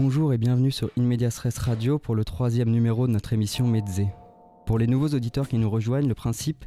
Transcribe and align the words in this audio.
Bonjour 0.00 0.32
et 0.32 0.38
bienvenue 0.38 0.70
sur 0.70 0.90
In 0.96 1.10
Radio 1.56 1.98
pour 1.98 2.14
le 2.14 2.22
troisième 2.22 2.70
numéro 2.70 3.08
de 3.08 3.12
notre 3.12 3.32
émission 3.32 3.66
Mezze. 3.66 4.02
Pour 4.64 4.78
les 4.78 4.86
nouveaux 4.86 5.08
auditeurs 5.08 5.48
qui 5.48 5.58
nous 5.58 5.68
rejoignent, 5.68 6.06
le 6.06 6.14
principe 6.14 6.64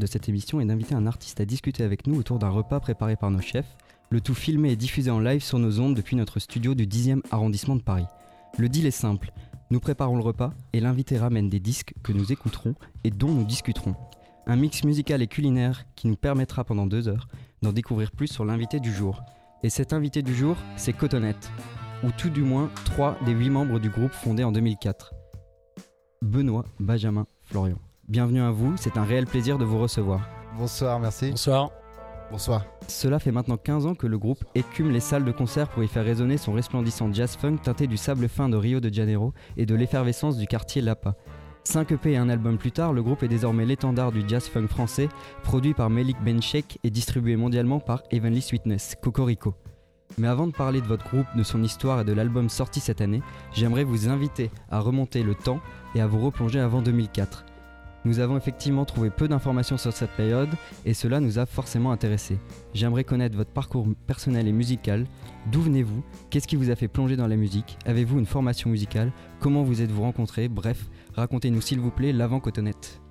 de 0.00 0.06
cette 0.06 0.28
émission 0.28 0.60
est 0.60 0.64
d'inviter 0.64 0.96
un 0.96 1.06
artiste 1.06 1.40
à 1.40 1.44
discuter 1.44 1.84
avec 1.84 2.08
nous 2.08 2.18
autour 2.18 2.40
d'un 2.40 2.48
repas 2.48 2.80
préparé 2.80 3.14
par 3.14 3.30
nos 3.30 3.40
chefs, 3.40 3.76
le 4.10 4.20
tout 4.20 4.34
filmé 4.34 4.72
et 4.72 4.76
diffusé 4.76 5.12
en 5.12 5.20
live 5.20 5.44
sur 5.44 5.60
nos 5.60 5.78
ondes 5.78 5.94
depuis 5.94 6.16
notre 6.16 6.40
studio 6.40 6.74
du 6.74 6.88
10e 6.88 7.20
arrondissement 7.30 7.76
de 7.76 7.82
Paris. 7.82 8.06
Le 8.58 8.68
deal 8.68 8.84
est 8.84 8.90
simple, 8.90 9.30
nous 9.70 9.78
préparons 9.78 10.16
le 10.16 10.24
repas 10.24 10.52
et 10.72 10.80
l'invité 10.80 11.16
ramène 11.18 11.48
des 11.48 11.60
disques 11.60 11.94
que 12.02 12.12
nous 12.12 12.32
écouterons 12.32 12.74
et 13.04 13.10
dont 13.10 13.30
nous 13.30 13.44
discuterons. 13.44 13.94
Un 14.48 14.56
mix 14.56 14.82
musical 14.82 15.22
et 15.22 15.28
culinaire 15.28 15.84
qui 15.94 16.08
nous 16.08 16.16
permettra 16.16 16.64
pendant 16.64 16.88
deux 16.88 17.06
heures 17.06 17.28
d'en 17.62 17.72
découvrir 17.72 18.10
plus 18.10 18.26
sur 18.26 18.44
l'invité 18.44 18.80
du 18.80 18.92
jour. 18.92 19.22
Et 19.62 19.70
cet 19.70 19.92
invité 19.92 20.22
du 20.22 20.34
jour, 20.34 20.56
c'est 20.76 20.92
Cotonnette, 20.92 21.52
ou 22.02 22.10
tout 22.16 22.30
du 22.30 22.42
moins 22.42 22.70
trois 22.84 23.16
des 23.24 23.32
huit 23.32 23.50
membres 23.50 23.78
du 23.78 23.90
groupe 23.90 24.12
fondé 24.12 24.44
en 24.44 24.52
2004. 24.52 25.12
Benoît, 26.22 26.64
Benjamin, 26.78 27.26
Florian. 27.42 27.78
Bienvenue 28.08 28.42
à 28.42 28.50
vous, 28.50 28.76
c'est 28.76 28.96
un 28.96 29.04
réel 29.04 29.26
plaisir 29.26 29.58
de 29.58 29.64
vous 29.64 29.78
recevoir. 29.78 30.28
Bonsoir, 30.56 31.00
merci. 31.00 31.30
Bonsoir. 31.30 31.70
Bonsoir. 32.30 32.64
Cela 32.88 33.18
fait 33.18 33.30
maintenant 33.30 33.56
15 33.56 33.86
ans 33.86 33.94
que 33.94 34.06
le 34.06 34.18
groupe 34.18 34.44
écume 34.54 34.90
les 34.90 35.00
salles 35.00 35.24
de 35.24 35.32
concert 35.32 35.68
pour 35.68 35.84
y 35.84 35.88
faire 35.88 36.04
résonner 36.04 36.38
son 36.38 36.52
resplendissant 36.52 37.12
jazz 37.12 37.36
funk 37.36 37.58
teinté 37.62 37.86
du 37.86 37.96
sable 37.96 38.28
fin 38.28 38.48
de 38.48 38.56
Rio 38.56 38.80
de 38.80 38.92
Janeiro 38.92 39.34
et 39.56 39.66
de 39.66 39.74
l'effervescence 39.74 40.38
du 40.38 40.46
quartier 40.46 40.80
Lapa. 40.80 41.14
5 41.64 41.92
EP 41.92 42.12
et 42.12 42.16
un 42.16 42.28
album 42.28 42.58
plus 42.58 42.72
tard, 42.72 42.92
le 42.92 43.02
groupe 43.02 43.22
est 43.22 43.28
désormais 43.28 43.66
l'étendard 43.66 44.12
du 44.12 44.22
jazz 44.26 44.48
funk 44.48 44.66
français, 44.66 45.08
produit 45.42 45.74
par 45.74 45.90
Melik 45.90 46.16
Benchek 46.24 46.78
et 46.82 46.90
distribué 46.90 47.36
mondialement 47.36 47.80
par 47.80 48.02
Heavenly 48.10 48.40
Sweetness, 48.40 48.96
Cocorico. 49.00 49.54
Mais 50.18 50.28
avant 50.28 50.46
de 50.46 50.52
parler 50.52 50.80
de 50.80 50.86
votre 50.86 51.08
groupe, 51.08 51.26
de 51.36 51.42
son 51.42 51.62
histoire 51.62 52.00
et 52.00 52.04
de 52.04 52.12
l'album 52.12 52.48
sorti 52.48 52.80
cette 52.80 53.00
année, 53.00 53.22
j'aimerais 53.52 53.84
vous 53.84 54.08
inviter 54.08 54.50
à 54.70 54.80
remonter 54.80 55.22
le 55.22 55.34
temps 55.34 55.60
et 55.94 56.00
à 56.00 56.06
vous 56.06 56.20
replonger 56.20 56.60
avant 56.60 56.82
2004. 56.82 57.44
Nous 58.04 58.18
avons 58.18 58.36
effectivement 58.36 58.84
trouvé 58.84 59.10
peu 59.10 59.28
d'informations 59.28 59.78
sur 59.78 59.92
cette 59.92 60.10
période 60.10 60.50
et 60.84 60.92
cela 60.92 61.20
nous 61.20 61.38
a 61.38 61.46
forcément 61.46 61.92
intéressés. 61.92 62.38
J'aimerais 62.74 63.04
connaître 63.04 63.36
votre 63.36 63.52
parcours 63.52 63.86
personnel 64.08 64.48
et 64.48 64.52
musical. 64.52 65.06
D'où 65.52 65.60
venez-vous? 65.60 66.02
Qu'est-ce 66.28 66.48
qui 66.48 66.56
vous 66.56 66.70
a 66.70 66.76
fait 66.76 66.88
plonger 66.88 67.16
dans 67.16 67.28
la 67.28 67.36
musique? 67.36 67.78
Avez-vous 67.86 68.18
une 68.18 68.26
formation 68.26 68.70
musicale? 68.70 69.12
Comment 69.38 69.62
vous 69.62 69.82
êtes-vous 69.82 70.02
rencontrés? 70.02 70.48
Bref, 70.48 70.88
racontez-nous 71.14 71.60
s'il 71.60 71.78
vous 71.78 71.92
plaît 71.92 72.12
l'avant 72.12 72.40
cotonnette. 72.40 73.01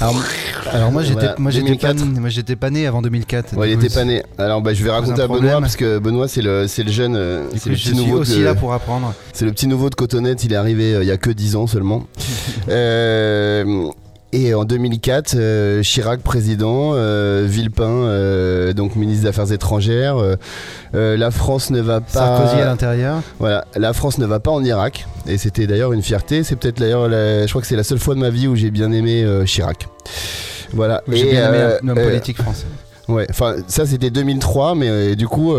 Alors, 0.00 0.22
alors 0.72 0.92
moi 0.92 1.02
j'étais 1.02 1.20
Voilà, 1.20 1.34
moi 1.38 1.50
j'étais 1.50 1.76
pas 1.76 1.92
2004. 1.92 2.20
moi 2.20 2.28
j'étais 2.30 2.56
pas 2.56 2.70
né 2.70 2.86
avant 2.86 3.02
2004. 3.02 3.56
Ouais, 3.56 3.70
il 3.70 3.72
était 3.74 3.94
pas 3.94 4.04
né. 4.04 4.22
Alors 4.38 4.62
bah, 4.62 4.72
je 4.72 4.82
vais 4.82 4.90
raconter 4.90 5.20
à 5.22 5.28
Benoît 5.28 5.60
parce 5.60 5.76
que 5.76 5.98
Benoît 5.98 6.28
c'est 6.28 6.42
le 6.42 6.66
c'est 6.68 6.82
le 6.82 6.90
jeune 6.90 7.16
euh, 7.16 7.48
c'est 7.56 7.68
le 7.70 7.74
je 7.76 7.82
petit 7.82 7.96
suis 7.96 8.06
nouveau 8.06 8.18
aussi 8.20 8.38
de, 8.38 8.44
là 8.44 8.54
pour 8.54 8.72
apprendre. 8.72 9.12
c'est 9.32 9.44
le 9.44 9.52
petit 9.52 9.66
nouveau 9.66 9.90
de 9.90 9.94
Cotonnette, 9.94 10.44
il 10.44 10.52
est 10.52 10.56
arrivé 10.56 10.94
euh, 10.94 11.02
il 11.02 11.08
y 11.08 11.10
a 11.12 11.18
que 11.18 11.30
10 11.30 11.56
ans 11.56 11.66
seulement. 11.66 12.06
Euh, 12.68 13.88
et 14.32 14.54
en 14.54 14.64
2004, 14.64 15.34
euh, 15.36 15.82
Chirac 15.82 16.20
président, 16.20 16.92
euh, 16.94 17.44
Villepin 17.48 17.84
euh, 17.88 18.72
donc 18.72 18.96
ministre 18.96 19.22
des 19.24 19.28
Affaires 19.28 19.52
étrangères, 19.52 20.16
la 20.92 21.30
France 21.30 21.70
ne 21.70 21.80
va 21.80 22.00
pas 22.00 22.06
Sarkozy 22.12 22.60
à 22.62 22.66
l'intérieur. 22.66 23.20
Voilà, 23.38 23.64
la 23.76 23.92
France 23.92 24.18
ne 24.18 24.26
va 24.26 24.40
pas 24.40 24.50
en 24.50 24.62
Irak 24.64 25.06
et 25.26 25.38
c'était 25.38 25.66
d'ailleurs 25.66 25.92
une 25.92 26.02
fierté. 26.02 26.44
C'est 26.44 26.56
peut-être 26.56 26.78
d'ailleurs, 26.78 27.08
la- 27.08 27.46
je 27.46 27.48
crois 27.50 27.60
que 27.62 27.66
c'est 27.68 27.76
la 27.76 27.84
seule 27.84 27.98
fois 27.98 28.14
de 28.14 28.20
ma 28.20 28.30
vie 28.30 28.46
où 28.48 28.56
j'ai 28.56 28.70
bien 28.70 28.92
aimé 28.92 29.26
Chirac. 29.46 29.88
Voilà. 30.72 31.02
J'ai 31.08 31.30
bien 31.30 31.48
aimé 31.52 31.62
un 31.82 31.88
homme 31.88 31.98
euh, 31.98 32.04
politique 32.04 32.40
français. 32.40 32.66
Ouais, 33.08 33.26
enfin 33.28 33.56
ça 33.66 33.86
c'était 33.86 34.10
2003, 34.10 34.76
mais 34.76 35.16
du 35.16 35.26
coup, 35.26 35.52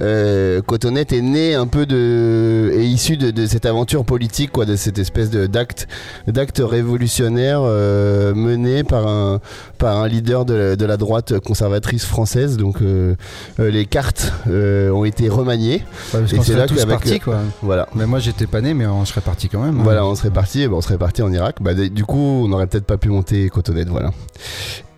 euh, 0.00 0.62
Cotonnette 0.62 1.12
est 1.12 1.20
né 1.20 1.54
un 1.54 1.66
peu 1.66 1.84
de, 1.86 2.70
est 2.74 2.86
issu 2.86 3.16
de, 3.16 3.30
de 3.30 3.46
cette 3.46 3.66
aventure 3.66 4.04
politique, 4.04 4.50
quoi, 4.50 4.64
de 4.64 4.74
cette 4.76 4.98
espèce 4.98 5.30
de 5.30 5.46
d'acte, 5.46 5.86
d'acte 6.26 6.62
révolutionnaire 6.64 7.60
euh, 7.62 8.34
mené 8.34 8.84
par 8.84 9.06
un, 9.06 9.40
par 9.78 9.98
un 9.98 10.08
leader 10.08 10.44
de 10.44 10.54
la, 10.54 10.76
de 10.76 10.84
la 10.86 10.96
droite 10.96 11.38
conservatrice 11.40 12.04
française. 12.06 12.56
Donc 12.56 12.80
euh, 12.80 13.14
euh, 13.60 13.70
les 13.70 13.84
cartes 13.86 14.32
ont 14.46 15.04
été 15.04 15.28
remaniées. 15.28 15.82
Ouais, 16.14 16.20
parce 16.20 16.32
et 16.32 16.40
c'est 16.42 16.56
là 16.56 16.66
qu'avec- 16.66 16.88
partis 16.88 17.20
quoi. 17.20 17.38
Voilà. 17.62 17.88
Mais 17.94 18.06
moi 18.06 18.18
j'étais 18.18 18.46
pas 18.46 18.60
né 18.60 18.74
mais 18.74 18.86
on 18.86 19.04
serait 19.04 19.20
parti 19.20 19.48
quand 19.48 19.62
même. 19.62 19.78
hein. 19.80 19.84
Voilà, 19.84 20.06
on 20.06 20.14
serait 20.14 20.30
parti, 20.30 20.66
on 20.70 20.80
serait 20.80 20.98
parti 20.98 21.22
en 21.22 21.32
Irak. 21.32 21.56
Bah, 21.60 21.74
du 21.74 22.04
coup, 22.04 22.18
on 22.18 22.48
n'aurait 22.48 22.66
peut-être 22.66 22.86
pas 22.86 22.96
pu 22.96 23.08
monter 23.10 23.48
Cotonnette, 23.50 23.88
voilà. 23.88 24.10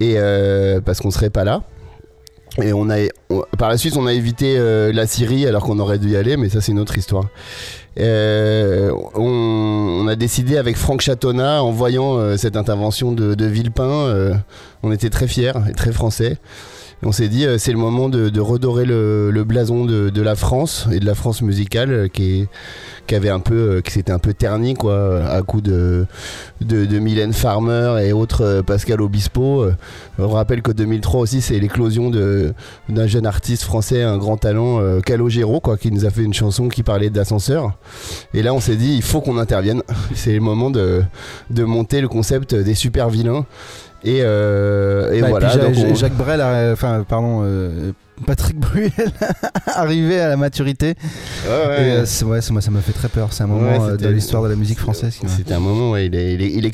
Et 0.00 0.16
parce 0.84 1.00
qu'on 1.00 1.10
serait 1.10 1.30
pas 1.30 1.44
là. 1.44 1.62
Et 2.62 2.72
on 2.72 2.88
a, 2.88 2.96
par 3.58 3.68
la 3.68 3.76
suite, 3.76 3.96
on 3.96 4.06
a 4.06 4.12
évité 4.12 4.56
euh, 4.56 4.92
la 4.92 5.06
Syrie 5.08 5.46
alors 5.46 5.64
qu'on 5.64 5.78
aurait 5.80 5.98
dû 5.98 6.10
y 6.10 6.16
aller, 6.16 6.36
mais 6.36 6.48
ça 6.48 6.60
c'est 6.60 6.70
une 6.70 6.78
autre 6.78 6.96
histoire. 6.96 7.26
Euh, 7.98 8.92
on, 9.14 10.02
on 10.04 10.06
a 10.06 10.14
décidé 10.14 10.56
avec 10.56 10.76
Franck 10.76 11.00
Chatonnat, 11.00 11.62
en 11.62 11.72
voyant 11.72 12.16
euh, 12.16 12.36
cette 12.36 12.56
intervention 12.56 13.12
de, 13.12 13.34
de 13.34 13.46
Villepin, 13.46 13.88
euh, 13.88 14.34
on 14.84 14.92
était 14.92 15.10
très 15.10 15.26
fiers 15.26 15.52
et 15.68 15.72
très 15.72 15.92
français. 15.92 16.38
On 17.06 17.12
s'est 17.12 17.28
dit, 17.28 17.44
euh, 17.44 17.58
c'est 17.58 17.72
le 17.72 17.78
moment 17.78 18.08
de, 18.08 18.40
redorer 18.40 18.86
le, 18.86 19.44
blason 19.46 19.84
de, 19.84 20.22
la 20.22 20.34
France 20.34 20.88
et 20.90 21.00
de 21.00 21.04
la 21.04 21.14
France 21.14 21.42
musicale 21.42 21.90
euh, 21.90 22.08
euh, 23.52 23.80
qui 23.82 23.92
s'était 23.92 24.12
un 24.12 24.18
peu 24.18 24.32
terni 24.32 24.74
à 24.74 25.42
coup 25.42 25.60
de, 25.60 26.06
Mylène 26.62 27.34
Farmer 27.34 28.02
et 28.02 28.12
autres 28.12 28.62
Pascal 28.66 29.02
Obispo. 29.02 29.66
On 30.18 30.28
rappelle 30.28 30.62
que 30.62 30.72
2003 30.72 31.20
aussi, 31.20 31.42
c'est 31.42 31.58
l'éclosion 31.58 32.10
d'un 32.10 33.06
jeune 33.06 33.26
artiste 33.26 33.64
français, 33.64 34.02
un 34.02 34.16
grand 34.16 34.38
talent, 34.38 34.80
Calogero, 35.02 35.60
quoi, 35.60 35.76
qui 35.76 35.90
nous 35.90 36.06
a 36.06 36.10
fait 36.10 36.22
une 36.22 36.34
chanson 36.34 36.68
qui 36.68 36.82
parlait 36.82 37.10
d'ascenseur. 37.10 37.72
Et 38.32 38.42
là, 38.42 38.54
on 38.54 38.60
s'est 38.60 38.76
dit, 38.76 38.94
il 38.94 39.02
faut 39.02 39.20
qu'on 39.20 39.36
intervienne. 39.36 39.82
C'est 40.14 40.32
le 40.32 40.40
moment 40.40 40.70
de, 40.70 41.02
de 41.50 41.64
monter 41.64 42.00
le 42.00 42.08
concept 42.08 42.54
des 42.54 42.74
super 42.74 43.10
vilains. 43.10 43.44
Et, 44.04 44.20
euh, 44.22 45.12
et 45.12 45.20
Bah, 45.22 45.28
et 45.28 45.30
voilà. 45.30 45.48
puis 45.48 45.58
Ja- 45.58 45.64
donc 45.64 45.74
on- 45.90 45.94
Jacques 45.94 46.12
Brel, 46.16 46.40
a- 46.40 46.72
enfin 46.72 47.04
pardon, 47.08 47.40
euh, 47.44 47.92
Patrick 48.26 48.58
Bruel 48.58 48.90
arrivé 49.66 50.20
à 50.20 50.28
la 50.28 50.36
maturité. 50.36 50.94
Ouais, 51.46 51.50
ouais. 51.66 51.88
Et, 51.88 51.90
euh, 51.92 52.26
ouais, 52.26 52.40
moi 52.52 52.60
ça 52.60 52.70
m'a 52.70 52.80
fait 52.80 52.92
très 52.92 53.08
peur. 53.08 53.32
C'est 53.32 53.42
un 53.42 53.46
moment 53.48 53.70
Ouais, 53.70 53.92
euh, 53.92 53.96
dans 53.96 54.10
l'histoire 54.10 54.42
de 54.42 54.48
la 54.48 54.56
musique 54.56 54.78
française. 54.78 55.18
C'était 55.26 55.54
un 55.54 55.60
moment, 55.60 55.96
il, 55.96 56.14
est, 56.14 56.34
il, 56.34 56.42
est- 56.42 56.52
il 56.52 56.64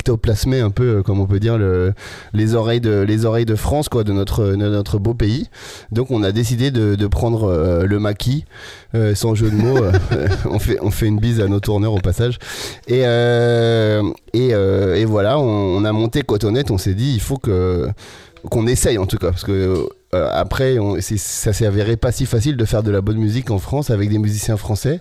un 0.60 0.70
peu, 0.70 0.98
euh, 0.98 1.02
comme 1.02 1.18
on 1.20 1.26
peut 1.26 1.40
dire, 1.40 1.56
le, 1.58 1.92
les, 2.34 2.54
oreilles 2.54 2.80
de, 2.80 3.00
les 3.00 3.24
oreilles 3.24 3.46
de 3.46 3.54
France, 3.54 3.88
quoi, 3.88 4.04
de 4.04 4.12
notre, 4.12 4.44
de 4.44 4.56
notre 4.56 4.98
beau 4.98 5.14
pays. 5.14 5.48
Donc 5.92 6.10
on 6.10 6.22
a 6.22 6.32
décidé 6.32 6.70
de, 6.70 6.94
de 6.94 7.06
prendre 7.06 7.44
euh, 7.44 7.84
le 7.86 7.98
maquis, 7.98 8.44
euh, 8.94 9.14
sans 9.14 9.34
jeu 9.34 9.50
de 9.50 9.56
mots. 9.56 9.78
euh, 9.82 9.92
on, 10.50 10.58
fait, 10.58 10.78
on 10.82 10.90
fait 10.90 11.06
une 11.06 11.18
bise 11.18 11.40
à 11.40 11.48
nos 11.48 11.60
tourneurs 11.60 11.94
au 11.94 12.00
passage. 12.00 12.38
Et, 12.86 13.00
et, 14.34 14.48
et 14.50 15.04
voilà, 15.04 15.38
on, 15.38 15.44
on 15.78 15.84
a 15.84 15.92
monté 15.92 16.22
Cotonnette, 16.22 16.70
on 16.70 16.78
s'est 16.78 16.94
dit, 16.94 17.12
il 17.14 17.20
faut 17.20 17.38
que 17.38 17.88
qu'on 18.48 18.66
essaye 18.66 18.96
en 18.96 19.04
tout 19.06 19.18
cas, 19.18 19.30
parce 19.30 19.44
que 19.44 19.86
après, 20.12 20.78
on- 20.78 20.96
ça 21.00 21.52
s'est 21.52 21.66
avéré 21.66 21.96
pas 21.96 22.12
si 22.12 22.26
facile 22.26 22.56
de 22.56 22.64
faire 22.64 22.82
de 22.82 22.90
la 22.90 23.00
bonne 23.00 23.18
musique 23.18 23.50
en 23.50 23.58
France 23.58 23.90
avec 23.90 24.08
des 24.10 24.18
musiciens 24.18 24.56
français, 24.56 25.00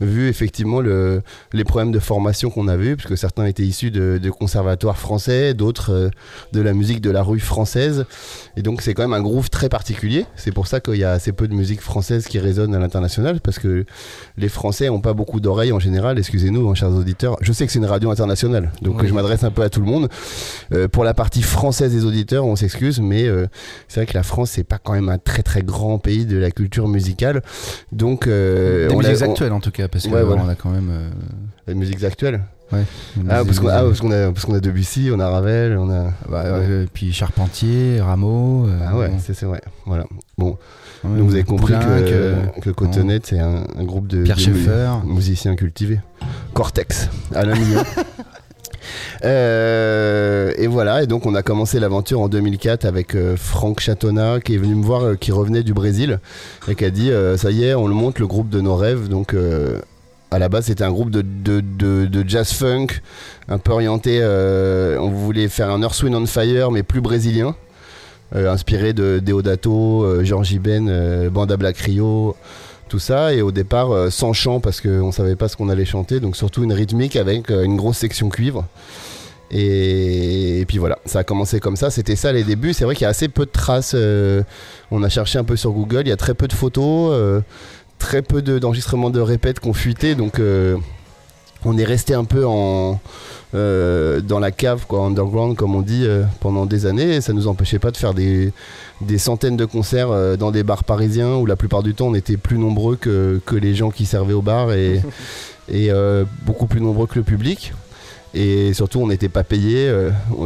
vu 0.00 0.28
effectivement 0.28 0.80
le, 0.80 1.22
les 1.52 1.64
problèmes 1.64 1.92
de 1.92 1.98
formation 1.98 2.50
qu'on 2.50 2.68
avait, 2.68 2.96
puisque 2.96 3.16
certains 3.18 3.46
étaient 3.46 3.64
issus 3.64 3.90
de, 3.90 4.18
de 4.22 4.30
conservatoires 4.30 4.98
français, 4.98 5.54
d'autres 5.54 5.92
euh, 5.92 6.10
de 6.52 6.60
la 6.60 6.72
musique 6.72 7.00
de 7.00 7.10
la 7.10 7.22
rue 7.22 7.40
française. 7.40 8.04
Et 8.56 8.62
donc 8.62 8.82
c'est 8.82 8.94
quand 8.94 9.02
même 9.02 9.12
un 9.12 9.22
groove 9.22 9.50
très 9.50 9.68
particulier. 9.68 10.26
C'est 10.36 10.52
pour 10.52 10.66
ça 10.66 10.80
qu'il 10.80 10.96
y 10.96 11.04
a 11.04 11.12
assez 11.12 11.32
peu 11.32 11.48
de 11.48 11.54
musique 11.54 11.80
française 11.80 12.26
qui 12.26 12.38
résonne 12.38 12.74
à 12.74 12.78
l'international, 12.78 13.40
parce 13.40 13.58
que 13.58 13.84
les 14.36 14.48
Français 14.48 14.88
ont 14.88 15.00
pas 15.00 15.12
beaucoup 15.14 15.40
d'oreilles 15.40 15.72
en 15.72 15.78
général. 15.80 16.18
Excusez-nous, 16.18 16.68
hein, 16.68 16.74
chers 16.74 16.90
auditeurs. 16.92 17.36
Je 17.40 17.52
sais 17.52 17.66
que 17.66 17.72
c'est 17.72 17.78
une 17.78 17.84
radio 17.86 18.10
internationale, 18.10 18.70
donc 18.82 19.00
Oui. 19.02 19.08
je 19.08 19.14
m'adresse 19.14 19.44
un 19.44 19.50
peu 19.50 19.62
à 19.62 19.70
tout 19.70 19.80
le 19.80 19.86
monde. 19.86 20.08
Euh, 20.72 20.88
pour 20.88 21.04
la 21.04 21.14
partie 21.14 21.42
française 21.42 21.92
des 21.92 22.04
auditeurs, 22.04 22.44
on 22.44 22.56
s'excuse, 22.56 23.00
mais 23.00 23.26
euh, 23.26 23.46
c'est 23.88 24.00
vrai 24.00 24.06
que 24.06 24.14
la 24.14 24.22
France, 24.22 24.50
c'est 24.52 24.64
pas 24.64 24.78
quand 24.78 24.92
même 24.92 25.08
un 25.08 25.18
très 25.18 25.42
très 25.42 25.62
grand 25.62 25.98
pays 25.98 26.26
de 26.26 26.36
la 26.36 26.50
culture 26.50 26.88
musicale. 26.88 27.42
Donc, 27.92 28.26
euh, 28.26 28.88
Des 28.88 28.94
on 28.94 28.98
musiques 28.98 29.20
l'a- 29.20 29.26
on- 29.26 29.30
actuelles 29.30 29.52
en 29.52 29.60
tout 29.60 29.70
cas, 29.70 29.87
parce 29.90 30.04
que 30.06 30.10
Ouais, 30.10 30.22
voilà. 30.22 30.42
on 30.44 30.48
a 30.48 30.54
quand 30.54 30.70
même. 30.70 30.88
euh, 30.90 31.08
les 31.66 31.74
musiques 31.74 32.02
actuelles. 32.04 32.40
ouais, 32.72 32.84
Ah, 33.28 33.44
parce 33.44 33.58
qu'on 33.60 33.68
ah, 33.68 33.82
parce 33.82 34.00
qu'on 34.00 34.10
a, 34.10 34.30
parce 34.32 34.44
qu'on 34.44 34.54
a 34.54 34.60
Debussy, 34.60 35.10
on 35.12 35.20
a 35.20 35.28
Ravel, 35.28 35.76
on 35.78 35.90
a. 35.90 36.12
Bah, 36.28 36.42
euh, 36.44 36.86
puis 36.92 37.12
Charpentier, 37.12 38.00
Rameau. 38.00 38.66
euh, 38.66 38.78
Ah 38.86 38.96
ouais, 38.96 39.08
bon, 39.08 39.18
c'est 39.18 39.34
c'est 39.34 39.46
vrai. 39.46 39.60
Voilà. 39.86 40.04
Bon, 40.36 40.56
ouais, 41.04 41.18
donc 41.18 41.28
vous 41.28 41.34
avez 41.34 41.44
compris 41.44 41.74
que, 41.74 41.78
euh, 41.84 42.34
que 42.62 42.70
c'est 43.24 43.38
un, 43.40 43.64
un 43.78 43.84
groupe 43.84 44.06
de, 44.06 44.22
Pierre 44.22 44.36
de 44.36 44.42
musiciens 45.06 45.56
cultivés. 45.56 46.00
Cortex, 46.54 47.08
Alain 47.34 47.54
Mignon. 47.54 47.82
Euh, 49.24 50.52
et 50.56 50.66
voilà, 50.66 51.02
et 51.02 51.06
donc 51.06 51.26
on 51.26 51.34
a 51.34 51.42
commencé 51.42 51.80
l'aventure 51.80 52.20
en 52.20 52.28
2004 52.28 52.84
avec 52.84 53.14
euh, 53.14 53.36
Franck 53.36 53.80
Chatonnat 53.80 54.40
qui 54.40 54.54
est 54.54 54.58
venu 54.58 54.74
me 54.74 54.84
voir, 54.84 55.02
euh, 55.02 55.14
qui 55.16 55.32
revenait 55.32 55.62
du 55.62 55.74
Brésil 55.74 56.20
et 56.68 56.74
qui 56.74 56.84
a 56.84 56.90
dit 56.90 57.10
ça 57.36 57.50
y 57.50 57.64
est, 57.64 57.74
on 57.74 57.88
le 57.88 57.94
monte 57.94 58.18
le 58.18 58.26
groupe 58.26 58.48
de 58.48 58.60
nos 58.60 58.76
rêves. 58.76 59.08
Donc 59.08 59.34
à 60.30 60.38
la 60.38 60.48
base 60.48 60.66
c'était 60.66 60.84
un 60.84 60.90
groupe 60.90 61.10
de, 61.10 62.24
jazz 62.26 62.52
funk, 62.52 62.88
un 63.48 63.58
peu 63.58 63.72
orienté. 63.72 64.22
on 64.22 65.08
voulait 65.10 65.48
faire 65.48 65.70
un 65.70 65.82
Earth 65.82 66.02
Wind 66.02 66.14
on 66.14 66.26
Fire 66.26 66.70
mais 66.70 66.82
plus 66.82 67.00
brésilien, 67.00 67.54
inspiré 68.34 68.92
de 68.92 69.20
Deodato, 69.24 70.24
Georgie 70.24 70.58
Ben, 70.58 71.28
Banda 71.28 71.56
Black 71.56 71.78
Rio. 71.78 72.36
Tout 72.88 72.98
ça. 72.98 73.32
Et 73.32 73.42
au 73.42 73.52
départ, 73.52 73.92
euh, 73.92 74.10
sans 74.10 74.32
chant 74.32 74.60
parce 74.60 74.80
qu'on 74.80 75.12
savait 75.12 75.36
pas 75.36 75.48
ce 75.48 75.56
qu'on 75.56 75.68
allait 75.68 75.84
chanter, 75.84 76.20
donc 76.20 76.36
surtout 76.36 76.64
une 76.64 76.72
rythmique 76.72 77.16
avec 77.16 77.50
euh, 77.50 77.62
une 77.62 77.76
grosse 77.76 77.98
section 77.98 78.28
cuivre. 78.28 78.66
Et, 79.50 80.64
puis 80.68 80.76
voilà, 80.78 80.98
ça 81.06 81.20
a 81.20 81.24
commencé 81.24 81.60
comme 81.60 81.76
ça. 81.76 81.90
C'était 81.90 82.16
ça 82.16 82.32
les 82.32 82.44
débuts. 82.44 82.74
C'est 82.74 82.84
vrai 82.84 82.94
qu'il 82.94 83.04
y 83.04 83.06
a 83.06 83.10
assez 83.10 83.28
peu 83.28 83.46
de 83.46 83.50
traces. 83.50 83.92
euh, 83.94 84.42
on 84.90 85.02
a 85.02 85.08
cherché 85.08 85.38
un 85.38 85.44
peu 85.44 85.56
sur 85.56 85.70
Google. 85.70 86.02
Il 86.04 86.08
y 86.08 86.12
a 86.12 86.16
très 86.16 86.34
peu 86.34 86.48
de 86.48 86.52
photos, 86.52 87.42
très 87.98 88.20
peu 88.22 88.42
de- 88.42 88.58
d'enregistrements 88.58 89.10
de, 89.10 89.20
répètes 89.20 89.60
qu'on 89.60 89.72
fuité. 89.72 90.14
Donc 90.14 90.38
on 91.64 91.76
est 91.76 91.84
resté 91.84 92.14
un 92.14 92.24
peu 92.24 92.46
en 92.46 93.00
euh, 93.54 94.20
dans 94.20 94.40
la 94.40 94.50
cave, 94.50 94.84
quoi, 94.86 95.06
underground 95.06 95.56
comme 95.56 95.74
on 95.74 95.80
dit, 95.80 96.04
euh, 96.04 96.24
pendant 96.40 96.66
des 96.66 96.84
années. 96.84 97.16
Et 97.16 97.20
ça 97.22 97.32
nous 97.32 97.48
empêchait 97.48 97.78
pas 97.78 97.90
de 97.90 97.96
faire 97.96 98.12
des, 98.12 98.52
des 99.00 99.16
centaines 99.16 99.56
de 99.56 99.64
concerts 99.64 100.10
euh, 100.10 100.36
dans 100.36 100.50
des 100.50 100.62
bars 100.62 100.84
parisiens 100.84 101.36
où 101.36 101.46
la 101.46 101.56
plupart 101.56 101.82
du 101.82 101.94
temps 101.94 102.08
on 102.08 102.14
était 102.14 102.36
plus 102.36 102.58
nombreux 102.58 102.96
que, 102.96 103.40
que 103.46 103.56
les 103.56 103.74
gens 103.74 103.90
qui 103.90 104.04
servaient 104.04 104.34
au 104.34 104.42
bar 104.42 104.72
et, 104.72 105.00
et 105.72 105.90
beaucoup 106.44 106.66
plus 106.66 106.80
nombreux 106.80 107.06
que 107.06 107.16
le 107.16 107.22
public. 107.22 107.72
Et 108.34 108.74
surtout, 108.74 109.00
on 109.00 109.06
n'était 109.06 109.30
pas 109.30 109.44
payé. 109.44 109.90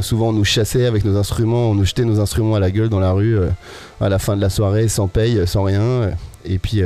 souvent, 0.00 0.28
on 0.28 0.32
nous 0.32 0.44
chassait 0.44 0.86
avec 0.86 1.04
nos 1.04 1.16
instruments, 1.16 1.70
on 1.70 1.74
nous 1.74 1.84
jetait 1.84 2.04
nos 2.04 2.20
instruments 2.20 2.54
à 2.54 2.60
la 2.60 2.70
gueule 2.70 2.88
dans 2.88 3.00
la 3.00 3.10
rue 3.10 3.36
à 4.00 4.08
la 4.08 4.20
fin 4.20 4.36
de 4.36 4.40
la 4.40 4.50
soirée, 4.50 4.86
sans 4.86 5.08
paye, 5.08 5.44
sans 5.46 5.64
rien. 5.64 6.10
Et 6.44 6.58
puis, 6.58 6.82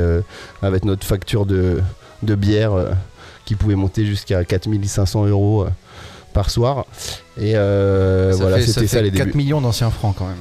avec 0.63 0.85
notre 0.85 1.05
facture 1.05 1.45
de, 1.45 1.81
de 2.23 2.35
bière 2.35 2.73
qui 3.47 3.55
pouvait 3.55 3.75
monter 3.75 4.05
jusqu'à 4.05 4.43
4500 4.43 5.25
euros 5.27 5.63
euh, 5.63 5.69
par 6.33 6.49
soir. 6.51 6.85
Et 7.39 7.55
euh, 7.55 8.31
Ça 8.33 8.37
voilà, 8.43 8.61
c'était 8.61 8.87
ça, 8.87 9.01
les 9.01 9.09
4 9.09 9.25
débuts. 9.27 9.37
millions 9.37 9.61
d'anciens 9.61 9.89
francs 9.89 10.15
quand 10.17 10.25
même. 10.27 10.35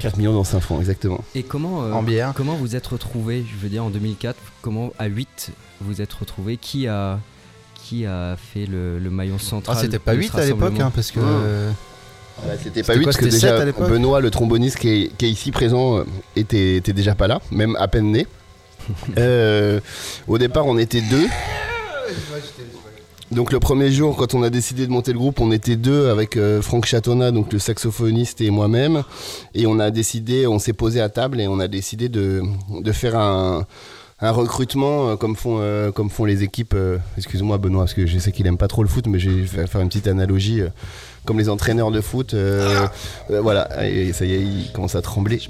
4 0.00 0.16
millions 0.16 0.42
5 0.42 0.60
francs, 0.60 0.80
exactement. 0.80 1.20
Et 1.34 1.42
comment, 1.42 1.82
euh, 1.82 1.92
En 1.92 2.02
bière. 2.02 2.32
comment 2.34 2.54
vous 2.54 2.74
êtes 2.76 2.86
retrouvés, 2.86 3.44
je 3.48 3.60
veux 3.62 3.68
dire 3.68 3.84
en 3.84 3.90
2004, 3.90 4.36
comment 4.62 4.92
à 4.98 5.06
8 5.06 5.50
vous 5.80 6.00
êtes 6.00 6.12
retrouvés? 6.12 6.56
Qui 6.56 6.86
a, 6.88 7.18
qui 7.74 8.06
a 8.06 8.36
fait 8.36 8.66
le, 8.66 8.98
le 8.98 9.10
maillon 9.10 9.38
central 9.38 9.76
Ah, 9.76 9.80
c'était 9.80 9.98
pas 9.98 10.14
de 10.14 10.20
8 10.20 10.32
ce 10.32 10.36
à 10.38 10.44
l'époque, 10.46 10.78
hein, 10.80 10.90
parce 10.94 11.10
que. 11.10 11.20
Ouais. 11.20 11.26
euh, 11.26 11.70
Voilà, 12.42 12.58
C'était 12.62 12.82
pas 12.82 12.94
8 12.94 12.98
quoi, 13.00 13.04
parce 13.06 13.16
que 13.16 13.24
c'était 13.24 13.36
déjà 13.36 13.48
sept 13.50 13.60
à 13.60 13.64
l'époque? 13.64 13.88
Benoît, 13.90 14.20
le 14.20 14.30
tromboniste 14.30 14.78
qui 14.78 14.88
est, 14.88 15.16
qui 15.16 15.26
est 15.26 15.30
ici 15.30 15.50
présent, 15.52 16.02
était, 16.36 16.76
était 16.76 16.92
déjà 16.92 17.14
pas 17.14 17.26
là, 17.28 17.40
même 17.50 17.76
à 17.76 17.88
peine 17.88 18.10
né. 18.12 18.26
Euh, 19.18 19.78
au 20.26 20.38
départ, 20.38 20.66
on 20.66 20.76
était 20.78 21.00
deux. 21.02 21.26
Donc 23.30 23.50
le 23.50 23.60
premier 23.60 23.90
jour, 23.90 24.16
quand 24.16 24.34
on 24.34 24.42
a 24.42 24.50
décidé 24.50 24.86
de 24.86 24.92
monter 24.92 25.12
le 25.12 25.18
groupe, 25.18 25.40
on 25.40 25.52
était 25.52 25.76
deux 25.76 26.08
avec 26.08 26.36
euh, 26.36 26.60
Franck 26.60 26.84
Chatonna, 26.84 27.30
donc 27.30 27.50
le 27.52 27.58
saxophoniste 27.58 28.42
et 28.42 28.50
moi-même. 28.50 29.04
Et 29.54 29.66
on 29.66 29.78
a 29.78 29.90
décidé, 29.90 30.46
on 30.46 30.58
s'est 30.58 30.74
posé 30.74 31.00
à 31.00 31.08
table 31.08 31.40
et 31.40 31.48
on 31.48 31.58
a 31.58 31.66
décidé 31.68 32.10
de, 32.10 32.42
de 32.78 32.92
faire 32.92 33.16
un, 33.16 33.66
un 34.20 34.30
recrutement 34.32 35.08
euh, 35.08 35.16
comme 35.16 35.34
font, 35.34 35.58
euh, 35.60 35.90
comme 35.92 36.10
font 36.10 36.26
les 36.26 36.42
équipes. 36.42 36.74
euh, 36.74 36.98
Excuse-moi 37.16 37.56
Benoît, 37.56 37.82
parce 37.84 37.94
que 37.94 38.06
je 38.06 38.18
sais 38.18 38.32
qu'il 38.32 38.46
aime 38.46 38.58
pas 38.58 38.68
trop 38.68 38.82
le 38.82 38.88
foot, 38.88 39.06
mais 39.06 39.18
je 39.18 39.30
vais 39.30 39.46
faire 39.46 39.66
faire 39.68 39.80
une 39.80 39.88
petite 39.88 40.08
analogie. 40.08 40.60
Comme 41.24 41.38
les 41.38 41.48
entraîneurs 41.48 41.90
de 41.90 42.00
foot, 42.00 42.34
euh, 42.34 42.86
euh, 43.30 43.40
voilà, 43.40 43.86
et 43.86 44.12
ça 44.12 44.24
y 44.24 44.32
est, 44.32 44.40
il 44.40 44.70
commence 44.72 44.94
à 44.94 45.02
trembler. 45.02 45.40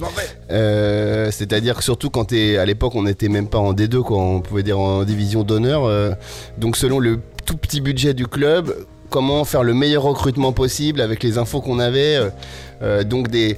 Euh, 0.51 1.31
C'est-à-dire 1.31 1.77
que 1.77 1.85
surtout 1.85 2.11
quand 2.11 2.27
t'es, 2.27 2.59
à 2.59 2.65
l'époque, 2.67 2.95
on 2.95 3.05
n'était 3.05 3.29
même 3.29 3.49
pas 3.49 3.59
en 3.59 3.73
D2, 3.73 4.03
quoi, 4.03 4.19
on 4.19 4.41
pouvait 4.41 4.63
dire 4.63 4.79
en 4.79 5.05
division 5.05 5.43
d'honneur. 5.45 5.85
euh, 5.85 6.13
donc 6.59 6.77
selon 6.77 6.99
le 6.99 7.21
tout 7.47 7.57
petit 7.57 7.81
budget 7.81 8.13
du 8.15 8.27
club, 8.27 8.75
comment 9.09 9.45
faire 9.45 9.63
le 9.63 9.75
meilleur 9.75 10.03
recrutement 10.03 10.53
possible 10.53 11.01
avec 11.01 11.23
les 11.23 11.39
infos 11.39 11.61
qu'on 11.61 11.79
avait. 11.79 12.19
donc 13.05 13.29
des, 13.29 13.57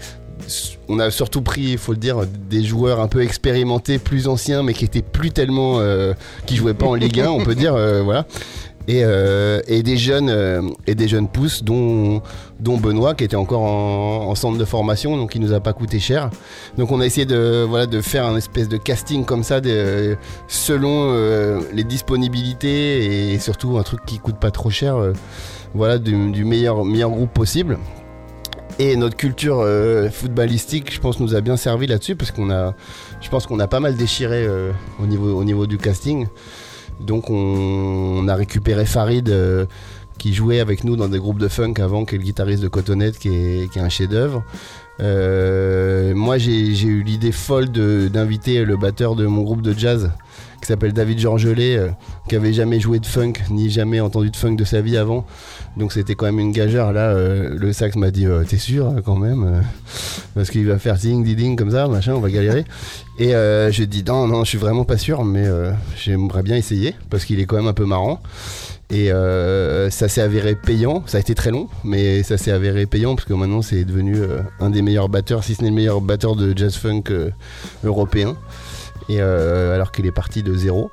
on 0.89 0.99
a 0.99 1.11
surtout 1.11 1.43
pris, 1.43 1.63
il 1.63 1.79
faut 1.79 1.93
le 1.93 1.99
dire, 1.99 2.23
des 2.51 2.63
joueurs 2.63 3.01
un 3.01 3.09
peu 3.09 3.23
expérimentés, 3.23 3.99
plus 3.99 4.29
anciens, 4.29 4.63
mais 4.63 4.75
qui 4.75 4.85
étaient 4.85 5.03
plus 5.03 5.31
tellement, 5.31 5.79
euh, 5.79 6.13
qui 6.47 6.57
jouaient 6.57 6.75
pas 6.75 6.87
en 6.87 6.95
Ligue 6.95 7.21
1, 7.21 7.29
on 7.31 7.43
peut 7.45 7.55
dire, 7.55 7.75
euh, 7.75 8.03
voilà. 8.03 8.27
Et, 8.87 9.03
euh, 9.03 9.63
et 9.67 9.83
des 9.83 9.97
jeunes 9.97 10.29
euh, 10.29 10.61
et 10.87 10.95
des 10.95 11.09
jeunes 11.09 11.29
pousses 11.29 11.65
dont, 11.65 12.21
Benoît 12.61 13.15
qui 13.15 13.25
était 13.25 13.37
encore 13.37 13.63
en, 13.63 14.29
en 14.29 14.35
centre 14.35 14.59
de 14.59 14.65
formation 14.67 15.17
donc 15.17 15.35
il 15.35 15.41
nous 15.41 15.55
a 15.55 15.61
pas 15.61 15.73
coûté 15.73 15.99
cher. 15.99 16.29
Donc 16.77 16.93
on 16.93 17.01
a 17.01 17.07
essayé 17.07 17.25
de 17.25 17.65
voilà 17.67 17.87
de 17.87 18.03
faire 18.03 18.27
un 18.27 18.37
espèce 18.37 18.69
de 18.69 18.77
casting 18.77 19.25
comme 19.25 19.43
ça 19.43 19.61
selon 20.49 21.09
euh, 21.09 21.61
les 21.73 21.85
disponibilités 21.85 23.33
et 23.33 23.39
surtout 23.39 23.79
un 23.79 23.83
truc 23.83 24.01
qui 24.05 24.19
coûte 24.19 24.39
pas 24.39 24.51
trop 24.51 24.71
cher 24.71 24.97
voilà 25.73 25.99
du, 25.99 26.45
meilleur 26.45 26.85
meilleur 26.85 27.11
groupe 27.11 27.33
possible. 27.33 27.79
Et 28.79 28.97
notre 28.97 29.17
culture 29.17 29.67
footballistique 30.13 30.93
je 30.93 31.01
pense 31.01 31.21
nous 31.21 31.35
a 31.35 31.41
bien 31.41 31.57
servi 31.57 31.87
là-dessus 31.87 32.17
parce 32.17 32.33
qu'on 32.33 32.51
a 32.51 32.75
je 33.23 33.31
pense 33.31 33.47
qu'on 33.47 33.61
a 33.61 33.67
pas 33.67 33.81
mal 33.81 33.97
déchiré 33.97 34.47
au 35.03 35.07
niveau 35.07 35.39
au 35.39 35.45
niveau 35.45 35.67
du 35.67 35.79
casting 35.79 36.27
donc 37.00 37.31
on, 37.31 38.26
a 38.29 38.35
récupéré 38.35 38.85
Farid 38.85 39.29
euh, 39.29 39.67
qui 40.19 40.35
jouait 40.35 40.61
avec 40.61 40.85
nous 40.85 40.96
dans 40.96 41.08
des 41.08 41.19
groupes 41.19 41.38
de 41.38 41.49
funk 41.49 41.75
avant, 41.79 42.05
qui 42.05 42.14
est 42.14 42.19
le 42.19 42.25
guitariste 42.25 42.62
de 42.62 42.69
Cotonette, 42.69 43.19
qui 43.19 43.29
est, 43.29 43.76
un 43.76 43.88
chef-d'œuvre. 43.88 44.44
Euh, 45.00 46.14
moi, 46.14 46.38
j'ai 46.38 46.85
eu 46.85 47.02
l'idée 47.02 47.32
folle 47.32 47.69
d'inviter 47.69 48.64
le 48.64 48.76
batteur 48.76 49.17
de 49.17 49.26
mon 49.26 49.43
groupe 49.43 49.62
de 49.62 49.73
jazz, 49.73 50.12
qui 50.65 50.69
s'appelle 50.69 50.95
David 50.95 51.19
Georgelet, 51.19 51.77
euh, 51.77 51.91
qui 52.27 52.37
avait 52.37 52.55
jamais 52.55 52.81
joué 52.81 52.99
de 52.99 53.05
funk, 53.05 53.35
ni 53.51 53.69
jamais 53.69 54.01
entendu 54.01 54.31
de 54.31 54.37
funk 54.37 54.55
de 54.55 54.65
sa 54.65 54.81
vie 54.81 54.97
avant. 54.97 55.27
Donc 55.77 55.93
c'était 55.93 56.15
quand 56.15 56.27
même 56.27 56.39
une 56.39 56.53
gageure. 56.53 56.93
Là, 56.93 57.11
euh, 57.11 57.55
le 57.55 57.73
sax 57.73 57.97
m'a 57.97 58.11
dit 58.11 58.27
euh, 58.27 58.45
T'es 58.45 58.57
sûr, 58.57 58.87
euh, 58.87 59.01
quand 59.05 59.17
même 59.17 59.63
Parce 60.35 60.51
qu'il 60.51 60.67
va 60.67 60.79
faire 60.79 60.95
ding, 60.97 61.25
ding, 61.25 61.37
ding, 61.37 61.57
comme 61.57 61.71
ça, 61.71 61.89
machin, 61.89 62.15
on 62.15 62.21
va 62.21 62.31
galérer. 62.31 62.65
Et 63.19 63.31
je 63.31 63.85
dis 63.85 64.05
Non, 64.07 64.27
non, 64.27 64.45
je 64.45 64.49
suis 64.49 64.59
vraiment 64.59 64.85
pas 64.85 64.99
sûr, 64.99 65.25
mais 65.25 65.45
j'aimerais 65.97 66.43
bien 66.43 66.57
essayer, 66.57 66.95
parce 67.11 67.25
qu'il 67.25 67.41
est 67.41 67.47
quand 67.47 67.57
même 67.57 67.67
un 67.67 67.75
peu 67.75 67.87
marrant. 67.87 68.21
Et 68.91 69.11
ça 69.91 70.09
s'est 70.09 70.21
avéré 70.21 70.55
payant. 70.55 71.03
Ça 71.07 71.19
a 71.19 71.21
été 71.21 71.35
très 71.35 71.51
long, 71.51 71.69
mais 71.85 72.23
ça 72.23 72.39
s'est 72.39 72.53
avéré 72.53 72.87
payant 72.87 73.15
parce 73.15 73.27
que 73.27 73.35
maintenant 73.35 73.63
c'est 73.63 73.85
devenu 73.85 74.17
un 74.61 74.71
des 74.71 74.83
meilleurs 74.83 75.09
batteurs, 75.09 75.45
si 75.45 75.55
ce 75.55 75.63
n'est 75.63 75.71
le 75.71 75.75
meilleur 75.75 76.01
batteur 76.01 76.37
de 76.37 76.57
jazz 76.57 76.77
funk 76.77 77.05
européen. 77.85 78.37
Euh, 79.11 79.75
alors 79.75 79.93
qu'il 79.93 80.06
est 80.06 80.12
parti 80.12 80.43
de 80.43 80.55
zéro. 80.55 80.91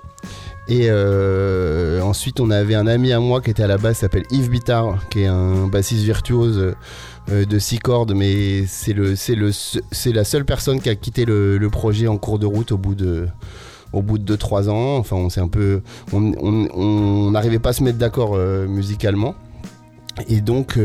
Et 0.67 0.87
euh, 0.89 2.01
ensuite, 2.01 2.39
on 2.39 2.49
avait 2.49 2.75
un 2.75 2.87
ami 2.87 3.11
à 3.11 3.19
moi 3.19 3.41
qui 3.41 3.49
était 3.49 3.63
à 3.63 3.67
la 3.67 3.77
base, 3.77 3.97
s'appelle 3.97 4.23
Yves 4.31 4.49
Bittard, 4.49 5.09
qui 5.09 5.21
est 5.21 5.27
un 5.27 5.67
bassiste 5.67 6.03
virtuose 6.03 6.75
euh, 7.29 7.45
de 7.45 7.59
six 7.59 7.79
cordes, 7.79 8.13
mais 8.13 8.65
c'est 8.67 8.93
la 8.93 10.23
seule 10.23 10.45
personne 10.45 10.79
qui 10.79 10.89
a 10.89 10.95
quitté 10.95 11.25
le, 11.25 11.67
projet 11.71 12.07
en 12.07 12.17
cours 12.17 12.39
de 12.39 12.45
route 12.45 12.71
au 12.71 12.77
bout 12.77 12.95
de, 12.95 13.27
au 13.91 14.01
bout 14.01 14.17
de 14.17 14.35
2-3 14.35 14.69
ans. 14.69 14.97
Enfin, 14.97 15.15
on 15.15 15.29
s'est 15.29 15.41
un 15.41 15.47
peu, 15.47 15.81
on 16.13 17.31
n'arrivait 17.31 17.59
pas 17.59 17.69
à 17.69 17.73
se 17.73 17.83
mettre 17.83 17.97
d'accord 17.97 18.37
musicalement. 18.67 19.35
Et 20.27 20.41
donc, 20.41 20.77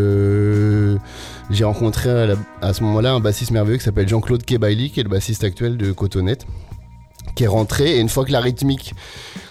j'ai 1.51 1.65
rencontré 1.65 2.35
à 2.63 2.73
ce 2.73 2.83
moment-là 2.83 3.13
un 3.13 3.21
bassiste 3.21 3.51
merveilleux 3.51 3.79
qui 3.79 3.85
s'appelle 3.85 4.09
Jean-Claude 4.09 4.43
Kebaili, 4.45 4.91
qui 4.91 5.01
est 5.01 5.05
le 5.05 5.11
bassiste 5.11 5.45
actuel 5.45 5.77
de 5.77 5.93
Cotonette, 5.93 6.47
qui 7.35 7.45
est 7.45 7.49
rentré. 7.49 7.97
Et 7.97 8.01
une 8.01 8.09
fois 8.09 8.25
que 8.25 8.33
la 8.33 8.41
rythmique 8.41 8.95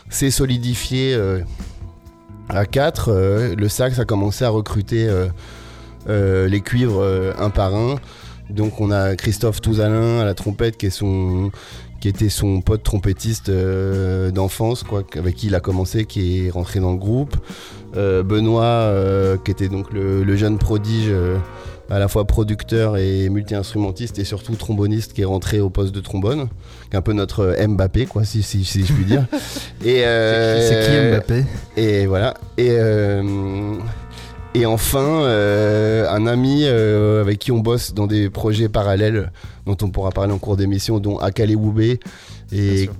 s'est 0.10 0.32
solidifiée 0.32 1.14
euh, 1.14 1.42
à 2.50 2.66
4, 2.66 3.56
le 3.58 3.70
sax 3.70 4.00
a 4.00 4.06
commencé 4.06 4.46
à 4.46 4.50
recruter 4.50 5.08
euh, 5.08 5.28
euh, 6.08 6.48
les 6.48 6.62
cuivres 6.62 7.02
euh, 7.02 7.34
un 7.40 7.50
par 7.50 7.76
un. 7.76 7.96
Donc, 8.50 8.80
on 8.80 8.92
a 8.92 9.16
Christophe 9.16 9.60
Touzalin 9.60 10.20
à 10.20 10.26
la 10.26 10.36
trompette, 10.36 10.78
qui 10.78 10.86
est 10.86 10.92
son 10.92 11.52
qui 12.00 12.10
était 12.10 12.30
son 12.30 12.62
pote 12.62 12.84
trompettiste 12.84 13.50
euh, 13.50 14.30
d'enfance, 14.30 14.84
quoi, 14.84 15.02
avec 15.18 15.36
qui 15.36 15.48
il 15.48 15.56
a 15.56 15.60
commencé, 15.60 16.06
qui 16.06 16.46
est 16.46 16.50
rentré 16.52 16.80
dans 16.80 16.92
le 16.92 17.00
groupe. 17.00 17.36
Euh, 17.96 18.22
Benoît, 18.22 18.64
euh, 18.64 19.38
qui 19.44 19.50
était 19.50 19.70
donc 19.70 19.92
le, 19.92 20.36
jeune 20.36 20.60
prodige, 20.60 21.08
euh, 21.10 21.38
à 21.90 22.00
la 22.00 22.08
fois 22.08 22.26
producteur 22.26 22.98
et 22.98 23.30
multi-instrumentiste, 23.30 24.18
et 24.20 24.24
surtout 24.26 24.56
tromboniste, 24.56 25.14
qui 25.14 25.22
est 25.22 25.26
rentré 25.26 25.60
au 25.60 25.70
poste 25.70 25.94
de 25.94 26.02
trombone, 26.02 26.48
qui 26.90 26.94
est 26.94 26.98
un 26.98 27.02
peu 27.02 27.14
notre 27.14 27.42
euh, 27.42 27.68
Mbappé, 27.68 28.06
quoi, 28.08 28.24
si, 28.26 28.42
si, 28.44 28.64
si 28.66 28.86
je 28.86 28.94
puis 28.94 29.06
dire. 29.06 29.26
Et, 29.86 30.04
euh, 30.06 30.68
C'est 30.68 30.90
qui 30.90 31.12
Mbappé? 31.12 31.46
et 31.78 32.06
voilà. 32.08 32.34
Et, 32.58 32.70
euh, 32.72 33.74
et 34.56 34.66
enfin, 34.66 35.00
euh, 35.24 36.10
un 36.10 36.26
ami 36.28 36.62
euh, 36.64 37.22
avec 37.22 37.40
qui 37.40 37.52
on 37.52 37.60
bosse 37.60 37.94
dans 37.94 38.08
des 38.08 38.30
projets 38.30 38.70
parallèles 38.70 39.32
dont 39.66 39.76
on 39.82 39.90
pourra 39.90 40.12
parler 40.12 40.32
en 40.32 40.38
cours 40.38 40.56
d'émission, 40.58 41.00
dont 41.00 41.18
Akale 41.18 41.56
Woube 41.56 41.82
et, 41.82 42.00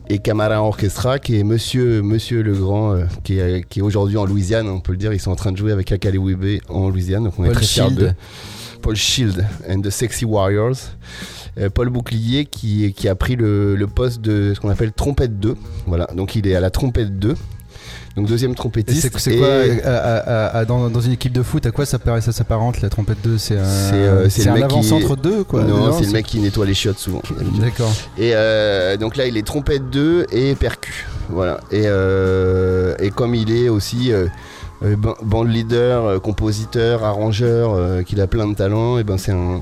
et 0.10 0.18
Camara 0.20 0.62
Orchestra, 0.62 1.18
qui 1.18 1.40
est 1.40 1.44
Monsieur, 1.44 2.02
Monsieur 2.02 2.44
le 2.44 2.54
Grand, 2.54 2.92
euh, 2.94 3.06
qui 3.24 3.40
est, 3.40 3.64
qui 3.70 3.80
est 3.80 3.84
aujourd'hui 3.84 4.18
en 4.18 4.26
Louisiane, 4.26 4.68
on 4.68 4.80
peut 4.82 4.92
le 4.92 4.98
dire. 4.98 5.14
Ils 5.14 5.20
sont 5.20 5.32
en 5.32 5.36
train 5.36 5.52
de 5.54 5.58
jouer 5.58 5.72
avec 5.72 5.92
Akale 5.92 6.18
Woube 6.18 6.46
en 6.68 6.90
Louisiane, 6.90 7.24
donc 7.24 7.34
on 7.40 7.46
est 7.46 7.52
très 7.52 7.64
fiers 7.66 7.90
d'eux. 7.92 8.12
Paul 8.86 8.96
Shield 8.96 9.44
and 9.68 9.82
the 9.82 9.90
Sexy 9.90 10.26
Warriors. 10.26 10.92
Euh, 11.58 11.70
Paul 11.74 11.90
Bouclier 11.90 12.46
qui, 12.46 12.94
qui 12.94 13.08
a 13.10 13.16
pris 13.16 13.36
le, 13.36 13.76
le 13.76 13.88
poste 13.88 14.22
de 14.22 14.54
ce 14.54 14.60
qu'on 14.60 14.70
appelle 14.70 14.92
trompette 14.92 15.40
2. 15.40 15.56
Voilà, 15.88 16.06
donc 16.16 16.36
il 16.36 16.46
est 16.48 16.54
à 16.56 16.60
la 16.60 16.70
trompette 16.70 17.18
2. 17.18 17.34
Donc 18.16 18.28
deuxième 18.28 18.52
Et 18.52 18.56
trompettiste. 18.56 19.18
c'est 19.18 19.38
quoi 19.38 19.48
euh, 19.48 19.76
à- 19.84 19.90
à- 19.90 20.58
à- 20.60 20.66
dans, 20.66 20.90
dans 20.90 21.02
une 21.02 21.14
équipe 21.14 21.34
de 21.34 21.42
foot 21.42 21.66
À 21.66 21.72
quoi 21.72 21.86
ça, 21.86 21.98
s'apparente 22.32 22.82
la 22.82 22.90
trompette 22.90 23.18
2 23.24 23.38
C'est 23.40 23.58
un, 23.58 23.66
C'est, 24.30 24.48
euh, 24.48 24.64
avant-centre 24.64 25.16
2 25.18 25.44
quoi 25.44 25.64
Non, 25.64 25.92
c'est 25.98 26.06
le 26.06 26.12
mec 26.12 26.26
qui 26.28 26.40
nettoie 26.40 26.66
les 26.68 26.74
chiottes 26.76 27.00
souvent. 27.00 27.22
D'accord. 27.60 27.92
Et 28.18 28.32
euh, 28.36 28.96
donc 28.98 29.18
là, 29.18 29.26
il 29.26 29.36
est 29.36 29.46
trompette 29.46 29.90
2 29.90 30.28
et 30.32 30.54
percu. 30.56 31.08
Voilà. 31.30 31.60
Et, 31.72 31.84
euh, 31.86 32.96
et 33.00 33.10
comme 33.10 33.34
il 33.36 33.52
est 33.52 33.68
aussi 33.68 34.14
euh, 34.14 34.28
band 34.82 35.44
leader, 35.44 36.06
euh, 36.06 36.20
compositeur, 36.20 37.04
arrangeur, 37.04 37.74
euh, 37.74 38.04
qu'il 38.04 38.22
a 38.22 38.28
plein 38.28 38.48
de 38.48 38.56
talents, 38.56 38.98
et 38.98 39.04
ben 39.04 39.18
c'est 39.18 39.32
un. 39.32 39.62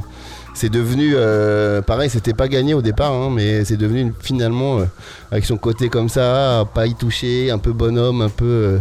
C'est 0.55 0.69
devenu, 0.69 1.13
euh, 1.15 1.81
pareil, 1.81 2.11
c'était 2.11 2.35
pas 2.35 2.47
gagné 2.47 2.75
au 2.75 2.83
départ, 2.83 3.11
hein, 3.11 3.31
mais 3.33 3.65
c'est 3.65 3.75
devenu 3.75 4.13
finalement, 4.19 4.77
euh, 4.77 4.83
avec 5.31 5.45
son 5.45 5.57
côté 5.57 5.89
comme 5.89 6.09
ça, 6.09 6.63
pas 6.75 6.85
y 6.85 6.93
toucher, 6.93 7.49
un 7.49 7.57
peu 7.57 7.73
bonhomme, 7.73 8.21
un 8.21 8.29
peu, 8.29 8.45
euh, 8.45 8.77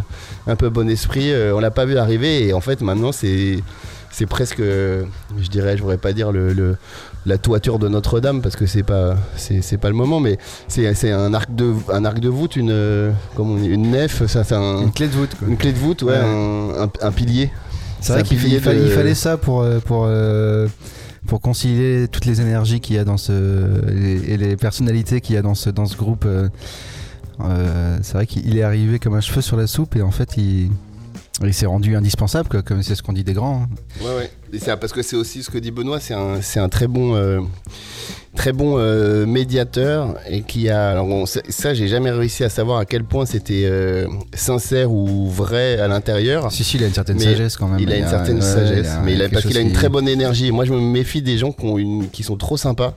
un 0.46 0.54
peu 0.54 0.68
bon 0.68 0.86
esprit, 0.90 1.32
euh, 1.32 1.54
on 1.56 1.60
l'a 1.60 1.70
pas 1.70 1.86
vu 1.86 1.96
arriver, 1.96 2.46
et 2.46 2.52
en 2.52 2.60
fait 2.60 2.82
maintenant 2.82 3.10
c'est, 3.10 3.60
c'est 4.12 4.26
presque, 4.26 4.58
je 4.60 5.48
dirais, 5.50 5.76
je 5.76 5.82
voudrais 5.82 5.96
pas 5.98 6.12
dire 6.12 6.30
le, 6.30 6.52
le- 6.52 6.76
la 7.26 7.38
toiture 7.38 7.78
de 7.78 7.88
Notre-Dame 7.88 8.42
parce 8.42 8.54
que 8.56 8.66
c'est 8.66 8.82
pas, 8.82 9.16
c'est, 9.36 9.62
c'est 9.62 9.78
pas 9.78 9.88
le 9.88 9.94
moment, 9.96 10.20
mais 10.20 10.38
c'est, 10.68 10.92
c'est 10.94 11.10
un 11.12 11.32
arc 11.34 11.54
de, 11.54 11.72
un 11.92 12.04
arc 12.04 12.20
de 12.20 12.28
voûte, 12.28 12.56
une, 12.56 13.12
on 13.38 13.56
dit, 13.56 13.68
une 13.68 13.90
nef, 13.90 14.26
ça 14.26 14.44
c'est 14.44 14.54
un, 14.54 14.82
Une 14.82 14.92
clé 14.92 15.08
de 15.08 15.12
voûte 15.14 15.34
quoi. 15.38 15.48
une 15.48 15.56
clé 15.56 15.72
de 15.72 15.78
voûte, 15.78 16.02
ouais, 16.02 16.12
Ouais. 16.12 16.18
un, 16.18 16.84
un- 16.84 17.06
un 17.08 17.12
pilier. 17.12 17.50
C'est 18.00 18.12
vrai 18.12 18.22
qu'il 18.24 18.38
fallait, 18.38 18.80
de- 18.80 18.84
il 18.86 18.90
fallait 18.90 19.14
ça 19.14 19.36
pour, 19.36 19.62
euh, 19.62 19.78
pour, 19.78 20.04
euh, 20.06 20.66
pour 21.28 21.40
concilier 21.40 22.06
toutes 22.10 22.24
les 22.26 22.40
énergies 22.40 22.80
qu'il 22.80 22.96
y 22.96 22.98
a 22.98 23.04
dans 23.04 23.16
ce. 23.16 23.32
et, 24.26 24.36
les 24.36 24.56
personnalités 24.56 25.20
qu'il 25.20 25.36
y 25.36 25.38
a 25.38 25.42
dans 25.42 25.54
ce, 25.54 25.70
dans 25.70 25.86
ce 25.86 25.96
groupe. 25.96 26.26
euh, 26.26 26.48
c'est 28.02 28.14
vrai 28.14 28.26
qu'il 28.26 28.56
est 28.58 28.62
arrivé 28.62 28.98
comme 28.98 29.14
un 29.14 29.20
cheveu 29.20 29.40
sur 29.40 29.56
la 29.56 29.66
soupe 29.66 29.96
et 29.96 30.02
en 30.02 30.10
fait 30.10 30.36
il. 30.36 30.70
Il 31.46 31.54
s'est 31.54 31.66
rendu 31.66 31.96
indispensable, 31.96 32.48
quoi, 32.48 32.62
comme 32.62 32.82
c'est 32.82 32.94
ce 32.94 33.02
qu'on 33.02 33.12
dit 33.12 33.24
des 33.24 33.32
grands. 33.32 33.62
hein. 33.64 33.68
Ouais, 34.04 34.16
ouais. 34.16 34.30
Et 34.52 34.58
c'est 34.58 34.76
parce 34.76 34.92
que 34.92 35.02
c'est 35.02 35.16
aussi 35.16 35.42
ce 35.42 35.50
que 35.50 35.58
dit 35.58 35.70
Benoît, 35.70 35.98
c'est 36.00 36.14
un, 36.14 36.42
c'est 36.42 36.60
un 36.60 36.68
très 36.68 36.86
bon, 36.86 37.14
euh, 37.16 37.40
très 38.36 38.52
bon 38.52 38.74
euh, 38.76 39.24
médiateur 39.26 40.14
et 40.28 40.42
qui 40.42 40.68
a. 40.68 40.90
Alors 40.90 41.06
on- 41.08 41.24
ça, 41.26 41.72
j'ai 41.74 41.88
jamais 41.88 42.10
réussi 42.10 42.44
à 42.44 42.50
savoir 42.50 42.78
à 42.78 42.84
quel 42.84 43.02
point 43.04 43.24
c'était 43.24 43.62
euh, 43.64 44.06
sincère 44.34 44.92
ou 44.92 45.28
vrai 45.30 45.78
à 45.80 45.88
l'intérieur. 45.88 46.52
Si, 46.52 46.64
si, 46.64 46.76
il 46.76 46.84
a 46.84 46.86
une 46.86 46.92
certaine 46.92 47.16
Mais 47.16 47.24
sagesse 47.24 47.56
quand 47.56 47.66
même. 47.68 47.80
Il 47.80 47.90
a 47.92 47.96
une 47.96 48.06
certaine 48.08 48.36
ouais, 48.36 48.42
sagesse, 48.42 48.86
il 48.90 48.94
y 48.94 48.96
a 48.98 49.00
mais 49.00 49.12
il 49.14 49.22
a, 49.22 49.24
quelque 49.24 49.32
parce 49.34 49.46
qu'il 49.46 49.56
a 49.56 49.60
une 49.62 49.72
très 49.72 49.88
bonne 49.88 50.06
énergie. 50.08 50.50
Moi, 50.52 50.66
je 50.66 50.72
me 50.72 50.80
méfie 50.80 51.22
des 51.22 51.38
gens 51.38 51.52
qui, 51.52 51.64
ont 51.64 51.78
une, 51.78 52.10
qui 52.10 52.22
sont 52.22 52.36
trop 52.36 52.58
sympas. 52.58 52.94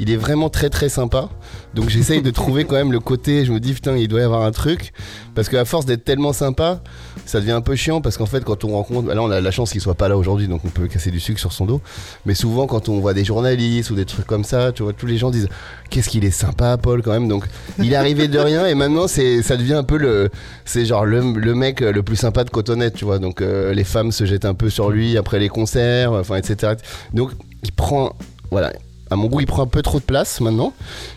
Il 0.00 0.10
est 0.10 0.16
vraiment 0.16 0.50
très 0.50 0.68
très 0.70 0.88
sympa. 0.90 1.28
Donc 1.74 1.88
j'essaye 1.88 2.20
de 2.20 2.30
trouver 2.30 2.64
quand 2.64 2.74
même 2.76 2.92
le 2.92 3.00
côté. 3.00 3.44
Je 3.46 3.52
me 3.52 3.60
dis 3.60 3.72
putain, 3.72 3.96
il 3.96 4.08
doit 4.08 4.20
y 4.20 4.24
avoir 4.24 4.42
un 4.42 4.50
truc. 4.52 4.92
Parce 5.34 5.48
qu'à 5.48 5.64
force 5.64 5.86
d'être 5.86 6.04
tellement 6.04 6.32
sympa, 6.34 6.82
ça 7.30 7.40
devient 7.40 7.52
un 7.52 7.60
peu 7.60 7.76
chiant. 7.76 8.00
Parce 8.00 8.16
qu'en 8.16 8.26
fait, 8.26 8.44
quand 8.44 8.64
on 8.64 8.72
rencontre, 8.72 9.06
bah 9.08 9.14
là, 9.14 9.22
on 9.22 9.30
a 9.30 9.40
la 9.40 9.50
chance 9.50 9.72
qu'il 9.72 9.80
soit 9.80 9.94
pas 9.94 10.08
là 10.08 10.16
aujourd'hui, 10.16 10.48
donc 10.48 10.62
on 10.64 10.68
peut 10.68 10.88
casser 10.88 11.10
du 11.10 11.20
sucre 11.20 11.38
sur 11.38 11.52
son 11.52 11.66
dos. 11.66 11.80
Mais 12.26 12.34
souvent, 12.34 12.66
quand 12.66 12.88
on 12.88 12.98
voit 13.00 13.14
des 13.14 13.24
journalistes 13.24 13.90
ou 13.90 13.94
des 13.94 14.04
trucs 14.04 14.26
comme 14.26 14.44
ça, 14.44 14.72
tu 14.72 14.82
vois, 14.82 14.92
tous 14.92 15.06
les 15.06 15.16
gens 15.16 15.30
disent 15.30 15.48
qu'est-ce 15.90 16.08
qu'il 16.08 16.24
est 16.24 16.30
sympa, 16.30 16.76
Paul, 16.76 17.02
quand 17.02 17.12
même. 17.12 17.28
Donc 17.28 17.44
il 17.78 17.92
est 17.92 17.96
arrivé 17.96 18.28
de 18.28 18.38
rien 18.38 18.66
et 18.66 18.74
maintenant, 18.74 19.06
c'est, 19.06 19.42
ça 19.42 19.56
devient 19.56 19.74
un 19.74 19.84
peu 19.84 19.96
le, 19.96 20.30
c'est 20.64 20.84
genre 20.84 21.04
le, 21.04 21.20
le 21.20 21.54
mec 21.54 21.80
le 21.80 22.02
plus 22.02 22.16
sympa 22.16 22.44
de 22.44 22.50
Cotonnet, 22.50 22.90
tu 22.90 23.04
vois. 23.04 23.18
Donc 23.18 23.40
euh, 23.40 23.72
les 23.72 23.84
femmes 23.84 24.12
se 24.12 24.24
jettent 24.24 24.44
un 24.44 24.54
peu 24.54 24.70
sur 24.70 24.90
lui 24.90 25.16
après 25.16 25.38
les 25.38 25.48
concerts, 25.48 26.12
enfin, 26.12 26.36
etc. 26.36 26.74
Donc 27.14 27.30
il 27.62 27.72
prend, 27.72 28.16
voilà. 28.50 28.72
À 29.12 29.16
mon 29.16 29.26
goût, 29.26 29.40
il 29.40 29.46
prend 29.46 29.62
un 29.62 29.66
peu 29.66 29.82
trop 29.82 29.98
de 29.98 30.04
place 30.04 30.40
maintenant, 30.40 30.72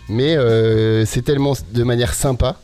mais 0.10 0.36
euh, 0.36 1.06
c'est 1.06 1.22
tellement 1.22 1.54
de 1.74 1.84
manière 1.84 2.16
sympa 2.16 2.58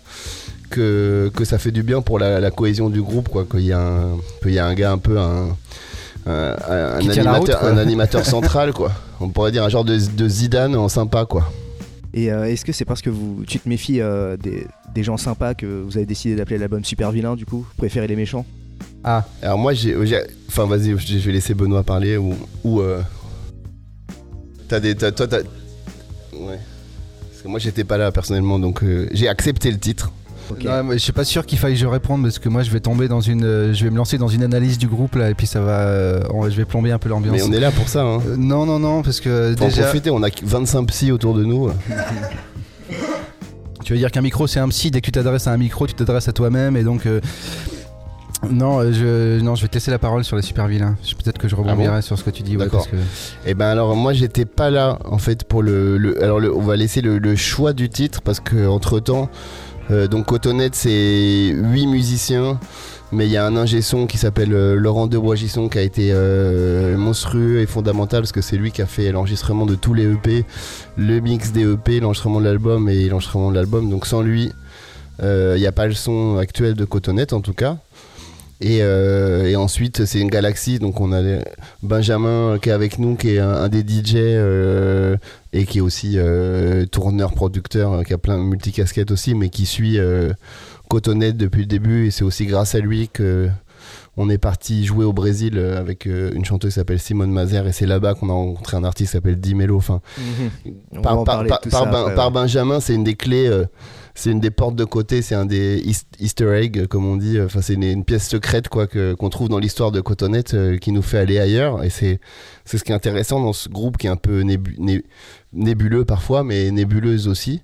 que, 0.69 1.31
que 1.35 1.45
ça 1.45 1.57
fait 1.57 1.71
du 1.71 1.83
bien 1.83 2.01
pour 2.01 2.19
la, 2.19 2.39
la 2.39 2.51
cohésion 2.51 2.89
du 2.89 3.01
groupe, 3.01 3.29
quoi. 3.29 3.45
Qu'il 3.49 3.61
y, 3.61 3.73
a 3.73 3.79
un- 3.79 4.17
y 4.45 4.59
a 4.59 4.65
un 4.65 4.73
gars 4.73 4.91
un 4.91 4.97
peu 4.97 5.17
un, 5.19 5.47
route, 6.25 7.09
animateur, 7.09 7.59
quoi. 7.59 7.69
un 7.69 7.77
animateur 7.77 8.25
central, 8.25 8.73
quoi. 8.73 8.91
On 9.19 9.29
pourrait 9.29 9.51
dire 9.51 9.63
un 9.63 9.69
genre 9.69 9.83
de, 9.85 9.97
de 9.97 10.29
Zidane 10.29 10.75
en 10.75 10.87
sympa, 10.89 11.25
quoi. 11.25 11.51
Et 12.13 12.31
euh, 12.31 12.45
est-ce 12.45 12.65
que 12.65 12.71
c'est 12.71 12.85
parce 12.85 13.01
que 13.01 13.09
vous, 13.09 13.43
tu 13.47 13.59
te 13.59 13.69
méfies 13.69 14.01
euh, 14.01 14.35
des, 14.37 14.65
des 14.95 15.03
gens 15.03 15.17
sympas 15.17 15.53
que 15.53 15.65
vous 15.65 15.97
avez 15.97 16.05
décidé 16.07 16.35
d'appeler 16.35 16.57
l'album 16.57 16.83
Super 16.83 17.11
Vilain 17.11 17.35
du 17.35 17.45
coup 17.45 17.67
préférez 17.77 18.07
les 18.07 18.15
méchants? 18.15 18.45
Ah, 19.03 19.25
Alors 19.43 19.57
moi, 19.59 19.73
j'ai, 19.73 19.95
enfin 20.47 20.65
vas-y, 20.65 20.97
je 20.97 21.17
vais 21.25 21.31
laisser 21.31 21.53
Benoît 21.53 21.83
parler 21.83 22.17
ou, 22.17 22.33
ou 22.63 22.81
euh, 22.81 23.01
t'as 24.67 24.79
des, 24.79 24.95
t'as- 24.95 25.11
toi 25.11 25.27
t'as, 25.27 25.37
ouais. 25.37 26.59
Parce 27.29 27.41
que 27.43 27.47
moi 27.47 27.59
j'étais 27.59 27.83
pas 27.83 27.97
là 27.97 28.11
personnellement, 28.11 28.57
donc 28.59 28.83
j'ai 29.11 29.27
accepté 29.27 29.71
le 29.71 29.77
titre. 29.77 30.11
Ok. 30.51 30.63
Ouais, 30.65 30.83
moi, 30.83 30.93
je 30.95 30.99
suis 30.99 31.11
pas 31.11 31.23
sûr 31.23 31.45
qu'il 31.45 31.57
faille 31.59 31.73
que 31.73 31.79
je 31.79 31.85
réponde 31.87 32.23
parce 32.23 32.39
que 32.39 32.49
moi 32.49 32.63
je 32.63 32.71
vais 32.71 32.79
tomber 32.79 33.07
dans 33.07 33.21
une, 33.21 33.43
euh, 33.43 33.73
je 33.73 33.83
vais 33.83 33.91
me 33.91 33.97
lancer 33.97 34.17
dans 34.17 34.27
une 34.27 34.43
analyse 34.43 34.77
du 34.77 34.87
groupe 34.87 35.15
là 35.15 35.29
et 35.29 35.33
puis 35.35 35.47
ça 35.47 35.61
va, 35.61 35.79
euh, 35.81 36.21
on- 36.33 36.49
je 36.49 36.55
vais 36.55 36.65
plomber 36.65 36.91
un 36.91 36.97
peu 36.99 37.09
l'ambiance. 37.09 37.35
Mais 37.37 37.43
on 37.43 37.51
est 37.51 37.59
là 37.59 37.71
pour 37.71 37.87
ça. 37.89 38.01
Hein. 38.03 38.19
Euh, 38.27 38.35
non 38.37 38.65
non 38.65 38.79
non 38.79 39.01
parce 39.03 39.19
que 39.19 39.53
Faut 39.57 39.65
en 39.65 39.69
profiter, 39.69 40.09
on 40.09 40.23
a 40.23 40.29
25 40.43 40.85
psys 40.87 41.11
autour 41.11 41.35
de 41.35 41.43
nous. 41.45 41.69
tu 43.83 43.93
veux 43.93 43.99
dire 43.99 44.11
qu'un 44.11 44.21
micro 44.21 44.47
c'est 44.47 44.59
un 44.59 44.69
psy. 44.69 44.91
Dès 44.91 45.01
que 45.01 45.05
tu 45.05 45.11
t'adresses 45.11 45.47
à 45.47 45.51
un 45.51 45.57
micro, 45.57 45.87
tu 45.87 45.93
t'adresses 45.93 46.27
à 46.27 46.33
toi-même 46.33 46.75
et 46.77 46.83
donc. 46.83 47.05
euh, 47.05 47.19
non, 48.49 48.89
je, 48.89 49.41
non, 49.41 49.55
je 49.55 49.63
vais 49.63 49.67
te 49.67 49.73
laisser 49.73 49.91
la 49.91 49.99
parole 49.99 50.23
sur 50.23 50.37
les 50.37 50.41
super 50.41 50.65
vilains. 50.69 50.95
Peut-être 51.21 51.37
que 51.37 51.49
je 51.49 51.57
rebondirai 51.57 52.01
sur 52.01 52.17
ce 52.17 52.23
que 52.23 52.29
tu 52.29 52.41
dis. 52.41 52.55
Ouais, 52.55 52.63
D'accord. 52.63 52.89
que... 52.89 52.95
Et 53.45 53.53
ben 53.53 53.65
alors 53.65 53.97
moi 53.97 54.13
j'étais 54.13 54.45
pas 54.45 54.69
là 54.69 54.97
en 55.03 55.17
fait 55.17 55.43
pour 55.43 55.61
le, 55.61 55.97
le- 55.97 56.23
alors 56.23 56.39
le- 56.39 56.55
on 56.55 56.61
va 56.61 56.77
laisser 56.77 57.01
le, 57.01 57.17
le 57.17 57.35
choix 57.35 57.73
du 57.73 57.89
titre 57.89 58.21
parce 58.21 58.39
que 58.39 58.65
entre 58.65 59.01
temps 59.01 59.29
donc 59.89 60.27
Cotonette 60.27 60.75
c'est 60.75 61.51
huit 61.55 61.87
musiciens 61.87 62.59
mais 63.11 63.25
il 63.25 63.31
y 63.31 63.37
a 63.37 63.45
un 63.45 63.55
ingé 63.55 63.81
son 63.81 64.05
qui 64.05 64.17
s'appelle 64.17 64.53
euh, 64.53 64.75
Laurent 64.75 65.07
de 65.07 65.17
Boisgisson 65.17 65.67
qui 65.67 65.79
a 65.79 65.81
été 65.81 66.09
euh, 66.11 66.95
monstrueux 66.97 67.59
et 67.59 67.65
fondamental 67.65 68.21
parce 68.21 68.31
que 68.31 68.41
c'est 68.41 68.57
lui 68.57 68.71
qui 68.71 68.81
a 68.81 68.85
fait 68.85 69.11
l'enregistrement 69.11 69.65
de 69.65 69.75
tous 69.75 69.93
les 69.93 70.03
EP, 70.03 70.45
le 70.95 71.19
mix 71.19 71.51
des 71.51 71.63
EP, 71.63 71.99
l'enregistrement 71.99 72.39
de 72.39 72.45
l'album 72.45 72.87
et 72.87 73.09
l'enregistrement 73.09 73.49
de 73.49 73.55
l'album 73.55 73.89
donc 73.89 74.05
sans 74.05 74.21
lui 74.21 74.51
euh, 75.21 75.55
il 75.57 75.59
n'y 75.59 75.67
a 75.67 75.71
pas 75.71 75.87
le 75.87 75.93
son 75.93 76.37
actuel 76.37 76.75
de 76.75 76.85
Cotonette 76.85 77.33
en 77.33 77.41
tout 77.41 77.53
cas. 77.53 77.77
Et, 78.61 78.79
euh, 78.81 79.45
et 79.47 79.55
ensuite, 79.55 80.03
c'est 80.05 80.19
une 80.19 80.29
galaxie. 80.29 80.79
Donc, 80.79 80.99
on 80.99 81.13
a 81.13 81.21
Benjamin 81.81 82.27
euh, 82.53 82.57
qui 82.57 82.69
est 82.69 82.73
avec 82.73 82.99
nous, 82.99 83.15
qui 83.15 83.35
est 83.35 83.39
un, 83.39 83.49
un 83.49 83.69
des 83.69 83.81
DJ 83.81 84.15
euh, 84.15 85.15
et 85.53 85.65
qui 85.65 85.77
est 85.77 85.81
aussi 85.81 86.15
euh, 86.17 86.85
tourneur, 86.85 87.33
producteur, 87.33 88.03
qui 88.03 88.13
a 88.13 88.17
plein 88.17 88.37
de 88.37 88.43
multicasquettes 88.43 89.11
aussi, 89.11 89.33
mais 89.33 89.49
qui 89.49 89.65
suit 89.65 89.97
Cotonette 90.89 91.37
depuis 91.37 91.61
le 91.61 91.67
début. 91.67 92.07
Et 92.07 92.11
c'est 92.11 92.23
aussi 92.23 92.45
grâce 92.45 92.75
à 92.75 92.79
lui 92.79 93.07
que 93.07 93.47
on 94.17 94.29
est 94.29 94.37
parti 94.37 94.85
jouer 94.85 95.05
au 95.05 95.13
Brésil 95.13 95.57
avec 95.57 96.05
une 96.05 96.43
chanteuse 96.43 96.71
qui 96.73 96.75
s'appelle 96.75 96.99
Simone 96.99 97.31
Mazer. 97.31 97.65
Et 97.67 97.71
c'est 97.71 97.85
là-bas 97.85 98.15
qu'on 98.15 98.29
a 98.29 98.33
rencontré 98.33 98.75
un 98.75 98.83
artiste 98.83 99.11
qui 99.11 99.17
s'appelle 99.17 99.39
Dimelo. 99.39 99.77
Enfin, 99.77 100.01
va 100.91 101.01
par, 101.23 101.43
Ben- 102.09 102.15
par. 102.15 102.31
Benjamin, 102.31 102.81
c'est 102.81 102.93
une 102.95 103.05
des 103.05 103.15
clés, 103.15 103.47
euh, 103.47 103.63
c'est 104.15 104.31
une 104.31 104.39
des 104.39 104.51
portes 104.51 104.75
de 104.75 104.83
côté, 104.85 105.21
c'est 105.21 105.35
un 105.35 105.45
des 105.45 105.79
eas- 105.85 106.05
Easter 106.19 106.49
eggs, 106.53 106.87
comme 106.87 107.05
on 107.05 107.15
dit. 107.17 107.39
Enfin, 107.41 107.61
c'est 107.61 107.73
une, 107.75 108.03
pièce 108.03 108.27
secrète 108.27 108.67
quoi 108.67 108.87
que- 108.87 109.13
qu'on 109.13 109.29
trouve 109.29 109.49
dans 109.49 109.59
l'histoire 109.59 109.91
de 109.91 110.01
Cotonette 110.01 110.53
euh, 110.53 110.77
qui 110.77 110.91
nous 110.91 111.01
fait 111.01 111.17
aller 111.17 111.39
ailleurs. 111.39 111.83
Et 111.83 111.89
c'est 111.89 112.19
c'est 112.65 112.77
ce 112.77 112.83
qui 112.83 112.91
est 112.91 112.95
intéressant 112.95 113.39
dans 113.39 113.53
ce 113.53 113.69
groupe 113.69 113.97
qui 113.97 114.07
est 114.07 114.09
un 114.11 114.15
peu 114.15 114.41
nébu- 114.43 114.75
né- 114.77 115.03
nébuleux 115.53 116.05
parfois, 116.05 116.43
mais 116.43 116.71
nébuleuse 116.71 117.27
aussi. 117.27 117.61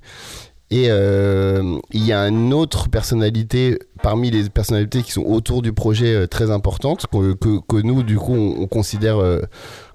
Et 0.71 0.85
euh, 0.89 1.77
il 1.91 2.03
y 2.05 2.11
a 2.11 2.27
une 2.27 2.51
autre 2.53 2.89
personnalité 2.89 3.77
parmi 4.05 4.29
les 4.29 4.49
personnalités 4.51 5.01
qui 5.01 5.11
sont 5.11 5.23
autour 5.23 5.63
du 5.63 5.73
projet 5.73 6.13
euh, 6.13 6.27
très 6.27 6.51
importante 6.51 7.07
que, 7.11 7.33
que- 7.33 7.59
que 7.67 7.81
nous 7.81 8.03
du 8.03 8.17
coup 8.17 8.35
on, 8.35 8.61
on 8.61 8.67
considère 8.67 9.17
euh, 9.17 9.41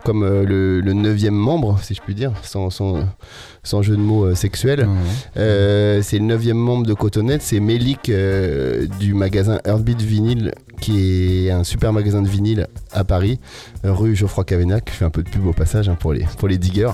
comme 0.05 0.25
euh, 0.25 0.45
le, 0.45 0.81
le 0.81 0.93
neuvième 0.95 1.35
membre 1.35 1.79
si 1.81 1.95
je 1.95 2.01
puis 2.03 2.17
dire 2.17 2.33
sans, 2.43 2.71
sans, 2.71 2.97
sans 3.63 3.83
jeu 3.83 3.97
de 3.97 4.03
mots 4.03 4.35
sexuel. 4.35 4.89
C'est 5.37 6.19
le 6.19 6.25
neuvième 6.25 6.57
membre 6.57 6.87
de 6.87 6.95
Cotonette, 6.95 7.43
c'est 7.43 7.61
Melik 7.61 8.11
du 8.99 9.15
magasin 9.15 9.61
Heartbeat 9.65 10.01
Vinyl, 10.03 10.55
qui 10.81 11.47
est 11.47 11.51
un 11.53 11.63
super 11.63 11.93
magasin 11.93 12.23
de 12.23 12.29
vinyle 12.29 12.67
à 12.93 13.05
Paris, 13.05 13.39
rue 13.85 14.17
Geoffroy 14.17 14.45
Cavaignac. 14.45 14.89
Je 14.91 14.97
fais 14.97 15.05
un 15.05 15.11
peu 15.11 15.23
de 15.23 15.29
pub 15.29 15.47
au 15.47 15.53
passage 15.53 15.89
hein, 15.89 15.97
pour, 16.01 16.13
les, 16.15 16.25
pour 16.39 16.49
les 16.49 16.59
diggers. 16.59 16.91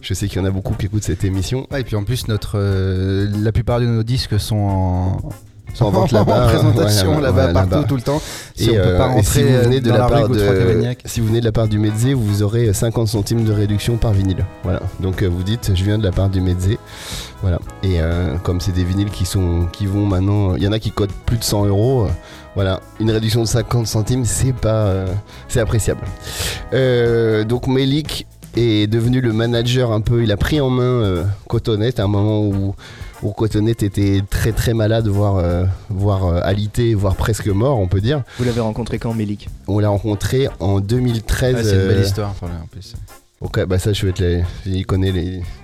Je 0.00 0.12
sais 0.14 0.26
qu'il 0.28 0.38
y 0.40 0.42
en 0.42 0.46
a 0.46 0.50
beaucoup 0.50 0.74
qui 0.74 0.86
écoutent 0.86 1.04
cette 1.04 1.24
émission. 1.24 1.66
Et 1.76 1.84
puis 1.84 1.94
en 1.96 2.04
plus, 2.04 2.26
notre, 2.28 2.52
euh, 2.56 3.28
la 3.42 3.52
plupart 3.52 3.78
de 3.80 3.86
nos 3.86 4.02
disques 4.02 4.40
sont 4.40 4.56
en, 4.56 5.18
en 5.80 5.90
vente 5.90 6.12
là-bas. 6.12 6.44
en 6.44 6.48
présentation 6.48 7.16
Ouais, 7.16 7.22
là-bas 7.22 7.46
ouais, 7.46 7.52
partout 7.52 7.84
tout 7.88 7.96
le 7.96 8.02
temps. 8.02 8.20
Si 8.54 8.70
Et, 8.70 8.70
on 8.70 8.82
peut 8.82 8.88
euh, 8.88 8.98
pas 8.98 9.08
si 9.08 9.14
rentrer 9.14 9.42
vous 9.56 9.62
venez 9.64 9.80
de 9.80 9.88
dans 9.88 9.94
la, 9.96 10.00
la, 10.00 10.08
part 10.08 10.28
de, 10.28 10.96
si 11.04 11.20
vous 11.20 11.26
venez 11.28 11.40
de 11.40 11.44
la 11.44 11.52
part 11.52 11.68
du 11.68 11.78
Mezzé, 11.78 12.14
vous 12.14 12.42
aurez 12.42 12.72
50 12.72 13.08
centimes 13.08 13.44
de 13.44 13.52
réduction 13.52 13.96
par 13.96 14.12
vinyle. 14.12 14.44
Voilà. 14.64 14.80
Donc 15.00 15.22
euh, 15.22 15.28
vous 15.28 15.42
dites, 15.42 15.72
je 15.74 15.84
viens 15.84 15.98
de 15.98 16.04
la 16.04 16.12
part 16.12 16.28
du 16.30 16.40
Mezzé. 16.40 16.78
Voilà. 17.42 17.58
Et 17.82 18.00
euh, 18.00 18.36
comme 18.42 18.60
c'est 18.60 18.72
des 18.72 18.84
vinyles 18.84 19.10
qui 19.10 19.24
sont, 19.24 19.66
qui 19.72 19.86
vont 19.86 20.06
maintenant, 20.06 20.56
il 20.56 20.62
y 20.62 20.68
en 20.68 20.72
a 20.72 20.78
qui 20.78 20.90
cotent 20.90 21.12
plus 21.26 21.36
de 21.38 21.44
100 21.44 21.66
euros. 21.66 22.04
euh, 22.06 22.08
Voilà, 22.56 22.80
une 22.98 23.10
réduction 23.12 23.42
de 23.42 23.46
50 23.46 23.86
centimes, 23.86 24.24
c'est 24.24 24.52
pas, 24.52 24.86
euh, 24.86 25.06
c'est 25.46 25.60
appréciable. 25.60 26.00
Euh, 26.72 27.44
donc 27.44 27.66
Melik 27.68 28.26
est 28.56 28.88
devenu 28.90 29.20
le 29.20 29.32
manager 29.32 29.92
un 29.92 30.00
peu. 30.00 30.22
Il 30.24 30.32
a 30.32 30.36
pris 30.36 30.60
en 30.60 30.70
main 30.70 30.82
euh, 30.82 31.24
Cotonette 31.46 32.00
à 32.00 32.04
un 32.04 32.08
moment 32.08 32.40
où, 32.40 32.74
où 33.22 33.32
Cotonette 33.32 33.82
était 33.82 34.22
très 34.28 34.52
très 34.52 34.74
malade, 34.74 35.08
voire, 35.08 35.36
euh, 35.36 35.64
voire 35.88 36.26
euh, 36.26 36.40
alité, 36.42 36.94
voire 36.94 37.16
presque 37.16 37.48
mort, 37.48 37.78
on 37.78 37.88
peut 37.88 38.00
dire. 38.00 38.22
Vous 38.38 38.44
l'avez 38.44 38.60
rencontré 38.60 38.98
quand, 38.98 39.14
Mélik 39.14 39.48
On 39.66 39.78
l'a 39.78 39.88
rencontré 39.88 40.48
en 40.60 40.80
2013. 40.80 41.54
Ah, 41.58 41.62
c'est 41.62 41.70
une 41.70 41.88
belle 41.88 41.98
euh, 41.98 42.02
histoire 42.04 42.34
en 42.42 42.66
plus. 42.70 42.94
Ok, 43.40 43.64
bah 43.66 43.78
ça, 43.78 43.92
je 43.92 44.02
vais 44.02 44.10
être 44.10 44.18
les... 44.18 44.42
Il 44.66 44.84
connaît 44.84 45.12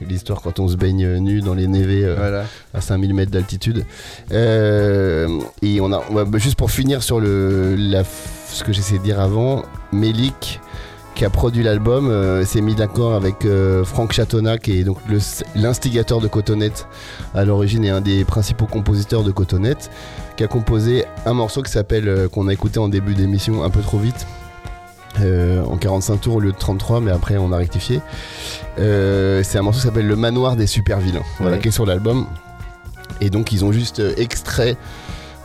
l'histoire 0.01 0.41
quand 0.41 0.61
on 0.61 0.69
se 0.69 0.77
baigne 0.77 1.17
nu 1.19 1.41
dans 1.41 1.55
les 1.55 1.67
névés 1.67 2.05
euh, 2.05 2.15
Voilà. 2.17 2.45
à 2.73 2.81
5000 2.81 3.13
mètres 3.15 3.33
d'altitude. 3.33 3.85
Euh, 4.31 5.41
et 5.61 5.81
on 5.81 5.93
a, 5.93 6.01
bah, 6.13 6.39
juste 6.39 6.55
pour 6.57 6.71
finir 6.71 7.03
sur 7.03 7.19
le, 7.19 7.75
la 7.75 8.05
ce 8.05 8.63
que 8.63 8.73
j'essayais 8.73 9.01
de 9.01 9.05
dire 9.05 9.19
avant, 9.19 9.65
Melik 9.93 10.61
qui 11.15 11.25
a 11.25 11.31
produit 11.31 11.63
l'album 11.63 12.09
euh, 12.11 12.45
s'est 12.45 12.61
mis 12.61 12.75
d'accord 12.75 13.15
avec 13.15 13.45
euh, 13.45 13.85
Franck 13.85 14.13
Chatonna 14.13 14.59
qui 14.59 14.81
est 14.81 14.85
donc 14.85 14.99
l'instigateur 15.55 16.21
de 16.21 16.27
Cotonette 16.27 16.87
à 17.35 17.45
l'origine 17.45 17.85
et 17.85 17.91
un 17.91 18.01
des 18.01 18.25
principaux 18.25 18.67
compositeurs 18.67 19.23
de 19.23 19.31
Cotonette 19.31 19.91
qui 20.37 20.43
a 20.43 20.49
composé 20.49 21.05
un 21.25 21.33
morceau 21.35 21.63
qui 21.63 21.71
s'appelle 21.71 22.09
euh, 22.09 22.29
qu'on 22.29 22.49
a 22.49 22.53
écouté 22.53 22.81
en 22.81 22.89
début 22.89 23.15
d'émission 23.15 23.63
un 23.63 23.71
peu 23.71 23.81
trop 23.81 23.99
vite 23.99 24.27
en 25.21 25.77
45 25.77 26.21
tours 26.23 26.35
au 26.37 26.41
lieu 26.41 26.51
de 26.51 26.57
33 26.59 27.01
mais 27.01 27.13
après 27.13 27.37
on 27.37 27.53
a 27.53 27.57
rectifié 27.57 28.01
c'est 28.77 29.57
un 29.57 29.63
morceau 29.63 29.79
qui 29.79 29.87
s'appelle 29.87 30.09
Le 30.09 30.17
Manoir 30.17 30.57
des 30.57 30.67
super 30.67 30.99
vilains 30.99 31.23
voilà 31.39 31.55
Ouais. 31.57 31.63
qui 31.63 31.69
est 31.69 31.71
sur 31.71 31.87
l'album 31.87 32.27
et 33.21 33.31
donc 33.31 33.53
ils 33.53 33.65
ont 33.65 33.71
juste 33.71 34.03
extrait 34.17 34.77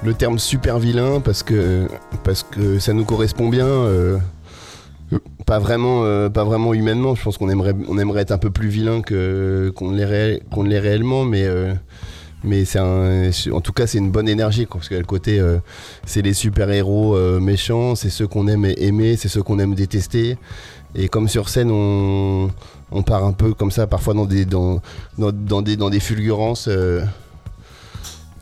le 0.04 0.16
terme 0.16 0.40
super 0.40 0.80
vilain 0.80 1.20
parce 1.20 1.44
que 1.44 1.88
parce 2.24 2.42
que 2.42 2.80
ça 2.80 2.94
nous 2.94 3.06
correspond 3.06 3.48
bien 3.50 3.68
pas 5.50 5.58
vraiment 5.58 6.04
euh, 6.04 6.30
pas 6.30 6.44
vraiment 6.44 6.76
humainement. 6.76 7.16
Je 7.16 7.24
pense 7.24 7.40
qu'on 7.40 7.50
aimerait 7.50 7.74
on 7.88 7.98
aimerait 7.98 8.22
être 8.22 8.32
un 8.32 8.38
peu 8.38 8.52
plus 8.52 8.68
vilain 8.68 9.02
que 9.02 9.72
qu'on 9.76 9.92
l'est 9.92 10.44
qu'on 10.52 10.62
l'est 10.62 10.78
réellement 10.80 11.26
mais 11.26 11.44
euh, 11.46 11.74
mais 12.44 12.66
c'est 12.66 12.80
en 12.80 13.62
tout 13.62 13.74
cas 13.74 13.88
c'est 13.88 13.98
une 13.98 14.12
bonne 14.12 14.30
énergie 14.30 14.68
quoi, 14.68 14.80
parce 14.80 14.90
que 14.90 14.96
le 14.96 15.04
côté 15.06 15.40
euh, 15.40 15.58
c'est 16.06 16.22
les 16.22 16.36
super 16.36 16.70
héros 16.70 17.18
méchants 17.40 17.96
c'est 17.96 18.12
ceux 18.12 18.28
qu'on 18.28 18.48
aime 18.48 18.66
aimer 18.78 19.16
c'est 19.18 19.28
ceux 19.28 19.42
qu'on 19.42 19.58
aime 19.58 19.74
détester. 19.74 20.38
Et 20.96 21.08
comme 21.08 21.28
sur 21.28 21.50
scène 21.50 21.72
on, 21.72 22.52
part 23.04 23.24
un 23.26 23.34
peu 23.34 23.54
comme 23.56 23.72
ça 23.72 23.88
parfois 23.88 24.14
dans 24.14 24.26
des 24.26 24.46
dans, 24.46 24.82
dans, 25.18 25.62
des 25.64 25.78
dans 25.78 25.90
des 25.90 26.00
fulgurances 26.00 26.70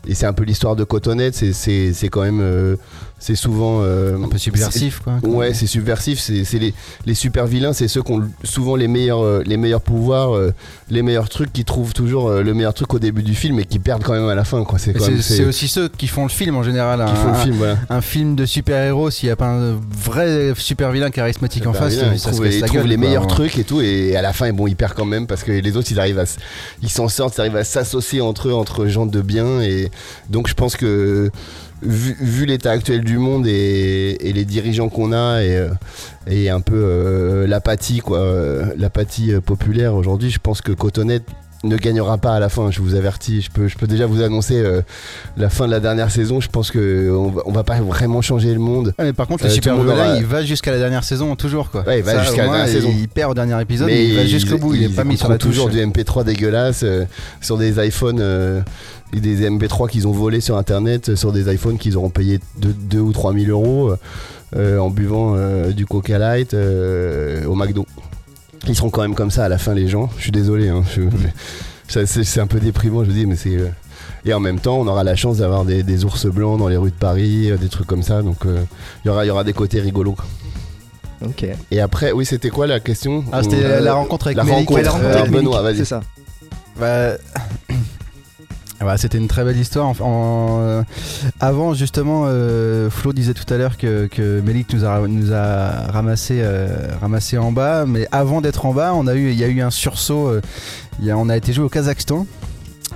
et 0.06 0.14
c'est 0.14 0.26
un 0.26 0.34
peu 0.34 0.44
l'histoire 0.44 0.76
de 0.76 0.84
Cotonette 0.84 1.34
c'est 1.34 2.08
quand 2.10 2.22
même 2.22 2.76
c'est 3.18 3.34
souvent 3.34 3.80
euh, 3.82 4.16
Un 4.22 4.28
peu 4.28 4.38
subversif, 4.38 5.00
quoi. 5.00 5.14
Ouais, 5.22 5.52
c'est 5.52 5.66
subversif. 5.66 6.20
C'est 6.20 6.58
les, 6.58 6.72
les 7.04 7.14
super 7.14 7.46
vilains, 7.46 7.72
c'est 7.72 7.88
ceux 7.88 8.02
qui 8.02 8.12
ont 8.12 8.22
souvent 8.44 8.76
les 8.76 8.86
meilleurs, 8.86 9.24
euh, 9.24 9.42
les 9.44 9.56
meilleurs 9.56 9.80
pouvoirs, 9.80 10.36
euh, 10.36 10.54
les 10.88 11.02
meilleurs 11.02 11.28
trucs, 11.28 11.52
qui 11.52 11.64
trouvent 11.64 11.92
toujours 11.92 12.30
le 12.30 12.54
meilleur 12.54 12.74
truc 12.74 12.94
au 12.94 12.98
début 12.98 13.22
du 13.22 13.34
film 13.34 13.58
et 13.58 13.64
qui 13.64 13.78
perdent 13.78 14.04
quand 14.04 14.12
même 14.12 14.28
à 14.28 14.34
la 14.34 14.44
fin. 14.44 14.62
Quoi. 14.64 14.78
C'est 14.78 15.44
aussi 15.44 15.68
ceux 15.68 15.88
qui 15.88 16.06
font 16.06 16.22
le 16.22 16.28
film 16.28 16.56
en 16.56 16.62
général. 16.62 17.04
qui 17.04 17.10
un, 17.10 17.14
font 17.14 17.28
le 17.28 17.34
film. 17.34 17.56
Voilà. 17.56 17.78
un 17.90 18.00
film 18.00 18.36
de 18.36 18.46
super-héros, 18.46 19.10
s'il 19.10 19.28
n'y 19.28 19.32
a 19.32 19.36
pas 19.36 19.48
un 19.48 19.76
vrai 19.90 20.52
super 20.56 20.92
vilain 20.92 21.10
charismatique 21.10 21.66
en 21.66 21.72
Super 21.72 21.88
face, 21.88 21.98
vilain, 21.98 22.12
ils 22.12 22.18
ça 22.20 22.30
se 22.30 22.36
trouvent, 22.36 22.46
casse 22.46 22.54
ils 22.54 22.62
trouvent 22.62 22.86
les 22.86 22.96
meilleurs 22.96 23.26
trucs 23.26 23.58
et 23.58 23.64
tout, 23.64 23.80
et 23.80 24.16
à 24.16 24.22
la 24.22 24.32
fin, 24.32 24.52
bon, 24.52 24.66
ils 24.66 24.76
perdent 24.76 24.94
quand 24.94 25.04
même 25.04 25.26
parce 25.26 25.42
que 25.42 25.50
les 25.50 25.76
autres, 25.76 25.88
ils 25.90 25.98
arrivent 25.98 26.20
à, 26.20 26.24
ils 26.82 26.90
s'en 26.90 27.08
sortent, 27.08 27.36
ils 27.36 27.40
arrivent 27.40 27.56
à 27.56 27.64
s'associer 27.64 28.20
entre 28.20 28.48
eux, 28.48 28.54
entre 28.54 28.86
gens 28.86 29.06
de 29.06 29.20
bien, 29.20 29.60
et 29.60 29.90
donc 30.30 30.48
je 30.48 30.54
pense 30.54 30.76
que 30.76 31.30
vu, 31.82 32.46
l'état 32.46 32.72
actuel 32.72 33.04
du 33.04 33.18
monde 33.18 33.46
et, 33.46 34.16
les 34.20 34.44
dirigeants 34.44 34.88
qu'on 34.88 35.12
a 35.12 35.42
et, 35.42 35.56
euh, 35.56 36.54
un 36.54 36.60
peu 36.60 36.76
euh, 36.76 37.46
l'apathie 37.46 37.98
quoi, 37.98 38.18
euh, 38.18 38.72
l'apathie 38.76 39.32
populaire 39.44 39.94
aujourd'hui, 39.94 40.30
je 40.30 40.38
pense 40.38 40.60
que 40.60 40.72
Cotonette 40.72 41.24
ne 41.64 41.76
gagnera 41.76 42.18
pas 42.18 42.34
à 42.34 42.40
la 42.40 42.48
fin, 42.48 42.70
je 42.70 42.80
vous 42.80 42.94
avertis. 42.94 43.40
Je 43.42 43.50
peux, 43.50 43.66
je 43.68 43.76
peux 43.76 43.86
déjà 43.86 44.06
vous 44.06 44.22
annoncer 44.22 44.56
euh, 44.56 44.82
la 45.36 45.48
fin 45.48 45.66
de 45.66 45.72
la 45.72 45.80
dernière 45.80 46.10
saison. 46.10 46.40
Je 46.40 46.48
pense 46.48 46.70
que 46.70 47.10
on 47.44 47.50
va, 47.52 47.64
pas 47.64 47.80
vraiment 47.80 48.22
changer 48.22 48.52
le 48.52 48.60
monde. 48.60 48.94
Ouais, 48.98 49.06
mais 49.06 49.12
par 49.12 49.26
contre, 49.26 49.44
Euh, 49.44 49.48
le 49.48 49.50
tout 49.50 49.54
super 49.56 49.76
le 49.76 49.90
aura- 49.90 50.16
il 50.16 50.24
va 50.26 50.42
jusqu'à 50.44 50.70
la 50.70 50.78
dernière 50.78 51.04
saison, 51.04 51.34
toujours 51.36 51.70
quoi. 51.70 51.82
Ouais, 51.86 51.98
il 51.98 52.04
va 52.04 52.12
Ça, 52.12 52.22
jusqu'à 52.22 52.34
au 52.34 52.38
la 52.38 52.44
moins, 52.46 52.56
dernière 52.64 52.72
saison. 52.74 52.88
Il 52.96 53.08
perd 53.08 53.30
aux 53.32 53.34
derniers 53.34 53.60
épisodes, 53.60 53.86
Mais 53.88 54.06
il 54.06 54.14
va 54.16 54.24
jusqu'au 54.26 54.58
bout, 54.58 54.74
il 54.74 54.84
est 54.84 54.88
pas 54.94 55.04
mis 55.04 55.16
sur 55.16 55.28
la 55.28 55.36
touche. 55.38 55.50
toujours 55.50 55.68
du 55.68 55.78
MP3 55.80 56.24
dégueulasse 56.24 56.82
euh, 56.84 57.04
sur 57.40 57.56
des 57.58 57.84
iPhones, 57.86 58.20
euh, 58.20 58.60
des 59.12 59.48
MP3 59.50 59.88
qu'ils 59.88 60.06
ont 60.06 60.12
volés 60.12 60.40
sur 60.40 60.56
internet, 60.58 61.08
euh, 61.08 61.16
sur 61.16 61.32
des 61.32 61.52
iPhones 61.52 61.78
qu'ils 61.78 61.96
auront 61.96 62.10
payé 62.10 62.38
2 62.58 63.00
ou 63.00 63.12
3 63.12 63.32
000 63.32 63.46
euros 63.50 63.94
euh, 64.56 64.78
en 64.78 64.90
buvant 64.90 65.34
euh, 65.36 65.72
du 65.72 65.86
Coca 65.86 66.18
Light 66.18 66.54
euh, 66.54 67.44
au 67.46 67.54
McDo. 67.54 67.84
Ils 68.68 68.74
seront 68.76 68.90
quand 68.90 69.02
même 69.02 69.14
comme 69.14 69.30
ça 69.30 69.44
à 69.44 69.48
la 69.48 69.58
fin, 69.58 69.74
les 69.74 69.88
gens. 69.88 70.10
Je 70.18 70.22
suis 70.22 70.30
désolé, 70.32 70.68
hein, 70.68 70.82
c'est 71.88 72.40
un 72.40 72.46
peu 72.46 72.60
déprimant, 72.60 73.02
je 73.02 73.08
vous 73.08 73.14
dis, 73.16 73.26
mais 73.26 73.36
c'est. 73.36 73.56
euh, 73.56 73.68
Et 74.26 74.34
en 74.34 74.40
même 74.40 74.60
temps, 74.60 74.78
on 74.78 74.86
aura 74.86 75.04
la 75.04 75.16
chance 75.16 75.38
d'avoir 75.38 75.64
des, 75.64 75.82
des 75.82 76.04
ours 76.04 76.26
blancs 76.26 76.58
dans 76.58 76.68
les 76.68 76.76
rues 76.76 76.90
de 76.90 76.96
Paris, 76.96 77.50
euh, 77.50 77.56
des 77.56 77.68
trucs 77.68 77.86
comme 77.86 78.02
ça. 78.02 78.22
Donc, 78.22 78.44
euh, 78.46 78.62
il 79.04 79.08
y 79.08 79.10
aura, 79.10 79.24
il 79.24 79.28
y 79.28 79.30
aura 79.30 79.42
des 79.44 79.54
côtés 79.54 79.80
rigolos. 79.80 80.12
quoi. 80.12 80.26
Ok. 81.26 81.46
Et 81.70 81.80
après, 81.80 82.12
oui, 82.12 82.26
c'était 82.26 82.50
quoi 82.50 82.66
la 82.66 82.78
question 82.80 83.24
Ah, 83.32 83.42
c'était 83.42 83.80
la 83.80 83.94
rencontre 83.94 84.26
avec 84.28 84.36
la 84.36 84.44
rencontre, 84.44 84.72
Ouais, 84.74 84.82
la 84.82 84.90
rencontre 84.90 85.10
euh, 85.16 85.18
avec 85.20 85.32
Benoît, 85.32 85.62
vas-y. 85.62 85.78
C'est 85.78 85.84
ça. 85.86 86.00
Bah, 86.78 87.12
ouais, 88.86 88.98
c'était 88.98 89.18
une 89.18 89.28
très 89.28 89.44
belle 89.44 89.56
histoire. 89.58 89.92
Euh, 90.00 90.82
avant, 91.40 91.74
justement, 91.74 92.24
euh, 92.26 92.90
Flo 92.90 93.12
disait 93.12 93.34
tout 93.34 93.52
à 93.52 93.56
l'heure 93.56 93.76
que, 93.76 94.06
que 94.06 94.40
Melik 94.40 94.72
nous 94.72 94.84
a, 94.84 95.06
nous 95.08 95.32
ramassé, 95.90 96.40
euh, 96.42 96.88
ramassé 97.00 97.38
en 97.38 97.52
bas. 97.52 97.86
Mais 97.86 98.06
avant 98.12 98.40
d'être 98.40 98.66
en 98.66 98.72
bas, 98.74 98.92
on 98.94 99.06
a 99.06 99.14
eu, 99.14 99.30
il 99.30 99.38
y 99.38 99.44
a 99.44 99.48
eu 99.48 99.60
un 99.60 99.70
sursaut. 99.70 100.32
on 101.16 101.28
a 101.28 101.36
été 101.36 101.52
joué 101.52 101.64
au 101.64 101.68
Kazakhstan, 101.68 102.26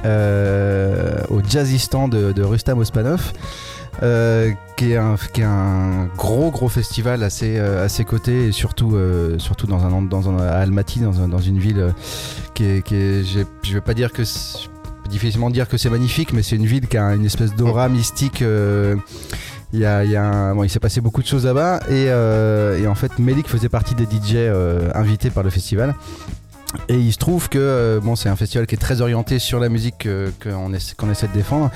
au 0.04 1.40
Jazzistan 1.48 2.08
de, 2.08 2.42
Rustam 2.42 2.78
Ospanov. 2.78 3.32
qui, 4.76 4.92
est 4.92 4.96
un, 4.96 6.08
gros 6.16 6.50
gros 6.50 6.68
festival 6.68 7.22
euh, 7.42 7.84
à 7.84 7.88
ses 7.88 8.04
côtés 8.04 8.46
et 8.48 8.52
surtout, 8.52 8.96
surtout 9.38 9.66
dans 9.66 9.84
un, 9.84 10.02
dans 10.02 10.26
à 10.38 10.46
Almaty, 10.48 11.00
dans, 11.00 11.20
un- 11.20 11.28
dans 11.28 11.38
une 11.38 11.58
ville 11.58 11.92
qui 12.54 12.64
est, 12.64 12.82
qui 12.82 12.94
est- 12.94 13.22
vais 13.74 13.80
pas 13.80 13.94
dire 13.94 14.12
que 14.12 14.22
difficilement 15.12 15.50
dire 15.50 15.68
que 15.68 15.76
c'est 15.76 15.90
magnifique, 15.90 16.32
mais 16.32 16.42
c'est 16.42 16.56
une 16.56 16.66
ville 16.66 16.88
qui 16.88 16.96
a 16.96 17.14
une 17.14 17.24
espèce 17.24 17.54
d'aura 17.54 17.88
mystique. 17.88 18.42
euh, 18.42 18.96
il 19.72 19.80
y 19.80 19.86
a, 19.86 20.04
y 20.04 20.16
a 20.16 20.52
bon, 20.52 20.64
il 20.64 20.68
s'est 20.68 20.80
passé 20.80 21.00
beaucoup 21.00 21.22
de 21.22 21.26
choses 21.26 21.46
là-bas 21.46 21.80
et, 21.88 22.06
euh, 22.08 22.78
et 22.78 22.86
en 22.86 22.94
fait 22.94 23.18
Melik 23.18 23.48
faisait 23.48 23.70
partie 23.70 23.94
des 23.94 24.04
DJ 24.04 24.34
euh, 24.34 24.90
invités 24.94 25.30
par 25.30 25.42
le 25.42 25.50
festival. 25.50 25.94
Et 26.88 26.96
il 26.96 27.12
se 27.12 27.18
trouve 27.18 27.48
que 27.48 27.58
euh, 27.58 28.00
bon, 28.00 28.16
c'est 28.16 28.28
un 28.28 28.36
festival 28.36 28.66
qui 28.66 28.74
est 28.74 28.78
très 28.78 29.00
orienté 29.00 29.38
sur 29.38 29.60
la 29.60 29.68
musique 29.68 30.06
euh, 30.06 30.30
qu'on 30.42 30.72
essaie, 30.72 31.28
de 31.28 31.32
défendre. 31.32 31.70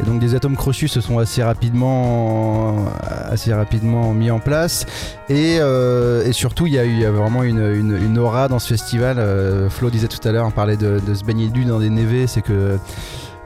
Et 0.00 0.04
donc 0.04 0.20
des 0.20 0.34
atomes 0.34 0.56
crochus 0.56 0.88
se 0.88 1.00
sont 1.00 1.18
assez 1.18 1.42
rapidement, 1.42 2.86
assez 3.02 3.52
rapidement 3.52 4.12
mis 4.12 4.30
en 4.30 4.38
place. 4.38 4.86
Et, 5.28 5.58
euh, 5.60 6.26
et 6.26 6.32
surtout, 6.32 6.66
il 6.66 6.74
y, 6.74 6.78
a 6.78 6.84
il 6.84 6.98
y 6.98 7.04
a 7.04 7.10
vraiment 7.10 7.42
une, 7.42 8.18
aura 8.18 8.48
dans 8.48 8.58
ce 8.58 8.68
festival. 8.68 9.18
Euh, 9.18 9.70
Flo 9.70 9.90
disait 9.90 10.08
tout 10.08 10.26
à 10.26 10.32
l'heure, 10.32 10.46
on 10.46 10.50
parlait 10.50 10.76
de, 10.76 11.00
se 11.14 11.24
baigner 11.24 11.48
nu 11.48 11.64
dans 11.64 11.78
des 11.78 11.90
névés. 11.90 12.26
C'est 12.26 12.42
que 12.42 12.78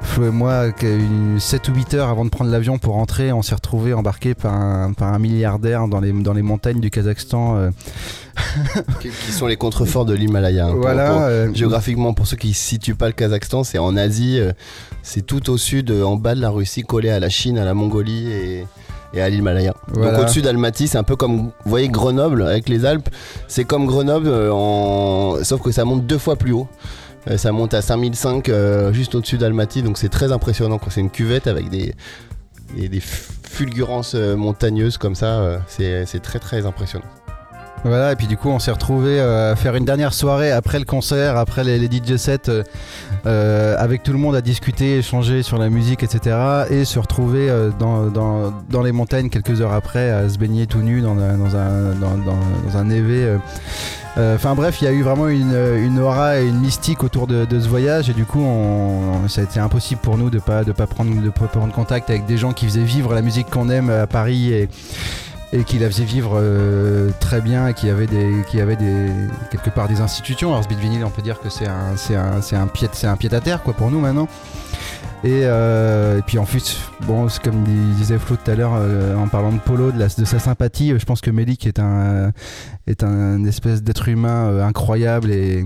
Flo 0.07 0.27
et 0.29 0.31
moi, 0.31 0.73
qui 0.73 0.87
a 0.87 0.90
eu 0.95 1.38
7 1.38 1.69
ou 1.69 1.75
8 1.75 1.95
heures 1.95 2.09
avant 2.09 2.25
de 2.25 2.31
prendre 2.31 2.51
l'avion 2.51 2.79
pour 2.79 2.95
rentrer, 2.95 3.33
on 3.33 3.42
s'est 3.42 3.55
retrouvés 3.55 3.92
embarqués 3.92 4.35
par 4.35 4.55
un, 4.55 4.92
par 4.92 5.12
un 5.12 5.19
milliardaire 5.19 5.88
dans 5.88 6.01
les, 6.01 6.12
dans 6.12 6.33
les 6.33 6.42
montagnes 6.42 6.81
du 6.81 6.90
Kazakhstan. 6.90 7.57
euh, 7.57 7.71
qui 9.01 9.11
sont 9.33 9.47
les 9.47 9.57
contreforts 9.57 10.05
de 10.07 10.14
l'Himalaya. 10.14 10.66
hein. 10.69 10.75
Voilà. 10.77 11.11
pour- 11.11 11.21
euh, 11.23 11.49
géographiquement, 11.55 12.14
pour 12.14 12.27
ceux 12.27 12.37
qui 12.37 12.49
ne 12.49 12.53
situent 12.55 12.95
pas 12.95 13.07
le 13.09 13.12
Kazakhstan, 13.12 13.64
c'est 13.64 13.79
en 13.79 13.97
Asie, 13.97 14.38
euh, 14.38 14.53
c'est 15.03 15.25
tout 15.27 15.51
au 15.51 15.59
sud, 15.59 15.90
en 15.90 16.16
bas 16.16 16.35
de 16.35 16.40
la 16.40 16.51
Russie, 16.51 16.83
collé 16.83 17.11
à 17.11 17.21
la 17.21 17.29
Chine, 17.29 17.59
à 17.59 17.64
la 17.64 17.75
Mongolie 17.75 18.29
et, 18.31 18.66
et 19.12 19.21
à 19.21 19.29
l'Himalaya. 19.29 19.75
Voilà. 19.88 20.12
Donc 20.12 20.21
au-dessus 20.23 20.40
d'Almaty, 20.42 20.88
c'est 20.88 20.99
un 20.99 21.03
peu 21.03 21.16
comme, 21.16 21.37
vous 21.37 21.53
voyez, 21.66 21.88
Grenoble 21.88 22.42
avec 22.47 22.69
les 22.69 22.85
Alpes, 22.87 23.09
c'est 23.49 23.64
comme 23.64 23.87
Grenoble, 23.87 24.31
en... 24.53 25.42
sauf 25.42 25.61
que 25.61 25.73
ça 25.73 25.85
monte 25.85 26.07
deux 26.07 26.19
fois 26.19 26.37
plus 26.37 26.53
haut. 26.53 26.69
Euh, 27.29 27.37
ça 27.37 27.53
monte 27.53 27.75
à 27.75 27.83
5005 27.83 28.49
euh, 28.49 28.93
juste 28.93 29.15
au-dessus 29.15 29.39
d'Almaty, 29.39 29.83
donc 29.83 29.99
c'est 29.99 30.09
très 30.09 30.33
impressionnant. 30.33 30.79
quoi. 30.79 30.91
C'est 30.91 31.01
une 31.01 31.11
cuvette 31.11 31.47
avec 31.47 31.69
des, 31.69 31.95
des, 32.77 33.01
fulgurances 33.01 34.15
euh, 34.15 34.37
montagneuses 34.37 34.99
comme 34.99 35.15
ça, 35.15 35.61
c'est 35.69 36.23
très 36.23 36.39
très 36.39 36.67
impressionnant. 36.67 37.07
Voilà, 37.85 38.12
et 38.12 38.17
puis 38.17 38.27
du 38.27 38.37
coup, 38.37 38.49
on 38.49 38.59
s'est 38.59 38.73
retrouvé 38.73 39.21
à 39.21 39.55
faire 39.55 39.77
une 39.77 39.85
dernière 39.85 40.12
soirée 40.12 40.51
après 40.51 40.79
le 40.79 40.85
concert, 40.85 41.37
après 41.37 41.62
les, 41.62 41.79
les 41.79 41.87
DJ 41.87 42.17
sets, 42.17 42.49
euh, 42.49 42.62
euh, 43.27 43.75
avec 43.79 44.03
tout 44.03 44.12
le 44.12 44.19
monde 44.19 44.37
à 44.37 44.41
discuter, 44.41 44.99
échanger 44.99 45.43
sur 45.43 45.59
la 45.59 45.69
musique, 45.69 46.03
etc. 46.03 46.37
Et 46.71 46.85
se 46.85 46.99
retrouver 46.99 47.49
euh, 47.51 47.71
dans, 47.79 48.07
dans, 48.07 48.53
dans 48.71 48.83
les 48.83 48.93
montagnes 48.93 49.29
quelques 49.29 49.61
heures 49.61 49.73
après 49.73 50.11
à 50.11 50.29
se 50.29 50.39
baigner 50.39 50.67
tout 50.67 50.79
nu 50.79 51.01
dans 51.01 51.19
un, 51.19 51.37
dans 51.37 51.57
un, 51.57 51.95
dans, 51.95 52.79
un 52.79 52.91
euh. 52.91 53.39
Euh, 54.19 54.35
Enfin 54.35 54.55
bref, 54.55 54.81
il 54.81 54.85
y 54.85 54.89
a 54.89 54.93
eu 54.93 55.03
vraiment 55.03 55.29
une, 55.29 55.57
une 55.79 55.99
aura 55.99 56.41
et 56.41 56.47
une 56.47 56.61
mystique 56.61 57.03
autour 57.03 57.27
de, 57.27 57.47
ce 57.51 57.69
voyage 57.69 58.09
et 58.09 58.15
du 58.15 58.25
coup, 58.25 58.47
ça 59.29 59.43
a 59.43 59.45
été 59.45 59.61
impossible 59.61 60.01
pour 60.01 60.17
nous 60.17 60.31
de 60.31 60.39
pas 60.39 60.65
de 60.65 60.73
pas 60.73 60.87
prendre 60.87 61.21
de 61.21 61.29
prendre 61.29 61.73
contact 61.73 62.09
avec 62.09 62.25
des 62.25 62.39
gens 62.39 62.53
qui 62.53 62.65
faisaient 62.65 62.81
vivre 62.81 63.12
la 63.12 63.21
musique 63.21 63.51
qu'on 63.51 63.69
aime 63.69 63.91
à 63.91 64.07
Paris 64.07 64.69
et 65.57 65.64
qui 65.64 65.79
la 65.79 65.87
faisait 65.90 66.05
vivre 66.05 66.33
euh, 66.35 67.11
très 67.19 67.40
bien 67.40 67.69
et 67.69 67.75
qui 67.75 67.88
avait 67.88 68.07
des 68.07 68.42
qui 68.49 68.61
avait 68.61 68.77
des 68.77 69.09
quelque 69.51 69.71
part 69.71 69.88
des 69.88 70.01
institutions. 70.01 70.51
Alors 70.51 70.64
Speed 70.64 70.79
Vinyl 70.79 71.05
on 71.05 71.11
peut 71.11 71.23
dire 71.23 71.40
que 71.40 71.49
c'est 71.49 71.66
un 71.66 71.97
c'est 71.97 72.16
un 72.16 72.42
c'est 72.42 72.57
un 72.57 72.66
pied 72.66 72.88
c'est 72.92 73.07
un 73.07 73.16
pied 73.16 73.33
à 73.33 73.40
terre 73.40 73.62
quoi 73.62 73.73
pour 73.73 73.90
nous 73.90 74.01
maintenant. 74.01 74.29
Et, 75.25 75.40
euh, 75.45 76.19
et 76.19 76.23
puis 76.23 76.38
en 76.38 76.45
plus, 76.45 76.79
bon, 77.07 77.29
c'est 77.29 77.42
comme 77.42 77.64
disait 77.97 78.19
Flo 78.19 78.37
tout 78.37 78.51
à 78.51 78.55
l'heure 78.55 78.75
euh, 78.77 79.16
en 79.16 79.27
parlant 79.27 79.51
de 79.51 79.59
Polo, 79.59 79.90
de, 79.90 79.99
de 79.99 80.25
sa 80.25 80.38
sympathie, 80.38 80.92
je 80.97 81.05
pense 81.05 81.21
que 81.21 81.31
Melik 81.31 81.66
est 81.66 81.81
un, 81.81 82.33
est 82.87 83.03
un 83.03 83.42
espèce 83.45 83.83
d'être 83.83 84.09
humain 84.09 84.61
incroyable 84.61 85.33
et, 85.33 85.64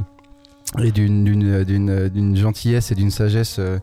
et 0.78 0.92
d'une- 0.92 2.36
gentillesse 2.36 2.92
et 2.92 2.94
d'une 2.94 3.10
sagesse 3.10 3.56
euh, 3.58 3.78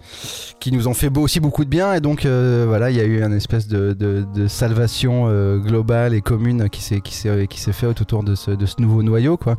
qui 0.59 0.71
nous 0.71 0.87
ont 0.87 0.93
fait 0.93 1.09
beau, 1.09 1.21
aussi 1.21 1.39
beaucoup 1.39 1.65
de 1.65 1.69
bien. 1.69 1.93
Et 1.93 1.99
donc 1.99 2.25
euh, 2.25 2.63
voilà, 2.67 2.89
il 2.89 2.95
y 2.95 3.01
a 3.01 3.03
eu 3.03 3.21
une 3.23 3.33
espèce 3.33 3.67
de, 3.67 3.93
de- 3.93 4.25
de 4.33 4.47
salvation 4.47 5.25
euh, 5.27 5.57
globale 5.57 6.13
et 6.13 6.21
commune 6.21 6.69
qui 6.69 6.81
s'est 6.81 7.01
qui 7.01 7.13
s'est 7.15 7.47
qui 7.47 7.59
s'est 7.59 7.73
fait 7.73 7.87
autour 7.87 8.23
de 8.23 8.35
ce, 8.35 8.51
de 8.51 8.65
ce 8.65 8.75
nouveau 8.79 9.03
noyau, 9.03 9.35
quoi. 9.37 9.57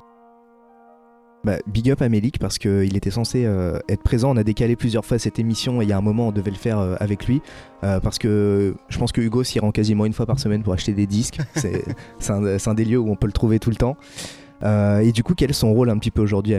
Bah, 1.44 1.56
big 1.68 1.88
up 1.90 2.02
à 2.02 2.08
Melik 2.08 2.38
parce 2.40 2.58
qu'il 2.58 2.96
était 2.96 3.12
censé 3.12 3.48
être 3.88 4.02
présent. 4.02 4.32
On 4.34 4.36
a 4.36 4.42
décalé 4.42 4.74
plusieurs 4.74 5.04
fois 5.04 5.18
cette 5.20 5.38
émission 5.38 5.80
et 5.80 5.84
il 5.84 5.88
y 5.88 5.92
a 5.92 5.96
un 5.96 6.00
moment 6.02 6.28
on 6.28 6.32
devait 6.32 6.50
le 6.50 6.56
faire 6.56 6.80
avec 6.98 7.26
lui 7.26 7.40
parce 7.80 8.18
que 8.18 8.74
je 8.88 8.98
pense 8.98 9.12
que 9.12 9.20
Hugo 9.20 9.44
s'y 9.44 9.60
rend 9.60 9.70
quasiment 9.70 10.04
une 10.04 10.12
fois 10.12 10.26
par 10.26 10.40
semaine 10.40 10.64
pour 10.64 10.72
acheter 10.72 10.94
des 10.94 11.06
disques. 11.06 11.38
C'est 11.54 11.84
c'est 12.18 12.32
un, 12.32 12.58
c'est 12.58 12.68
un 12.68 12.74
des 12.74 12.84
lieux 12.84 12.98
où 12.98 13.08
on 13.08 13.14
peut 13.16 13.28
le 13.28 13.32
trouver 13.32 13.60
tout 13.60 13.70
le 13.70 13.76
temps. 13.76 13.96
Euh, 14.62 15.00
et 15.00 15.12
du 15.12 15.22
coup, 15.22 15.34
quel 15.36 15.50
est 15.50 15.54
son 15.54 15.72
rôle 15.72 15.90
un 15.90 15.98
petit 15.98 16.10
peu 16.10 16.20
aujourd'hui 16.20 16.54
à 16.54 16.58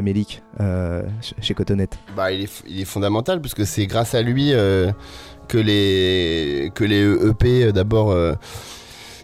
euh, 0.62 1.02
ch- 1.22 1.34
chez 1.42 1.54
Cotonette 1.54 1.98
Bah, 2.16 2.32
il, 2.32 2.44
est, 2.44 2.86
fondamental 2.86 3.42
puisque 3.42 3.66
c'est 3.66 3.88
grâce 3.88 4.16
à 4.16 4.22
lui 4.22 4.54
euh, 4.54 4.92
que 5.48 5.58
les 5.58 6.72
que 6.76 6.84
les 6.84 7.02
EP 7.02 7.72
d'abord 7.74 8.16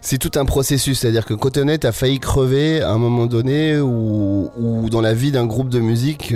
c'est 0.02 0.18
tout 0.18 0.30
un 0.36 0.44
processus, 0.44 1.00
c'est-à-dire 1.00 1.24
que 1.24 1.34
Cotonnet 1.34 1.84
a 1.84 1.90
failli 1.90 2.20
crever 2.20 2.80
à 2.80 2.90
un 2.90 2.98
moment 2.98 3.26
donné 3.26 3.80
où 3.80 4.88
dans 4.90 5.00
la 5.00 5.14
vie 5.14 5.32
d'un 5.32 5.46
groupe 5.46 5.68
de 5.68 5.80
musique, 5.80 6.32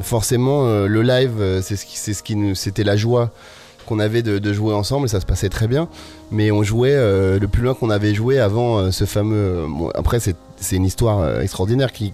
forcément 0.00 0.86
le 0.86 1.02
live, 1.02 1.60
c'est 1.62 1.76
c'était 2.54 2.84
la 2.84 2.96
joie 2.96 3.30
qu'on 3.86 3.98
avait 3.98 4.22
de, 4.22 4.52
jouer 4.52 4.74
ensemble, 4.74 5.06
et 5.06 5.08
ça 5.08 5.18
se 5.18 5.26
passait 5.26 5.48
très 5.48 5.66
bien. 5.66 5.88
Mais 6.30 6.52
on 6.52 6.62
jouait 6.62 6.94
le 6.94 7.46
plus 7.48 7.62
loin 7.62 7.74
qu'on 7.74 7.90
avait 7.90 8.14
joué 8.14 8.38
avant 8.38 8.92
ce 8.92 9.04
fameux. 9.06 9.64
après, 9.96 10.20
c'est, 10.20 10.36
c'est 10.60 10.76
une 10.76 10.84
histoire 10.84 11.20
euh, 11.20 11.40
extraordinaire 11.40 11.92
qui. 11.92 12.12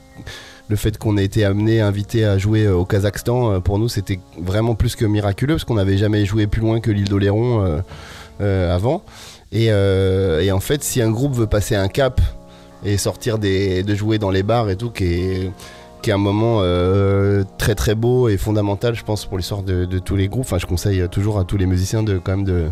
Le 0.69 0.75
fait 0.75 0.99
qu'on 0.99 1.17
ait 1.17 1.25
été 1.25 1.45
amené, 1.45 1.81
invité 1.81 2.25
à 2.25 2.39
jouer 2.39 2.65
euh, 2.65 2.75
au 2.75 2.85
Kazakhstan, 2.85 3.53
euh, 3.53 3.61
pour 3.61 3.79
nous, 3.79 3.89
c'était 3.89 4.19
vraiment 4.37 4.75
plus 4.75 4.97
que 4.97 5.05
miraculeux, 5.05 5.55
parce 5.55 5.65
qu'on 5.65 5.77
n'avait 5.77 5.97
jamais 5.97 6.25
joué 6.25 6.49
plus 6.49 6.61
loin 6.61 6.81
que 6.81 6.91
l'île 6.91 7.09
d'Oléron 7.09 7.83
avant. 8.41 9.05
Et, 9.53 9.71
en 9.71 10.61
fait, 10.61 10.83
si 10.83 11.01
un 11.01 11.11
groupe 11.11 11.35
veut 11.35 11.47
passer 11.47 11.77
un 11.77 11.87
cap 11.87 12.21
et 12.85 12.97
sortir 12.97 13.39
de 13.39 13.95
jouer 13.95 14.19
dans 14.19 14.31
les 14.31 14.43
bars 14.43 14.69
et 14.69 14.77
tout, 14.77 14.91
qui 14.91 15.05
est, 15.05 15.53
un 16.09 16.19
moment 16.19 16.63
très 17.59 17.75
très 17.75 17.95
beau 17.95 18.29
et 18.29 18.37
fondamental, 18.37 18.95
je 18.95 19.05
pense, 19.05 19.25
pour 19.25 19.39
l'histoire 19.39 19.63
de, 19.63 19.85
de 19.85 19.99
tous 20.01 20.17
les 20.17 20.27
groupes. 20.27 20.47
Enfin, 20.47 20.59
je 20.59 20.67
conseille 20.67 21.09
toujours 21.09 21.39
à 21.39 21.45
tous 21.45 21.57
les 21.57 21.67
musiciens 21.67 22.03
de 22.03 22.19
quand 22.19 22.37
même 22.37 22.45
de, 22.45 22.71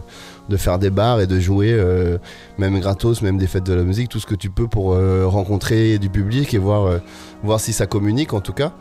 de 0.49 0.57
faire 0.57 0.79
des 0.79 0.91
bars 0.91 1.21
et 1.21 1.27
de 1.27 1.39
jouer, 1.41 1.73
euh, 1.73 2.19
même 2.59 2.79
gratos, 2.81 3.23
même 3.23 3.39
des 3.39 3.47
fêtes 3.47 3.65
de 3.65 3.75
la 3.75 3.83
musique, 3.83 4.09
tout 4.09 4.21
ce 4.21 4.27
que 4.27 4.35
tu 4.35 4.51
peux 4.51 4.69
pour 4.69 4.93
euh, 4.93 5.27
rencontrer 5.27 5.99
du 5.99 6.11
public 6.11 6.53
et 6.55 6.59
voir, 6.59 6.85
euh, 6.85 6.99
voir 7.43 7.61
si 7.61 7.73
ça 7.73 7.87
communique 7.87 8.33
en 8.33 8.41
tout 8.41 8.53
cas. 8.53 8.73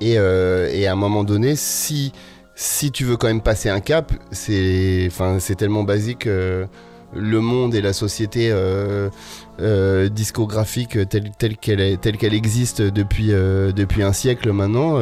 Et, 0.00 0.12
et 0.14 0.86
à 0.86 0.92
un 0.92 0.96
moment 0.96 1.24
donné, 1.24 1.56
si 1.56 2.12
si 2.54 2.90
tu 2.90 3.04
veux 3.04 3.18
quand 3.18 3.26
même 3.26 3.42
passer 3.42 3.68
un 3.68 3.80
cap, 3.80 4.12
c'est 4.30 5.10
tellement 5.58 5.82
basique 5.82 6.24
le 6.24 7.40
monde 7.40 7.74
et 7.74 7.82
la 7.82 7.92
société 7.92 8.50
discographique 10.10 11.06
telle 11.10 11.32
telle 11.36 11.58
qu'elle 11.58 11.98
qu'elle 11.98 12.32
existe 12.32 12.80
depuis 12.80 13.26
depuis 13.26 14.02
un 14.02 14.14
siècle 14.14 14.52
maintenant. 14.52 14.98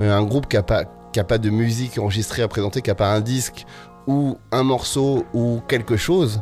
un 0.00 0.22
groupe 0.22 0.48
qui 0.48 0.56
a 0.56 0.62
pas 0.62 0.86
pas 1.22 1.36
de 1.36 1.50
musique 1.50 1.98
enregistrée 1.98 2.40
à 2.40 2.48
présenter, 2.48 2.80
qui 2.80 2.90
a 2.90 2.94
pas 2.94 3.12
un 3.12 3.20
disque 3.20 3.66
ou 4.06 4.36
un 4.50 4.62
morceau 4.62 5.24
ou 5.34 5.60
quelque 5.68 5.96
chose. 5.96 6.40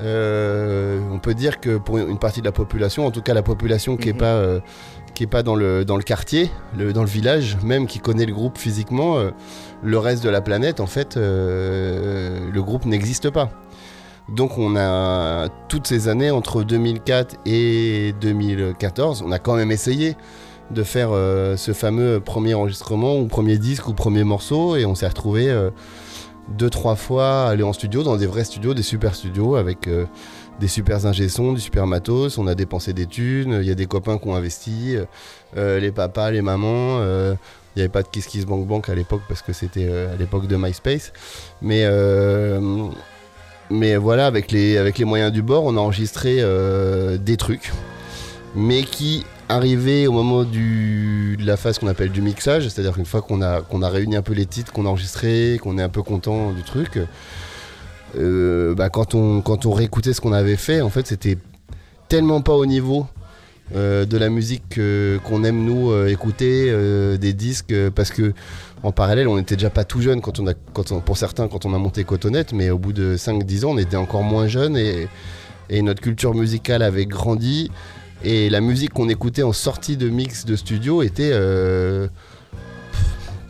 euh, 0.00 0.98
on 1.12 1.20
peut 1.20 1.34
dire 1.34 1.60
que 1.60 1.78
pour 1.78 1.98
une 1.98 2.18
partie 2.18 2.40
de 2.40 2.46
la 2.46 2.50
population, 2.52 3.06
en 3.06 3.12
tout 3.12 3.22
cas 3.22 3.32
la 3.32 3.42
population 3.44 3.96
qui 3.96 4.08
est 4.08 4.12
Mhm. 4.12 4.18
pas 4.18 4.34
euh, 4.34 4.60
qui 5.14 5.22
est 5.22 5.28
pas 5.28 5.44
dans 5.44 5.54
le 5.54 5.84
dans 5.84 5.96
le 5.96 6.02
quartier, 6.02 6.50
le- 6.76 6.92
dans 6.92 7.02
le 7.02 7.08
village, 7.08 7.56
même 7.62 7.86
qui 7.86 8.00
connaît 8.00 8.26
le 8.26 8.32
groupe 8.34 8.58
physiquement, 8.58 9.18
euh, 9.18 9.30
le 9.84 9.96
reste 9.98 10.24
de 10.24 10.28
la 10.30 10.40
planète, 10.40 10.80
en 10.80 10.86
fait, 10.88 11.14
le 11.16 12.60
groupe 12.60 12.84
n'existe 12.86 13.30
pas. 13.30 13.50
Donc 14.28 14.58
on 14.58 14.74
a 14.76 15.48
toutes 15.68 15.86
ces 15.86 16.08
années 16.08 16.32
entre 16.32 16.64
2004 16.64 17.36
et 17.46 18.14
2014, 18.20 19.22
on 19.24 19.30
a 19.30 19.38
quand 19.38 19.54
même 19.54 19.70
essayé 19.70 20.16
de 20.72 20.82
faire 20.82 21.10
ce 21.56 21.72
fameux 21.72 22.18
premier 22.20 22.54
enregistrement 22.54 23.16
ou 23.16 23.26
premier 23.26 23.58
disque 23.58 23.86
ou 23.86 23.92
premier 23.92 24.24
morceau 24.24 24.74
et 24.76 24.86
on 24.86 24.94
s'est 24.96 25.06
retrouvé 25.06 25.54
deux 26.48 26.70
trois 26.70 26.96
fois 26.96 27.46
aller 27.48 27.62
en 27.62 27.72
studio 27.72 28.02
dans 28.02 28.16
des 28.16 28.26
vrais 28.26 28.44
studios, 28.44 28.74
des 28.74 28.82
super 28.82 29.14
studios 29.14 29.56
avec 29.56 29.88
euh, 29.88 30.06
des 30.60 30.68
super 30.68 31.06
ingé 31.06 31.28
sons, 31.28 31.52
du 31.52 31.60
super 31.60 31.86
matos, 31.86 32.38
on 32.38 32.46
a 32.46 32.54
dépensé 32.54 32.92
des 32.92 33.06
thunes, 33.06 33.58
il 33.60 33.66
y 33.66 33.70
a 33.70 33.74
des 33.74 33.86
copains 33.86 34.18
qui 34.18 34.28
ont 34.28 34.34
investi, 34.34 34.96
euh, 35.56 35.80
les 35.80 35.90
papas, 35.90 36.30
les 36.30 36.42
mamans, 36.42 36.98
euh, 37.00 37.34
il 37.74 37.80
n'y 37.80 37.82
avait 37.82 37.92
pas 37.92 38.02
de 38.02 38.08
Kiss 38.08 38.26
Kiss 38.26 38.46
Bank 38.46 38.66
Bank 38.66 38.88
à 38.88 38.94
l'époque 38.94 39.22
parce 39.28 39.42
que 39.42 39.52
c'était 39.52 39.86
euh, 39.88 40.14
à 40.14 40.16
l'époque 40.16 40.46
de 40.46 40.56
MySpace. 40.56 41.12
Mais, 41.60 41.82
euh, 41.84 42.88
mais 43.68 43.96
voilà, 43.96 44.26
avec 44.26 44.52
les, 44.52 44.78
avec 44.78 44.98
les 44.98 45.04
moyens 45.04 45.32
du 45.32 45.42
bord, 45.42 45.64
on 45.64 45.76
a 45.76 45.80
enregistré 45.80 46.36
euh, 46.38 47.18
des 47.18 47.36
trucs, 47.36 47.72
mais 48.54 48.82
qui 48.84 49.24
arrivaient 49.48 50.06
au 50.06 50.12
moment 50.12 50.44
de 50.44 51.44
la 51.44 51.56
phase 51.56 51.78
qu'on 51.78 51.86
appelle 51.86 52.10
du 52.10 52.22
mixage, 52.22 52.68
c'est-à-dire 52.68 52.94
qu'une 52.94 53.04
fois 53.04 53.22
qu'on 53.22 53.42
a, 53.42 53.88
réuni 53.88 54.16
un 54.16 54.22
peu 54.22 54.32
les 54.32 54.46
titres 54.46 54.72
qu'on 54.72 54.86
a 54.86 54.88
enregistrés, 54.88 55.58
qu'on 55.62 55.78
est 55.78 55.82
un 55.82 55.88
peu 55.88 56.02
content 56.02 56.52
du 56.52 56.62
truc, 56.62 56.98
euh, 58.16 58.74
bah, 58.74 58.88
quand, 58.88 59.14
on, 59.14 59.40
quand 59.40 59.66
réécoutait 59.66 60.12
ce 60.12 60.20
qu'on 60.20 60.32
avait 60.32 60.56
fait, 60.56 60.80
en 60.80 60.90
fait, 60.90 61.06
c'était 61.06 61.38
tellement 62.08 62.40
pas 62.40 62.54
au 62.54 62.66
niveau 62.66 63.06
euh, 63.74 64.04
de 64.04 64.16
la 64.16 64.28
musique 64.28 64.80
qu'on 65.24 65.44
aime 65.44 65.64
nous 65.64 65.90
euh, 65.90 66.08
écouter, 66.08 66.72
des 67.18 67.32
disques, 67.32 67.74
parce 67.94 68.10
que 68.10 68.32
en 68.82 68.92
parallèle, 68.92 69.28
on 69.28 69.38
était 69.38 69.56
déjà 69.56 69.70
pas 69.70 69.84
tout 69.84 70.02
jeune 70.02 70.20
quand 70.20 70.40
on 70.40 70.46
quand 70.74 71.00
pour 71.00 71.16
certains, 71.16 71.48
quand 71.48 71.64
on 71.64 71.72
a 71.72 71.78
monté 71.78 72.04
Cotonette, 72.04 72.52
mais 72.52 72.68
au 72.70 72.78
bout 72.78 72.92
de 72.92 73.16
5-10 73.16 73.64
ans, 73.64 73.70
on 73.70 73.78
était 73.78 73.96
encore 73.96 74.22
moins 74.22 74.46
jeune 74.46 74.76
et 74.76 75.82
notre 75.82 76.02
culture 76.02 76.34
musicale 76.34 76.82
avait 76.82 77.06
grandi. 77.06 77.70
Et 78.24 78.48
la 78.50 78.60
musique 78.60 78.92
qu'on 78.94 79.08
écoutait 79.08 79.42
en 79.42 79.52
sortie 79.52 79.96
de 79.96 80.08
mix 80.08 80.44
de 80.46 80.56
studio 80.56 81.02
était 81.02 81.30
euh, 81.32 82.08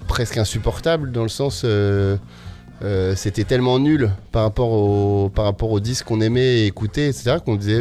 presque 0.08 0.36
insupportable 0.36 1.12
dans 1.12 1.22
le 1.22 1.28
sens. 1.28 1.62
euh, 1.64 2.16
euh, 2.82 3.14
c'était 3.16 3.44
tellement 3.44 3.78
nul 3.78 4.10
par 4.32 4.42
rapport 4.42 4.72
au, 4.72 5.28
par 5.32 5.44
rapport 5.44 5.70
aux 5.70 5.78
disques 5.80 6.06
qu'on 6.06 6.20
aimait 6.20 6.66
écouter, 6.66 7.06
etc. 7.06 7.36
qu'on 7.44 7.54
disait. 7.54 7.80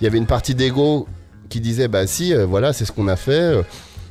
il 0.00 0.04
y 0.04 0.06
avait 0.06 0.18
une 0.18 0.26
partie 0.26 0.54
d'ego 0.54 1.08
qui 1.48 1.60
disait 1.60 1.88
bah 1.88 2.06
si 2.06 2.34
voilà 2.34 2.72
c'est 2.74 2.84
ce 2.84 2.92
qu'on 2.92 3.08
a 3.08 3.16
fait 3.16 3.54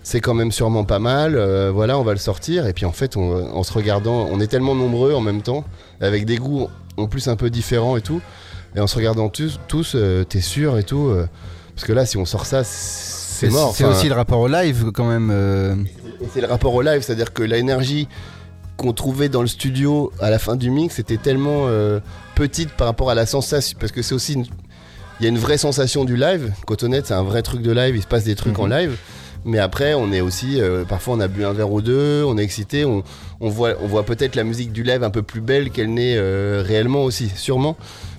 c'est 0.04 0.20
quand 0.20 0.34
même 0.34 0.52
sûrement 0.52 0.84
pas 0.84 1.00
mal 1.00 1.36
voilà 1.70 1.98
on 1.98 2.04
va 2.04 2.12
le 2.14 2.20
sortir 2.20 2.68
et 2.68 2.74
puis 2.74 2.86
en 2.86 2.92
fait 2.92 3.16
on- 3.18 3.56
en 3.56 3.64
se 3.64 3.74
regardant 3.74 4.28
on 4.32 4.40
est 4.40 4.48
tellement 4.48 4.76
nombreux 4.76 5.14
en 5.14 5.22
même 5.22 5.42
temps 5.42 5.64
avec 6.02 6.26
des 6.26 6.38
goûts 6.38 6.68
en 6.98 7.08
plus 7.08 7.28
un 7.28 7.36
peu 7.36 7.50
différents 7.50 7.98
et 7.98 8.02
tout 8.02 8.22
et 8.76 8.80
en 8.80 8.86
se 8.88 8.96
regardant 8.96 9.30
tous 9.30 9.60
t'es 10.30 10.42
sûr 10.42 10.78
et 10.78 10.84
tout 10.84 11.12
parce 11.82 11.88
que 11.88 11.94
là 11.94 12.06
si 12.06 12.18
on 12.18 12.26
sort 12.26 12.46
ça 12.46 12.64
c'est 12.64 13.50
mort 13.50 13.74
C'est 13.76 13.86
Enfin, 13.86 13.98
aussi 13.98 14.08
le 14.08 14.14
rapport 14.14 14.40
au 14.40 14.48
live 14.48 14.92
quand 14.94 15.06
même. 15.10 15.32
euh, 15.34 15.74
c'est 16.32 16.42
le 16.42 16.46
rapport 16.48 16.76
au 16.76 16.84
live, 16.84 17.02
c'est-à-dire 17.02 17.34
que 17.34 17.42
l'énergie 17.42 18.08
qu'on 18.78 18.94
trouvait 18.94 19.30
dans 19.30 19.42
le 19.42 19.48
studio 19.48 20.12
à 20.20 20.30
la 20.30 20.38
fin 20.38 20.56
du 20.56 20.70
mix 20.70 21.00
était 21.00 21.18
tellement 21.18 21.64
euh, 21.68 22.00
petite 22.36 22.70
par 22.70 22.86
rapport 22.86 23.10
à 23.10 23.16
la 23.16 23.26
sensation, 23.26 23.76
parce 23.80 23.92
que 23.92 24.04
c'est 24.04 24.14
aussi, 24.14 24.34
une- 24.34 24.46
il 25.20 25.24
y 25.24 25.26
a 25.26 25.30
une 25.30 25.40
vraie 25.40 25.58
sensation 25.58 26.06
du 26.06 26.16
live. 26.18 26.52
Cotonette, 26.68 27.08
c'est 27.08 27.16
un 27.16 27.24
vrai 27.24 27.42
truc 27.42 27.64
de 27.64 27.72
live, 27.72 27.96
il 27.96 28.02
se 28.04 28.08
passe 28.08 28.26
des 28.26 28.36
trucs 28.36 28.60
en 28.60 28.68
Mhm. 28.68 28.74
live. 28.78 28.98
Mais 29.44 29.58
après, 29.58 29.96
on 29.96 30.12
est 30.12 30.22
aussi, 30.22 30.62
euh, 30.62 30.84
parfois 30.86 31.16
on 31.16 31.20
a 31.20 31.28
bu 31.28 31.44
un 31.44 31.54
verre 31.54 31.72
ou 31.72 31.82
deux, 31.82 32.24
on 32.24 32.38
est 32.38 32.44
excité, 32.44 32.86
on, 32.86 33.02
on 33.40 33.50
voit, 33.50 33.72
on 33.82 33.88
voit 33.88 34.04
peut-être 34.04 34.36
la 34.36 34.44
musique 34.44 34.72
du 34.72 34.84
live 34.84 35.04
un 35.04 35.10
peu 35.10 35.24
plus 35.24 35.42
belle 35.42 35.72
qu'elle 35.72 35.92
n'est 35.92 36.16
euh, 36.16 36.64
réellement 36.64 37.04
aussi, 37.06 37.32
sûrement. 37.36 37.76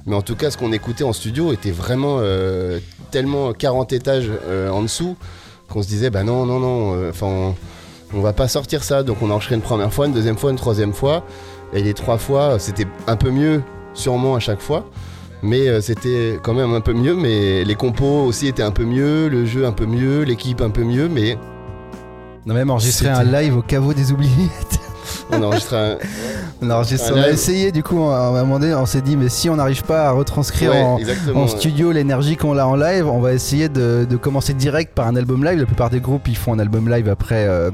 Mais 0.06 0.16
en 0.16 0.22
tout 0.22 0.34
cas, 0.34 0.50
ce 0.50 0.56
qu'on 0.58 0.72
écoutait 0.72 1.04
en 1.04 1.12
studio 1.12 1.52
était 1.52 1.70
vraiment 1.70 2.16
euh, 2.20 2.80
tellement 3.12 3.52
40 3.52 3.92
étages 3.92 4.30
euh, 4.46 4.68
en 4.70 4.82
dessous 4.82 5.16
qu'on 5.68 5.82
se 5.82 5.88
disait, 5.88 6.10
bah 6.10 6.24
non, 6.24 6.44
non, 6.44 6.58
non, 6.58 6.94
euh, 6.94 7.10
enfin, 7.10 7.26
on, 7.26 7.54
on 8.14 8.20
va 8.20 8.32
pas 8.32 8.48
sortir 8.48 8.82
ça. 8.82 9.04
Donc 9.04 9.18
on 9.22 9.30
a 9.30 9.34
enchaîné 9.34 9.56
une 9.56 9.62
première 9.62 9.92
fois, 9.92 10.06
une 10.06 10.12
deuxième 10.12 10.36
fois, 10.36 10.50
une 10.50 10.56
troisième 10.56 10.92
fois. 10.92 11.24
Et 11.72 11.82
les 11.82 11.94
trois 11.94 12.18
fois, 12.18 12.58
c'était 12.58 12.86
un 13.06 13.16
peu 13.16 13.30
mieux, 13.30 13.62
sûrement 13.94 14.34
à 14.34 14.40
chaque 14.40 14.60
fois. 14.60 14.84
Mais 15.42 15.68
euh, 15.68 15.80
c'était 15.80 16.38
quand 16.42 16.54
même 16.54 16.74
un 16.74 16.80
peu 16.80 16.92
mieux. 16.92 17.14
Mais 17.14 17.64
les 17.64 17.74
compos 17.74 18.24
aussi 18.24 18.48
étaient 18.48 18.62
un 18.62 18.70
peu 18.70 18.84
mieux, 18.84 19.28
le 19.28 19.44
jeu 19.46 19.66
un 19.66 19.72
peu 19.72 19.86
mieux, 19.86 20.22
l'équipe 20.22 20.60
un 20.60 20.70
peu 20.70 20.84
mieux. 20.84 21.08
Mais 21.08 21.38
On 22.46 22.50
a 22.50 22.54
même 22.54 22.70
enregistré 22.70 23.08
un 23.08 23.24
live 23.24 23.56
au 23.56 23.62
caveau 23.62 23.94
des 23.94 24.12
oubliettes. 24.12 24.81
On 25.30 25.42
a 25.42 25.46
enregistré 25.46 25.76
un. 25.76 25.98
On 26.60 26.70
a, 26.70 26.82
on 26.82 27.16
a 27.16 27.28
essayé 27.28 27.72
du 27.72 27.82
coup, 27.82 28.00
un 28.02 28.32
moment 28.32 28.58
donné, 28.58 28.74
on 28.74 28.86
s'est 28.86 29.00
dit 29.00 29.16
mais 29.16 29.28
si 29.28 29.50
on 29.50 29.56
n'arrive 29.56 29.82
pas 29.84 30.08
à 30.08 30.10
retranscrire 30.12 30.70
Ouais, 30.70 31.34
en, 31.34 31.48
studio 31.48 31.92
l'énergie 31.92 32.36
qu'on 32.36 32.56
a 32.56 32.64
en 32.64 32.76
live, 32.76 33.06
on 33.08 33.20
va 33.20 33.32
essayer 33.32 33.68
de, 33.68 34.06
de 34.08 34.16
commencer 34.16 34.54
direct 34.54 34.94
par 34.94 35.06
un 35.06 35.16
album 35.16 35.44
live. 35.44 35.58
La 35.58 35.66
plupart 35.66 35.90
des 35.90 36.00
groupes 36.00 36.28
ils 36.28 36.36
font 36.36 36.52
un 36.52 36.58
album 36.58 36.88
live 36.88 37.08
après, 37.08 37.46
euh, 37.46 37.70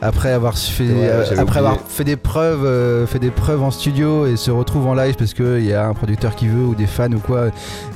après 0.00 0.30
avoir 0.30 0.56
fait, 0.56 0.84
Ouais, 0.84 1.08
euh, 1.08 1.22
après 1.22 1.42
oublié. 1.42 1.58
avoir 1.58 1.78
fait 1.88 2.04
des 2.04 2.16
preuves, 2.16 2.64
euh, 2.64 3.06
fait 3.06 3.18
des 3.18 3.30
preuves 3.30 3.62
en 3.62 3.70
studio 3.70 4.26
et 4.26 4.36
se 4.36 4.50
retrouve 4.50 4.86
en 4.86 4.94
live 4.94 5.16
parce 5.16 5.34
qu'il 5.34 5.64
y 5.64 5.72
a 5.72 5.86
un 5.86 5.94
producteur 5.94 6.36
qui 6.36 6.46
veut 6.46 6.64
ou 6.64 6.74
des 6.74 6.86
fans 6.86 7.10
ou 7.12 7.18
quoi. 7.18 7.46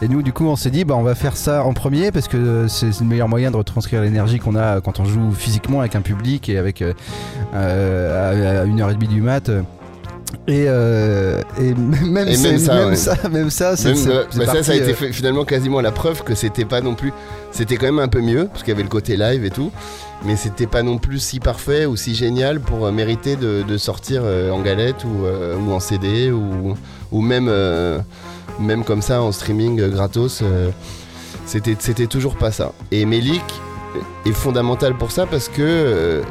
Et 0.03 0.09
nous, 0.09 0.23
du 0.23 0.33
coup, 0.33 0.47
on 0.47 0.57
s'est 0.57 0.71
dit, 0.71 0.85
bah, 0.85 0.95
on 0.97 1.03
va 1.03 1.15
faire 1.15 1.37
ça 1.37 1.63
en 1.65 1.73
premier 1.75 2.11
parce 2.11 2.29
que 2.29 2.67
c'est 2.69 2.93
c'est 2.93 3.05
le 3.05 3.09
meilleur 3.11 3.29
moyen 3.29 3.51
de 3.51 3.57
retranscrire 3.57 4.03
l'énergie 4.03 4.39
qu'on 4.39 4.57
a 4.57 4.81
quand 4.81 4.99
on 5.01 5.05
joue 5.05 5.31
physiquement 5.33 5.81
avec 5.81 5.95
un 5.95 6.01
public 6.03 6.49
et 6.49 6.59
avec 6.59 6.83
euh, 6.83 6.93
euh, 7.55 8.59
à, 8.59 8.63
à 8.63 8.65
une 8.65 8.81
heure 8.81 8.91
et 8.91 8.95
demie 8.95 9.09
du 9.09 9.21
mat. 9.21 9.51
Et, 10.49 10.65
euh, 10.67 11.41
et 11.61 11.75
même, 11.75 12.29
Et 12.29 12.35
c'est- 12.37 12.49
même 12.51 12.59
ça, 12.59 12.75
même 12.75 12.89
ouais. 12.91 12.97
ça, 12.97 13.17
même 13.31 13.51
ça, 13.51 13.77
c'est 13.77 13.89
Même, 13.89 13.97
c'est- 13.97 14.09
euh, 14.11 14.25
c'est 14.31 14.39
bah, 14.39 14.47
ça, 14.63 14.73
a 14.73 14.75
été 14.75 14.91
euh, 14.91 14.95
fait- 14.95 15.13
finalement 15.13 15.45
quasiment 15.45 15.81
la 15.81 15.93
preuve 15.93 16.23
que 16.25 16.35
c'était 16.35 16.65
pas 16.65 16.81
non 16.81 16.95
plus. 16.95 17.13
C'était 17.53 17.77
quand 17.77 17.87
même 17.87 17.99
un 17.99 18.09
peu 18.09 18.21
mieux, 18.21 18.47
parce 18.47 18.61
qu'il 18.63 18.71
y 18.71 18.75
avait 18.75 18.83
le 18.83 18.89
côté 18.89 19.17
live 19.17 19.45
et 19.45 19.51
tout. 19.51 19.71
Mais 20.25 20.37
c'était 20.37 20.67
pas 20.67 20.83
non 20.83 20.99
plus 20.99 21.19
si 21.19 21.39
parfait 21.41 21.85
ou 21.87 21.97
si 21.97 22.15
génial 22.15 22.61
pour 22.61 22.87
euh, 22.87 22.93
mériter 22.93 23.37
de, 23.37 23.63
de 23.63 23.77
sortir 23.79 24.23
euh, 24.25 24.51
en 24.51 24.61
galette 24.63 25.05
ou, 25.05 25.27
ou 25.27 25.73
en 25.73 25.81
CD 25.81 26.31
ou, 26.31 26.75
ou 27.11 27.21
même, 27.21 27.51
même 28.61 28.85
comme 28.85 29.03
ça 29.03 29.21
en 29.23 29.33
streaming 29.33 29.81
gratos. 29.91 30.43
c'était, 31.47 31.77
c'était 31.79 32.07
toujours 32.07 32.37
pas 32.37 32.51
ça. 32.53 32.73
Et 32.91 33.05
Melik 33.05 33.43
est 34.27 34.33
fondamental 34.33 34.95
pour 34.97 35.11
ça 35.13 35.27
parce 35.27 35.49
que. 35.49 36.23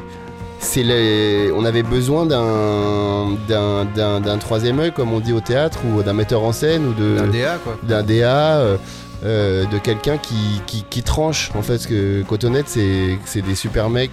Euh, 0.61 0.65
c'est 0.65 0.83
les- 0.83 1.51
on 1.55 1.65
avait 1.65 1.83
besoin 1.83 2.25
d'un, 2.25 3.37
d'un, 3.47 3.85
d'un, 3.85 4.19
d'un 4.21 4.37
troisième 4.37 4.79
œil, 4.79 4.91
comme 4.91 5.11
on 5.13 5.19
dit 5.19 5.33
au 5.33 5.39
théâtre, 5.41 5.79
ou 5.85 6.01
d'un 6.03 6.13
metteur 6.13 6.43
en 6.43 6.51
scène, 6.51 6.85
ou 6.87 6.93
de, 6.93 7.17
d'un 7.17 7.27
DA 7.27 7.57
quoi. 7.63 7.77
d'un 7.83 8.03
DA, 8.03 8.57
euh, 8.57 8.77
euh, 9.23 9.65
de 9.65 9.77
quelqu'un 9.77 10.17
qui, 10.17 10.61
qui, 10.67 10.83
qui 10.89 11.03
tranche. 11.03 11.51
En 11.55 11.61
fait, 11.61 11.73
parce 11.73 11.85
que 11.87 12.23
Cotonette, 12.23 12.67
c'est, 12.67 13.17
c'est 13.25 13.41
des 13.41 13.55
super 13.55 13.89
mecs 13.89 14.11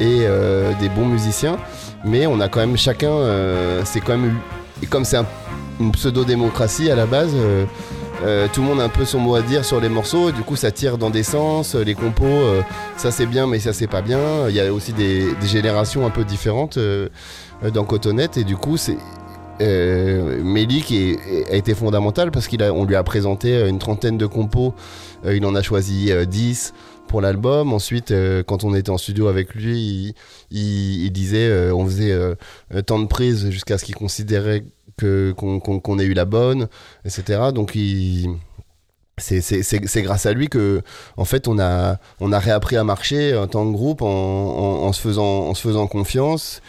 et 0.00 0.20
euh, 0.22 0.72
des 0.80 0.88
bons 0.88 1.06
musiciens, 1.06 1.56
mais 2.04 2.26
on 2.26 2.40
a 2.40 2.48
quand 2.48 2.60
même 2.60 2.76
chacun, 2.76 3.10
euh, 3.10 3.82
c'est 3.84 4.00
quand 4.00 4.16
même, 4.16 4.30
eu- 4.30 4.82
et 4.82 4.86
comme 4.86 5.04
c'est 5.04 5.16
un- 5.16 5.26
une 5.80 5.92
pseudo-démocratie 5.92 6.90
à 6.90 6.94
la 6.96 7.06
base, 7.06 7.30
euh, 8.24 8.48
tout 8.52 8.62
le 8.62 8.66
monde 8.66 8.80
a 8.80 8.84
un 8.84 8.88
peu 8.88 9.04
son 9.04 9.20
mot 9.20 9.34
à 9.36 9.42
dire 9.42 9.64
sur 9.64 9.80
les 9.80 9.88
morceaux, 9.88 10.32
du 10.32 10.42
coup 10.42 10.56
ça 10.56 10.70
tire 10.70 10.98
dans 10.98 11.10
des 11.10 11.22
sens, 11.22 11.74
euh, 11.74 11.84
les 11.84 11.94
compos, 11.94 12.24
euh, 12.24 12.62
ça 12.96 13.10
c'est 13.10 13.26
bien, 13.26 13.46
mais 13.46 13.60
ça 13.60 13.72
c'est 13.72 13.86
pas 13.86 14.02
bien. 14.02 14.48
Il 14.48 14.54
y 14.56 14.60
a 14.60 14.72
aussi 14.72 14.92
des, 14.92 15.24
générations 15.44 16.04
un 16.06 16.10
peu 16.10 16.24
différentes 16.24 16.78
dans 17.72 17.84
Cotonette, 17.84 18.36
et 18.36 18.44
du 18.44 18.56
coup 18.56 18.76
c'est 18.76 18.96
est- 19.60 20.92
est- 20.92 21.50
a 21.50 21.54
été 21.56 21.74
fondamental 21.74 22.30
parce 22.30 22.48
qu'on 22.48 22.84
lui 22.84 22.94
a 22.96 23.02
présenté 23.02 23.68
une 23.68 23.78
trentaine 23.78 24.18
de 24.18 24.26
compos, 24.26 24.74
il 25.26 25.44
en 25.46 25.54
a 25.54 25.62
choisi 25.62 26.12
euh, 26.12 26.24
10 26.24 26.74
pour 27.08 27.20
l'album. 27.20 27.72
Ensuite, 27.72 28.12
euh, 28.12 28.42
quand 28.44 28.62
on 28.64 28.74
était 28.74 28.90
en 28.90 28.98
studio 28.98 29.26
avec 29.26 29.54
lui, 29.54 30.14
il, 30.52 31.10
disait 31.10 31.48
euh, 31.48 31.74
on 31.74 31.84
faisait 31.86 32.12
euh, 32.12 32.34
tant 32.86 33.00
de 33.00 33.06
prises 33.06 33.50
jusqu'à 33.50 33.78
ce 33.78 33.84
qu'il 33.84 33.96
considérait 33.96 34.64
qu'on 35.00 35.34
qu'on- 35.60 35.98
ait 35.98 36.04
eu 36.04 36.14
la 36.14 36.24
bonne, 36.24 36.68
etc. 37.04 37.50
Donc. 37.54 37.76
C'est- 39.20 40.02
grâce 40.02 40.26
à 40.26 40.32
lui 40.32 40.48
que, 40.48 40.80
en 41.16 41.24
fait, 41.24 41.48
on 41.48 41.58
a, 41.58 41.98
on 42.20 42.30
a 42.30 42.38
réappris 42.38 42.76
à 42.76 42.84
marcher 42.84 43.36
en 43.36 43.48
tant 43.48 43.66
que 43.66 43.72
groupe 43.72 44.00
en, 44.02 44.06
en- 44.06 44.92
se, 44.92 45.00
faisant, 45.00 45.48
en 45.48 45.54
se 45.54 45.62
faisant 45.62 45.88
confiance. 45.88 46.62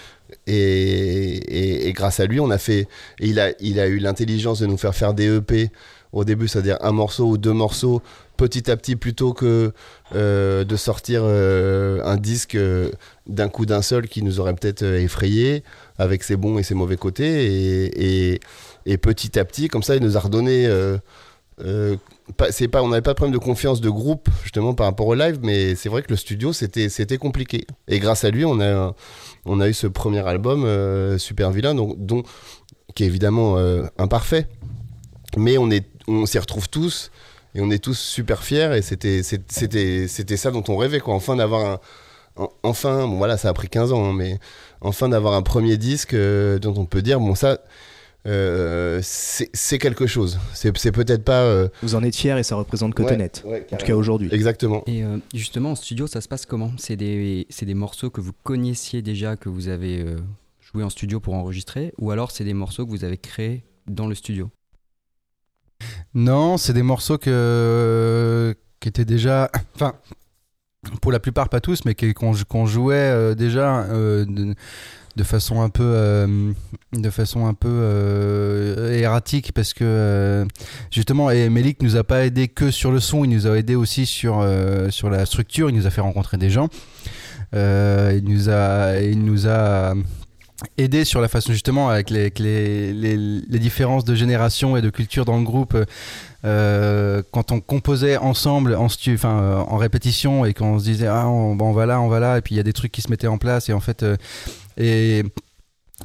Et, 0.48 1.88
et- 1.88 1.94
grâce 1.94 2.20
à 2.20 2.26
lui, 2.26 2.40
on 2.40 2.50
a 2.50 2.58
fait. 2.58 2.88
il, 3.20 3.40
a, 3.40 3.52
il 3.60 3.80
a 3.80 3.88
eu 3.88 4.00
l'intelligence 4.00 4.60
de 4.60 4.66
nous 4.66 4.78
faire 4.78 4.96
faire 4.96 5.14
des 5.14 5.28
EP 5.38 5.70
au 6.12 6.24
début, 6.24 6.48
c'est-à-dire 6.48 6.78
un 6.82 6.92
morceau 6.92 7.26
ou 7.28 7.38
deux 7.38 7.54
morceaux 7.54 8.02
petit 8.40 8.72
à 8.72 8.78
petit 8.78 8.96
plutôt 8.96 9.34
que 9.34 9.74
euh, 10.16 10.64
de 10.64 10.76
sortir 10.78 11.22
euh, 11.24 12.02
un 12.06 12.16
disque 12.16 12.56
euh, 12.56 12.90
d'un 13.28 13.50
coup 13.50 13.66
d'un 13.66 13.82
seul 13.82 14.08
qui 14.08 14.24
nous 14.24 14.40
aurait 14.40 14.54
peut-être 14.56 14.84
effrayé 14.84 15.64
avec 15.98 16.24
ses 16.24 16.38
bons 16.38 16.58
et 16.58 16.64
ses 16.64 16.74
mauvais 16.74 16.96
côtés. 16.98 17.46
Et, 17.46 18.32
et- 18.34 18.40
et 18.86 18.98
petit 18.98 19.38
à 19.38 19.44
petit, 19.46 19.68
comme 19.68 19.84
ça, 19.84 19.96
il 19.98 20.02
nous 20.02 20.16
a 20.16 20.20
redonné. 20.22 20.68
c'est 22.52 22.68
pas, 22.70 22.82
on 22.82 22.88
n'avait 22.88 23.02
pas 23.02 23.12
de 23.12 23.16
problème 23.16 23.34
de 23.34 23.44
confiance 23.44 23.82
de 23.82 23.90
groupe 23.90 24.30
justement 24.44 24.74
par 24.74 24.86
rapport 24.88 25.08
au 25.08 25.16
live, 25.16 25.40
mais 25.44 25.76
c'est 25.76 25.90
vrai 25.90 26.02
que 26.02 26.10
le 26.10 26.16
studio 26.16 26.54
c'était 26.54 27.18
compliqué. 27.18 27.68
Et 27.90 28.00
grâce 28.00 28.24
à 28.24 28.30
lui, 28.32 28.46
on 28.46 28.60
a 28.62 28.96
on 29.46 29.60
a 29.60 29.68
eu 29.68 29.74
ce 29.74 29.88
premier 29.88 30.26
album 30.26 30.66
Super 31.18 31.52
Vilain, 31.52 31.76
donc, 31.76 32.26
qui 32.96 33.04
est 33.04 33.08
évidemment 33.08 33.58
imparfait, 33.98 34.48
mais 35.38 35.58
on 35.58 35.70
on 36.08 36.26
s'y 36.26 36.40
retrouve 36.40 36.70
tous 36.70 37.12
et 37.60 37.62
on 37.62 37.70
est 37.72 37.84
tous 37.84 37.98
super 38.00 38.44
fiers 38.44 38.72
et 38.78 38.82
c'était 38.82 39.22
c'était 39.24 40.08
c'était 40.08 40.38
ça 40.38 40.50
dont 40.52 40.64
on 40.70 40.78
rêvait 40.78 41.00
quoi, 41.02 41.14
enfin 41.14 41.36
d'avoir 41.36 41.66
un 41.66 41.80
en- 42.44 42.50
enfin 42.64 43.06
bon 43.08 43.18
voilà 43.18 43.36
ça 43.38 43.50
a 43.50 43.54
pris 43.54 43.68
15 43.70 43.92
ans 43.92 44.06
hein, 44.06 44.14
mais 44.14 44.40
enfin 44.82 45.10
d'avoir 45.10 45.34
un 45.34 45.42
premier 45.42 45.78
disque 45.78 46.14
euh, 46.14 46.58
dont 46.58 46.74
on 46.78 46.86
peut 46.86 47.02
dire 47.02 47.20
bon 47.20 47.36
ça 47.36 47.60
euh, 48.28 49.00
c'est 49.02 49.78
quelque 49.80 50.06
chose. 50.06 50.40
C'est 50.54 50.72
peut-être 50.92 51.24
pas. 51.24 51.42
euh, 51.44 51.70
Vous 51.82 51.96
en 51.96 52.04
êtes 52.04 52.16
fiers 52.18 52.38
et 52.38 52.44
ça 52.44 52.56
représente 52.58 52.94
Cotonette. 52.94 53.44
ouais, 53.46 53.52
ouais, 53.52 53.68
En 53.72 53.78
tout 53.78 53.86
cas 53.86 53.96
aujourd'hui. 53.96 54.30
Exactement. 54.34 54.84
Et 54.88 55.04
euh, 55.06 55.18
justement, 55.34 55.72
en 55.72 55.76
studio, 55.76 56.06
ça 56.06 56.20
se 56.20 56.28
passe 56.28 56.46
comment? 56.46 56.72
C'est 56.78 56.98
des, 56.98 57.48
c'est 57.50 57.66
des 57.66 57.74
morceaux 57.76 58.10
que 58.10 58.20
vous 58.20 58.34
connaissiez 58.44 59.02
déjà, 59.02 59.38
que 59.38 59.48
vous 59.48 59.70
avez 59.70 60.00
euh, 60.02 60.18
joué 60.60 60.84
en 60.84 60.90
studio 60.90 61.22
pour 61.22 61.34
enregistrer 61.34 61.94
Ou 61.98 62.12
alors 62.12 62.32
c'est 62.32 62.44
des 62.44 62.54
morceaux 62.54 62.86
que 62.86 62.92
vous 62.92 63.06
avez 63.06 63.18
créés 63.18 63.64
dans 63.88 64.06
le 64.08 64.16
studio? 64.16 64.50
Non, 66.14 66.58
c'est 66.58 66.74
des 66.74 66.84
morceaux 66.84 67.18
que, 67.18 68.56
qui 68.80 68.90
étaient 68.90 69.06
déjà. 69.06 69.50
Enfin, 69.76 69.94
pour 71.02 71.12
la 71.12 71.20
plupart, 71.20 71.50
pas 71.50 71.60
tous, 71.60 71.82
mais 71.86 71.94
qu'on 71.96 72.66
jouait 72.66 72.96
euh, 72.96 73.36
déjà 73.36 73.84
euh, 73.84 74.26
de, 75.16 75.24
façon 75.24 75.62
un 75.62 75.70
peu. 75.70 75.84
euh, 75.84 76.52
de 76.94 77.10
façon 77.10 77.46
un 77.46 77.54
peu 77.54 78.90
erratique, 78.92 79.52
parce 79.54 79.74
que 79.74 80.48
justement, 80.92 81.30
et 81.30 81.50
Melik 81.50 81.82
nous 81.84 81.98
a 81.98 82.04
pas 82.04 82.26
aidé 82.26 82.48
que 82.48 82.72
sur 82.72 82.92
le 82.92 83.00
son, 83.00 83.24
il 83.26 83.30
nous 83.30 83.46
a 83.46 83.58
aidé 83.58 83.76
aussi 83.76 84.06
sur, 84.06 84.42
la 84.42 85.26
structure, 85.26 85.70
il 85.70 85.76
nous 85.76 85.86
a 85.86 85.90
fait 85.90 86.02
rencontrer 86.02 86.38
des 86.38 86.50
gens. 86.50 86.70
Il 87.54 88.24
nous 88.24 88.50
a 88.50 89.94
aider 90.78 91.06
sur 91.06 91.22
la 91.22 91.28
façon 91.28 91.52
justement 91.52 91.90
avec 91.90 92.10
les, 92.10 92.32
les, 92.38 93.60
différences 93.60 94.06
de 94.06 94.16
génération 94.16 94.76
et 94.78 94.82
de 94.82 94.90
culture 94.90 95.26
dans 95.26 95.38
le 95.38 95.44
groupe 95.44 95.78
euh, 96.46 97.22
quand 97.32 97.52
on 97.52 97.60
composait 97.60 98.18
ensemble 98.18 98.76
en, 98.76 98.88
euh, 98.88 99.58
en 99.58 99.78
répétition 99.78 100.46
et 100.46 100.54
qu'on 100.54 100.80
se 100.80 100.84
disait 100.84 101.08
ah 101.08 101.28
on, 101.28 101.56
bon, 101.56 101.70
on 101.70 101.74
va 101.74 101.86
là 101.86 102.02
on 102.02 102.08
va 102.08 102.20
là 102.20 102.38
et 102.38 102.42
puis 102.42 102.56
il 102.56 102.58
y 102.58 102.62
a 102.62 102.64
des 102.64 102.74
trucs 102.74 102.92
qui 102.92 103.02
se 103.02 103.10
mettaient 103.10 103.28
en 103.28 103.38
place 103.38 103.70
et 103.70 103.74
en 103.74 103.80
fait 103.80 104.04
euh, 104.04 104.16
et 104.78 105.24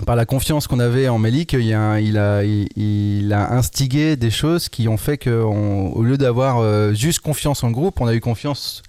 par 0.06 0.16
la 0.16 0.26
confiance 0.26 0.66
qu'on 0.66 0.80
avait 0.80 1.06
en 1.06 1.18
Melik, 1.18 1.52
il, 1.52 1.72
a 1.72 2.00
il, 2.00 2.18
a, 2.18 2.42
il, 2.42 3.32
instigé 3.32 4.16
des 4.16 4.32
choses 4.32 4.68
qui 4.68 4.88
ont 4.88 4.96
fait 4.96 5.18
qu'au 5.18 6.02
lieu 6.02 6.18
d'avoir 6.18 6.92
juste 6.94 7.20
confiance 7.20 7.62
en 7.62 7.70
groupe, 7.70 8.00
on 8.00 8.08
a 8.08 8.14
eu 8.14 8.20
confiance 8.20 8.82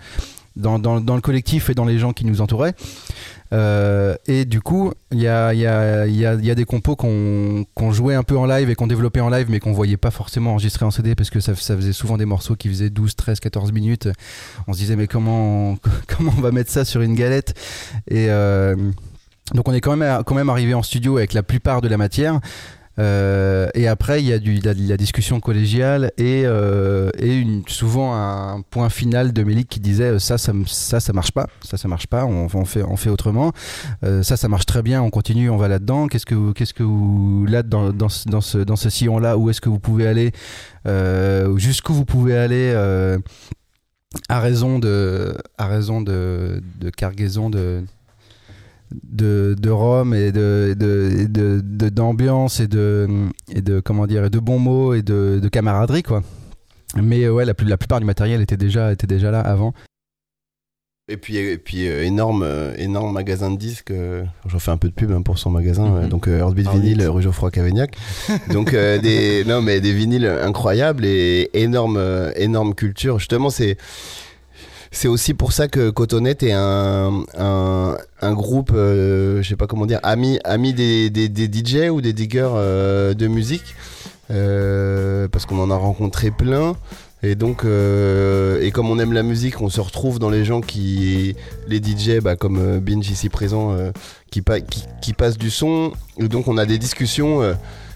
dans, 0.56 0.80
dans 0.80 1.16
le 1.16 1.22
collectif 1.22 1.70
et 1.70 1.76
dans 1.76 1.86
les 1.86 2.00
gens 2.00 2.12
qui 2.12 2.26
nous 2.26 2.42
entouraient. 2.42 2.74
Euh, 3.56 4.16
et 4.28 4.44
du 4.44 4.60
coup, 4.60 4.92
il 5.12 5.22
y 5.22 5.28
a, 5.28 6.56
des 6.56 6.66
compos 6.66 6.96
qu'on 6.96 7.92
jouait 7.92 8.16
un 8.16 8.24
peu 8.24 8.38
en 8.38 8.46
live 8.46 8.70
et 8.70 8.76
qu'on 8.76 8.88
développait 8.88 9.22
en 9.22 9.30
live, 9.30 9.48
mais 9.50 9.60
qu'on 9.60 9.72
voyait 9.72 9.98
pas 9.98 10.12
forcément 10.12 10.52
enregistrer 10.52 10.86
en 10.86 10.92
CD 10.92 11.16
parce 11.16 11.30
que 11.30 11.40
ça, 11.40 11.56
faisait 11.56 11.94
souvent 11.94 12.18
des 12.18 12.26
morceaux 12.26 12.56
qui 12.56 12.68
faisaient 12.68 12.90
12, 12.90 13.16
13, 13.16 13.40
14 13.40 13.72
minutes. 13.72 14.10
On 14.68 14.74
se 14.74 14.80
disait, 14.80 14.96
mais 14.96 15.08
comment, 15.16 15.78
on 16.20 16.42
va 16.42 16.52
mettre 16.52 16.72
ça 16.72 16.84
sur 16.84 17.02
une 17.02 17.16
galette? 17.16 17.54
Et 18.10 18.30
euh, 18.30 18.76
donc, 19.54 19.70
on 19.70 19.74
est 19.74 19.82
quand 19.82 19.96
même 19.96 20.50
arrivé 20.50 20.74
en 20.74 20.84
studio 20.84 21.18
avec 21.18 21.34
la 21.34 21.44
plupart 21.44 21.82
de 21.82 21.88
la 21.88 21.98
matière. 21.98 22.40
Euh, 22.98 23.68
et 23.74 23.88
après, 23.88 24.22
il 24.22 24.28
y 24.28 24.34
a 24.34 24.40
la, 24.64 24.98
discussion 24.98 25.40
collégiale 25.40 26.12
et, 26.18 26.44
euh, 26.46 27.10
souvent 27.68 28.16
un 28.16 28.62
point 28.62 28.90
final 28.90 29.34
de 29.34 29.44
Mélic 29.44 29.68
qui 29.68 29.80
disait 29.80 30.12
euh, 30.12 30.20
ça, 30.20 30.38
ça, 30.38 30.54
ça, 31.00 31.14
marche 31.14 31.32
pas, 31.32 31.48
ça, 31.62 31.78
ça 31.78 31.88
marche 31.88 32.08
pas, 32.08 32.26
on, 32.26 32.66
fait, 32.66 33.10
autrement. 33.10 33.52
Ça, 34.22 34.38
ça 34.38 34.48
marche 34.48 34.66
très 34.66 34.82
bien, 34.82 35.02
on 35.02 35.10
continue, 35.10 35.50
on 35.50 35.58
va 35.58 35.68
là-dedans. 35.68 36.08
Qu'est-ce 36.08 36.26
que, 36.26 36.84
vous- 36.84 37.46
là 37.46 37.64
dans, 37.64 38.10
ce- 38.10 38.90
sillon-là, 38.90 39.38
où 39.38 39.50
est-ce 39.50 39.62
que 39.62 39.70
vous 39.70 39.80
pouvez 39.80 40.08
aller, 40.08 40.32
jusqu'où 41.58 41.94
vous 41.94 42.06
pouvez 42.06 42.38
aller 42.38 42.74
à 44.30 44.40
raison 44.40 44.80
de, 44.80 45.36
à 45.58 45.68
raison 45.68 46.02
de, 46.02 46.64
de 46.80 46.90
cargaison 46.90 47.50
de 47.50 47.84
de, 49.04 49.56
de 49.60 49.70
Rome 49.70 50.14
et 50.14 50.32
de 50.32 50.76
d'ambiance 51.90 52.60
et 52.60 52.68
de 52.68 53.08
et 53.54 53.62
de 53.62 53.80
comment 53.80 54.08
dire 54.08 54.26
et 54.26 54.30
de 54.30 54.40
bons 54.40 54.60
mots 54.60 54.94
et 54.94 55.02
de, 55.02 55.40
de 55.42 55.48
camaraderie 55.50 56.04
quoi 56.04 56.24
mais 57.02 57.24
euh, 57.24 57.32
ouais 57.34 57.46
la, 57.46 57.54
plus- 57.54 57.68
la 57.68 57.78
plupart 57.78 58.00
du 58.00 58.06
matériel 58.06 58.42
était 58.42 58.58
déjà 58.58 58.92
était 58.92 59.08
déjà 59.08 59.32
là 59.32 59.40
avant 59.42 59.74
Et 61.08 61.18
puis, 61.18 61.38
et 61.38 61.58
puis 61.60 61.88
euh, 61.88 62.04
énorme, 62.04 62.42
euh, 62.44 62.74
énorme 62.78 63.14
magasin 63.14 63.52
de 63.52 63.58
disques. 63.58 63.92
euh, 63.92 64.24
J'en 64.48 64.58
fais 64.58 64.72
un 64.72 64.78
peu 64.78 64.88
de 64.90 64.94
pub 64.94 65.12
hein, 65.12 65.22
pour 65.22 65.38
son 65.38 65.52
magasin. 65.52 65.86
Mhm. 65.88 65.96
euh, 66.04 66.08
donc 66.08 66.28
Heartbeat 66.28 66.66
Heartbeat. 66.66 66.82
Vinyl, 66.96 67.08
rue 67.10 67.22
Geoffroy 67.22 67.52
Cavaignac. 67.52 67.96
donc 68.52 68.72
des, 68.72 69.44
non 69.46 69.62
mais 69.62 69.82
des 69.82 69.94
vinyles 69.94 70.26
incroyables 70.26 71.06
et 71.06 71.52
énorme, 71.54 72.00
énorme 72.36 72.74
culture. 72.74 73.20
Justement, 73.20 73.52
c'est 73.52 73.78
c'est 74.96 75.10
aussi 75.10 75.34
pour 75.34 75.52
ça 75.52 75.68
que 75.68 75.90
Cotonette 75.90 76.42
est 76.42 76.54
un, 76.54 77.26
un, 77.38 78.34
groupe, 78.34 78.72
euh, 78.74 79.42
je 79.42 79.50
sais 79.50 79.58
pas 79.58 79.68
comment 79.68 79.86
dire, 79.86 80.00
ami, 80.04 80.40
ami 80.46 80.74
des, 80.74 81.10
des, 81.10 81.28
des 81.28 81.46
DJ 81.48 81.90
ou 81.90 82.00
des 82.00 82.14
diggers 82.14 82.50
euh, 82.56 83.14
de 83.14 83.28
musique, 83.28 83.76
euh, 84.32 85.28
parce 85.28 85.46
qu'on 85.46 85.60
en 85.60 85.70
a 85.70 85.76
rencontré 85.76 86.32
plein. 86.32 86.78
Et 87.24 87.36
donc, 87.36 87.66
euh, 87.66 88.62
et 88.62 88.72
comme 88.72 88.90
on 88.90 88.98
aime 88.98 89.12
la 89.12 89.24
musique, 89.24 89.60
on 89.62 89.70
se 89.70 89.82
retrouve 89.82 90.18
dans 90.18 90.30
les 90.30 90.46
gens 90.46 90.62
qui, 90.62 91.36
les 91.68 91.82
DJ, 91.84 92.22
bah, 92.22 92.38
comme 92.38 92.80
Binge 92.80 93.10
ici 93.10 93.28
présent, 93.28 93.76
qui, 94.32 94.42
qui, 95.02 95.14
passent 95.14 95.38
du 95.38 95.50
son. 95.50 95.92
Et 96.20 96.30
donc, 96.30 96.48
on 96.48 96.58
a 96.58 96.66
des 96.66 96.78
discussions. 96.78 97.42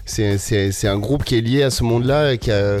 c'est- 0.04 0.86
un 0.88 0.98
groupe 0.98 1.24
qui 1.24 1.36
est 1.36 1.40
lié 1.40 1.62
à 1.62 1.70
ce 1.70 1.82
monde-là 1.84 2.36
qui, 2.36 2.50
a- 2.50 2.80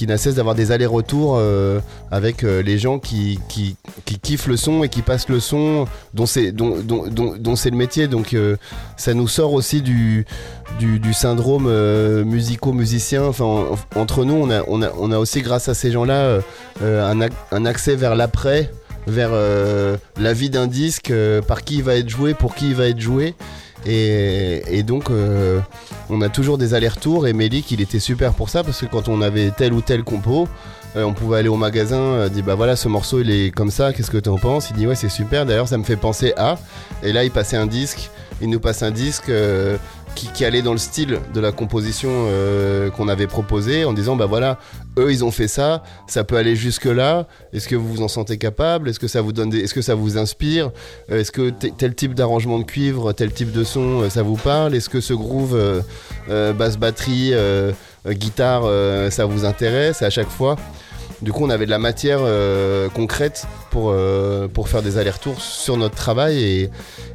qui 0.00 0.06
n'a 0.06 0.16
cesse 0.16 0.36
d'avoir 0.36 0.54
des 0.54 0.72
allers-retours 0.72 1.34
euh, 1.36 1.78
avec 2.10 2.42
euh, 2.42 2.62
les 2.62 2.78
gens 2.78 2.98
qui, 2.98 3.38
qui, 3.50 3.76
qui 4.06 4.18
kiffent 4.18 4.46
le 4.46 4.56
son 4.56 4.82
et 4.82 4.88
qui 4.88 5.02
passent 5.02 5.28
le 5.28 5.40
son, 5.40 5.84
dont 6.14 6.24
c'est 6.24 6.52
dont, 6.52 6.78
dont, 6.82 7.04
dont- 7.06 7.34
le 7.70 7.76
métier. 7.76 8.08
Donc, 8.08 8.32
euh, 8.32 8.56
ça 8.96 9.12
nous 9.12 9.28
sort 9.28 9.52
aussi 9.52 9.82
du, 9.82 10.24
du, 10.78 10.98
syndrome 11.12 11.68
musico-musicien. 12.24 13.24
Enfin, 13.24 13.44
en- 13.44 14.00
entre 14.00 14.24
nous, 14.24 14.32
on 14.36 14.48
a, 14.50 14.62
on, 14.68 14.80
a, 14.80 14.88
on 14.98 15.12
a 15.12 15.18
aussi, 15.18 15.42
grâce 15.42 15.68
à 15.68 15.74
ces 15.74 15.90
gens-là, 15.92 16.38
un, 16.82 17.20
un 17.52 17.66
accès 17.66 17.94
vers 17.94 18.14
l'après, 18.14 18.70
vers 19.06 19.32
la 20.18 20.32
vie 20.32 20.48
d'un 20.48 20.66
disque, 20.66 21.12
par 21.46 21.62
qui 21.62 21.76
il 21.76 21.82
va 21.82 21.96
être 21.96 22.08
joué, 22.08 22.32
pour 22.32 22.54
qui 22.54 22.70
il 22.70 22.74
va 22.74 22.86
être 22.86 23.00
joué. 23.00 23.34
Et, 23.86 24.82
donc, 24.82 25.10
euh, 25.10 25.60
on 26.08 26.20
a 26.20 26.28
toujours 26.28 26.58
des 26.58 26.74
allers-retours. 26.74 27.26
Et 27.26 27.32
Melik, 27.32 27.70
il 27.70 27.80
était 27.80 28.00
super 28.00 28.32
pour 28.32 28.48
ça, 28.48 28.62
parce 28.62 28.80
que 28.80 28.86
quand 28.86 29.08
on 29.08 29.20
avait 29.22 29.50
tel 29.50 29.72
ou 29.72 29.80
tel 29.80 30.04
compo, 30.04 30.48
euh, 30.96 31.04
on 31.04 31.12
pouvait 31.12 31.38
aller 31.38 31.48
au 31.48 31.56
magasin, 31.56 32.00
euh, 32.00 32.28
dire 32.28 32.42
bah 32.44 32.56
voilà, 32.56 32.74
ce 32.74 32.88
morceau 32.88 33.20
il 33.20 33.30
est 33.30 33.54
comme 33.54 33.70
ça, 33.70 33.92
qu'est-ce 33.92 34.10
que 34.10 34.18
tu 34.18 34.28
en 34.28 34.38
penses? 34.38 34.70
Il 34.70 34.76
dit 34.76 34.88
ouais, 34.88 34.96
c'est 34.96 35.08
super, 35.08 35.46
d'ailleurs, 35.46 35.68
ça 35.68 35.78
me 35.78 35.84
fait 35.84 35.96
penser 35.96 36.32
à. 36.36 36.58
Et 37.04 37.12
là, 37.12 37.22
il 37.22 37.30
passait 37.30 37.56
un 37.56 37.66
disque, 37.66 38.10
il 38.40 38.50
nous 38.50 38.60
passe 38.60 38.82
un 38.82 38.90
disque. 38.90 39.30
Qui, 40.14 40.44
allait 40.44 40.62
dans 40.62 40.72
le 40.72 40.78
style 40.78 41.18
de 41.34 41.40
la 41.40 41.52
composition 41.52 42.08
euh, 42.12 42.90
qu'on 42.90 43.08
avait 43.08 43.26
proposé 43.26 43.84
en 43.84 43.92
disant 43.92 44.16
bah 44.16 44.26
voilà 44.26 44.58
eux 44.98 45.10
ils 45.12 45.24
ont 45.24 45.30
fait 45.30 45.48
ça 45.48 45.82
ça 46.06 46.24
peut 46.24 46.36
aller 46.36 46.56
jusque 46.56 46.86
là 46.86 47.26
est-ce 47.52 47.68
que 47.68 47.76
vous 47.76 47.88
vous 47.88 48.02
en 48.02 48.08
sentez 48.08 48.38
capable? 48.38 48.88
Est-ce 48.88 48.98
que 48.98 49.08
ça 49.08 49.20
vous 49.20 49.32
donne 49.32 49.50
des... 49.50 49.60
est-ce 49.60 49.74
que 49.74 49.82
ça 49.82 49.94
vous 49.94 50.18
inspire? 50.18 50.70
Euh, 51.10 51.20
est-ce 51.20 51.32
que 51.32 51.50
tel 51.50 51.94
type 51.94 52.14
d'arrangement 52.14 52.58
de 52.58 52.64
cuivre 52.64 53.12
tel 53.12 53.32
type 53.32 53.52
de 53.52 53.64
son 53.64 54.02
euh, 54.02 54.10
ça 54.10 54.22
vous 54.22 54.36
parle? 54.36 54.74
Est-ce 54.74 54.88
que 54.88 55.00
ce 55.00 55.14
groove 55.14 55.58
basse 56.28 56.76
batterie 56.76 57.32
guitare 58.06 58.62
ça 59.10 59.24
vous 59.26 59.44
intéresse? 59.44 60.02
À 60.02 60.10
chaque 60.10 60.30
fois 60.30 60.56
du 61.22 61.32
coup 61.32 61.44
on 61.44 61.50
avait 61.50 61.66
de 61.66 61.70
la 61.70 61.78
matière 61.78 62.20
concrète 62.94 63.46
pour, 63.70 63.94
pour 64.54 64.68
faire 64.68 64.82
des 64.82 64.96
allers-retours 64.96 65.40
sur 65.40 65.76
notre 65.76 65.94
travail 65.94 66.42
et, 66.42 66.70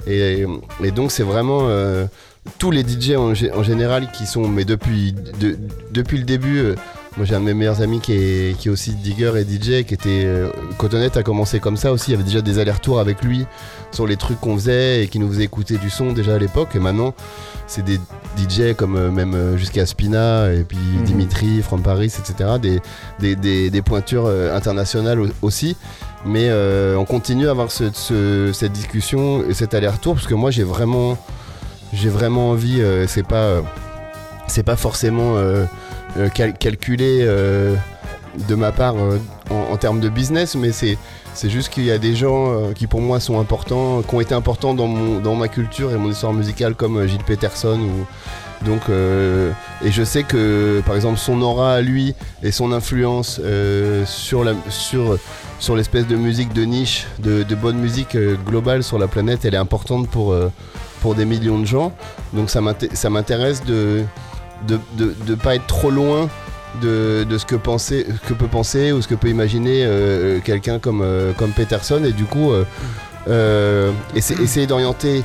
et, 0.08 0.91
donc 0.91 1.12
c'est 1.12 1.23
vraiment 1.23 1.67
tous 2.60 2.71
les 2.71 2.81
DJ 2.84 3.12
en, 3.17 3.34
gé- 3.34 3.51
en 3.53 3.63
général 3.63 4.10
qui 4.12 4.25
sont, 4.25 4.47
mais 4.47 4.65
depuis, 4.65 5.13
de- 5.39 5.58
depuis 5.91 6.17
le 6.17 6.23
début, 6.23 6.60
euh, 6.60 6.75
moi 7.17 7.25
j'ai 7.25 7.36
un 7.36 7.39
de 7.39 7.45
mes 7.45 7.53
meilleurs 7.53 7.81
amis 7.81 7.99
qui 8.01 8.13
est, 8.13 8.58
qui 8.58 8.67
est 8.67 8.71
aussi 8.71 8.91
digger 8.93 9.31
et 9.38 9.43
DJ, 9.43 9.84
qui 9.86 9.93
était. 9.93 10.23
Euh, 10.25 10.49
Cotonette 10.77 11.17
a 11.17 11.23
commencé 11.23 11.60
comme 11.60 11.77
ça 11.77 11.91
aussi, 11.91 12.12
il 12.12 12.12
y 12.12 12.15
avait 12.15 12.23
déjà 12.23 12.41
des 12.41 12.60
allers-retours 12.60 12.99
avec 12.99 13.23
lui 13.23 13.45
sur 13.91 14.05
les 14.08 14.17
trucs 14.17 14.39
qu'on 14.39 14.55
faisait 14.55 15.03
et 15.03 15.08
qui 15.08 15.19
nous 15.19 15.29
faisait 15.29 15.43
écouter 15.45 15.77
du 15.77 15.89
son 15.89 16.12
déjà 16.13 16.36
à 16.36 16.38
l'époque, 16.38 16.69
et 16.75 16.79
maintenant 16.79 17.13
c'est 17.67 17.84
des 17.84 17.99
DJ 18.38 18.75
comme 18.77 18.95
euh, 18.95 19.10
même 19.12 19.34
euh, 19.34 19.58
jusqu'à 19.58 19.86
Spina 19.86 20.51
et 20.53 20.63
puis 20.63 20.77
Mhm. 20.77 21.03
Dimitri, 21.03 21.62
From 21.62 21.81
Paris, 21.81 22.05
etc. 22.19 22.49
Des, 22.62 22.79
des, 23.19 23.36
des- 23.36 23.69
des 23.69 23.81
pointures 23.81 24.27
internationales 24.53 25.19
au- 25.19 25.27
aussi. 25.41 25.75
Mais 26.27 26.49
on 26.97 27.05
continue 27.05 27.47
à 27.47 27.51
avoir 27.51 27.71
ce- 27.71 27.91
ce- 27.93 28.51
cette 28.53 28.71
discussion 28.71 29.43
et 29.47 29.53
cet 29.53 29.73
aller-retour 29.75 30.15
parce 30.15 30.25
que 30.27 30.34
moi 30.34 30.49
j'ai 30.51 30.63
vraiment 30.63 31.17
j'ai 31.93 32.09
vraiment 32.09 32.51
envie, 32.51 32.81
euh, 32.81 33.07
c'est 33.07 33.25
pas, 33.25 33.35
euh, 33.35 33.61
pas 34.65 34.75
forcément 34.75 35.35
euh, 35.37 35.65
cal- 36.33 36.57
calculé 36.57 37.25
de 37.25 38.55
ma 38.55 38.71
part 38.71 38.95
en, 39.49 39.77
termes 39.77 39.99
de 39.99 40.09
business, 40.09 40.55
mais 40.55 40.71
c'est, 40.71 40.97
c'est 41.33 41.49
juste 41.49 41.69
qu'il 41.69 41.85
y 41.85 41.91
a 41.91 41.97
des 41.97 42.15
gens 42.15 42.71
qui 42.73 42.87
pour 42.87 43.01
moi 43.01 43.19
sont 43.19 43.39
importants, 43.39 44.01
qui 44.01 44.15
ont 44.15 44.21
été 44.21 44.33
importants 44.33 44.73
dans, 44.73 44.87
mon, 44.87 45.19
dans 45.19 45.35
ma 45.35 45.47
culture 45.47 45.91
et 45.91 45.97
mon 45.97 46.09
histoire 46.09 46.33
musicale, 46.33 46.75
comme 46.75 47.05
Gilles 47.07 47.23
Peterson 47.23 47.79
donc 48.65 48.83
et 48.89 49.91
je 49.91 50.03
sais 50.03 50.23
que 50.23 50.81
par 50.85 50.95
exemple 50.95 51.17
son 51.17 51.41
aura 51.41 51.73
à 51.73 51.81
lui 51.81 52.15
et 52.41 52.51
son 52.51 52.71
influence 52.71 53.39
sur 54.05 54.45
sur 54.69 55.17
sur 55.59 55.75
l'espèce 55.75 56.07
de 56.07 56.15
musique 56.15 56.53
de 56.53 56.63
niche 56.63 57.05
de, 57.19 57.43
bonne 57.55 57.77
musique 57.77 58.17
globale 58.47 58.81
sur 58.81 58.97
la 58.97 59.07
planète 59.07 59.43
elle 59.43 59.55
est 59.55 59.57
importante 59.57 60.09
pour 60.09 60.33
pour 61.05 61.13
des 61.13 61.25
millions 61.25 61.59
de 61.59 61.67
gens. 61.67 61.93
Donc 62.33 62.49
ça 62.49 62.61
m'inté- 62.61 62.89
ça 62.95 63.11
m'intéresse 63.11 63.63
de 63.63 64.01
de, 64.67 64.79
de 65.27 65.35
pas 65.35 65.53
être 65.53 65.67
trop 65.67 65.91
loin 65.91 66.27
de, 66.81 67.25
ce 67.37 67.45
que, 67.45 67.55
penser, 67.55 68.07
que 68.27 68.33
peut 68.33 68.47
penser 68.47 68.91
ou 68.91 69.01
ce 69.03 69.07
que 69.07 69.13
peut 69.13 69.29
imaginer 69.29 69.83
euh, 69.85 70.39
quelqu'un 70.43 70.79
comme, 70.79 71.01
euh, 71.03 71.31
comme 71.37 71.51
Peterson. 71.51 72.01
Et 72.03 72.11
du 72.11 72.23
coup, 72.25 72.51
euh, 72.51 72.63
euh, 73.27 73.91
essa- 74.15 74.41
essayer 74.41 74.65
d'orienter 74.65 75.23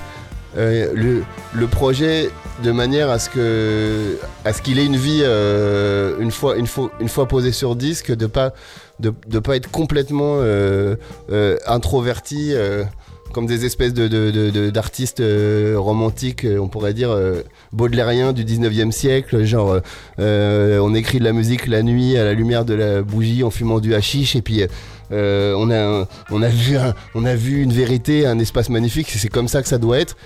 le, 0.54 1.22
projet 1.70 2.28
de 2.62 2.72
manière 2.72 3.08
à 3.08 3.18
ce 3.18 3.30
que 3.30 4.18
à 4.44 4.52
ce 4.52 4.60
qu'il 4.60 4.78
ait 4.78 4.84
une 4.84 4.96
vie 4.96 5.22
une 6.24 6.30
fois 6.38 6.56
une 6.56 6.66
fois 6.66 6.90
une 7.00 7.08
fois 7.08 7.26
posé 7.26 7.52
sur 7.52 7.74
disque 7.76 8.10
de 8.14 8.26
pas 8.26 8.52
de, 8.98 9.14
de 9.28 9.38
pas 9.38 9.54
être 9.56 9.70
complètement 9.70 10.40
introverti 11.66 12.52
comme 13.32 13.46
des 13.46 13.64
espèces 13.64 13.94
de, 13.94 14.70
d'artistes 14.70 15.20
euh, 15.20 15.76
romantiques, 15.78 16.44
euh, 16.44 16.58
on 16.58 16.68
pourrait 16.68 16.94
dire 16.94 17.10
euh, 17.10 17.42
baudelairiens 17.72 18.32
du 18.32 18.44
19e 18.44 18.90
siècle, 18.90 19.44
genre 19.44 19.78
euh, 20.18 20.78
on 20.80 20.94
écrit 20.94 21.18
de 21.18 21.24
la 21.24 21.32
musique 21.32 21.66
la 21.66 21.82
nuit 21.82 22.16
à 22.16 22.24
la 22.24 22.34
lumière 22.34 22.64
de 22.64 22.74
la 22.74 23.02
bougie 23.02 23.42
en 23.44 23.50
fumant 23.50 23.80
du 23.80 23.94
hashish 23.94 24.36
et 24.36 24.42
puis 24.42 24.62
on, 25.12 25.70
a 25.70 26.06
on, 26.30 26.42
a 26.42 26.48
vu 26.48 26.76
un- 26.76 26.94
on 27.14 27.24
a 27.24 27.34
vu 27.34 27.62
une 27.62 27.72
vérité, 27.72 28.26
un 28.26 28.38
espace 28.38 28.68
magnifique, 28.68 29.10
c'est 29.10 29.28
comme 29.28 29.48
ça 29.48 29.62
que 29.62 29.68
ça 29.68 29.78
doit 29.78 29.98
être. 29.98 30.16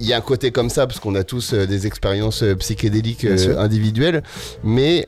Il 0.00 0.06
y 0.06 0.12
a 0.12 0.16
un 0.16 0.20
côté 0.22 0.50
comme 0.52 0.70
ça 0.70 0.86
parce 0.86 1.00
qu'on 1.00 1.14
a 1.16 1.24
tous 1.24 1.52
euh, 1.52 1.66
des 1.66 1.86
expériences 1.88 2.44
euh, 2.44 2.54
psychédéliques 2.54 3.24
euh, 3.24 3.58
individuelles, 3.58 4.22
mais 4.62 5.06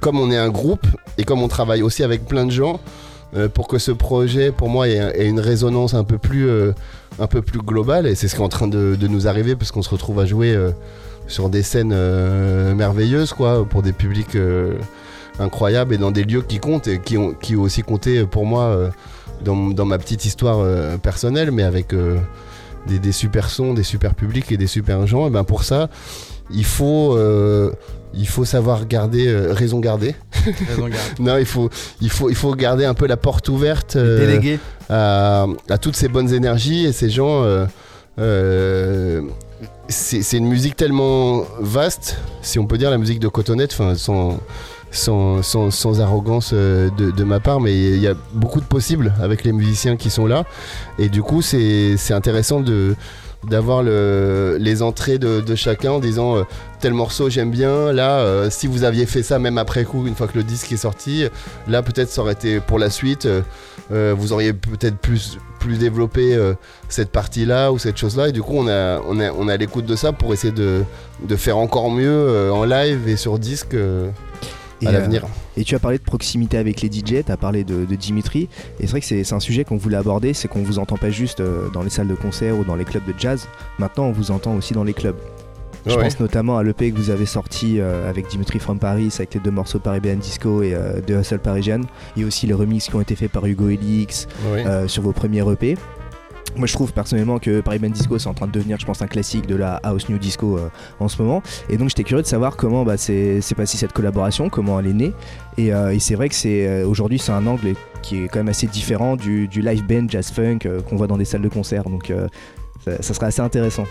comme 0.00 0.18
on 0.20 0.30
est 0.30 0.36
un 0.36 0.50
groupe 0.50 0.86
et 1.16 1.24
comme 1.24 1.42
on 1.42 1.48
travaille 1.48 1.82
aussi 1.82 2.02
avec 2.04 2.26
plein 2.26 2.44
de 2.44 2.50
gens, 2.50 2.80
pour 3.54 3.68
que 3.68 3.78
ce 3.78 3.92
projet, 3.92 4.52
pour 4.52 4.68
moi, 4.68 4.88
ait, 4.88 5.26
une 5.26 5.40
résonance 5.40 5.94
un 5.94 6.04
peu 6.04 6.18
plus, 6.18 6.48
euh, 6.48 6.72
un 7.18 7.26
peu 7.26 7.42
plus 7.42 7.60
globale, 7.60 8.06
et 8.06 8.14
c'est 8.14 8.28
ce 8.28 8.34
qui 8.34 8.40
est 8.40 8.44
en 8.44 8.48
train 8.48 8.68
de, 8.68 8.96
de 8.96 9.06
nous 9.08 9.28
arriver, 9.28 9.56
parce 9.56 9.70
qu'on 9.70 9.82
se 9.82 9.90
retrouve 9.90 10.18
à 10.20 10.26
jouer 10.26 10.54
euh, 10.54 10.70
sur 11.26 11.48
des 11.48 11.62
scènes 11.62 11.92
euh, 11.94 12.74
merveilleuses, 12.74 13.32
quoi, 13.32 13.64
pour 13.64 13.82
des 13.82 13.92
publics 13.92 14.34
euh, 14.34 14.74
incroyables 15.38 15.94
et 15.94 15.98
dans 15.98 16.10
des 16.10 16.24
lieux 16.24 16.42
qui 16.42 16.58
comptent 16.58 16.88
et 16.88 17.00
qui 17.00 17.16
ont, 17.16 17.32
qui 17.32 17.56
ont 17.56 17.62
aussi 17.62 17.82
compté 17.82 18.24
pour 18.26 18.46
moi 18.46 18.64
euh, 18.64 18.90
dans, 19.44 19.70
dans 19.70 19.86
ma 19.86 19.98
petite 19.98 20.24
histoire 20.24 20.58
euh, 20.58 20.96
personnelle, 20.98 21.50
mais 21.50 21.62
avec 21.62 21.94
euh, 21.94 22.18
des, 22.86 22.98
des 22.98 23.12
super 23.12 23.48
sons, 23.48 23.74
des 23.74 23.84
super 23.84 24.14
publics 24.14 24.50
et 24.52 24.56
des 24.56 24.66
super 24.66 25.06
gens. 25.06 25.28
Et 25.28 25.30
ben 25.30 25.44
pour 25.44 25.64
ça, 25.64 25.88
il 26.52 26.64
faut, 26.64 27.16
euh, 27.16 27.70
il 28.14 28.26
faut 28.26 28.44
savoir 28.44 28.86
garder, 28.86 29.28
euh, 29.28 29.52
raison 29.52 29.78
garder. 29.80 30.14
Raison. 30.68 30.88
Non, 31.20 31.36
il 31.38 31.44
faut, 31.46 31.70
il 32.00 32.10
faut, 32.10 32.28
il 32.30 32.34
faut 32.36 32.54
garder 32.54 32.84
un 32.84 32.94
peu 32.94 33.06
la 33.06 33.16
porte 33.16 33.48
ouverte 33.48 33.96
euh, 33.96 34.18
à, 34.88 35.46
à 35.68 35.78
toutes 35.78 35.96
ces 35.96 36.08
bonnes 36.08 36.32
énergies 36.32 36.86
et 36.86 36.92
ces 36.92 37.10
gens. 37.10 37.44
euh, 38.18 39.22
c'est 39.88 40.36
une 40.38 40.46
musique 40.46 40.76
tellement 40.76 41.44
vaste, 41.60 42.16
si 42.42 42.58
on 42.58 42.66
peut 42.66 42.78
dire 42.78 42.90
la 42.90 42.98
musique 42.98 43.18
de 43.18 43.28
Cotonette, 43.28 43.72
enfin 43.72 43.94
sans, 43.96 44.38
sans, 44.92 45.42
sans, 45.42 45.70
sans 45.70 46.00
arrogance 46.00 46.52
de, 46.54 46.90
de 47.10 47.24
ma 47.24 47.40
part, 47.40 47.60
mais 47.60 47.74
il 47.74 47.98
y 48.00 48.06
a 48.06 48.14
beaucoup 48.32 48.60
de 48.60 48.66
possibles 48.66 49.12
avec 49.20 49.44
les 49.44 49.52
musiciens 49.52 49.96
qui 49.96 50.08
sont 50.08 50.26
là. 50.26 50.44
Et 50.98 51.08
du 51.08 51.22
coup, 51.22 51.42
c'est 51.42 51.96
c'est 51.96 52.14
intéressant 52.14 52.60
de 52.60 52.94
d'avoir 53.48 53.82
le- 53.82 54.56
les 54.60 54.82
entrées 54.82 55.18
de, 55.18 55.40
de 55.40 55.54
chacun 55.54 55.92
en 55.92 55.98
disant 55.98 56.36
euh, 56.36 56.42
tel 56.80 56.92
morceau 56.92 57.30
j'aime 57.30 57.50
bien. 57.50 57.92
Là 57.92 58.18
euh, 58.18 58.50
si 58.50 58.66
vous 58.66 58.84
aviez 58.84 59.06
fait 59.06 59.22
ça 59.22 59.38
même 59.38 59.58
après 59.58 59.84
coup 59.84 60.06
une 60.06 60.14
fois 60.14 60.26
que 60.28 60.36
le 60.36 60.44
disque 60.44 60.72
est 60.72 60.76
sorti 60.76 61.24
là 61.66 61.82
peut-être 61.82 62.10
ça 62.10 62.20
aurait 62.22 62.34
été 62.34 62.60
pour 62.60 62.78
la 62.78 62.90
suite. 62.90 63.26
Euh, 63.26 63.40
euh, 63.92 64.14
vous 64.16 64.32
auriez 64.32 64.52
peut-être 64.52 64.98
plus, 64.98 65.38
plus 65.58 65.76
développé 65.78 66.38
cette 66.88 67.10
partie-là 67.10 67.72
ou 67.72 67.78
cette 67.78 67.96
chose-là. 67.96 68.28
Et 68.28 68.32
du 68.32 68.40
coup, 68.40 68.54
on 68.54 68.68
a, 68.68 69.00
on 69.00 69.18
a, 69.18 69.32
on 69.32 69.48
a 69.48 69.56
l'écoute 69.56 69.84
de 69.84 69.96
ça 69.96 70.12
pour 70.12 70.32
essayer 70.32 70.52
de, 70.52 70.84
de 71.28 71.34
faire 71.36 71.58
encore 71.58 71.90
mieux 71.90 72.52
en 72.52 72.64
live 72.64 73.08
et 73.08 73.16
sur 73.16 73.36
disque 73.40 73.74
Et, 74.82 74.86
à 74.86 74.90
euh. 74.90 75.08
Et 75.56 75.64
tu 75.64 75.74
as 75.74 75.78
parlé 75.78 75.98
de 75.98 76.02
proximité 76.02 76.56
avec 76.58 76.80
les 76.80 76.88
DJ, 76.90 77.24
tu 77.24 77.32
as 77.32 77.36
parlé 77.36 77.64
de, 77.64 77.84
de 77.84 77.94
Dimitri. 77.96 78.48
Et 78.78 78.86
c'est 78.86 78.90
vrai 78.90 79.00
que 79.00 79.06
c'est 79.06 79.32
un 79.32 79.40
sujet 79.40 79.64
qu'on 79.64 79.76
voulait 79.76 79.96
aborder, 79.96 80.32
c'est 80.34 80.48
qu'on 80.48 80.62
vous 80.62 80.78
entend 80.78 80.96
pas 80.96 81.10
juste 81.10 81.40
euh, 81.40 81.68
dans 81.70 81.82
les 81.82 81.90
salles 81.90 82.08
de 82.08 82.14
concert 82.14 82.56
ou 82.58 82.64
dans 82.64 82.76
les 82.76 82.84
clubs 82.84 83.04
de 83.06 83.14
jazz. 83.18 83.46
Maintenant, 83.78 84.04
on 84.04 84.12
vous 84.12 84.30
entend 84.30 84.54
aussi 84.54 84.72
dans 84.74 84.84
les 84.84 84.94
clubs. 84.94 85.16
Je 85.86 85.94
Ouais. 85.96 86.02
pense 86.02 86.20
notamment 86.20 86.58
à 86.58 86.62
l'EP 86.62 86.90
que 86.92 86.96
vous 86.96 87.08
avez 87.08 87.24
sorti 87.24 87.80
euh, 87.80 88.08
avec 88.08 88.28
Dimitri 88.28 88.58
from 88.58 88.78
Paris, 88.78 89.10
avec 89.16 89.32
les 89.32 89.40
deux 89.40 89.50
morceaux 89.50 89.78
Paribéan 89.78 90.16
Disco 90.16 90.62
et 90.62 90.74
euh, 90.74 91.00
de 91.00 91.14
Hustle 91.18 91.38
Parisienne. 91.38 91.84
Il 92.16 92.20
y 92.20 92.24
a 92.24 92.28
aussi 92.28 92.46
les 92.46 92.52
remixes 92.52 92.88
qui 92.88 92.94
ont 92.96 93.00
été 93.00 93.16
faits 93.16 93.32
par 93.32 93.46
Hugo 93.46 93.70
Elix 93.70 94.28
euh, 94.46 94.86
sur 94.88 95.02
vos 95.02 95.12
premiers 95.12 95.40
EP. 95.50 95.76
Moi, 96.56 96.66
je 96.66 96.72
trouve 96.72 96.92
personnellement 96.92 97.38
que 97.38 97.60
Paribéan 97.60 97.90
Disco, 97.90 98.18
c'est 98.18 98.28
en 98.28 98.34
train 98.34 98.46
de 98.46 98.52
devenir, 98.52 98.78
je 98.78 98.86
pense, 98.86 99.02
un 99.02 99.06
classique 99.06 99.46
de 99.46 99.54
la 99.56 99.76
house 99.82 100.08
new 100.08 100.18
disco 100.18 100.58
euh, 100.58 100.68
en 100.98 101.08
ce 101.08 101.20
moment. 101.22 101.42
Et 101.68 101.76
donc, 101.76 101.88
j'étais 101.88 102.04
curieux 102.04 102.22
de 102.22 102.26
savoir 102.28 102.56
comment 102.56 102.84
bah, 102.84 102.96
c'est 102.96 103.40
c'est 103.40 103.54
passé 103.54 103.76
cette 103.76 103.92
collaboration, 103.92 104.48
comment 104.48 104.78
elle 104.80 104.88
est 104.88 104.92
née. 104.92 105.12
Et, 105.56 105.72
euh, 105.72 105.94
et 105.94 105.98
c'est 106.00 106.14
vrai 106.14 106.28
que 106.28 106.34
c'est 106.34 106.66
euh, 106.66 106.86
aujourd'hui, 106.86 107.18
c'est 107.18 107.32
un 107.32 107.46
angle 107.46 107.74
qui 108.02 108.24
est 108.24 108.28
quand 108.28 108.40
même 108.40 108.48
assez 108.48 108.66
différent 108.66 109.16
du, 109.16 109.48
du 109.48 109.62
live 109.62 109.86
band 109.86 110.06
jazz 110.08 110.30
funk 110.30 110.60
euh, 110.66 110.80
qu'on 110.80 110.96
voit 110.96 111.06
dans 111.06 111.18
des 111.18 111.24
salles 111.24 111.42
de 111.42 111.48
concert. 111.48 111.84
Donc, 111.84 112.12
ça, 112.84 113.02
ça 113.02 113.14
serait 113.14 113.26
assez 113.26 113.42
intéressant. 113.42 113.86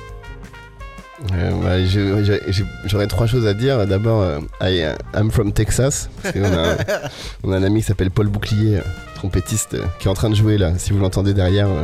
Euh, 1.34 1.52
bah, 1.62 2.52
J'aurais 2.86 3.08
trois 3.08 3.28
choses 3.28 3.46
à 3.46 3.54
dire. 3.54 3.86
D'abord, 3.86 4.22
euh, 4.22 4.40
I, 4.62 4.82
euh, 4.82 4.96
I'm 5.14 5.32
from 5.32 5.52
Texas. 5.52 6.10
Parce 6.24 6.36
a, 6.36 6.78
on 7.44 7.52
a 7.52 7.58
un 7.58 7.64
ami 7.64 7.82
qui 7.82 7.88
s'appelle 7.88 8.12
Paul 8.12 8.28
Bouclier, 8.28 8.80
trompettiste, 9.16 9.78
qui 10.00 10.08
est 10.08 10.12
en 10.12 10.14
train 10.14 10.30
de 10.30 10.36
jouer 10.36 10.58
là. 10.58 10.74
Si 10.78 10.94
vous 10.94 11.00
l'entendez 11.00 11.34
derrière, 11.34 11.68
euh, 11.68 11.84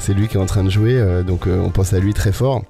c'est 0.00 0.14
lui 0.14 0.26
qui 0.26 0.36
est 0.36 0.40
en 0.40 0.46
train 0.46 0.64
de 0.64 0.70
jouer. 0.70 0.94
euh, 0.94 1.22
donc 1.22 1.46
euh, 1.46 1.60
on 1.60 1.70
pense 1.70 1.92
à 1.92 2.00
lui 2.00 2.14
très 2.14 2.32
fort. 2.32 2.62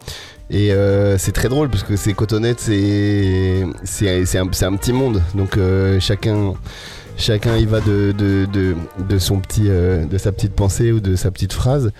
Et 0.50 0.72
euh, 0.72 1.16
c'est 1.16 1.32
très 1.32 1.48
drôle 1.48 1.70
parce 1.70 1.84
que 1.84 1.96
c'est 1.96 2.12
Cotonnette, 2.12 2.58
c'est 2.58 3.62
un, 3.62 4.76
petit 4.76 4.92
monde. 4.92 5.22
Donc 5.34 5.56
chacun 6.00 7.56
y 7.56 7.66
va 7.66 7.80
de, 7.80 8.12
sa 10.18 10.32
petite 10.32 10.52
pensée 10.54 10.90
ou 10.90 10.98
de 10.98 11.14
sa 11.14 11.30
petite 11.30 11.52
phrase. 11.52 11.92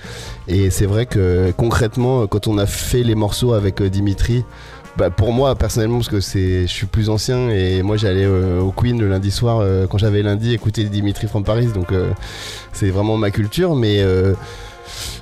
Et 0.48 0.70
c'est 0.70 0.86
vrai 0.86 1.06
que 1.06 1.52
concrètement, 1.56 2.26
quand 2.26 2.48
on 2.48 2.58
a 2.58 2.66
fait 2.66 3.04
les 3.04 3.14
morceaux 3.14 3.52
avec 3.52 3.80
Dimitri, 3.84 4.44
bah, 4.96 5.10
pour 5.10 5.32
moi 5.32 5.54
personnellement, 5.54 5.98
parce 5.98 6.08
que 6.08 6.18
c'est, 6.18 6.62
je 6.62 6.72
suis 6.72 6.86
plus 6.86 7.08
ancien 7.08 7.50
et 7.50 7.82
moi 7.82 7.96
j'allais 7.96 8.26
au 8.26 8.72
Queen 8.72 8.98
le 8.98 9.08
lundi 9.08 9.30
soir 9.30 9.64
quand 9.88 9.98
j'avais 9.98 10.22
lundi 10.24 10.52
écouter 10.52 10.82
Dimitri 10.82 11.28
from 11.28 11.44
Paris, 11.44 11.68
donc 11.72 11.94
c'est 12.72 12.90
vraiment 12.90 13.16
ma 13.16 13.30
culture. 13.30 13.76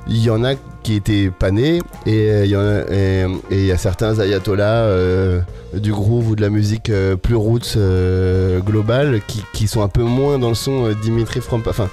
Il 0.09 0.19
y 0.23 0.31
en 0.31 0.45
a 0.45 0.55
qui 0.83 0.95
étaient 0.95 1.31
pas 1.31 1.51
nés 1.51 1.81
et 2.07 2.31
euh, 2.31 2.45
il 2.45 2.51
y 2.51 2.57
en 2.57 2.61
a- 2.61 2.91
et- 2.91 3.27
et 3.51 3.59
il 3.61 3.67
y 3.67 3.73
a 3.73 3.77
certains 3.79 4.19
ayatollahs 4.19 4.85
euh, 4.85 5.41
du 5.75 5.93
groove 5.93 6.31
ou 6.31 6.37
de 6.37 6.41
la 6.41 6.51
musique 6.51 6.89
euh, 6.91 7.17
plus 7.17 7.35
roots 7.37 7.77
euh, 7.77 8.61
globale 8.61 9.21
qui, 9.27 9.43
qui 9.53 9.69
sont 9.69 9.83
un 9.83 9.89
peu 9.89 10.03
moins 10.03 10.39
dans 10.39 10.49
le 10.49 10.55
son 10.55 10.91
Dimitri 11.03 11.41
from 11.41 11.63
Paris. 11.63 11.77
Enfin, 11.79 11.91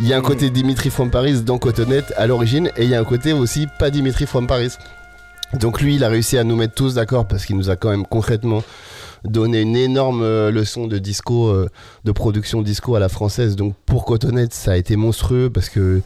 il 0.00 0.06
y 0.06 0.12
a 0.12 0.16
un 0.18 0.22
côté 0.22 0.50
Dimitri 0.50 0.90
from 0.90 1.10
Paris 1.10 1.40
dans 1.42 1.58
Cotonnette 1.58 2.12
à 2.16 2.26
l'origine 2.26 2.70
et 2.76 2.84
il 2.84 2.90
y 2.90 2.94
a 2.94 3.00
un 3.00 3.04
côté 3.04 3.32
aussi 3.32 3.66
pas 3.78 3.90
Dimitri 3.90 4.26
from 4.26 4.46
Paris. 4.46 4.72
Donc 5.60 5.80
lui, 5.80 5.94
il 5.96 6.04
a 6.04 6.08
réussi 6.08 6.36
à 6.38 6.44
nous 6.44 6.56
mettre 6.56 6.74
tous 6.74 6.94
d'accord 6.94 7.26
parce 7.26 7.46
qu'il 7.46 7.56
nous 7.56 7.70
a 7.70 7.76
quand 7.76 7.90
même 7.90 8.04
concrètement 8.06 8.62
donné 9.24 9.62
une 9.62 9.74
énorme 9.76 10.22
leçon 10.50 10.86
de 10.86 10.98
disco, 10.98 11.52
de 12.04 12.12
production 12.12 12.62
disco 12.62 12.94
à 12.94 13.00
la 13.00 13.08
française. 13.08 13.56
Donc 13.56 13.74
pour 13.86 14.04
Cotonnette, 14.04 14.52
ça 14.54 14.72
a 14.72 14.76
été 14.76 14.96
monstrueux 14.96 15.50
parce 15.50 15.68
que 15.68 16.00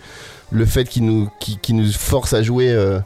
le 0.50 0.64
fait 0.64 0.84
qu'il 0.84 1.04
nous, 1.04 1.28
force 1.92 2.32
à 2.32 2.42
jouer 2.42 2.70
euh, 2.70 2.98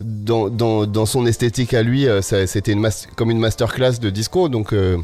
dans, 0.00 1.06
son 1.06 1.26
esthétique 1.26 1.74
à 1.74 1.82
lui, 1.82 2.06
euh, 2.08 2.20
c'était 2.22 2.76
comme 3.16 3.30
une 3.30 3.38
masterclass 3.38 3.98
de 4.00 4.10
disco. 4.10 4.48
Donc 4.48 4.72
euh, 4.72 4.96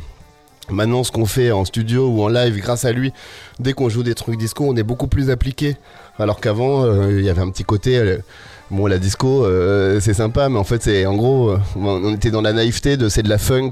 maintenant, 0.70 1.05
ce 1.05 1.11
qu'on 1.11 1.26
fait 1.26 1.53
en 1.53 1.64
studio 1.64 2.09
ou 2.09 2.22
en 2.22 2.28
live, 2.28 2.57
grâce 2.59 2.84
à 2.84 2.93
lui, 2.93 3.12
dès 3.59 3.72
qu'on 3.72 3.88
joue 3.88 4.03
des 4.03 4.14
trucs 4.14 4.38
disco, 4.38 4.64
on 4.66 4.76
est 4.76 4.82
beaucoup 4.82 5.09
plus 5.09 5.30
appliqué. 5.30 5.76
Alors 6.18 6.41
qu'avant, 6.41 7.09
il 7.09 7.22
y 7.22 7.30
avait 7.30 7.41
un 7.41 7.51
petit 7.51 7.64
côté. 7.64 8.18
Bon, 8.70 8.86
la 8.86 8.99
disco, 8.99 9.47
c'est 10.01 10.12
sympa, 10.12 10.51
mais 10.51 10.59
en 10.59 10.64
fait, 10.64 10.82
c'est 10.82 11.07
en 11.07 11.16
gros, 11.16 11.57
on 11.76 12.14
était 12.14 12.30
dans 12.30 12.43
la 12.43 12.53
naïveté 12.53 12.99
de 12.99 13.09
c'est 13.09 13.22
de 13.22 13.28
la 13.30 13.38
funk 13.38 13.70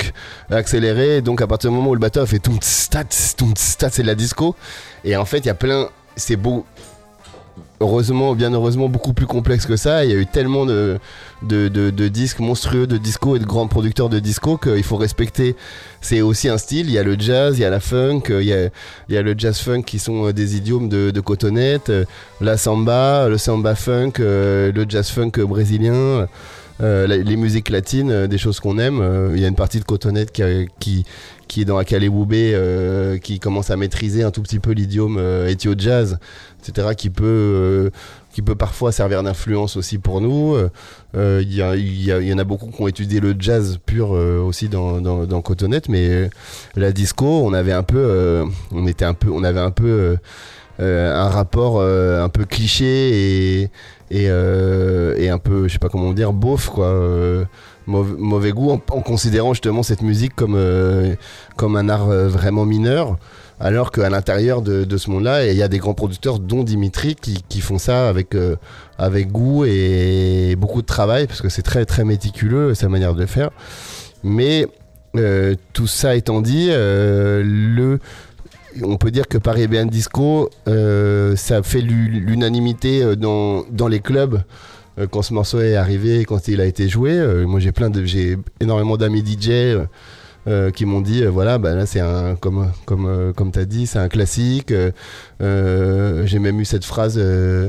accélérée. 0.51 1.21
Donc, 1.21 1.43
à 1.43 1.47
partir 1.47 1.69
du 1.69 1.77
moment 1.77 1.91
où 1.91 1.95
le 1.95 2.01
batteur 2.01 2.27
fait 2.27 2.39
tout 2.39 2.57
stat, 2.63 3.05
tout 3.37 3.53
stat, 3.55 3.91
c'est 3.93 4.03
de 4.03 4.07
la 4.07 4.15
disco. 4.15 4.57
Et 5.05 5.15
en 5.15 5.27
fait, 5.27 5.39
il 5.41 5.47
y 5.47 5.51
a 5.51 5.55
plein. 5.55 5.89
C'est 6.17 6.37
beau. 6.37 6.65
Heureusement, 7.81 8.35
bien 8.35 8.53
heureusement, 8.53 8.89
beaucoup 8.89 9.13
plus 9.13 9.27
complexe 9.27 9.65
que 9.65 9.77
ça. 9.77 10.05
Il 10.05 10.11
y 10.11 10.15
a 10.15 10.17
eu 10.17 10.27
tellement 10.27 10.67
de, 10.67 10.99
disques 12.09 12.41
monstrueux 12.41 12.89
de 12.89 12.97
disco 12.97 13.37
et 13.37 13.39
de 13.39 13.45
grands 13.45 13.69
producteurs 13.69 14.09
de 14.09 14.19
disco 14.19 14.57
qu'il 14.57 14.83
faut 14.83 14.97
respecter. 14.97 15.55
C'est 16.01 16.21
aussi 16.21 16.49
un 16.49 16.59
style. 16.59 16.87
Il 16.87 16.93
y 16.93 16.99
a 16.99 17.05
le 17.05 17.17
jazz, 17.19 17.57
il 17.57 17.63
y 17.63 17.65
a 17.65 17.71
la 17.71 17.79
funk, 17.79 18.23
il 18.31 18.43
y 19.09 19.17
a, 19.17 19.23
le 19.23 19.35
jazz 19.39 19.59
funk 19.61 19.83
qui 19.83 20.01
sont 20.01 20.27
euh, 20.27 20.33
des 20.33 20.57
idiomes 20.57 20.89
de, 20.89 21.11
de 21.11 21.21
cotonnette, 21.21 21.91
euh, 21.91 22.05
la 22.41 22.57
samba, 22.57 23.29
le 23.29 23.39
samba 23.39 23.77
funk, 23.77 24.15
euh, 24.19 24.73
le 24.73 24.85
jazz 24.89 25.09
funk 25.11 25.33
brésilien. 25.47 26.27
les 26.81 27.37
musiques 27.37 27.71
latines, 27.71 28.27
des 28.27 28.39
choses 28.39 28.59
qu'on 28.61 28.79
aime. 28.79 29.31
Il 29.35 29.41
y 29.41 29.45
a 29.45 29.49
une 29.49 29.55
partie 29.55 29.81
de 29.81 29.85
a- 29.85 30.67
qui, 30.81 31.05
qui 31.49 31.63
est 31.63 31.65
dans 31.65 31.79
Akale 31.79 32.09
Woubé, 32.09 32.53
euh, 32.55 33.19
qui 33.19 33.41
commence 33.41 33.71
à 33.71 33.77
maîtriser 33.77 34.23
un 34.23 34.31
tout 34.31 34.43
petit 34.43 34.61
peu 34.61 34.73
l'idiome 34.73 35.17
euh, 35.19 35.49
éthio 35.49 35.75
jazz, 35.77 36.19
etc., 36.61 36.89
qui 36.97 37.11
peut, 37.11 37.25
euh, 37.27 37.91
qui 38.33 38.43
peut 38.43 38.55
parfois 38.55 38.93
servir 38.93 39.23
d'influence 39.23 39.77
aussi 39.77 39.99
pour 39.99 40.21
nous. 40.21 40.55
Euh, 41.17 41.43
Il 41.43 41.55
y, 41.55 42.33
en 42.33 42.39
a 42.39 42.45
beaucoup 42.45 42.71
qui 42.71 42.83
ont 42.83 42.89
étudié 42.89 43.21
le 43.21 43.35
jazz 43.39 43.79
pur 43.85 44.15
euh, 44.15 44.39
aussi 44.41 44.69
dans, 44.69 45.01
dans, 45.01 45.43
mais 45.89 46.09
euh, 46.09 46.29
la 46.77 46.93
disco, 46.93 47.25
on 47.25 47.53
avait 47.53 47.73
un 47.73 47.83
peu, 47.83 47.99
euh, 47.99 48.45
on 48.71 48.87
était 48.87 49.07
un 49.07 49.15
peu, 49.15 49.31
on 49.31 49.43
avait 49.43 49.61
un 49.61 49.71
peu 49.71 49.87
euh, 49.87 50.17
euh, 50.81 51.13
un 51.13 51.29
rapport 51.29 51.79
euh, 51.81 52.23
un 52.23 52.29
peu 52.29 52.45
cliché 52.45 53.69
euh, 54.13 55.15
et 55.17 55.29
un 55.29 55.39
peu, 55.39 55.67
je 55.67 55.73
sais 55.73 55.79
pas 55.79 55.89
comment 55.89 56.13
dire, 56.13 56.33
beauf 56.33 56.69
quoi. 56.69 57.47
Mauvais, 57.89 58.53
goût 58.53 58.71
en, 58.71 58.79
considérant 58.79 59.55
justement 59.55 59.83
cette 59.83 60.03
musique 60.03 60.35
comme, 60.35 60.55
euh, 60.57 61.15
comme 61.57 61.77
un 61.77 61.89
art 61.89 62.09
euh, 62.09 62.29
vraiment 62.29 62.65
mineur. 62.65 63.17
Alors 63.61 63.91
qu'à 63.91 64.09
l'intérieur 64.09 64.63
de, 64.63 64.97
ce 64.97 65.11
monde-là, 65.11 65.47
il 65.47 65.57
y 65.57 65.65
a 65.65 65.69
des 65.69 65.79
grands 65.79 65.95
producteurs, 65.95 66.39
dont 66.39 66.63
Dimitri, 66.63 67.17
qui, 67.17 67.61
font 67.61 67.79
ça 67.79 68.09
avec, 68.09 68.37
euh, 68.37 68.55
avec 68.99 69.33
goût 69.33 69.65
et 69.65 70.55
beaucoup 70.57 70.81
de 70.81 70.87
travail, 70.87 71.27
parce 71.27 71.43
que 71.43 71.49
c'est 71.49 71.63
très 71.63 71.85
très 71.85 72.05
méticuleux 72.05 72.75
sa 72.75 72.89
manière 72.89 73.15
de 73.15 73.27
faire. 73.27 73.51
Mais 74.23 74.69
tout 75.73 75.89
ça 75.89 76.15
étant 76.15 76.41
dit, 76.41 76.69
le, 76.71 77.99
on 78.85 78.97
peut 78.97 79.11
dire 79.11 79.27
que 79.27 79.39
Paris 79.39 79.67
BN 79.67 79.89
Disco, 79.89 80.51
ça 80.67 81.63
fait 81.65 81.81
l'u- 81.81 82.21
l'unanimité 82.21 83.17
dans, 83.17 83.65
dans 83.73 83.89
les 83.89 83.99
clubs 83.99 84.41
quand 85.07 85.23
ce 85.23 85.33
morceau 85.33 85.61
est 85.61 85.77
arrivé, 85.77 86.25
quand 86.25 86.49
il 86.49 86.61
a 86.61 86.67
été 86.67 86.89
joué. 86.89 87.13
Euh, 87.13 87.47
moi, 87.47 87.61
j'ai 87.61 87.73
plein 87.73 87.91
de, 87.91 88.05
j'ai 88.05 88.37
énormément 88.61 88.97
d'amis 88.97 89.25
DJ. 89.25 89.49
euh, 89.51 89.85
euh, 90.47 90.71
qui 90.71 90.87
m'ont 90.87 91.01
dit 91.03 91.25
euh, 91.25 91.31
voilà 91.31 91.59
bah 91.59 91.75
là 91.75 91.85
c'est 91.85 92.01
un 92.01 92.35
comme 92.37 92.71
comme 92.87 93.07
euh, 93.07 93.33
comme 93.33 93.51
t'as 93.51 93.65
dit 93.65 93.87
c'est 93.87 93.99
un 93.99 94.09
classique 94.09 94.71
euh, 94.71 94.93
euh, 95.43 96.25
j'ai 96.27 96.39
même 96.39 96.59
eu 96.61 96.65
cette 96.65 96.85
phrase 96.85 97.17
euh, 97.19 97.69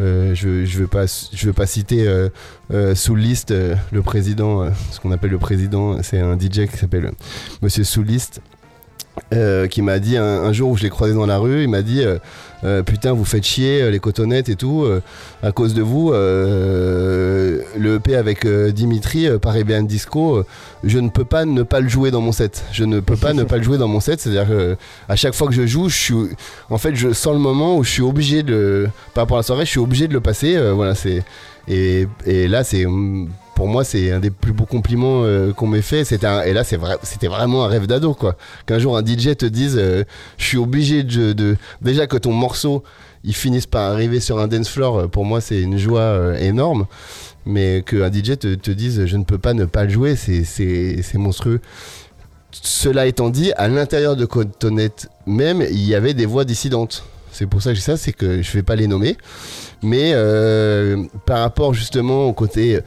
euh, 0.00 0.34
je, 0.34 0.64
je 0.64 0.78
veux 0.78 0.86
pas 0.86 1.06
veux 1.46 1.52
pas 1.52 1.66
citer 1.66 2.06
euh, 2.06 2.28
euh, 2.72 2.94
euh, 2.94 3.74
le 3.92 4.02
président 4.02 4.62
euh, 4.62 4.70
ce 4.90 5.00
qu'on 5.00 5.12
appelle 5.12 5.30
le 5.30 5.38
président 5.38 6.02
c'est 6.02 6.20
un 6.20 6.38
DJ 6.38 6.66
qui 6.66 6.76
s'appelle 6.76 7.06
euh, 7.06 7.12
Monsieur 7.62 7.84
Souliste 7.84 8.42
euh, 9.32 9.68
qui 9.68 9.82
m'a 9.82 9.98
dit 9.98 10.16
un, 10.16 10.52
jour 10.52 10.70
où 10.70 10.76
je 10.76 10.82
l'ai 10.82 10.90
croisé 10.90 11.14
dans 11.14 11.26
la 11.26 11.38
rue, 11.38 11.62
il 11.62 11.68
m'a 11.68 11.82
dit 11.82 12.02
euh, 12.02 12.18
euh, 12.64 12.82
putain 12.82 13.12
vous 13.12 13.24
faites 13.24 13.44
chier 13.44 13.90
les 13.90 14.00
cotonnettes 14.00 14.48
et 14.48 14.56
tout 14.56 14.86
à 15.42 15.52
cause 15.52 15.72
de 15.72 15.82
vous 15.82 16.10
le 16.12 17.94
EP 17.96 18.16
avec 18.16 18.46
Dimitri 18.46 19.28
Paris 19.40 19.64
BN 19.64 19.86
Disco 19.86 20.44
je 20.84 20.98
ne 20.98 21.08
peux 21.08 21.24
pas 21.24 21.44
ne 21.44 21.62
pas 21.62 21.80
le 21.80 21.88
jouer 21.88 22.10
dans 22.10 22.20
mon 22.20 22.32
set. 22.32 22.64
Je 22.72 22.84
ne 22.84 23.00
peux 23.00 23.16
pas 23.16 23.32
ne 23.32 23.44
pas 23.44 23.56
le 23.56 23.62
jouer 23.62 23.78
dans 23.78 23.88
mon 23.88 24.00
set. 24.00 24.20
C'est 24.20 24.36
à 24.36 24.44
dire 24.44 24.76
à 25.08 25.16
chaque 25.16 25.34
fois 25.34 25.48
que 25.48 25.54
je 25.54 25.66
joue 25.66 25.88
je 25.88 25.96
suis 25.96 26.14
en 26.68 26.78
fait 26.78 26.94
je 26.94 27.12
sens 27.12 27.32
le 27.32 27.38
moment 27.38 27.76
où 27.76 27.84
je 27.84 27.90
suis 27.90 28.02
obligé 28.02 28.42
de 28.42 28.88
par 29.14 29.24
rapport 29.24 29.36
à 29.36 29.40
la 29.40 29.44
soirée 29.44 29.64
je 29.64 29.70
suis 29.70 29.80
obligé 29.80 30.08
de 30.08 30.12
le 30.12 30.20
passer 30.20 30.58
voilà 30.72 30.94
c'est 30.94 31.22
et, 31.68 32.06
et 32.26 32.48
là 32.48 32.64
c'est 32.64 32.84
hum, 32.86 33.28
pour 33.60 33.68
moi 33.68 33.84
c'est 33.84 34.10
un 34.10 34.20
des 34.20 34.30
plus 34.30 34.54
beaux 34.54 34.64
compliments 34.64 35.20
euh, 35.22 35.52
qu'on 35.52 35.66
m'ait 35.66 35.82
fait. 35.82 36.10
Et 36.10 36.52
là 36.54 36.64
c'est 36.64 36.78
vrai 36.78 36.96
c'était 37.02 37.26
vraiment 37.26 37.62
un 37.66 37.68
rêve 37.68 37.86
d'ado 37.86 38.14
quoi. 38.14 38.34
Qu'un 38.64 38.78
jour 38.78 38.96
un 38.96 39.04
DJ 39.04 39.36
te 39.36 39.44
dise 39.44 39.76
euh, 39.78 40.02
je 40.38 40.46
suis 40.46 40.56
obligé 40.56 41.02
de, 41.02 41.58
déjà 41.82 42.06
que 42.06 42.16
ton 42.16 42.32
morceau 42.32 42.82
il 43.22 43.34
finisse 43.34 43.66
par 43.66 43.92
arriver 43.92 44.18
sur 44.18 44.38
un 44.38 44.48
dance 44.48 44.70
floor 44.70 45.00
euh, 45.00 45.06
pour 45.08 45.26
moi 45.26 45.42
c'est 45.42 45.60
une 45.60 45.76
joie 45.76 46.40
énorme. 46.40 46.86
Mais 47.44 47.84
qu'un 47.86 48.10
DJ 48.10 48.38
te, 48.38 48.70
dise 48.70 49.04
je 49.04 49.16
ne 49.18 49.24
peux 49.24 49.36
pas 49.36 49.52
ne 49.52 49.66
pas 49.66 49.84
le 49.84 49.90
jouer 49.90 50.16
c'est 50.16 51.14
monstrueux. 51.16 51.60
Cela 52.52 53.04
étant 53.04 53.28
dit 53.28 53.52
à 53.58 53.68
l'intérieur 53.68 54.16
de 54.16 54.24
Cotonette 54.24 55.10
même 55.26 55.60
il 55.60 55.86
y 55.86 55.94
avait 55.94 56.14
des 56.14 56.24
voix 56.24 56.46
dissidentes. 56.46 57.04
C'est 57.30 57.46
pour 57.46 57.60
ça 57.60 57.72
que 57.72 57.76
dis 57.76 57.82
ça 57.82 57.98
c'est 57.98 58.14
que 58.14 58.40
je 58.40 58.52
vais 58.52 58.62
pas 58.62 58.74
les 58.74 58.86
nommer. 58.86 59.18
Mais 59.82 60.14
par 61.26 61.40
rapport 61.40 61.74
justement 61.74 62.24
au 62.24 62.32
côté 62.32 62.80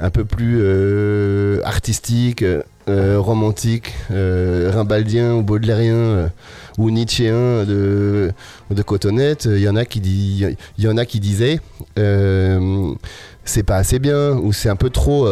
un 0.00 0.10
peu 0.10 0.24
plus 0.24 0.58
euh, 0.60 1.60
artistique, 1.64 2.42
euh, 2.88 3.18
romantique, 3.18 3.94
euh, 4.10 4.70
rimbaldien 4.72 5.34
ou 5.34 5.42
baudelairien 5.42 6.30
ou 6.78 6.90
nietzschéen 6.90 7.64
de, 7.64 8.32
de 8.70 8.82
Cotonnette, 8.82 9.46
il 9.46 9.60
y 9.60 9.68
en 9.68 9.76
a 9.76 9.84
qui 9.84 10.00
disaient 11.20 11.60
c'est 13.46 13.62
pas 13.62 13.76
assez 13.76 13.98
bien 13.98 14.32
ou 14.32 14.52
c'est 14.52 14.70
un 14.70 14.76
peu 14.76 14.90
trop 14.90 15.28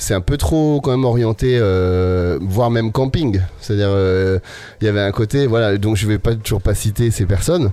c'est 0.00 0.14
un 0.14 0.22
peu 0.22 0.38
trop 0.38 0.80
quand 0.80 0.90
même 0.90 1.04
orienté 1.04 1.58
euh, 1.60 2.38
voire 2.40 2.70
même 2.70 2.90
camping. 2.90 3.40
C'est-à-dire 3.60 3.90
euh, 3.90 4.38
il 4.80 4.86
y 4.86 4.88
avait 4.88 5.00
un 5.00 5.12
côté 5.12 5.46
voilà 5.46 5.76
donc 5.76 5.96
je 5.96 6.06
vais 6.06 6.18
pas 6.18 6.34
toujours 6.34 6.62
pas 6.62 6.74
citer 6.74 7.10
ces 7.10 7.26
personnes 7.26 7.70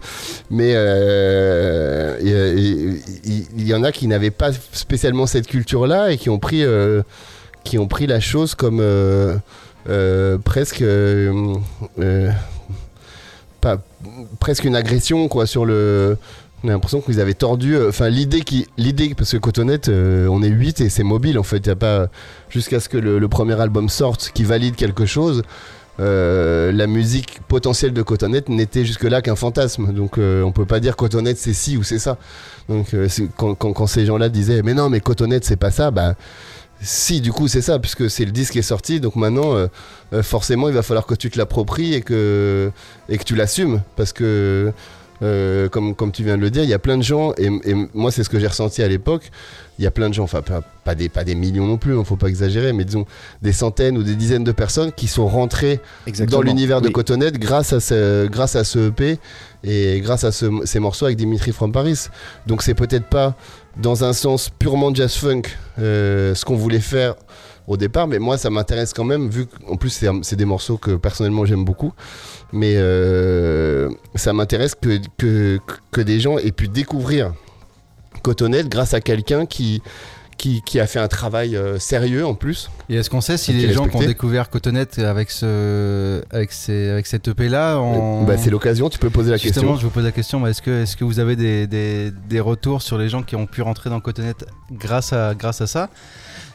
mais 0.52 0.74
euh, 0.76 2.18
il 2.22 3.68
y 3.68 3.74
en 3.74 3.84
a 3.84 3.92
qui 3.92 4.08
n'avaient 4.08 4.30
pas 4.30 4.52
spécialement 4.74 5.26
cette 5.26 5.48
culture 5.48 5.88
là 5.88 6.12
et 6.12 6.18
qui 6.18 6.30
ont 6.30 6.40
pris 6.40 6.64
qui 7.64 7.78
ont 7.78 7.88
pris 7.88 8.08
la 8.08 8.20
chose 8.20 8.56
comme 8.56 8.84
presque 10.44 10.84
pas 13.62 13.78
presque 14.40 14.66
une 14.66 14.76
agression 14.76 15.30
quoi 15.30 15.46
sur 15.48 15.66
le 15.66 16.18
on 16.68 16.70
a 16.70 16.74
l'impression 16.74 17.00
qu'ils 17.02 17.22
avaient 17.22 17.34
tordu 17.34 17.76
euh, 17.76 17.90
enfin 17.90 18.10
l'idée 18.10 18.42
qui 18.42 18.68
l'idée 18.78 19.14
parce 19.16 19.32
que 19.32 19.38
Cotonnette 19.38 19.88
euh, 19.88 20.28
on 20.28 20.44
est 20.44 20.50
8 20.50 20.82
et 20.82 20.90
c'est 20.90 21.04
mobile 21.04 21.40
en 21.40 21.44
fait 21.44 21.66
y 21.66 21.70
a 21.70 21.76
pas 21.76 22.08
jusqu'à 22.50 22.80
ce 22.80 22.90
que 22.90 22.98
le, 22.98 23.26
premier 23.30 23.60
album 23.60 23.88
sorte 23.90 24.32
qui 24.34 24.44
valide 24.44 24.76
quelque 24.76 25.06
chose 25.06 25.44
euh, 26.00 26.72
la 26.72 26.86
musique 26.86 27.40
potentielle 27.48 27.94
de 27.94 28.02
Cotonnette 28.04 28.50
n'était 28.50 28.86
jusque-là 28.86 29.24
qu'un 29.24 29.36
fantasme. 29.36 29.92
Donc 29.94 30.20
euh, 30.20 30.44
on 30.44 30.52
peut 30.52 30.66
pas 30.66 30.80
dire 30.80 30.96
Cotonnette 30.96 31.38
c'est 31.40 31.54
ci 31.54 31.76
ou 31.76 31.84
c'est 31.84 31.98
ça. 31.98 32.18
Donc 32.70 32.96
quand, 33.36 33.56
quand- 33.56 33.88
ces 33.88 34.06
gens-là 34.06 34.30
disaient 34.30 34.62
mais 34.62 34.74
non 34.74 34.90
mais 34.90 35.00
Cotonnette 35.00 35.46
c'est 35.46 35.56
pas 35.56 35.72
ça, 35.72 35.90
bah 35.90 36.14
si 36.82 37.20
du 37.22 37.32
coup 37.32 37.48
c'est 37.48 37.62
ça 37.64 37.80
puisque 37.80 38.10
c'est 38.12 38.26
le 38.26 38.32
disque 38.32 38.54
qui 38.54 38.60
est 38.60 38.62
sorti. 38.62 39.00
Donc 39.00 39.16
maintenant 39.16 39.56
forcément 40.22 40.68
il 40.70 40.76
va 40.76 40.84
falloir 40.84 41.06
que 41.08 41.16
tu 41.16 41.30
te 41.32 41.38
l'appropries 41.38 41.96
et 41.96 42.02
que 42.02 42.72
et 43.10 43.18
que 43.18 43.24
tu 43.24 43.36
l'assumes 43.36 43.82
parce 43.96 44.14
que 44.14 44.72
euh, 45.24 45.68
comme, 45.70 45.96
comme 45.96 46.12
tu 46.12 46.24
viens 46.24 46.38
de 46.38 46.42
le 46.42 46.50
dire, 46.52 46.64
il 46.64 46.70
y 46.70 46.74
a 46.74 46.80
plein 46.80 46.98
de 46.98 47.04
gens, 47.04 47.34
et, 47.38 47.48
et 47.66 47.74
moi 47.94 48.12
c'est 48.12 48.24
ce 48.24 48.30
que 48.30 48.40
j'ai 48.40 48.48
ressenti 48.48 48.84
à 48.84 48.88
l'époque, 48.88 49.32
il 49.80 49.84
y 49.84 49.88
a 49.88 49.92
plein 49.92 50.10
de 50.10 50.14
gens, 50.14 50.24
enfin 50.24 50.42
pas, 50.42 50.62
pas 50.84 50.96
des, 50.96 51.10
pas 51.10 51.24
des 51.24 51.36
millions 51.36 51.66
non 51.66 51.78
plus, 51.78 51.98
il 51.98 52.06
faut 52.06 52.16
pas 52.16 52.28
exagérer, 52.28 52.74
mais 52.74 52.84
disons 52.86 53.06
des 53.42 53.52
centaines 53.54 53.98
ou 53.98 54.04
des 54.04 54.16
dizaines 54.16 54.44
de 54.44 54.52
personnes 54.52 54.92
qui 54.92 55.08
sont 55.08 55.28
rentrées 55.28 55.80
Exactement. 56.08 56.42
dans 56.42 56.44
l'univers 56.48 56.82
de 56.82 56.88
Oui. 56.88 56.94
Cotonnette 56.94 57.38
grâce 57.40 57.74
à 57.74 57.80
ce, 57.80 58.28
grâce 58.28 58.56
à 58.56 58.64
ce 58.64 58.90
EP 58.90 59.20
et 59.64 60.00
grâce 60.02 60.24
à 60.24 60.32
ce- 60.32 60.66
ces 60.66 60.80
morceaux 60.80 61.06
avec 61.06 61.18
Dimitri 61.18 61.52
from 61.52 61.72
Paris. 61.72 62.08
Donc 62.46 62.62
c'est 62.64 62.74
peut-être 62.76 63.06
pas 63.08 63.36
dans 63.76 64.04
un 64.04 64.14
sens 64.14 64.50
purement 64.50 64.94
jazz 64.94 65.14
funk 65.16 65.44
euh, 65.80 66.34
ce 66.36 66.44
qu'on 66.46 66.56
voulait 66.56 66.80
faire 66.80 67.16
au 67.68 67.78
départ, 67.78 68.08
mais 68.08 68.18
moi 68.20 68.38
ça 68.38 68.50
m'intéresse 68.50 68.94
quand 68.94 69.04
même, 69.04 69.30
vu 69.30 69.46
qu'en 69.46 69.76
plus 69.76 70.04
c'est 70.24 70.36
des 70.36 70.46
morceaux 70.46 70.78
que 70.78 70.92
personnellement 70.96 71.46
j'aime 71.46 71.66
beaucoup, 71.66 71.94
mais 72.54 72.74
euh, 72.78 73.90
ça 74.16 74.34
m'intéresse 74.34 74.74
que, 74.76 75.00
que, 75.18 75.60
que 75.92 76.02
des 76.02 76.20
gens 76.20 76.38
aient 76.38 76.52
pu 76.52 76.68
découvrir 76.68 77.34
Cotonnette 78.24 78.70
grâce 78.70 78.94
à 78.94 79.02
quelqu'un 79.02 79.46
qui, 79.46 79.82
qui, 80.38 80.62
qui 80.62 80.80
a 80.80 80.88
fait 80.88 81.00
un 81.00 81.08
travail 81.08 81.56
euh, 81.56 81.78
sérieux 81.80 82.26
en 82.26 82.36
plus. 82.36 82.70
Et 82.90 82.96
est-ce 82.96 83.10
qu'on 83.10 83.22
sait 83.22 83.38
si 83.38 83.54
les 83.54 83.74
gens 83.74 83.88
qui 83.88 83.96
ont 83.96 84.00
découvert 84.00 84.50
Cotonnette 84.50 85.00
avec, 85.00 85.30
ce, 85.32 86.22
avec, 86.32 86.52
ces, 86.52 86.90
avec 86.90 87.08
cette 87.08 87.28
EP 87.28 87.50
là 87.50 87.78
en... 87.78 88.24
Bah, 88.24 88.38
c'est 88.38 88.50
l'occasion, 88.50 88.90
tu 88.90 89.00
peux 89.00 89.10
poser 89.10 89.32
la 89.32 89.38
Justement, 89.38 89.74
question. 89.74 89.78
je 89.82 89.86
vous 89.86 89.92
pose 89.92 90.06
la 90.06 90.12
question, 90.12 90.46
est-ce 90.48 90.62
que, 90.62 90.84
est 90.84 90.96
que 90.96 91.04
vous 91.04 91.20
avez 91.20 91.36
des, 91.36 91.68
des, 91.68 92.12
des 92.12 92.40
retours 92.40 92.82
sur 92.82 92.98
les 92.98 93.10
gens 93.10 93.24
qui 93.24 93.36
ont 93.36 93.46
pu 93.46 93.62
rentrer 93.62 93.90
dans 93.90 94.00
Cotonnette 94.00 94.46
grâce 94.72 95.12
à, 95.12 95.34
grâce 95.36 95.62
à 95.62 95.68
ça? 95.68 95.90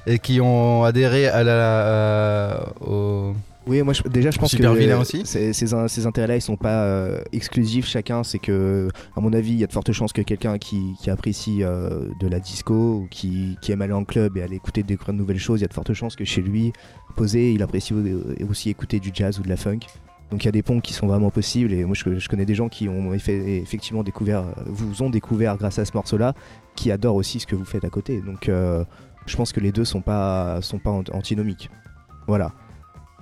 Et 0.07 0.18
qui 0.18 0.40
ont 0.40 0.84
adhéré 0.84 1.26
à 1.26 1.42
la, 1.44 2.57
à- 2.57 2.72
au... 2.86 3.34
Oui, 3.64 3.80
moi 3.82 3.92
je- 3.94 4.03
déjà 4.09 4.32
je 4.32 4.38
pense 4.40 4.50
Super 4.50 4.72
que 4.74 4.94
aussi. 5.00 5.22
ces, 5.24 5.53
ces, 5.53 5.72
in- 5.72 5.86
ces 5.86 6.05
intérêts-là 6.05 6.34
ils 6.34 6.40
sont 6.42 6.57
pas 6.57 6.82
euh, 6.82 7.20
exclusifs 7.32 7.86
chacun. 7.86 8.24
C'est 8.24 8.40
que, 8.40 8.88
à 9.16 9.20
mon 9.20 9.32
avis, 9.32 9.53
il 9.53 9.59
y 9.61 9.64
a 9.64 9.68
de 9.68 9.72
fortes 9.72 9.92
chances 9.92 10.12
que 10.12 10.22
quelqu'un 10.22 10.59
qui, 10.59 10.94
qui 11.00 11.11
apprécie 11.11 11.62
euh, 11.62 12.09
de 12.18 12.26
la 12.26 12.40
disco 12.40 12.74
ou 12.74 13.09
qui, 13.09 13.57
qui 13.62 13.70
aime 13.70 13.80
aller 13.82 13.92
en 13.92 14.03
club 14.03 14.36
et 14.36 14.42
aller 14.42 14.57
écouter, 14.57 14.82
découvrir 14.82 15.14
de 15.14 15.18
nouvelles 15.20 15.38
choses, 15.38 15.61
il 15.61 15.62
y 15.62 15.64
a 15.64 15.68
de 15.68 15.74
fortes 15.74 15.92
chances 15.94 16.16
que 16.16 16.24
chez 16.24 16.42
lui, 16.42 16.72
posé, 17.14 17.53
il 17.53 17.62
apprécie 17.62 17.94
au- 17.94 18.48
aussi 18.50 18.68
écouter 18.68 18.98
du 18.98 19.11
jazz 19.14 19.38
ou 19.38 19.42
de 19.44 19.48
la 19.48 19.57
funk. 19.57 19.78
Donc 20.32 20.42
il 20.42 20.46
y 20.46 20.48
a 20.48 20.53
des 20.53 20.62
ponts 20.62 20.80
qui 20.80 20.92
sont 20.94 21.07
vraiment 21.07 21.30
possibles 21.30 21.72
et 21.74 21.84
moi 21.84 21.94
je, 21.94 22.18
je 22.18 22.28
connais 22.28 22.46
des 22.46 22.55
gens 22.57 22.68
qui 22.70 22.88
ont 22.88 23.12
effectivement 23.14 24.03
découvert, 24.03 24.40
euh, 24.40 24.62
vous 24.66 25.03
ont 25.03 25.11
découvert 25.11 25.57
grâce 25.57 25.78
à 25.78 25.84
ce 25.84 25.92
morceau-là, 25.94 26.34
qui 26.74 26.90
adorent 26.90 27.16
aussi 27.16 27.38
ce 27.38 27.46
que 27.46 27.55
vous 27.55 27.66
faites 27.66 27.84
à 27.84 27.90
côté. 27.90 28.20
Donc 28.22 28.48
euh, 28.48 28.82
je 29.26 29.36
pense 29.36 29.52
que 29.52 29.60
les 29.60 29.72
deux 29.72 29.84
sont 29.84 30.00
pas, 30.00 30.60
sont 30.62 30.78
pas 30.78 30.90
ant- 30.90 31.04
antinomiques. 31.12 31.70
Voilà. 32.26 32.52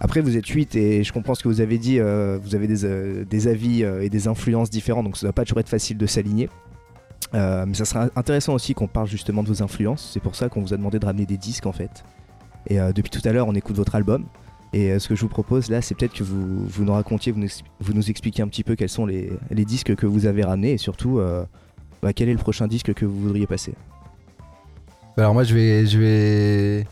Après, 0.00 0.22
vous 0.22 0.38
êtes 0.38 0.46
8 0.46 0.74
et 0.76 1.04
je 1.04 1.12
comprends 1.12 1.34
ce 1.34 1.42
que 1.42 1.48
vous 1.48 1.60
avez 1.60 1.76
dit. 1.76 2.00
euh, 2.00 2.38
vous 2.42 2.54
avez 2.54 2.66
des, 2.66 2.86
euh, 2.86 3.24
avis 3.46 3.84
euh, 3.84 4.02
et 4.02 4.08
des 4.08 4.28
influences 4.28 4.70
différents, 4.70 5.02
donc 5.02 5.18
ça 5.18 5.26
doit 5.26 5.34
pas 5.34 5.44
toujours 5.44 5.60
être 5.60 5.68
facile 5.68 5.98
de 5.98 6.06
s'aligner. 6.06 6.48
Mais 7.32 7.74
ça 7.74 7.84
sera 7.84 8.08
intéressant 8.16 8.54
aussi 8.54 8.74
qu'on 8.74 8.88
parle 8.88 9.06
justement 9.06 9.42
de 9.44 9.48
vos 9.48 9.62
influences. 9.62 10.10
C'est 10.12 10.20
pour 10.20 10.34
ça 10.34 10.48
qu'on 10.48 10.62
vous 10.62 10.74
a 10.74 10.76
demandé 10.76 10.98
de 10.98 11.06
ramener 11.06 11.26
des 11.26 11.36
disques 11.36 11.66
en 11.66 11.72
fait. 11.72 12.02
Et 12.66 12.78
depuis 12.92 13.10
tout 13.10 13.20
à 13.24 13.32
l'heure, 13.32 13.46
on 13.46 13.54
écoute 13.54 13.76
votre 13.76 13.94
album. 13.94 14.24
Et 14.72 14.98
ce 14.98 15.06
que 15.06 15.14
je 15.14 15.20
vous 15.20 15.28
propose 15.28 15.70
là, 15.70 15.80
c'est 15.80 15.94
peut-être 15.94 16.14
que 16.14 16.24
vous, 16.24 16.84
nous 16.84 16.92
racontiez, 16.92 17.30
vous 17.30 17.38
nous, 17.38 17.48
vous 17.78 18.10
expliquiez 18.10 18.42
un 18.42 18.48
petit 18.48 18.64
peu 18.64 18.74
quels 18.74 18.88
sont 18.88 19.06
les, 19.06 19.30
disques 19.52 19.94
que 19.94 20.06
vous 20.06 20.26
avez 20.26 20.42
ramenés 20.42 20.72
et 20.72 20.78
surtout 20.78 21.20
bah, 22.02 22.12
quel 22.12 22.28
est 22.28 22.32
le 22.32 22.38
prochain 22.38 22.66
disque 22.66 22.92
que 22.94 23.06
vous 23.06 23.20
voudriez 23.20 23.46
passer. 23.46 23.74
Alors 25.20 25.34
moi 25.34 25.44
je 25.44 25.54
vais, 25.54 25.86
je 25.86 25.98
vais, 25.98 26.86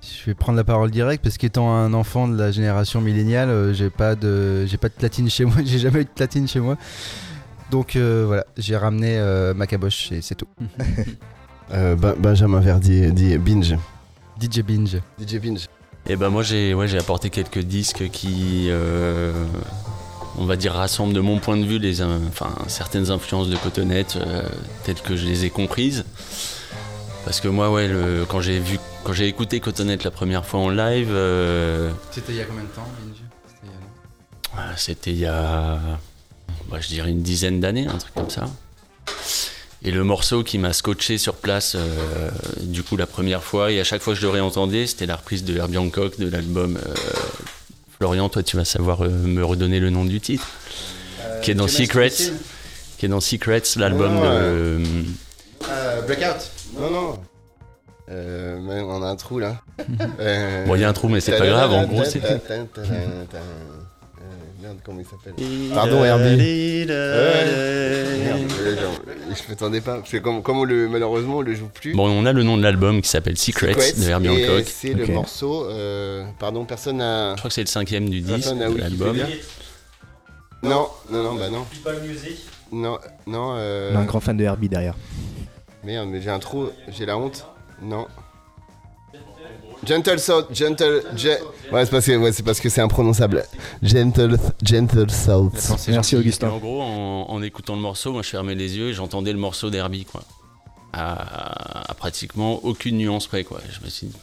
je 0.00 0.24
vais 0.26 0.34
prendre 0.34 0.56
la 0.56 0.64
parole 0.64 0.90
direct 0.90 1.22
parce 1.22 1.36
qu'étant 1.36 1.70
un 1.74 1.92
enfant 1.92 2.26
de 2.26 2.36
la 2.38 2.50
génération 2.50 3.00
milléniale, 3.02 3.50
euh, 3.50 3.74
j'ai 3.74 3.90
pas 3.90 4.14
de, 4.14 4.64
j'ai 4.66 4.78
pas 4.78 4.88
de 4.88 4.94
platine 4.94 5.28
chez 5.28 5.44
moi, 5.44 5.56
j'ai 5.64 5.78
jamais 5.78 6.00
eu 6.00 6.04
de 6.04 6.10
platine 6.10 6.48
chez 6.48 6.60
moi. 6.60 6.76
Donc 7.70 7.96
euh, 7.96 8.24
voilà, 8.26 8.46
j'ai 8.56 8.76
ramené 8.76 9.18
euh, 9.18 9.52
Macaboche 9.54 10.10
et 10.12 10.22
c'est 10.22 10.34
tout. 10.34 10.48
Euh, 11.72 11.96
Ben- 11.96 12.14
Benjamin 12.16 12.60
Verdi 12.60 13.10
dit 13.10 13.36
Binge. 13.38 13.74
DJ 14.40 14.60
Binge. 14.62 14.98
DJ 15.20 15.38
Binge. 15.40 15.66
Et 16.08 16.14
ben 16.14 16.28
moi 16.30 16.44
j'ai 16.44 16.74
ouais, 16.74 16.86
j'ai 16.86 16.96
apporté 16.96 17.28
quelques 17.28 17.58
disques 17.58 18.08
qui 18.12 18.68
euh, 18.68 19.32
on 20.38 20.44
va 20.44 20.54
dire 20.54 20.74
rassemblent 20.74 21.12
de 21.12 21.18
mon 21.18 21.40
point 21.40 21.56
de 21.56 21.64
vue 21.64 21.80
les 21.80 22.02
in- 22.02 22.20
enfin 22.28 22.50
certaines 22.68 23.10
influences 23.10 23.48
de 23.48 23.56
Cotonnette 23.56 24.14
euh, 24.24 24.44
telles 24.84 25.00
que 25.02 25.16
je 25.16 25.26
les 25.26 25.44
ai 25.44 25.50
comprises. 25.50 26.04
Parce 27.26 27.40
que 27.40 27.48
moi 27.48 27.70
ouais 27.70 27.88
le- 27.88 28.24
quand 28.26 28.40
j'ai 28.40 28.58
vu 28.60 28.78
quand 29.04 29.12
j'ai 29.12 29.26
écouté 29.26 29.60
Cotonnette 29.60 30.04
la 30.04 30.10
première 30.10 30.46
fois 30.46 30.60
en 30.60 30.70
live 30.70 31.08
euh, 31.10 31.90
C'était 32.12 32.32
il 32.32 32.38
y 32.38 32.40
a 32.40 32.44
combien 32.44 32.62
de 32.62 32.68
temps 32.68 32.86
ah, 34.58 34.70
c'était 34.76 35.10
il 35.10 35.18
y 35.18 35.26
a 35.26 35.78
bah, 36.70 36.78
je 36.80 36.88
dirais 36.88 37.10
une 37.10 37.20
dizaine 37.22 37.60
d'années 37.60 37.86
un 37.88 37.98
truc 37.98 38.14
comme 38.14 38.30
ça. 38.30 38.46
Et 39.82 39.90
le 39.90 40.02
morceau 40.02 40.42
qui 40.42 40.56
m'a 40.58 40.72
scotché 40.72 41.18
sur 41.18 41.34
place, 41.34 41.74
euh, 41.76 42.30
du 42.62 42.82
coup, 42.82 42.96
la 42.96 43.06
première 43.06 43.44
fois, 43.44 43.70
et 43.70 43.78
à 43.78 43.84
chaque 43.84 44.00
fois 44.02 44.14
que 44.14 44.18
je 44.18 44.24
le 44.24 44.32
réentendais, 44.32 44.86
c'était 44.86 45.04
la 45.06 45.16
reprise 45.16 45.44
de 45.44 45.54
Herbie 45.56 45.76
Hancock 45.78 46.18
de 46.18 46.28
l'album. 46.28 46.76
euh, 46.78 46.94
Florian, 47.98 48.28
toi, 48.30 48.42
tu 48.42 48.56
vas 48.56 48.64
savoir 48.64 49.04
euh, 49.04 49.08
me 49.10 49.44
redonner 49.44 49.78
le 49.78 49.90
nom 49.90 50.04
du 50.06 50.20
titre. 50.20 50.46
Qui 51.42 51.50
est 51.50 51.54
dans 51.54 51.68
Secrets. 51.68 52.10
Qui 52.98 53.06
est 53.06 53.08
dans 53.10 53.20
Secrets, 53.20 53.62
l'album 53.76 54.18
Ah, 54.22 54.40
de. 54.40 54.80
Breakout. 56.06 56.50
Non, 56.74 56.90
non. 56.90 57.18
Euh, 58.08 58.58
mais 58.62 58.80
on 58.82 59.02
a 59.02 59.06
un 59.08 59.16
trou 59.16 59.38
là. 59.38 59.60
Euh, 60.20 60.64
Bon, 60.66 60.74
il 60.76 60.80
y 60.80 60.84
a 60.84 60.88
un 60.88 60.92
trou, 60.92 61.08
mais 61.08 61.20
c'est 61.20 61.36
pas 61.38 61.46
grave, 61.46 61.72
en 61.72 61.84
gros, 61.86 62.04
c'est. 62.04 62.22
Euh, 62.24 62.38
Merde, 64.62 64.78
comment 64.84 65.00
il 65.00 65.06
s'appelle 65.06 65.34
Pardon, 65.74 66.04
Herbie. 66.04 66.86
Merde, 66.86 66.90
euh, 66.90 68.46
je 69.30 69.48
m'attendais 69.48 69.80
pas. 69.80 69.96
Parce 69.98 70.10
que 70.10 70.16
comme, 70.16 70.42
comme 70.42 70.58
on 70.58 70.64
le, 70.64 70.88
malheureusement 70.88 71.38
on 71.38 71.42
le 71.42 71.54
joue 71.54 71.68
plus. 71.68 71.94
Bon, 71.94 72.08
on 72.08 72.24
a 72.26 72.32
le 72.32 72.42
nom 72.42 72.56
de 72.56 72.62
l'album 72.62 73.00
qui 73.02 73.08
s'appelle 73.08 73.36
Secrets, 73.36 73.74
Secrets, 73.74 73.92
de 73.92 74.08
Herbie 74.08 74.28
et 74.28 74.48
Hancock. 74.48 74.64
C'est 74.66 74.94
le 74.94 75.06
morceau. 75.06 75.66
euh, 75.70 76.24
pardon, 76.38 76.64
personne 76.64 76.96
n'a. 76.98 77.32
Je 77.32 77.38
crois 77.38 77.48
que 77.48 77.54
c'est 77.54 77.60
le 77.62 77.66
cinquième 77.68 78.08
du 78.08 78.20
disque 78.20 78.34
Personne 78.38 78.58
n'a 78.58 78.70
de 78.70 78.78
l'album. 78.78 79.16
Non, 80.62 80.88
non, 81.10 81.22
non, 81.22 81.34
bah 81.34 81.50
non. 81.50 81.64
Non, 82.72 82.98
non. 83.26 83.50
On 83.52 83.96
a 83.96 83.98
un 83.98 84.04
grand 84.04 84.20
fan 84.20 84.36
de 84.36 84.44
Herbie 84.44 84.68
derrière. 84.68 84.94
Merde, 85.86 86.08
mais 86.10 86.20
j'ai 86.20 86.30
un 86.30 86.40
trou, 86.40 86.68
j'ai 86.88 87.06
la 87.06 87.16
honte. 87.16 87.46
Non. 87.80 88.06
Gentle 89.86 90.18
South, 90.18 90.46
Gentle. 90.52 91.02
Ge- 91.16 91.38
ouais, 91.70 91.84
c'est 91.84 91.90
parce 91.92 92.06
que 92.06 92.16
ouais, 92.16 92.32
c'est 92.32 92.42
parce 92.42 92.58
que 92.58 92.68
c'est 92.68 92.80
imprononçable. 92.80 93.44
Gentle, 93.84 94.36
Gentle 94.64 95.08
South. 95.10 95.52
Merci 95.88 96.16
Augustin. 96.16 96.48
en 96.50 96.58
gros, 96.58 96.82
en, 96.82 97.26
en 97.28 97.42
écoutant 97.42 97.76
le 97.76 97.82
morceau, 97.82 98.12
moi 98.12 98.22
je 98.22 98.28
fermais 98.30 98.56
les 98.56 98.76
yeux 98.76 98.88
et 98.88 98.92
j'entendais 98.94 99.32
le 99.32 99.38
morceau 99.38 99.70
d'Herbie, 99.70 100.04
quoi. 100.06 100.22
À, 100.92 101.90
à 101.90 101.94
pratiquement 101.94 102.64
aucune 102.64 102.96
nuance 102.96 103.28
près, 103.28 103.44
quoi. 103.44 103.60
Je 103.70 103.84
me 103.84 103.88
suis 103.90 104.08
dit, 104.08 104.16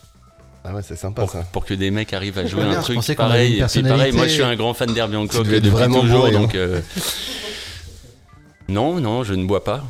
Ah 0.65 0.73
ouais, 0.73 0.81
c'est 0.81 0.97
sympa 0.97 1.21
pour, 1.21 1.31
ça. 1.31 1.43
pour 1.53 1.65
que 1.65 1.73
des 1.75 1.91
mecs 1.91 2.11
arrivent 2.13 2.39
à 2.39 2.45
jouer 2.45 2.63
Merde, 2.63 2.73
un 2.75 2.79
je 2.79 2.83
truc 2.85 2.95
pensais 2.97 3.15
qu'on 3.15 3.23
avait 3.23 3.31
pareil. 3.31 3.57
une 3.59 3.63
Et 3.63 3.67
puis 3.67 3.83
pareil, 3.83 4.11
moi 4.11 4.27
je 4.27 4.33
suis 4.33 4.43
un 4.43 4.55
grand 4.57 4.73
fan 4.73 4.91
d'Herbie 4.93 5.15
Hancock 5.15 5.45
devais 5.45 5.57
être 5.57 5.63
depuis 5.63 5.77
vraiment 5.77 6.01
toujours, 6.01 6.21
bourré, 6.25 6.35
hein. 6.35 6.41
donc. 6.41 6.55
euh, 6.55 6.81
Non, 8.67 8.99
non, 8.99 9.23
je 9.23 9.33
ne 9.35 9.45
bois 9.45 9.63
pas. 9.63 9.83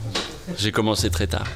J'ai 0.57 0.71
commencé 0.71 1.09
très 1.09 1.27
tard. 1.27 1.47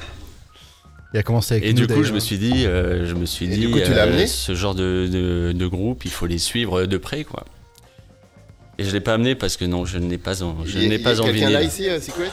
Il 1.14 1.18
a 1.18 1.22
commencé 1.22 1.54
avec 1.54 1.64
Et 1.64 1.72
nous, 1.72 1.86
du 1.86 1.94
coup, 1.94 2.02
je 2.02 2.12
me 2.12 2.20
suis 2.20 2.36
dit, 2.38 2.66
euh, 2.66 3.06
je 3.06 3.14
me 3.14 3.24
suis 3.24 3.46
Et 3.46 3.48
dit, 3.48 3.58
du 3.60 3.70
coup, 3.70 3.78
tu 3.80 3.94
l'as 3.94 4.02
amené 4.02 4.26
ce 4.26 4.54
genre 4.54 4.74
de, 4.74 5.08
de, 5.10 5.52
de 5.52 5.66
groupe, 5.66 6.04
il 6.04 6.10
faut 6.10 6.26
les 6.26 6.38
suivre 6.38 6.84
de 6.84 6.96
près, 6.98 7.24
quoi. 7.24 7.44
Et 8.76 8.84
je 8.84 8.92
l'ai 8.92 9.00
pas 9.00 9.14
amené 9.14 9.34
parce 9.34 9.56
que 9.56 9.64
non, 9.64 9.84
je 9.86 9.98
n'ai 9.98 10.18
pas 10.18 10.42
en, 10.42 10.64
je 10.64 10.76
Il 10.76 10.82
y 10.82 10.86
a- 10.86 10.88
n'ai 10.90 10.94
il 10.96 11.00
y 11.00 11.04
pas 11.04 11.18
a 11.18 11.22
en 11.22 11.24
quelqu'un 11.24 11.50
là 11.50 11.62
ici, 11.62 11.88
euh, 11.88 12.00
Secret 12.00 12.30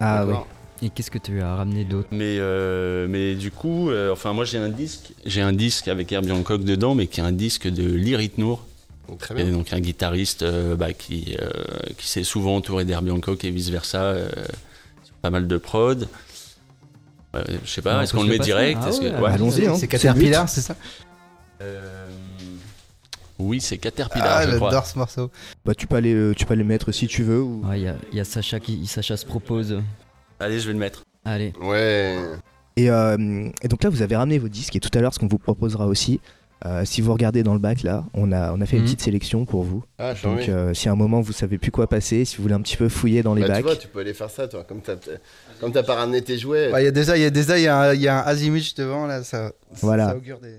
Ah 0.00 0.22
oui. 0.24 0.28
D'accord. 0.32 0.46
Et 0.82 0.90
qu'est-ce 0.90 1.10
que 1.12 1.18
tu 1.18 1.40
as 1.40 1.54
ramené 1.54 1.84
d'autre? 1.84 2.08
Mais, 2.10 2.36
euh, 2.38 3.06
mais 3.08 3.34
du 3.34 3.50
coup, 3.52 3.90
euh, 3.90 4.12
enfin 4.12 4.32
moi 4.32 4.44
j'ai 4.44 4.58
un 4.58 4.68
disque, 4.68 5.12
j'ai 5.24 5.40
un 5.40 5.52
disque 5.52 5.86
avec 5.88 6.10
Herbie 6.10 6.32
Hancock 6.32 6.64
dedans, 6.64 6.94
mais 6.96 7.06
qui 7.06 7.20
est 7.20 7.22
un 7.22 7.30
disque 7.32 7.68
de 7.68 7.84
Lee 7.88 8.16
Ritenour, 8.16 8.64
Donc, 9.08 9.18
Très 9.20 9.40
et 9.40 9.44
bien. 9.44 9.52
donc 9.52 9.72
un 9.72 9.78
guitariste 9.80 10.42
euh, 10.42 10.74
bah, 10.74 10.92
qui, 10.92 11.36
euh, 11.40 11.48
qui 11.98 12.08
s'est 12.08 12.24
souvent 12.24 12.56
entouré 12.56 12.84
d'Herbie 12.84 13.12
Hancock 13.12 13.44
et 13.44 13.50
vice 13.50 13.68
versa, 13.70 14.00
pas 15.22 15.30
mal 15.30 15.46
de 15.46 15.56
prod. 15.56 16.08
Euh, 17.34 17.42
je 17.64 17.70
sais 17.70 17.80
pas, 17.82 18.02
est-ce 18.02 18.12
qu'on 18.12 18.22
le 18.24 18.28
met 18.28 18.36
passer 18.38 18.50
direct 18.50 18.80
Ah 18.84 18.90
ouais, 18.90 19.10
ouais. 19.20 19.30
Allons-y, 19.30 19.66
hein. 19.66 19.74
C'est. 19.78 19.88
Caterpillar, 19.88 20.48
c'est 20.48 20.60
ça 20.60 20.76
Euh, 21.62 22.06
Oui, 23.38 23.60
c'est 23.60 23.78
Caterpillar, 23.78 24.28
Ah, 24.38 24.46
je 24.50 24.56
crois. 24.56 24.70
j'adore 24.70 24.86
ce 24.86 24.98
morceau. 24.98 25.30
Bah, 25.64 25.74
tu 25.74 25.86
peux 25.86 25.96
aller, 25.96 26.12
le- 26.12 26.34
tu 26.36 26.44
peux 26.44 26.52
aller 26.52 26.62
le 26.62 26.68
mettre 26.68 26.92
si 26.92 27.06
tu 27.06 27.22
veux. 27.22 27.40
Ou... 27.40 27.64
Ouais, 27.66 27.80
il 27.80 27.84
y 27.84 27.88
a, 27.88 27.96
il 28.12 28.18
y 28.18 28.20
a 28.20 28.24
Sacha 28.24 28.60
qui 28.60 28.86
Sacha 28.86 29.16
se 29.16 29.24
propose. 29.24 29.80
Allez, 30.40 30.60
je 30.60 30.66
vais 30.66 30.72
le 30.74 30.78
mettre. 30.78 31.02
Allez. 31.24 31.52
Ouais. 31.62 32.18
Et, 32.76 32.90
euh, 32.90 33.48
et 33.62 33.68
donc 33.68 33.82
là, 33.84 33.90
vous 33.90 34.02
avez 34.02 34.16
ramené 34.16 34.38
vos 34.38 34.48
disques. 34.48 34.76
Et 34.76 34.80
tout 34.80 34.90
à 34.96 35.00
l'heure, 35.00 35.14
ce 35.14 35.18
qu'on 35.18 35.28
vous 35.28 35.38
proposera 35.38 35.86
aussi, 35.86 36.20
euh, 36.64 36.84
si 36.84 37.00
vous 37.00 37.12
regardez 37.12 37.42
dans 37.42 37.54
le 37.54 37.58
bac 37.58 37.82
là, 37.82 38.04
on 38.14 38.30
a, 38.32 38.52
on 38.52 38.60
a 38.60 38.66
fait 38.66 38.76
une 38.76 38.82
Mhm. 38.82 38.86
petite 38.88 39.00
sélection 39.02 39.44
pour 39.44 39.62
vous. 39.62 39.82
Ah, 39.98 40.14
je 40.14 40.22
Donc, 40.22 40.48
euh, 40.48 40.72
si 40.74 40.88
à 40.88 40.92
un 40.92 40.96
moment 40.96 41.20
vous 41.20 41.32
savez 41.32 41.58
plus 41.58 41.70
quoi 41.70 41.86
passer, 41.88 42.24
si 42.24 42.36
vous 42.36 42.42
voulez 42.44 42.54
un 42.54 42.60
petit 42.60 42.76
peu 42.76 42.88
fouiller 42.88 43.22
dans 43.22 43.34
les 43.34 43.42
Bah, 43.42 43.46
tu 43.48 43.52
bacs, 43.54 43.62
vois, 43.64 43.76
tu 43.76 43.88
peux 43.88 44.00
aller 44.00 44.14
faire 44.14 44.30
ça, 44.30 44.46
toi. 44.48 44.64
Comme 44.64 44.80
t'as 44.80 44.96
comme 45.60 45.72
t'as 45.72 45.82
pas 45.82 45.94
ramené 45.96 46.22
tes 46.22 46.38
jouets. 46.38 46.72
Ouais, 46.72 46.82
Il 46.82 46.84
y 46.84 46.88
a 46.88 46.92
déjà, 46.92 47.16
il 47.16 47.22
y 47.22 47.26
a 47.26 47.30
déjà, 47.30 47.58
il 47.58 47.62
y 47.62 47.68
a 47.68 47.78
un, 47.80 47.94
y 47.94 48.08
a 48.08 48.18
un 48.18 48.26
Azimut 48.26 48.76
devant 48.76 49.06
là, 49.06 49.22
ça. 49.22 49.52
Voilà. 49.80 50.08
Ça 50.10 50.16
augure 50.16 50.38
des. 50.40 50.54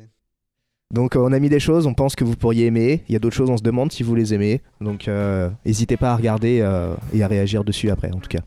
Donc 0.94 1.16
euh, 1.16 1.20
on 1.20 1.32
a 1.34 1.40
mis 1.40 1.50
des 1.50 1.60
choses, 1.60 1.88
on 1.88 1.94
pense 1.96 2.16
que 2.16 2.24
vous 2.24 2.36
pourriez 2.36 2.68
aimer. 2.68 3.04
Il 3.10 3.14
y 3.14 3.16
a 3.16 3.20
d'autres 3.20 3.36
choses, 3.36 3.50
on 3.50 3.58
se 3.58 3.64
demande 3.64 3.92
si 3.92 4.04
vous 4.04 4.14
les 4.14 4.34
aimez. 4.36 4.62
Donc 4.80 5.08
euh, 5.08 5.50
n'hésitez 5.66 5.98
pas 5.98 6.12
à 6.12 6.16
regarder 6.16 6.60
euh, 6.62 6.94
et 7.14 7.24
à 7.24 7.28
réagir 7.28 7.64
dessus 7.64 7.90
après, 7.90 8.12
en 8.12 8.20
tout 8.20 8.30
cas. 8.30 8.42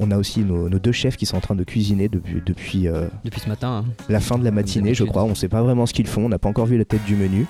On 0.00 0.10
a 0.10 0.16
aussi 0.18 0.40
nos, 0.40 0.68
nos 0.68 0.78
deux 0.78 0.92
chefs 0.92 1.16
qui 1.16 1.24
sont 1.26 1.36
en 1.36 1.40
train 1.40 1.54
de 1.54 1.62
cuisiner 1.64 2.08
depuis, 2.08 2.42
depuis 2.44 2.88
euh, 2.88 3.06
Depuis 3.24 3.40
ce 3.40 3.48
matin. 3.48 3.84
hein. 3.86 3.92
la 4.08 4.20
fin 4.20 4.38
de 4.38 4.44
la 4.44 4.50
matinée, 4.50 4.92
je 4.94 5.04
crois. 5.04 5.24
On 5.24 5.34
sait 5.34 5.48
pas 5.48 5.62
vraiment 5.62 5.86
ce 5.86 5.94
qu'ils 5.94 6.08
font, 6.08 6.24
on 6.24 6.28
n'a 6.28 6.38
pas 6.38 6.48
encore 6.48 6.66
vu 6.66 6.76
la 6.78 6.84
tête 6.84 7.04
du 7.04 7.14
menu. 7.14 7.46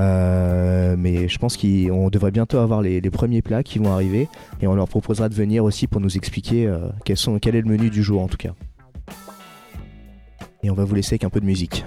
Euh, 0.00 0.96
mais 0.98 1.28
je 1.28 1.38
pense 1.38 1.56
qu'on 1.56 2.08
devrait 2.10 2.32
bientôt 2.32 2.58
avoir 2.58 2.82
les, 2.82 3.00
les 3.00 3.10
premiers 3.10 3.42
plats 3.42 3.62
qui 3.62 3.78
vont 3.78 3.92
arriver 3.92 4.28
et 4.60 4.66
on 4.66 4.74
leur 4.74 4.88
proposera 4.88 5.28
de 5.28 5.34
venir 5.34 5.62
aussi 5.62 5.86
pour 5.86 6.00
nous 6.00 6.16
expliquer 6.16 6.66
euh, 6.66 6.88
quels 7.04 7.16
sont, 7.16 7.38
quel 7.38 7.54
est 7.54 7.60
le 7.62 7.68
menu 7.68 7.88
du 7.90 8.02
jour 8.02 8.20
en 8.22 8.26
tout 8.26 8.36
cas. 8.36 8.54
Et 10.64 10.70
on 10.70 10.74
va 10.74 10.84
vous 10.84 10.96
laisser 10.96 11.14
avec 11.14 11.22
un 11.24 11.30
peu 11.30 11.40
de 11.40 11.46
musique. 11.46 11.84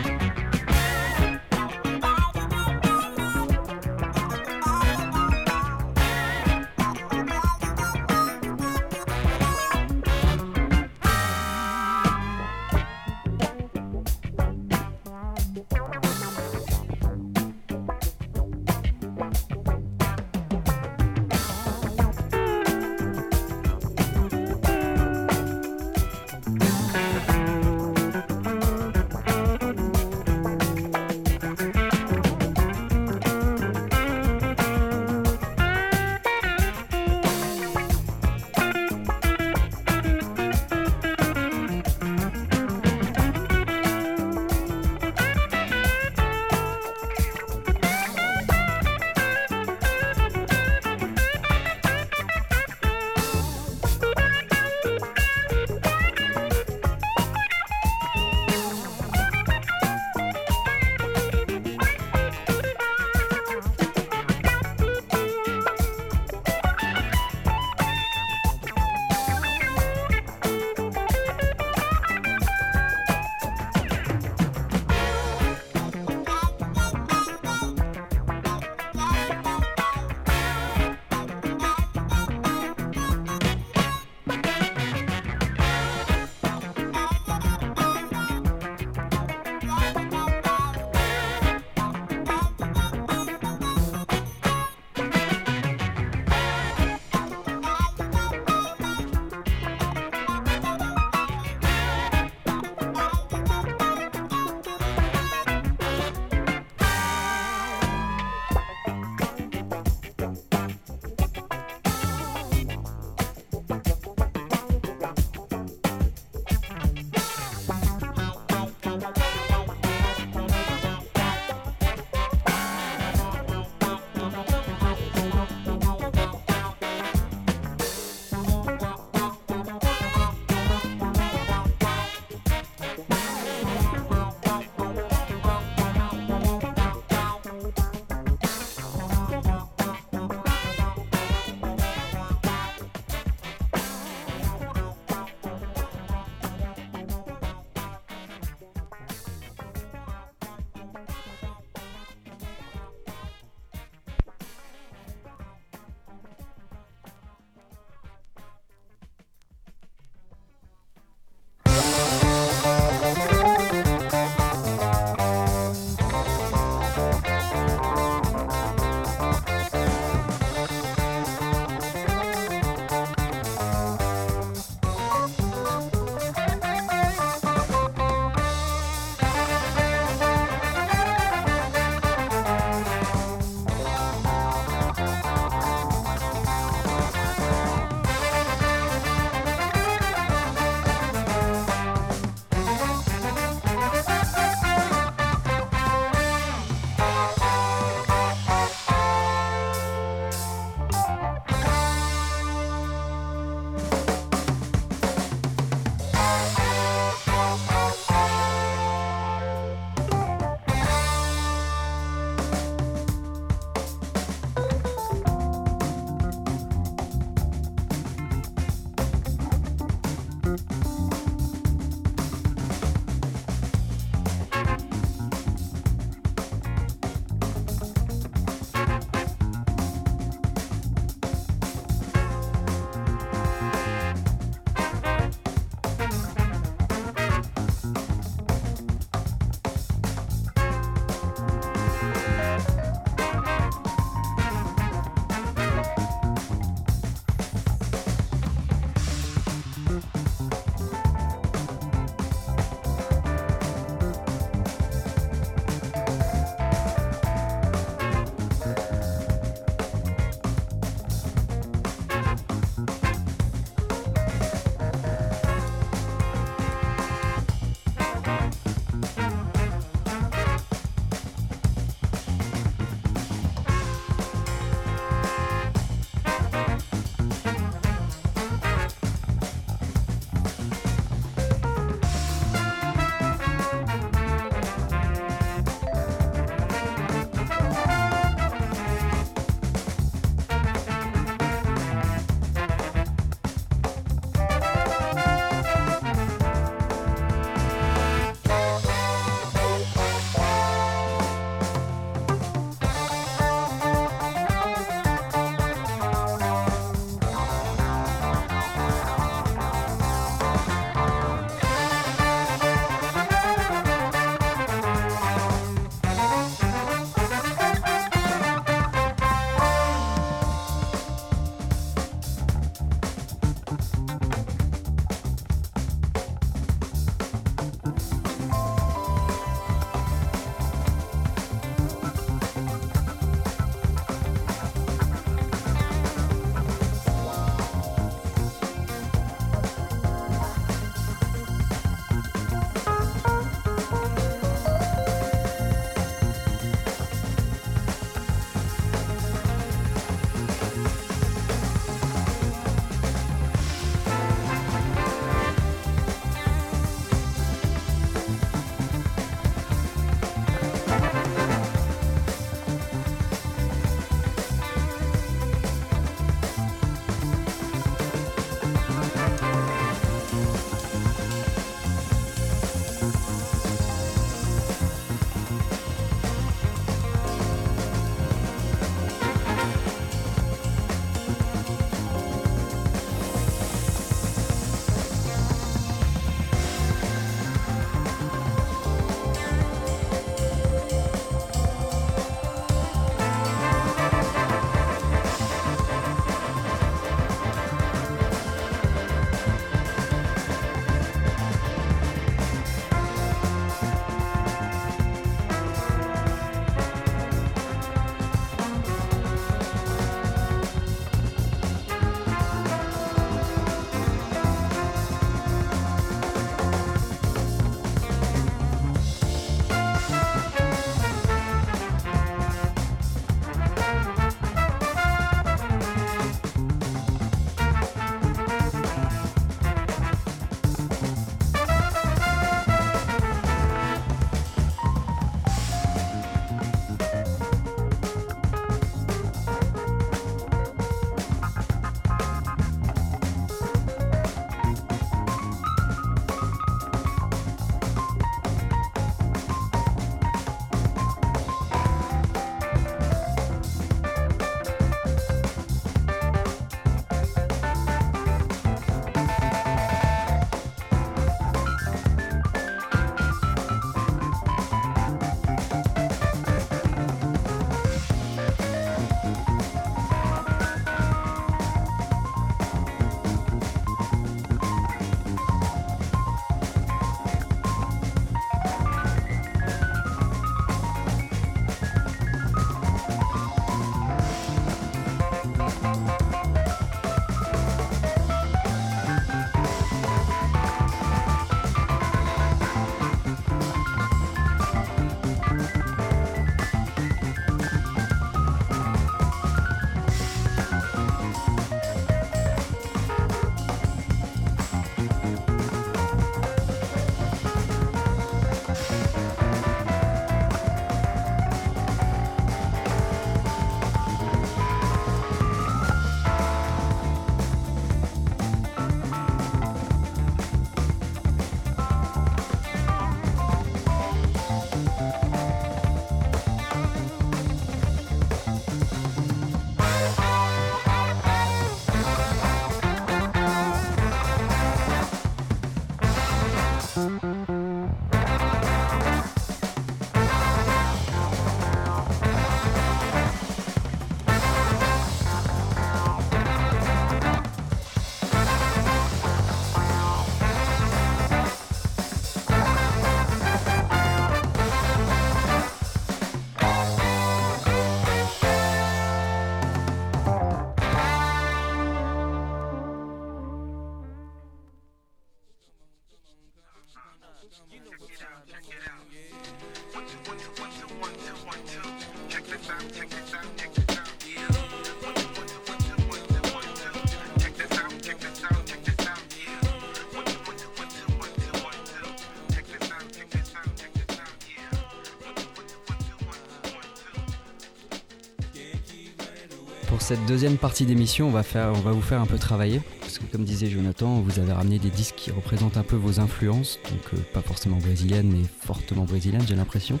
Cette 590.10 590.26
deuxième 590.26 590.56
partie 590.56 590.86
d'émission, 590.86 591.28
on 591.28 591.30
va, 591.30 591.44
faire, 591.44 591.68
on 591.72 591.82
va 591.82 591.92
vous 591.92 592.02
faire 592.02 592.20
un 592.20 592.26
peu 592.26 592.36
travailler. 592.36 592.80
Parce 592.98 593.20
que 593.20 593.24
comme 593.30 593.44
disait 593.44 593.68
Jonathan, 593.68 594.20
vous 594.20 594.40
avez 594.40 594.50
ramené 594.50 594.80
des 594.80 594.90
disques 594.90 595.14
qui 595.14 595.30
représentent 595.30 595.76
un 595.76 595.84
peu 595.84 595.94
vos 595.94 596.18
influences. 596.18 596.80
Donc 596.90 597.14
euh, 597.14 597.18
pas 597.32 597.42
forcément 597.42 597.76
brésiliennes, 597.76 598.28
mais 598.28 598.42
fortement 598.60 599.04
brésiliennes, 599.04 599.44
j'ai 599.46 599.54
l'impression. 599.54 600.00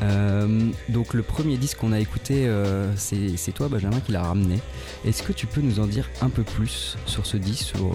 Euh, 0.00 0.70
donc 0.88 1.12
le 1.12 1.22
premier 1.22 1.58
disque 1.58 1.76
qu'on 1.76 1.92
a 1.92 2.00
écouté, 2.00 2.46
euh, 2.46 2.96
c'est 2.96 3.52
toi 3.52 3.68
Benjamin 3.68 4.00
qui 4.00 4.12
l'a 4.12 4.22
ramené. 4.22 4.58
Est-ce 5.04 5.22
que 5.22 5.34
tu 5.34 5.46
peux 5.46 5.60
nous 5.60 5.80
en 5.80 5.86
dire 5.86 6.08
un 6.22 6.30
peu 6.30 6.44
plus 6.44 6.96
sur 7.04 7.26
ce 7.26 7.36
disque, 7.36 7.76
sur 7.76 7.90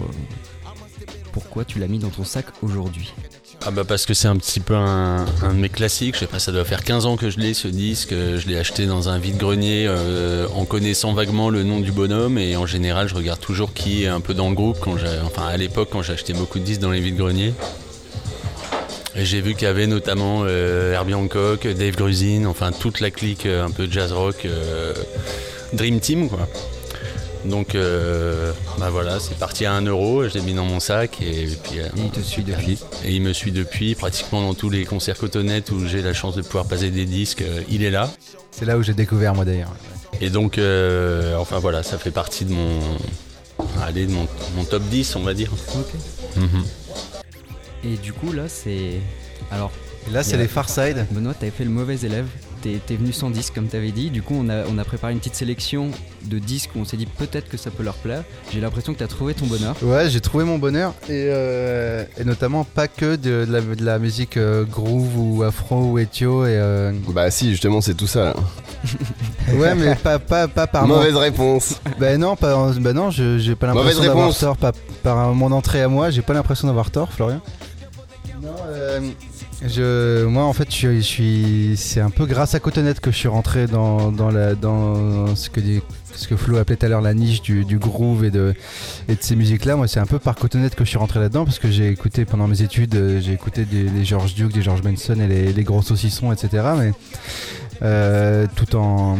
pourquoi 1.32 1.64
tu 1.64 1.80
l'as 1.80 1.88
mis 1.88 1.98
dans 1.98 2.10
ton 2.10 2.22
sac 2.22 2.46
aujourd'hui? 2.62 3.12
Ah 3.66 3.72
bah 3.72 3.82
parce 3.84 4.06
que 4.06 4.14
c'est 4.14 4.28
un 4.28 4.36
petit 4.36 4.60
peu 4.60 4.74
un, 4.76 5.26
un 5.42 5.48
de 5.52 5.58
mes 5.58 5.68
classiques, 5.68 6.14
je 6.14 6.20
sais 6.20 6.26
pas, 6.26 6.38
ça 6.38 6.52
doit 6.52 6.64
faire 6.64 6.84
15 6.84 7.06
ans 7.06 7.16
que 7.16 7.28
je 7.28 7.38
l'ai 7.38 7.54
ce 7.54 7.66
disque, 7.66 8.10
je 8.10 8.46
l'ai 8.46 8.56
acheté 8.56 8.86
dans 8.86 9.08
un 9.08 9.18
vide-grenier 9.18 9.86
euh, 9.88 10.46
en 10.54 10.64
connaissant 10.64 11.12
vaguement 11.12 11.50
le 11.50 11.64
nom 11.64 11.80
du 11.80 11.90
bonhomme 11.90 12.38
et 12.38 12.56
en 12.56 12.66
général 12.66 13.08
je 13.08 13.16
regarde 13.16 13.40
toujours 13.40 13.74
qui 13.74 14.04
est 14.04 14.06
un 14.06 14.20
peu 14.20 14.32
dans 14.32 14.48
le 14.48 14.54
groupe, 14.54 14.78
quand 14.80 14.94
enfin 15.24 15.46
à 15.48 15.56
l'époque 15.56 15.88
quand 15.90 16.02
j'achetais 16.02 16.34
beaucoup 16.34 16.60
de 16.60 16.64
disques 16.64 16.80
dans 16.80 16.92
les 16.92 17.00
vide-greniers. 17.00 17.52
Et 19.16 19.24
j'ai 19.24 19.40
vu 19.40 19.54
qu'il 19.54 19.64
y 19.64 19.70
avait 19.70 19.88
notamment 19.88 20.42
euh, 20.44 20.92
Herbie 20.92 21.14
Hancock, 21.14 21.66
Dave 21.66 21.96
Grusin, 21.96 22.44
enfin 22.46 22.70
toute 22.70 23.00
la 23.00 23.10
clique 23.10 23.44
euh, 23.44 23.66
un 23.66 23.70
peu 23.70 23.88
jazz 23.90 24.12
rock, 24.12 24.46
Dream 25.72 25.98
Team 25.98 26.28
quoi. 26.28 26.48
Donc 27.44 27.74
euh, 27.74 28.52
bah 28.78 28.90
voilà, 28.90 29.20
c'est 29.20 29.38
parti 29.38 29.64
à 29.64 29.72
1 29.72 29.82
euro, 29.82 30.28
je 30.28 30.34
l'ai 30.34 30.42
mis 30.42 30.54
dans 30.54 30.64
mon 30.64 30.80
sac 30.80 31.22
et, 31.22 31.48
puis 31.62 31.78
euh, 31.78 31.86
Et 31.96 32.00
il 32.00 32.10
te 32.10 32.20
suit 32.20 32.42
depuis. 32.42 32.78
et 33.04 33.14
il 33.14 33.22
me 33.22 33.32
suit 33.32 33.52
depuis, 33.52 33.94
pratiquement 33.94 34.42
dans 34.42 34.54
tous 34.54 34.70
les 34.70 34.84
concerts 34.84 35.16
cotonnettes 35.16 35.70
où 35.70 35.86
j'ai 35.86 36.02
la 36.02 36.14
chance 36.14 36.34
de 36.34 36.42
pouvoir 36.42 36.66
passer 36.66 36.90
des 36.90 37.04
disques, 37.04 37.42
euh, 37.42 37.62
il 37.68 37.84
est 37.84 37.90
là. 37.90 38.10
C'est 38.50 38.64
là 38.64 38.76
où 38.76 38.82
j'ai 38.82 38.94
découvert 38.94 39.34
moi 39.34 39.44
d'ailleurs. 39.44 39.72
Et 40.20 40.30
donc, 40.30 40.58
euh, 40.58 41.36
enfin 41.36 41.58
voilà, 41.58 41.82
ça 41.84 41.96
fait 41.96 42.10
partie 42.10 42.44
de 42.44 42.52
mon, 42.52 42.80
allez, 43.82 44.06
de 44.06 44.12
mon, 44.12 44.26
mon 44.56 44.64
top 44.64 44.82
10, 44.84 45.14
on 45.16 45.20
va 45.22 45.32
dire. 45.32 45.52
Ok. 45.74 45.94
Mhm. 46.36 46.64
Et 47.84 47.96
du 47.96 48.12
coup 48.12 48.32
là 48.32 48.48
c'est... 48.48 48.94
Alors 49.52 49.70
Et 50.08 50.12
là 50.12 50.24
c'est 50.24 50.36
les 50.36 50.48
Farside. 50.48 51.06
Benoît, 51.12 51.34
t'avais 51.34 51.52
fait 51.52 51.64
le 51.64 51.70
mauvais 51.70 51.96
élève. 52.00 52.26
T'es 52.62 52.96
venu 52.96 53.12
sans 53.12 53.30
disque, 53.30 53.54
comme 53.54 53.68
t'avais 53.68 53.90
dit. 53.92 54.10
Du 54.10 54.22
coup, 54.22 54.34
on 54.38 54.48
a, 54.48 54.64
on 54.72 54.78
a 54.78 54.84
préparé 54.84 55.12
une 55.12 55.18
petite 55.18 55.34
sélection 55.36 55.90
de 56.24 56.38
disques 56.38 56.70
où 56.74 56.80
on 56.80 56.84
s'est 56.84 56.96
dit 56.96 57.06
peut-être 57.06 57.48
que 57.48 57.56
ça 57.56 57.70
peut 57.70 57.82
leur 57.82 57.94
plaire. 57.94 58.22
J'ai 58.52 58.60
l'impression 58.60 58.92
que 58.94 58.98
t'as 58.98 59.06
trouvé 59.06 59.34
ton 59.34 59.46
bonheur. 59.46 59.76
Ouais, 59.82 60.10
j'ai 60.10 60.20
trouvé 60.20 60.44
mon 60.44 60.58
bonheur 60.58 60.94
et, 61.08 61.28
euh, 61.30 62.04
et 62.18 62.24
notamment 62.24 62.64
pas 62.64 62.88
que 62.88 63.16
de, 63.16 63.44
de 63.44 63.52
la, 63.52 63.60
de 63.60 63.84
la 63.84 63.98
musique 63.98 64.36
euh, 64.36 64.64
groove 64.64 65.16
ou 65.18 65.42
afro 65.42 65.76
ou 65.92 65.98
ethio 65.98 66.44
et 66.46 66.50
euh, 66.56 66.92
Bah 67.08 67.30
si, 67.30 67.50
justement, 67.50 67.80
c'est 67.80 67.94
tout 67.94 68.06
ça. 68.06 68.24
là. 68.24 68.34
ouais 69.54 69.74
mais 69.74 69.94
pas 69.96 70.18
pas 70.18 70.46
pas 70.46 70.66
par 70.66 70.86
mon- 70.86 70.96
Mauvaise 70.96 71.16
réponse. 71.16 71.80
Bah 71.98 72.16
non, 72.16 72.36
pas, 72.36 72.72
bah 72.80 72.92
non, 72.92 73.10
je- 73.10 73.38
j'ai 73.38 73.54
pas 73.56 73.66
l'impression 73.68 74.02
d'avoir 74.02 74.36
tort 74.36 74.56
par, 74.56 74.72
par 75.02 75.34
mon 75.34 75.50
entrée 75.52 75.82
à 75.82 75.88
moi, 75.88 76.10
j'ai 76.10 76.22
pas 76.22 76.32
l'impression 76.34 76.68
d'avoir 76.68 76.90
tort, 76.90 77.12
Florian. 77.12 77.40
Non, 78.40 78.48
euh, 78.68 79.00
je, 79.66 80.24
moi 80.24 80.44
en 80.44 80.52
fait, 80.52 80.68
je, 80.74 81.00
suis- 81.00 81.74
c'est 81.76 82.00
un 82.00 82.10
peu 82.10 82.26
grâce 82.26 82.54
à 82.54 82.60
Cotonnette 82.60 83.00
que 83.00 83.10
je 83.10 83.16
suis 83.16 83.28
rentré 83.28 83.66
dans, 83.66 84.12
dans, 84.12 84.30
la, 84.30 84.54
dans 84.54 85.34
ce 85.34 85.50
que 85.50 85.60
ce 86.14 86.26
que 86.26 86.36
Flo 86.36 86.56
appelait 86.58 86.76
tout 86.76 86.86
à 86.86 86.88
l'heure 86.88 87.00
la 87.00 87.14
niche 87.14 87.42
du, 87.42 87.64
groove 87.78 88.24
et 88.24 88.30
de, 88.30 88.54
et 89.08 89.14
de 89.14 89.22
ces 89.22 89.36
musiques-là. 89.36 89.76
Moi, 89.76 89.86
c'est 89.88 90.00
un 90.00 90.06
peu 90.06 90.18
par 90.18 90.34
Cotonnette 90.36 90.74
que 90.74 90.84
je 90.84 90.88
suis 90.90 90.98
rentré 90.98 91.20
là-dedans 91.20 91.44
parce 91.44 91.58
que 91.58 91.70
j'ai 91.70 91.88
écouté 91.88 92.24
pendant 92.24 92.46
mes 92.48 92.62
études, 92.62 92.94
euh, 92.96 93.20
j'ai 93.20 93.32
écouté 93.32 93.64
des, 93.64 93.84
des 93.84 94.04
George 94.04 94.34
Duke, 94.34 94.52
des 94.52 94.62
George 94.62 94.82
Benson 94.82 95.16
et 95.20 95.26
les, 95.28 95.52
les 95.52 95.64
gros 95.64 95.82
saucissons, 95.82 96.32
etc. 96.32 96.64
Mais 96.76 96.92
euh, 97.82 98.46
tout 98.56 98.74
en 98.76 99.16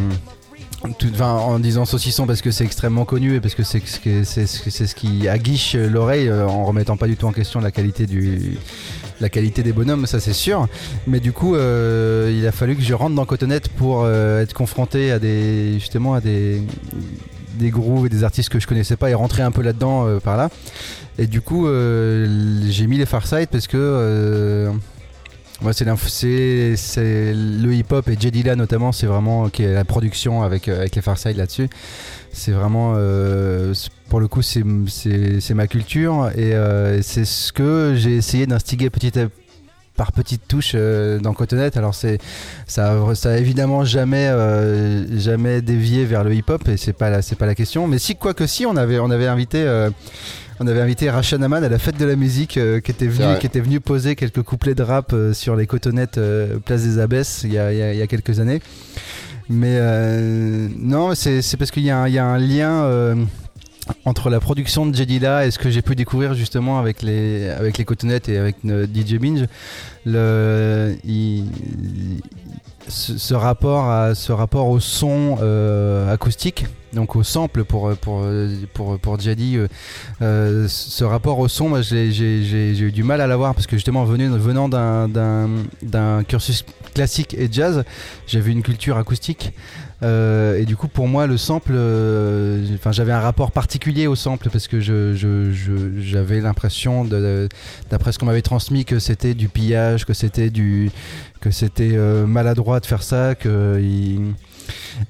en 1.19 1.59
disant 1.59 1.85
saucisson 1.85 2.25
parce 2.25 2.41
que 2.41 2.51
c'est 2.51 2.63
extrêmement 2.63 3.05
connu 3.05 3.35
et 3.35 3.39
parce 3.39 3.55
que 3.55 3.63
c'est 3.63 3.79
ce, 3.85 4.95
qui 4.95 5.27
aguiche 5.27 5.75
l'oreille 5.75 6.29
euh, 6.29 6.47
en 6.47 6.65
remettant 6.65 6.97
pas 6.97 7.07
du 7.07 7.17
tout 7.17 7.25
en 7.25 7.31
question 7.31 7.59
la 7.59 7.71
qualité 7.71 8.05
du 8.05 8.57
qualité 9.29 9.63
des 9.63 9.73
bonhommes, 9.73 10.05
ça 10.05 10.21
c'est 10.21 10.33
sûr. 10.33 10.67
Mais 11.05 11.19
du 11.19 11.33
coup, 11.33 11.55
euh, 11.55 12.33
il 12.33 12.47
a 12.47 12.53
fallu 12.53 12.77
que 12.77 12.81
je 12.81 12.93
rentre 12.93 13.15
dans 13.15 13.25
Cotonnette 13.25 13.67
pour 13.67 14.03
euh, 14.03 14.41
être 14.41 14.53
confronté 14.53 15.11
à 15.11 15.19
des 15.19 15.73
justement 15.73 16.13
à 16.13 16.21
des 16.21 16.61
et 17.61 18.09
des 18.09 18.23
artistes 18.23 18.47
que 18.47 18.59
je 18.61 18.67
connaissais 18.67 18.95
pas 18.95 19.09
et 19.09 19.13
rentrer 19.13 19.43
un 19.43 19.51
peu 19.51 19.61
là-dedans 19.61 20.19
par 20.23 20.37
là. 20.37 20.49
Et 21.17 21.27
du 21.27 21.41
coup, 21.41 21.67
j'ai 21.67 22.87
mis 22.87 22.97
les 22.97 23.05
Farside 23.05 23.49
parce 23.51 23.67
que 23.67 24.71
moi, 25.61 25.73
c'est 25.73 27.33
le 27.33 27.73
hip-hop 27.73 28.07
et 28.07 28.15
Jay 28.17 28.31
Dilla 28.31 28.55
notamment, 28.55 28.93
c'est 28.93 29.07
vraiment 29.07 29.49
la 29.59 29.83
production 29.83 30.41
avec, 30.41 30.69
euh, 30.69 30.79
avec 30.79 30.95
les 30.95 31.01
Farside 31.01 31.35
là-dessus. 31.35 31.67
C'est 32.31 32.51
vraiment, 32.51 32.93
euh, 32.95 33.73
pour 34.07 34.21
le 34.21 34.29
coup, 34.29 34.41
c'est 34.41 34.63
ma 34.63 35.67
culture 35.67 36.31
et 36.35 36.53
euh, 36.53 37.01
c'est 37.01 37.25
ce 37.25 37.51
que 37.51 37.93
j'ai 37.97 38.15
essayé 38.15 38.47
d'instiguer 38.47 38.89
petit 38.89 39.11
par 39.97 40.13
petites 40.13 40.47
touches 40.47 40.75
dans 40.75 41.33
Cotonnette. 41.33 41.75
Alors 41.75 41.93
c'est 41.93 42.19
ça, 42.65 42.95
ça 43.15 43.31
a 43.31 43.37
évidemment 43.37 43.83
jamais 43.83 44.31
jamais 45.17 45.61
dévié 45.61 46.05
vers 46.05 46.23
le 46.23 46.33
hip-hop 46.33 46.69
et 46.69 46.77
c'est 46.77 46.93
pas 46.93 47.09
pas 47.37 47.45
la 47.45 47.55
question. 47.55 47.85
Mais 47.85 47.99
si 47.99 48.15
quoi 48.15 48.33
que 48.33 48.47
si, 48.47 48.65
on 48.65 48.77
avait 48.77 48.99
on 48.99 49.11
avait 49.11 49.27
invité 49.27 49.89
on 50.59 50.67
avait 50.67 50.81
invité 50.81 51.09
Rachan 51.09 51.41
Aman 51.41 51.63
à 51.63 51.69
la 51.69 51.79
fête 51.79 51.97
de 51.97 52.05
la 52.05 52.15
musique 52.15 52.57
euh, 52.57 52.79
qui 52.81 52.91
était 52.91 53.07
venu 53.07 53.25
vrai. 53.25 53.39
qui 53.39 53.45
était 53.47 53.59
venu 53.61 53.79
poser 53.79 54.15
quelques 54.15 54.41
couplets 54.43 54.75
de 54.75 54.83
rap 54.83 55.13
euh, 55.13 55.33
sur 55.33 55.55
les 55.55 55.67
cotonnettes 55.67 56.17
euh, 56.17 56.57
place 56.59 56.83
des 56.83 56.99
Abbesses 56.99 57.41
il 57.45 57.53
y 57.53 57.57
a, 57.57 57.71
il 57.71 57.77
y 57.77 57.81
a- 57.81 57.93
il 57.93 57.99
y 57.99 58.01
a 58.01 58.07
quelques 58.07 58.39
années. 58.39 58.61
Mais 59.49 59.79
non, 60.77 61.15
c'est 61.15 61.41
parce 61.57 61.71
qu'il 61.71 61.83
y, 61.83 61.89
a 61.89 61.97
un- 61.97 62.07
il 62.07 62.13
y 62.13 62.19
a 62.19 62.25
un 62.25 62.37
lien 62.37 63.15
entre 64.05 64.29
la 64.29 64.39
production 64.39 64.85
de 64.85 64.95
Jedila 64.95 65.47
et 65.47 65.51
ce 65.51 65.57
que 65.57 65.71
j'ai 65.71 65.81
pu 65.81 65.95
découvrir 65.95 66.35
justement 66.35 66.77
avec 66.77 67.01
les 67.01 67.49
avec 67.49 67.79
les 67.79 67.85
cotonnettes 67.85 68.29
et 68.29 68.37
avec 68.37 68.57
DJ 68.63 69.15
Binge. 69.17 69.45
Le, 70.05 70.95
il- 71.03 71.45
ce, 72.89 73.33
rapport 73.33 73.89
à 73.89 74.15
ce 74.15 74.31
rapport 74.31 74.67
au 74.67 74.79
son 74.79 75.37
euh, 75.41 76.11
acoustique 76.13 76.65
donc 76.91 77.15
au 77.15 77.21
sample 77.23 77.63
pour 77.65 77.95
pour 77.97 78.25
pour 78.73 78.97
pour 78.99 79.19
Jadi 79.19 79.57
euh, 79.57 79.67
euh, 80.23 80.67
ce 80.67 81.03
rapport 81.03 81.37
au 81.37 81.47
son 81.47 81.69
moi 81.69 81.81
j'ai 81.83 82.11
j'ai- 82.11 82.77
eu 82.79 82.91
du 82.91 83.03
mal 83.03 83.21
à 83.21 83.27
l'avoir 83.27 83.53
parce 83.53 83.67
que 83.67 83.75
justement 83.75 84.03
venant 84.05 84.35
venant 84.37 84.67
d'un 84.69 85.07
d'un 85.83 86.23
cursus 86.23 86.65
classique 86.95 87.35
et 87.35 87.47
jazz 87.51 87.83
j'avais 88.25 88.51
une 88.51 88.63
culture 88.63 88.97
acoustique 88.97 89.53
euh, 89.53 89.88
et 90.01 90.65
du 90.65 90.75
coup 90.77 90.87
pour 90.87 91.07
moi 91.07 91.27
le 91.27 91.37
sample 91.37 91.73
euh, 91.75 92.65
enfin 92.75 92.91
j'avais 92.91 93.11
un 93.11 93.19
rapport 93.19 93.51
particulier 93.51 94.07
au 94.07 94.15
sample 94.15 94.49
parce 94.49 94.67
que 94.67 94.79
je 94.79 95.13
je- 95.15 95.51
je- 95.51 95.99
j'avais 96.01 96.39
l'impression 96.39 97.05
d'après 97.89 98.11
ce 98.11 98.19
qu'on 98.19 98.25
m'avait 98.25 98.41
transmis 98.41 98.85
que 98.85 98.99
c'était 98.99 99.33
du 99.33 99.49
pillage 99.49 100.05
que 100.05 100.13
c'était 100.13 100.49
du 100.49 100.89
que 101.41 101.51
c'était 101.51 101.91
euh, 101.93 102.25
maladroit 102.25 102.79
de 102.79 102.85
faire 102.85 103.03
ça 103.03 103.35
que 103.35 103.79
il- 103.81 104.33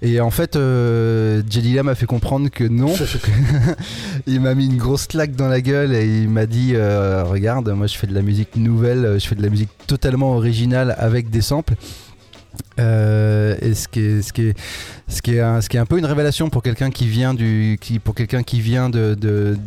et 0.02 0.22
en 0.22 0.32
fait 0.32 0.56
euh, 0.56 1.42
Jedila 1.50 1.84
m'a 1.84 1.94
fait 1.96 2.06
comprendre 2.06 2.50
que 2.50 2.64
non 2.64 2.94
il 4.28 4.40
m'a 4.42 4.56
mis 4.56 4.66
une 4.68 4.78
grosse 4.78 5.06
claque 5.08 5.36
dans 5.36 5.48
la 5.50 5.62
gueule 5.62 5.94
et 5.94 6.06
il 6.24 6.30
m'a 6.30 6.46
dit 6.46 6.72
euh, 6.74 7.24
regarde 7.26 7.70
moi 7.70 7.86
je 7.88 7.96
fais 7.98 8.08
de 8.08 8.14
la 8.16 8.22
musique 8.22 8.56
nouvelle 8.56 9.18
je 9.20 9.28
fais 9.28 9.36
de 9.36 9.42
la 9.44 9.50
musique 9.50 9.70
totalement 9.88 10.34
originale 10.36 10.96
avec 10.98 11.30
des 11.30 11.42
samples 11.42 11.76
euh, 12.80 13.56
et 13.62 13.74
ce 13.74 13.88
qui 13.88 14.00
est, 14.00 14.22
ce 14.22 14.34
qui 14.34 14.48
est, 14.48 14.58
ce 15.08 15.22
qui 15.22 15.36
est, 15.36 15.40
un, 15.42 15.62
ce 15.62 15.70
qui 15.70 15.78
est 15.78 15.80
un 15.80 15.86
peu 15.86 15.98
une 15.98 16.06
révélation 16.06 16.50
pour 16.50 16.64
quelqu'un 16.64 16.90
qui 16.92 17.08
vient 17.08 17.34
du, 17.34 17.78
qui, 17.82 18.00
pour 18.00 18.16
quelqu'un 18.16 18.44
qui 18.44 18.62
vient 18.62 18.90
de, 18.90 19.16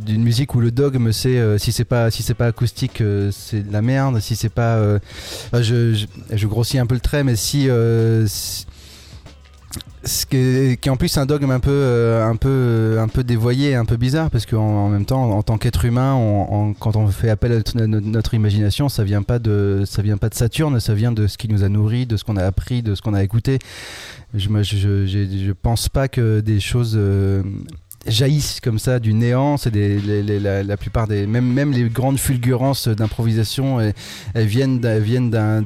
d'une 0.04 0.22
musique 0.22 0.54
où 0.54 0.60
le 0.60 0.70
dogme 0.70 1.12
c'est 1.12 1.38
euh, 1.38 1.58
si 1.58 1.72
c'est 1.72 1.84
pas, 1.84 2.10
si 2.10 2.22
c'est 2.22 2.34
pas 2.34 2.46
acoustique, 2.46 3.00
euh, 3.00 3.30
c'est 3.32 3.66
de 3.66 3.72
la 3.72 3.82
merde. 3.82 4.20
Si 4.20 4.34
c'est 4.36 4.48
pas, 4.48 4.76
euh, 4.76 4.98
je, 5.52 5.94
je, 5.94 6.06
je 6.32 6.46
grossis 6.46 6.78
un 6.78 6.86
peu 6.86 6.94
le 6.94 7.00
trait, 7.00 7.24
mais 7.24 7.36
si, 7.36 7.68
euh, 7.68 8.26
si- 8.26 8.66
ce 10.04 10.26
qui 10.26 10.36
est, 10.36 10.80
qui 10.80 10.88
est 10.88 10.92
en 10.92 10.96
plus 10.96 11.16
un 11.16 11.26
dogme 11.26 11.50
un 11.50 11.60
peu, 11.60 11.70
euh, 11.70 12.24
un 12.26 12.36
peu, 12.36 12.98
un 13.00 13.08
peu 13.08 13.22
dévoyé, 13.24 13.74
un 13.74 13.84
peu 13.84 13.96
bizarre, 13.96 14.30
parce 14.30 14.46
qu'en 14.46 14.58
en 14.60 14.88
même 14.88 15.04
temps, 15.04 15.30
en 15.30 15.42
tant 15.42 15.58
qu'être 15.58 15.84
humain, 15.84 16.14
on- 16.14 16.46
on- 16.70 16.74
quand 16.74 16.96
on 16.96 17.06
fait 17.08 17.30
appel 17.30 17.52
à 17.52 17.86
notre, 17.86 18.34
imagination, 18.34 18.88
ça 18.88 19.04
vient 19.04 19.22
pas 19.22 19.38
de, 19.38 19.84
ça 19.86 20.02
vient 20.02 20.16
pas 20.16 20.28
de 20.28 20.34
Saturne, 20.34 20.80
ça 20.80 20.94
vient 20.94 21.12
de 21.12 21.26
ce 21.26 21.38
qui 21.38 21.48
nous 21.48 21.62
a 21.62 21.68
nourri, 21.68 22.06
de 22.06 22.16
ce 22.16 22.24
qu'on 22.24 22.36
a 22.36 22.44
appris, 22.44 22.82
de 22.82 22.94
ce 22.94 23.02
qu'on 23.02 23.14
a 23.14 23.22
écouté. 23.22 23.58
Je, 24.34 24.48
je, 24.62 25.06
je, 25.06 25.06
je 25.46 25.52
pense 25.52 25.88
pas 25.88 26.08
que 26.08 26.40
des 26.40 26.58
choses, 26.58 26.94
euh, 26.96 27.42
jaillissent 28.06 28.60
comme 28.60 28.78
ça 28.78 28.98
du 28.98 29.12
néant. 29.14 29.56
C'est 29.56 29.72
la, 29.74 30.76
plupart 30.76 31.06
des, 31.06 31.26
même, 31.26 31.46
même 31.52 31.72
les 31.72 31.84
grandes 31.88 32.18
fulgurances 32.18 32.88
d'improvisation, 32.88 33.80
elles, 33.80 33.94
elles 34.34 34.46
viennent, 34.46 34.80
d'un- 34.80 35.64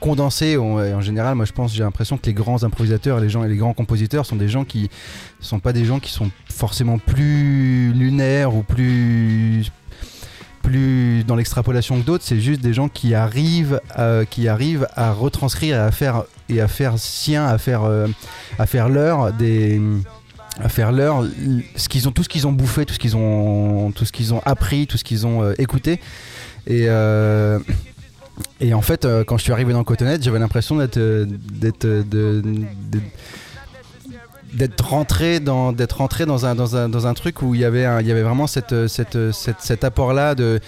condensé. 0.00 0.56
On- 0.58 0.76
en 0.78 1.00
général, 1.00 1.34
moi, 1.34 1.44
je 1.46 1.52
pense, 1.52 1.74
j'ai 1.74 1.82
l'impression 1.82 2.18
que 2.18 2.26
les 2.26 2.34
grands 2.34 2.62
improvisateurs, 2.64 3.20
les 3.20 3.28
gens, 3.30 3.42
les 3.42 3.56
grands 3.56 3.72
compositeurs, 3.74 4.26
sont 4.26 4.36
des 4.36 4.48
gens 4.48 4.64
qui 4.64 4.90
sont 5.40 5.58
pas 5.58 5.72
des 5.72 5.84
gens 5.84 6.00
qui 6.00 6.10
sont 6.10 6.30
forcément 6.50 6.98
plus 6.98 7.92
lunaires 7.92 8.54
ou 8.54 8.62
plus 8.62 9.64
plus 10.62 11.24
dans 11.24 11.36
l'extrapolation 11.36 12.00
que 12.00 12.06
d'autres, 12.06 12.24
c'est 12.26 12.40
juste 12.40 12.62
des 12.62 12.72
gens 12.72 12.88
qui 12.88 13.14
arrivent, 13.14 13.80
à, 13.94 14.20
qui 14.24 14.48
arrivent 14.48 14.88
à 14.96 15.12
retranscrire 15.12 15.76
et 15.76 15.78
à 15.78 15.90
faire 15.90 16.24
et 16.48 16.60
à 16.62 16.68
faire 16.68 16.98
sien, 16.98 17.46
à 17.46 17.58
faire 17.58 17.82
euh, 17.84 18.06
à 18.58 18.64
faire 18.64 18.88
leur 18.88 19.32
des 19.34 19.78
à 20.62 20.68
faire 20.68 20.92
leur 20.92 21.24
ce 21.76 21.88
qu'ils 21.88 22.06
ont 22.08 22.12
tout 22.12 22.22
ce 22.22 22.28
qu'ils 22.28 22.46
ont 22.46 22.52
bouffé, 22.52 22.84
tout 22.86 22.94
ce 22.94 22.98
qu'ils 22.98 23.16
ont 23.16 23.90
tout 23.92 24.04
ce 24.04 24.12
qu'ils 24.12 24.32
ont 24.34 24.40
appris, 24.44 24.86
tout 24.86 24.96
ce 24.98 25.04
qu'ils 25.04 25.26
ont 25.26 25.42
euh, 25.42 25.54
écouté. 25.58 26.00
Et 26.66 26.86
euh, 26.88 27.58
et 28.60 28.74
en 28.74 28.80
fait, 28.82 29.04
euh, 29.04 29.22
quand 29.24 29.36
je 29.38 29.42
suis 29.44 29.52
arrivé 29.52 29.72
dans 29.72 29.84
Cotonnet, 29.84 30.18
j'avais 30.20 30.38
l'impression 30.38 30.76
d'être 30.76 30.98
d'être 34.52 34.88
rentré 34.88 35.40
dans 35.40 35.72
d'être 35.72 35.96
rentré 35.98 36.26
dans 36.26 36.46
un, 36.46 36.54
dans 36.54 36.76
un 36.76 36.88
dans 36.88 37.06
un 37.08 37.14
truc 37.14 37.42
où 37.42 37.54
il 37.56 37.60
y 37.60 37.64
avait 37.64 37.84
un- 37.84 38.00
il 38.00 38.06
y 38.06 38.12
avait 38.12 38.22
vraiment 38.22 38.46
cette 38.46 38.86
cette, 38.86 39.32
cette- 39.32 39.60
cet 39.60 39.82
apport 39.82 40.12
là 40.12 40.34
de 40.36 40.60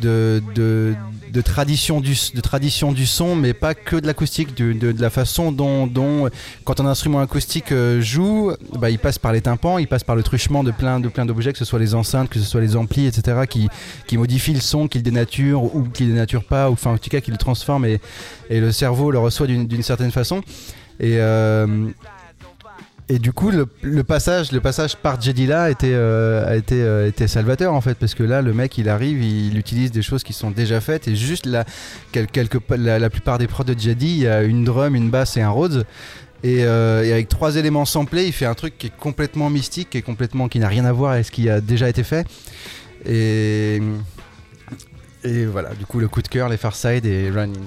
de, 0.00 0.42
de, 0.54 1.40
tradition 1.40 2.00
du 2.00 2.14
de 2.34 2.40
tradition 2.40 2.92
du 2.92 3.06
son 3.06 3.34
mais 3.34 3.52
pas 3.52 3.74
que 3.74 3.96
de 3.96 4.06
l'acoustique 4.06 4.56
de, 4.56 4.72
de, 4.72 5.00
la 5.00 5.10
façon 5.10 5.50
dont, 5.52 6.28
quand 6.64 6.80
un 6.80 6.86
instrument 6.86 7.20
acoustique 7.20 7.72
euh, 7.72 8.00
joue 8.00 8.52
bah, 8.78 8.90
il 8.90 8.98
passe 8.98 9.18
par 9.18 9.32
les 9.32 9.40
tympans 9.40 9.78
il 9.78 9.88
passe 9.88 10.04
par 10.04 10.14
le 10.14 10.22
truchement 10.22 10.62
de 10.62 10.70
plein 10.70 11.00
de 11.00 11.08
plein 11.08 11.26
d'objets 11.26 11.52
que 11.52 11.58
ce 11.58 11.64
soit 11.64 11.78
les 11.78 11.94
enceintes 11.94 12.28
que 12.28 12.38
ce 12.38 12.44
soit 12.44 12.60
les 12.60 12.76
amplis 12.76 13.06
etc 13.06 13.42
qui 13.48 13.68
qui 14.06 14.16
modifient 14.18 14.54
le 14.54 14.60
son 14.60 14.88
qui 14.88 15.00
le 15.00 15.56
ou 15.56 15.88
qui 15.92 16.04
le 16.04 16.12
dénaturent 16.12 16.44
pas 16.44 16.70
ou 16.70 16.74
enfin 16.74 16.92
en 16.92 16.98
tout 16.98 17.10
cas 17.10 17.20
qui 17.20 17.30
le 17.30 17.36
transforment 17.36 17.86
et, 17.86 18.00
et 18.50 18.60
le 18.60 18.72
cerveau 18.72 19.10
le 19.10 19.18
reçoit 19.18 19.46
d'une 19.46 19.66
d'une 19.66 19.82
certaine 19.82 20.10
façon. 20.10 20.42
Et 21.00 21.18
euh, 21.18 21.88
et 23.12 23.18
du 23.18 23.34
coup, 23.34 23.50
le, 23.50 23.66
le 23.82 24.04
passage, 24.04 24.52
le 24.52 24.60
passage 24.62 24.96
par 24.96 25.20
Jedila 25.20 25.70
était, 25.70 25.92
euh, 25.92 26.48
a 26.50 26.56
été, 26.56 26.82
euh, 26.82 27.08
était 27.08 27.28
salvateur 27.28 27.74
en 27.74 27.82
fait, 27.82 27.94
parce 27.94 28.14
que 28.14 28.22
là, 28.22 28.40
le 28.40 28.54
mec, 28.54 28.78
il 28.78 28.88
arrive, 28.88 29.22
il, 29.22 29.58
utilise 29.58 29.92
des 29.92 30.00
choses 30.00 30.22
qui 30.22 30.32
sont 30.32 30.50
déjà 30.50 30.80
faites, 30.80 31.08
et 31.08 31.14
juste 31.14 31.44
la, 31.44 31.66
quelque, 32.10 32.56
la, 32.70 32.98
la 32.98 33.10
plupart 33.10 33.36
des 33.36 33.48
prods 33.48 33.64
de 33.64 33.78
Jedi, 33.78 34.06
il 34.06 34.18
y 34.20 34.26
a 34.26 34.42
une 34.42 34.64
drum, 34.64 34.94
une 34.94 35.10
basse 35.10 35.36
et 35.36 35.42
un 35.42 35.50
Rhodes. 35.50 35.84
Et, 36.42 36.64
euh, 36.64 37.04
et 37.04 37.12
avec 37.12 37.28
trois 37.28 37.56
éléments 37.56 37.84
samplés, 37.84 38.24
il 38.24 38.32
fait 38.32 38.46
un 38.46 38.54
truc 38.54 38.78
qui 38.78 38.86
est 38.86 38.96
complètement 38.96 39.50
mystique, 39.50 39.90
qui 39.90 39.98
est 39.98 40.02
complètement, 40.02 40.48
qui 40.48 40.58
n'a 40.58 40.68
rien 40.68 40.86
à 40.86 40.92
voir 40.92 41.12
avec 41.12 41.26
ce 41.26 41.30
qui 41.30 41.50
a 41.50 41.60
déjà 41.60 41.90
été 41.90 42.04
fait. 42.04 42.26
Et, 43.04 43.82
et 45.22 45.44
voilà, 45.44 45.74
du 45.74 45.84
coup, 45.84 46.00
le 46.00 46.08
coup 46.08 46.22
de 46.22 46.28
cœur, 46.28 46.48
les 46.48 46.56
Farside 46.56 47.04
et 47.04 47.28
Running. 47.28 47.62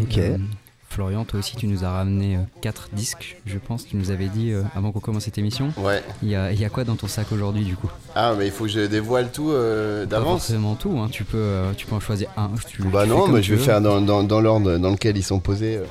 Ok. 0.00 0.16
Euh, 0.16 0.38
Florian, 0.96 1.26
toi 1.26 1.40
aussi, 1.40 1.56
tu 1.56 1.66
nous 1.66 1.84
as 1.84 1.90
ramené 1.90 2.38
4 2.62 2.88
disques, 2.94 3.36
je 3.44 3.58
pense. 3.58 3.86
Tu 3.86 3.96
nous 3.98 4.10
avais 4.10 4.28
dit 4.28 4.50
euh, 4.50 4.62
avant 4.74 4.92
qu'on 4.92 5.00
commence 5.00 5.24
cette 5.24 5.36
émission. 5.36 5.70
Ouais. 5.76 6.02
Il 6.22 6.30
y 6.30 6.34
a, 6.34 6.52
il 6.52 6.58
y 6.58 6.64
a 6.64 6.70
quoi 6.70 6.84
dans 6.84 6.94
ton 6.96 7.06
sac 7.06 7.30
aujourd'hui, 7.32 7.64
du 7.64 7.76
coup? 7.76 7.90
Ah, 8.14 8.32
mais 8.38 8.46
il 8.46 8.50
faut 8.50 8.64
que 8.64 8.70
je 8.70 8.80
dévoile 8.80 9.30
tout 9.30 9.50
euh, 9.50 10.04
Pas 10.04 10.16
d'avance. 10.16 10.46
forcément 10.46 10.74
tout. 10.74 10.98
hein, 10.98 11.08
Tu 11.12 11.24
peux, 11.24 11.36
euh, 11.36 11.72
tu 11.76 11.84
peux 11.84 11.94
en 11.96 12.00
choisir 12.00 12.30
un. 12.38 12.48
Tu- 12.66 12.80
Bah 12.84 13.02
tu 13.04 13.10
non, 13.10 13.28
mais 13.28 13.42
je 13.42 13.50
vais 13.50 13.56
veux. 13.58 13.62
faire 13.62 13.82
dans, 13.82 14.00
dans, 14.00 14.22
dans 14.22 14.40
l'ordre 14.40 14.78
dans 14.78 14.90
lequel 14.90 15.18
ils 15.18 15.22
sont 15.22 15.38
posés. 15.38 15.76
euh. 15.76 15.84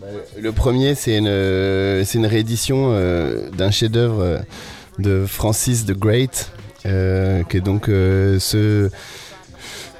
Bah, 0.00 0.06
Le 0.40 0.52
premier, 0.52 0.94
c'est 0.94 1.18
une, 1.18 1.26
euh, 1.28 2.02
c'est 2.06 2.16
une 2.16 2.24
réédition 2.26 2.92
euh, 2.94 3.50
d'un 3.50 3.70
chef-d'œuvre 3.70 4.22
euh, 4.22 4.38
de 4.98 5.26
Francis 5.26 5.84
the 5.84 5.92
Great, 5.92 6.52
euh, 6.86 7.42
qui 7.44 7.58
est 7.58 7.60
donc 7.60 7.90
euh, 7.90 8.38
ce, 8.38 8.88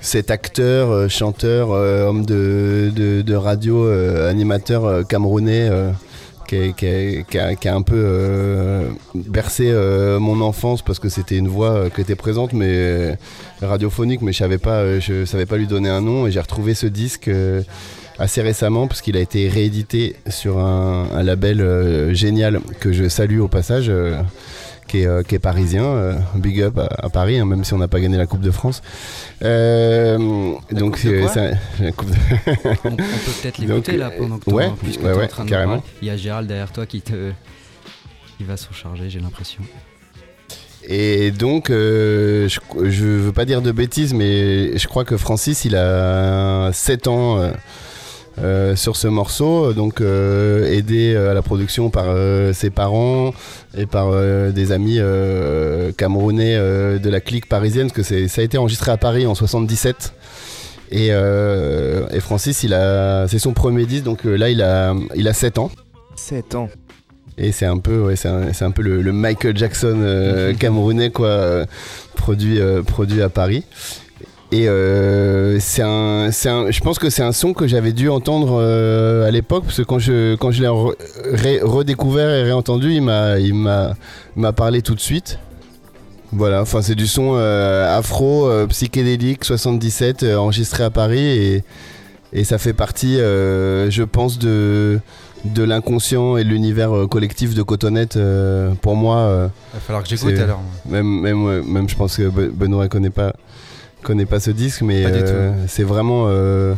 cet 0.00 0.30
acteur, 0.30 0.90
euh, 0.90 1.08
chanteur, 1.08 1.72
euh, 1.72 2.06
homme 2.06 2.24
de, 2.24 3.34
radio, 3.34 3.88
animateur 3.88 5.06
camerounais. 5.06 5.70
qui, 6.46 7.38
a, 7.38 7.74
un 7.74 7.82
peu 7.82 7.94
euh, 7.94 8.88
bercé 9.14 9.70
mon 10.18 10.40
enfance 10.40 10.80
parce 10.80 10.98
que 10.98 11.10
c'était 11.10 11.36
une 11.36 11.48
voix 11.48 11.90
qui 11.90 12.00
était 12.00 12.16
présente 12.16 12.54
mais 12.54 13.18
radiophonique 13.60 14.22
mais 14.22 14.32
je 14.32 14.38
savais 14.38 14.56
pas 14.56 14.98
je 14.98 15.26
savais 15.26 15.44
pas 15.44 15.58
lui 15.58 15.66
donner 15.66 15.90
un 15.90 16.00
nom 16.00 16.26
et 16.26 16.30
j'ai 16.30 16.40
retrouvé 16.40 16.72
ce 16.72 16.86
disque 16.86 17.30
assez 18.18 18.40
récemment 18.40 18.86
parce 18.86 19.02
qu'il 19.02 19.18
a 19.18 19.20
été 19.20 19.46
réédité 19.48 20.16
sur 20.28 20.58
un, 20.58 21.22
label 21.22 22.14
génial 22.14 22.60
que 22.80 22.92
je 22.92 23.08
salue 23.10 23.40
au 23.40 23.48
passage 23.48 23.92
qui, 24.88 25.02
est, 25.02 25.06
euh, 25.06 25.22
qui 25.22 25.34
est 25.34 25.38
parisien 25.38 25.84
euh, 25.84 26.14
big 26.34 26.60
up 26.62 26.78
à, 26.78 26.88
à 27.06 27.08
Paris 27.08 27.38
hein, 27.38 27.44
même 27.44 27.62
si 27.64 27.74
on 27.74 27.78
n'a 27.78 27.86
pas 27.88 28.00
gagné 28.00 28.16
la 28.16 28.26
Coupe 28.26 28.40
de 28.40 28.50
France 28.50 28.82
donc 29.40 31.04
de 31.04 31.26
c'est 31.28 31.56
la 31.80 31.92
Coupe 31.92 32.10
de- 32.10 32.16
On, 32.84 32.88
on 32.92 32.96
peut 32.96 33.32
peut-être 33.42 33.58
l'écouter 33.66 33.96
là 33.96 34.10
pendant 34.10 34.38
que 34.38 34.50
ouais, 34.50 34.70
puisque 34.82 35.02
ouais, 35.02 35.10
t'es 35.12 35.16
en 35.16 35.20
ouais, 35.20 35.28
train 35.28 35.44
de 35.44 35.50
carrément. 35.50 35.76
parler. 35.78 35.88
Il 36.02 36.08
y 36.08 36.10
a 36.10 36.16
Gérald 36.16 36.48
derrière 36.48 36.72
toi 36.72 36.86
qui 36.86 37.00
te. 37.00 37.30
qui 38.36 38.44
va 38.44 38.56
s'en 38.56 38.72
charger, 38.72 39.08
j'ai 39.10 39.20
l'impression. 39.20 39.62
Et 40.90 41.30
donc, 41.32 41.68
euh, 41.70 42.48
je, 42.48 42.60
je 42.88 43.04
veux 43.04 43.32
pas 43.32 43.44
dire 43.44 43.60
de 43.62 43.72
bêtises, 43.72 44.14
mais 44.14 44.76
je 44.78 44.86
crois 44.88 45.04
que 45.04 45.16
Francis, 45.18 45.64
il 45.66 45.76
a 45.76 46.70
7 46.72 47.08
ans 47.08 47.38
euh, 47.38 47.50
euh, 48.42 48.76
sur 48.76 48.96
ce 48.96 49.08
morceau, 49.08 49.72
donc 49.72 50.00
euh, 50.00 50.70
aidé 50.70 51.14
euh, 51.14 51.30
à 51.30 51.34
la 51.34 51.42
production 51.42 51.90
par 51.90 52.04
euh, 52.08 52.52
ses 52.52 52.70
parents 52.70 53.32
et 53.76 53.86
par 53.86 54.10
euh, 54.12 54.50
des 54.50 54.72
amis 54.72 54.98
euh, 54.98 55.92
camerounais 55.92 56.54
euh, 56.56 56.98
de 56.98 57.10
la 57.10 57.20
clique 57.20 57.48
parisienne, 57.48 57.90
parce 57.90 58.08
que 58.08 58.28
ça 58.28 58.40
a 58.40 58.44
été 58.44 58.58
enregistré 58.58 58.90
à 58.90 58.96
Paris 58.96 59.26
en 59.26 59.34
77. 59.34 60.12
Et, 60.90 61.08
euh, 61.10 62.06
et 62.10 62.20
Francis, 62.20 62.62
il 62.62 62.72
a, 62.72 63.28
c'est 63.28 63.38
son 63.38 63.52
premier 63.52 63.84
disque, 63.86 64.04
donc 64.04 64.24
euh, 64.24 64.36
là, 64.36 64.48
il 64.50 64.62
a, 64.62 64.94
il 65.14 65.28
a 65.28 65.32
7 65.32 65.58
ans. 65.58 65.70
7 66.16 66.54
ans. 66.54 66.68
Et 67.36 67.52
c'est 67.52 67.66
un 67.66 67.78
peu, 67.78 68.00
ouais, 68.00 68.16
c'est 68.16 68.28
un, 68.28 68.52
c'est 68.52 68.64
un 68.64 68.70
peu 68.72 68.82
le, 68.82 69.00
le 69.00 69.12
Michael 69.12 69.56
Jackson 69.56 69.98
euh, 70.00 70.54
camerounais, 70.58 71.10
quoi, 71.10 71.28
euh, 71.28 71.66
produit, 72.16 72.60
euh, 72.60 72.82
produit 72.82 73.22
à 73.22 73.28
Paris. 73.28 73.64
Et 74.50 74.66
euh, 74.66 75.58
c'est 75.60 75.82
un, 75.82 76.30
un, 76.48 76.70
je 76.70 76.80
pense 76.80 76.98
que 76.98 77.10
c'est 77.10 77.22
un 77.22 77.32
son 77.32 77.52
que 77.52 77.66
j'avais 77.66 77.92
dû 77.92 78.08
entendre 78.08 78.58
euh, 78.62 79.28
à 79.28 79.30
l'époque, 79.30 79.64
parce 79.64 79.76
que 79.76 79.82
quand 79.82 79.98
je, 79.98 80.36
quand 80.36 80.50
je 80.52 80.62
l'ai 80.62 80.68
re- 80.68 80.94
redécouvert 81.62 82.30
et 82.30 82.42
réentendu, 82.44 82.92
il 82.92 83.02
m'a, 83.02 83.38
il 83.38 83.52
parlé 84.54 84.80
tout 84.80 84.94
de 84.94 85.00
suite. 85.00 85.38
Voilà, 86.32 86.62
enfin 86.62 86.80
c'est 86.82 86.94
du 86.94 87.06
son 87.06 87.34
euh, 87.36 87.94
afro, 87.98 88.48
psychédélique, 88.66 89.44
77, 89.44 90.22
euh, 90.22 90.36
enregistré 90.36 90.82
à 90.84 90.90
Paris, 90.90 91.20
et, 91.26 91.64
et 92.32 92.44
ça 92.44 92.56
fait 92.58 92.74
partie, 92.74 93.16
je 93.90 94.02
pense, 94.02 94.38
de 94.38 94.98
de 95.44 95.62
l'inconscient 95.62 96.36
et 96.36 96.42
de 96.42 96.48
l'univers 96.48 96.90
collectif 97.08 97.54
de 97.54 97.62
Cotonette 97.62 98.16
euh, 98.16 98.72
pour 98.82 98.96
moi 98.96 99.18
euh, 99.18 99.48
Il 99.72 99.76
va 99.76 99.80
falloir 99.80 100.02
que 100.02 100.08
j'écoute 100.08 100.36
alors. 100.36 100.60
même 100.84 101.06
même 101.06 101.62
même 101.62 101.88
je 101.88 101.94
pense 101.94 102.16
que 102.16 102.24
Be- 102.24 102.50
Benoît 102.50 102.88
connaît 102.88 103.08
pas 103.08 103.34
connaît 104.02 104.26
pas 104.26 104.40
ce 104.40 104.50
disque 104.50 104.82
mais 104.82 105.02
Pas 105.04 105.10
du 105.10 105.18
euh, 105.24 105.52
c'est 105.68 105.82
vraiment 105.84 106.24
euh, 106.28 106.74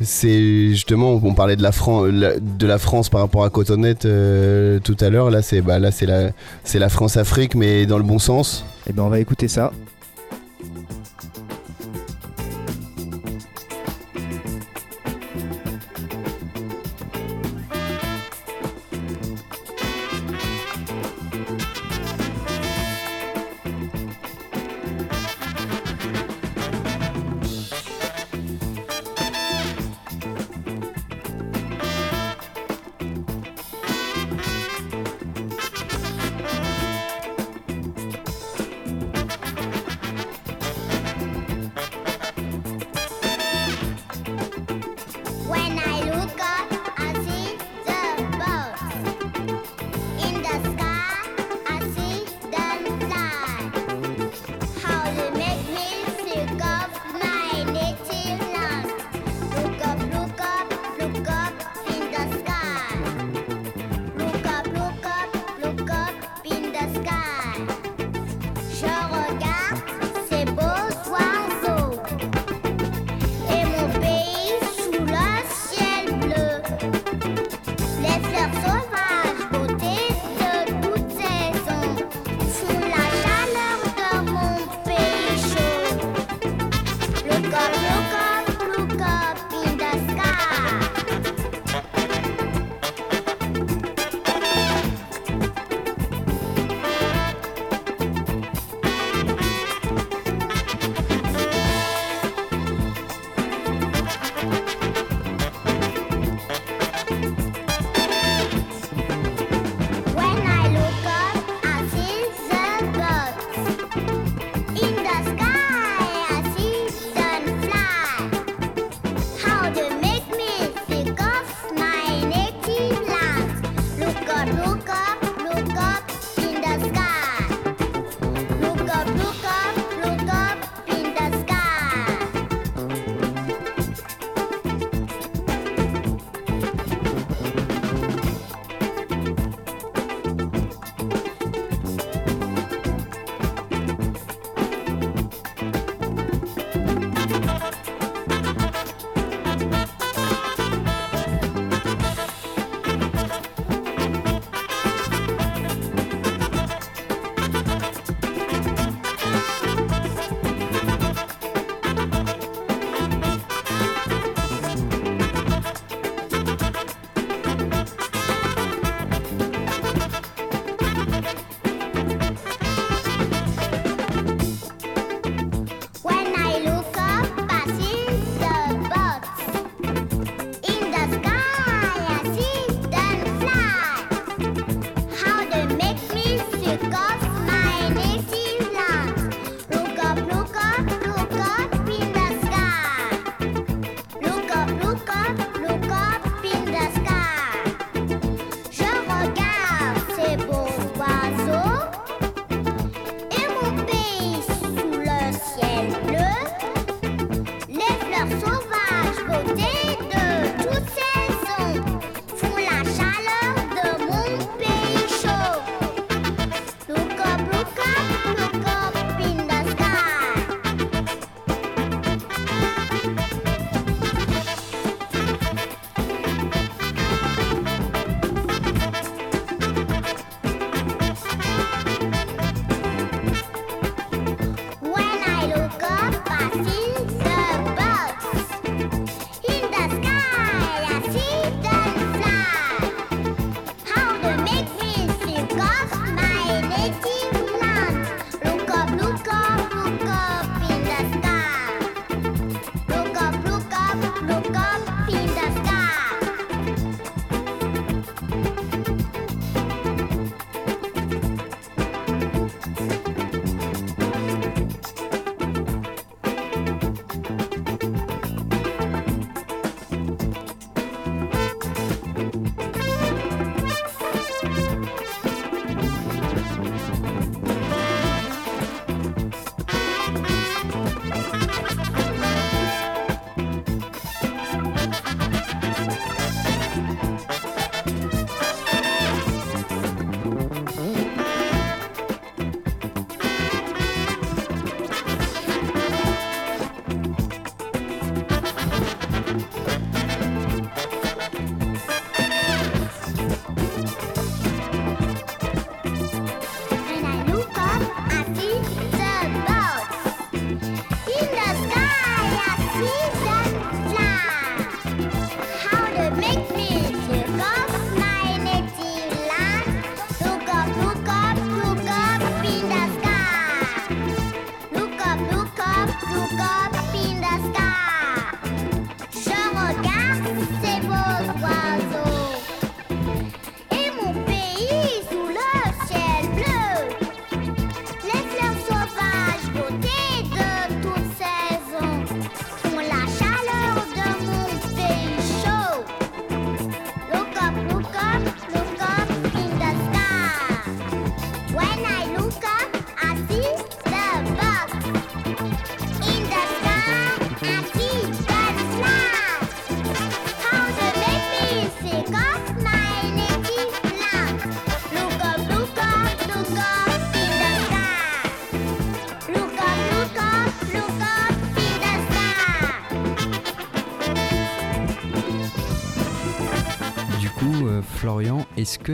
c'est 0.00 0.68
justement 0.70 1.12
on 1.22 1.34
parlait 1.34 1.56
de 1.56 1.62
la, 1.62 1.72
Fran- 1.72 2.04
la- 2.04 2.38
de 2.38 2.66
la 2.66 2.78
France 2.78 3.08
par 3.08 3.20
rapport 3.20 3.44
à 3.44 3.50
Cotonette 3.50 4.04
euh, 4.06 4.78
tout 4.80 4.96
à 5.00 5.08
l'heure. 5.08 5.30
Là 5.30 5.40
c'est 5.42 5.60
bah 5.60 5.78
là 5.78 5.90
c'est 5.92 6.06
la 6.06 6.30
c'est 6.64 6.78
la 6.78 6.88
France 6.88 7.16
Afrique 7.16 7.54
mais 7.54 7.86
dans 7.86 7.98
le 7.98 8.04
bon 8.04 8.18
sens. 8.18 8.64
Et 8.88 8.92
ben 8.92 9.04
on 9.04 9.08
va 9.08 9.20
écouter 9.20 9.48
ça. 9.48 9.72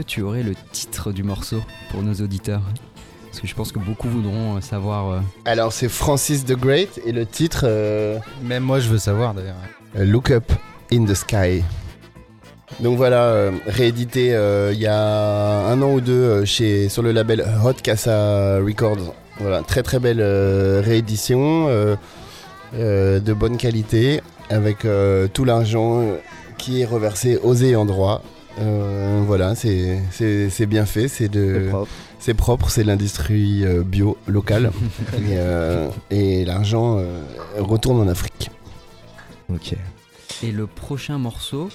Que 0.01 0.07
tu 0.07 0.21
aurais 0.23 0.41
le 0.41 0.53
titre 0.71 1.11
du 1.11 1.21
morceau 1.23 1.61
pour 1.91 2.01
nos 2.01 2.13
auditeurs? 2.15 2.61
Parce 3.27 3.39
que 3.39 3.47
je 3.47 3.53
pense 3.53 3.71
que 3.71 3.79
beaucoup 3.79 4.09
voudront 4.09 4.57
euh, 4.57 4.61
savoir. 4.61 5.09
euh, 5.11 5.19
Alors 5.45 5.71
c'est 5.71 5.89
Francis 5.89 6.43
the 6.43 6.53
Great 6.57 6.99
et 7.05 7.11
le 7.11 7.25
titre 7.25 7.61
euh, 7.65 8.17
Même 8.43 8.63
moi, 8.63 8.79
je 8.79 8.89
veux 8.89 8.97
savoir 8.97 9.33
d'ailleurs. 9.33 9.55
Look 9.95 10.31
Up 10.31 10.51
in 10.91 11.05
the 11.05 11.13
Sky. 11.13 11.63
Donc 12.79 12.97
voilà, 12.97 13.25
euh, 13.25 13.51
réédité 13.67 14.33
euh, 14.33 14.71
il 14.73 14.79
y 14.79 14.87
a 14.87 15.67
un 15.67 15.81
an 15.81 15.93
ou 15.93 16.01
deux 16.01 16.13
euh, 16.13 16.45
chez, 16.45 16.89
sur 16.89 17.03
le 17.03 17.11
label 17.11 17.45
Hot 17.63 17.73
Casa 17.83 18.57
Records. 18.57 19.13
Voilà, 19.39 19.61
très 19.61 19.83
très 19.83 19.99
belle 19.99 20.21
euh, 20.21 20.81
réédition, 20.83 21.67
euh, 21.67 21.95
euh, 22.75 23.19
de 23.19 23.33
bonne 23.33 23.57
qualité, 23.57 24.21
avec 24.49 24.83
euh, 24.85 25.27
tout 25.31 25.45
l'argent 25.45 26.03
qui 26.57 26.81
est 26.81 26.85
reversé 26.85 27.37
aux 27.43 27.55
ayants 27.55 27.85
droit. 27.85 28.23
Euh, 28.59 29.21
voilà, 29.25 29.55
c'est 29.55 30.01
bien 30.67 30.85
fait, 30.85 31.07
c'est 31.07 31.29
de, 31.29 31.69
C'est 32.19 32.33
propre. 32.33 32.69
c'est 32.69 32.83
l'industrie 32.83 33.65
euh, 33.65 33.81
bio 33.83 34.17
locale 34.27 34.71
et, 35.13 35.17
euh, 35.37 35.89
et 36.09 36.43
l'argent 36.45 36.97
euh, 36.99 37.21
retourne 37.59 37.99
en 38.01 38.07
Afrique. 38.07 38.51
Ok. 39.53 39.73
Et 40.43 40.51
le 40.51 40.67
prochain 40.67 41.17
morceau, 41.17 41.69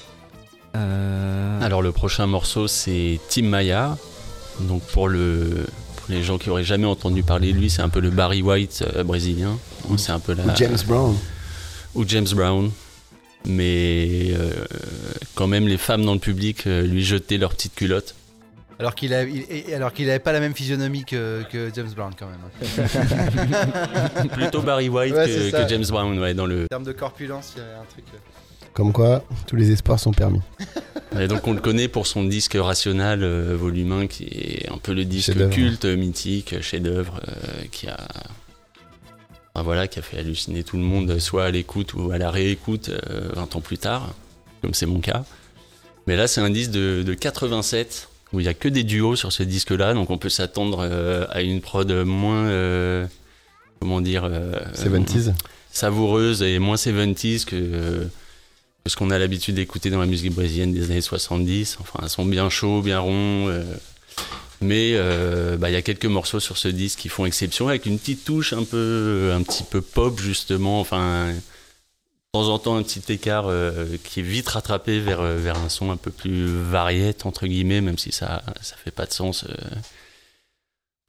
Euh, 0.76 1.60
Alors 1.62 1.80
le 1.82 1.92
prochain 1.92 2.26
morceau 2.26 2.68
c'est 2.68 3.18
Tim 3.30 3.44
Maya. 3.48 3.96
Donc 4.60 4.82
pour 4.92 5.08
le 5.08 5.66
pour 5.96 6.06
les 6.08 6.22
gens 6.22 6.36
qui 6.38 6.50
auraient 6.50 6.64
jamais 6.64 6.86
entendu 6.86 7.22
parler 7.22 7.52
de 7.52 7.58
lui, 7.58 7.70
c'est 7.70 7.82
un 7.82 7.88
peu 7.88 8.00
le 8.00 8.10
Barry 8.10 8.42
White 8.42 8.84
euh, 8.94 9.02
brésilien. 9.02 9.56
C'est 9.96 10.12
un 10.12 10.18
peu 10.20 10.34
la 10.34 10.44
Ou 10.44 10.50
James 10.56 10.78
Brown. 10.86 11.16
ou 11.94 12.04
James 12.06 12.26
Brown. 12.34 12.70
Mais 13.46 14.32
euh, 14.32 14.50
quand 15.34 15.46
même 15.46 15.68
les 15.68 15.78
femmes 15.78 16.04
dans 16.04 16.14
le 16.14 16.20
public 16.20 16.66
euh, 16.66 16.82
lui 16.82 17.04
jetaient 17.04 17.38
leurs 17.38 17.54
petites 17.54 17.74
culottes. 17.74 18.14
Alors 18.78 18.94
qu'il 18.94 19.14
a- 19.14 19.22
il- 19.22 19.44
et- 19.48 19.74
alors 19.74 19.92
qu'il 19.92 20.08
avait 20.10 20.18
pas 20.18 20.32
la 20.32 20.40
même 20.40 20.54
physionomie 20.54 21.04
que, 21.04 21.42
que 21.50 21.70
James 21.74 21.90
Brown 21.96 22.12
quand 22.18 22.26
même. 22.28 24.28
Plutôt 24.32 24.60
Barry 24.62 24.88
White 24.88 25.14
Ouais, 25.14 25.50
que, 25.52 25.68
James 25.68 25.84
Brown 25.88 26.18
ouais, 26.18 26.34
dans 26.34 26.46
le. 26.46 26.64
En 26.64 26.66
termes 26.66 26.84
de 26.84 26.92
corpulence, 26.92 27.52
il 27.56 27.60
y 27.60 27.62
a 27.62 27.80
un 27.80 27.84
truc. 27.84 28.04
euh. 28.14 28.18
Comme 28.74 28.92
quoi, 28.92 29.24
tous 29.46 29.56
les 29.56 29.70
espoirs 29.70 29.98
sont 29.98 30.12
permis. 30.12 30.40
Et 31.18 31.28
donc 31.28 31.46
on 31.46 31.54
le 31.54 31.60
connaît 31.60 31.88
pour 31.88 32.06
son 32.06 32.24
disque 32.24 32.56
Rational 32.60 33.22
euh, 33.22 33.56
volume 33.56 33.92
1 33.92 34.06
qui 34.08 34.24
est 34.24 34.68
un 34.70 34.76
peu 34.76 34.92
le 34.92 35.06
disque 35.06 35.48
culte, 35.50 35.86
mythique, 35.86 36.60
chef-d'œuvre 36.60 37.20
euh, 37.26 37.32
qui 37.70 37.86
a 37.88 37.96
enfin, 39.56 39.62
voilà, 39.64 39.88
qui 39.88 39.98
a 39.98 40.02
fait 40.02 40.18
halluciner 40.18 40.62
tout 40.64 40.76
le 40.76 40.82
monde 40.82 41.18
soit 41.18 41.44
à 41.46 41.50
l'écoute 41.50 41.94
ou 41.94 42.10
à 42.10 42.18
la 42.18 42.30
réécoute 42.30 42.90
euh, 42.90 43.30
20 43.34 43.56
ans 43.56 43.60
plus 43.60 43.78
tard, 43.78 44.12
comme 44.60 44.74
c'est 44.74 44.84
mon 44.86 45.00
cas. 45.00 45.24
Mais 46.06 46.14
là 46.16 46.26
c'est 46.26 46.42
un 46.42 46.50
disque 46.50 46.72
de, 46.72 47.02
de 47.02 47.14
87 47.14 48.08
où 48.32 48.40
il 48.40 48.46
y 48.46 48.48
a 48.48 48.54
que 48.54 48.68
des 48.68 48.84
duos 48.84 49.16
sur 49.16 49.32
ce 49.32 49.42
disque-là, 49.42 49.94
donc 49.94 50.10
on 50.10 50.18
peut 50.18 50.28
s'attendre 50.28 50.80
euh, 50.82 51.24
à 51.30 51.40
une 51.40 51.60
prod 51.62 51.90
moins 52.04 52.44
euh, 52.46 53.06
comment 53.80 54.00
dire 54.02 54.24
euh, 54.24 54.52
70s. 54.74 55.32
savoureuse 55.72 56.42
et 56.42 56.58
moins 56.58 56.76
70s 56.76 57.44
que, 57.46 57.54
que 58.84 58.90
ce 58.90 58.96
qu'on 58.96 59.10
a 59.10 59.18
l'habitude 59.18 59.54
d'écouter 59.54 59.88
dans 59.90 60.00
la 60.00 60.06
musique 60.06 60.34
brésilienne 60.34 60.72
des 60.72 60.90
années 60.90 61.00
70. 61.00 61.78
Enfin, 61.80 62.00
un 62.04 62.08
son 62.08 62.26
bien 62.26 62.50
chaud, 62.50 62.82
bien 62.82 62.98
rond. 63.00 63.48
euh, 63.48 63.64
mais 64.60 64.92
euh, 64.94 65.56
bah, 65.56 65.70
il 65.70 65.72
y 65.72 65.76
a 65.76 65.82
quelques 65.82 66.06
morceaux 66.06 66.40
sur 66.40 66.56
ce 66.56 66.68
disque 66.68 67.00
qui 67.00 67.08
font 67.08 67.26
exception 67.26 67.68
avec 67.68 67.86
une 67.86 67.98
petite 67.98 68.24
touche 68.24 68.52
un 68.52 68.64
peu, 68.64 69.32
un 69.34 69.42
petit 69.42 69.64
peu 69.64 69.80
pop 69.80 70.18
justement. 70.20 70.80
Enfin, 70.80 71.32
de 71.32 71.40
temps 72.32 72.48
en 72.48 72.58
temps 72.58 72.76
un 72.76 72.82
petit 72.82 73.12
écart 73.12 73.46
euh, 73.48 73.96
qui 74.04 74.20
est 74.20 74.22
vite 74.22 74.48
rattrapé 74.48 75.00
vers, 75.00 75.20
euh, 75.20 75.36
vers 75.36 75.58
un 75.58 75.68
son 75.68 75.90
un 75.90 75.96
peu 75.96 76.10
plus 76.10 76.46
variette 76.46 77.26
entre 77.26 77.46
guillemets, 77.46 77.80
même 77.80 77.98
si 77.98 78.12
ça 78.12 78.42
ça 78.62 78.76
fait 78.76 78.90
pas 78.90 79.06
de 79.06 79.12
sens 79.12 79.44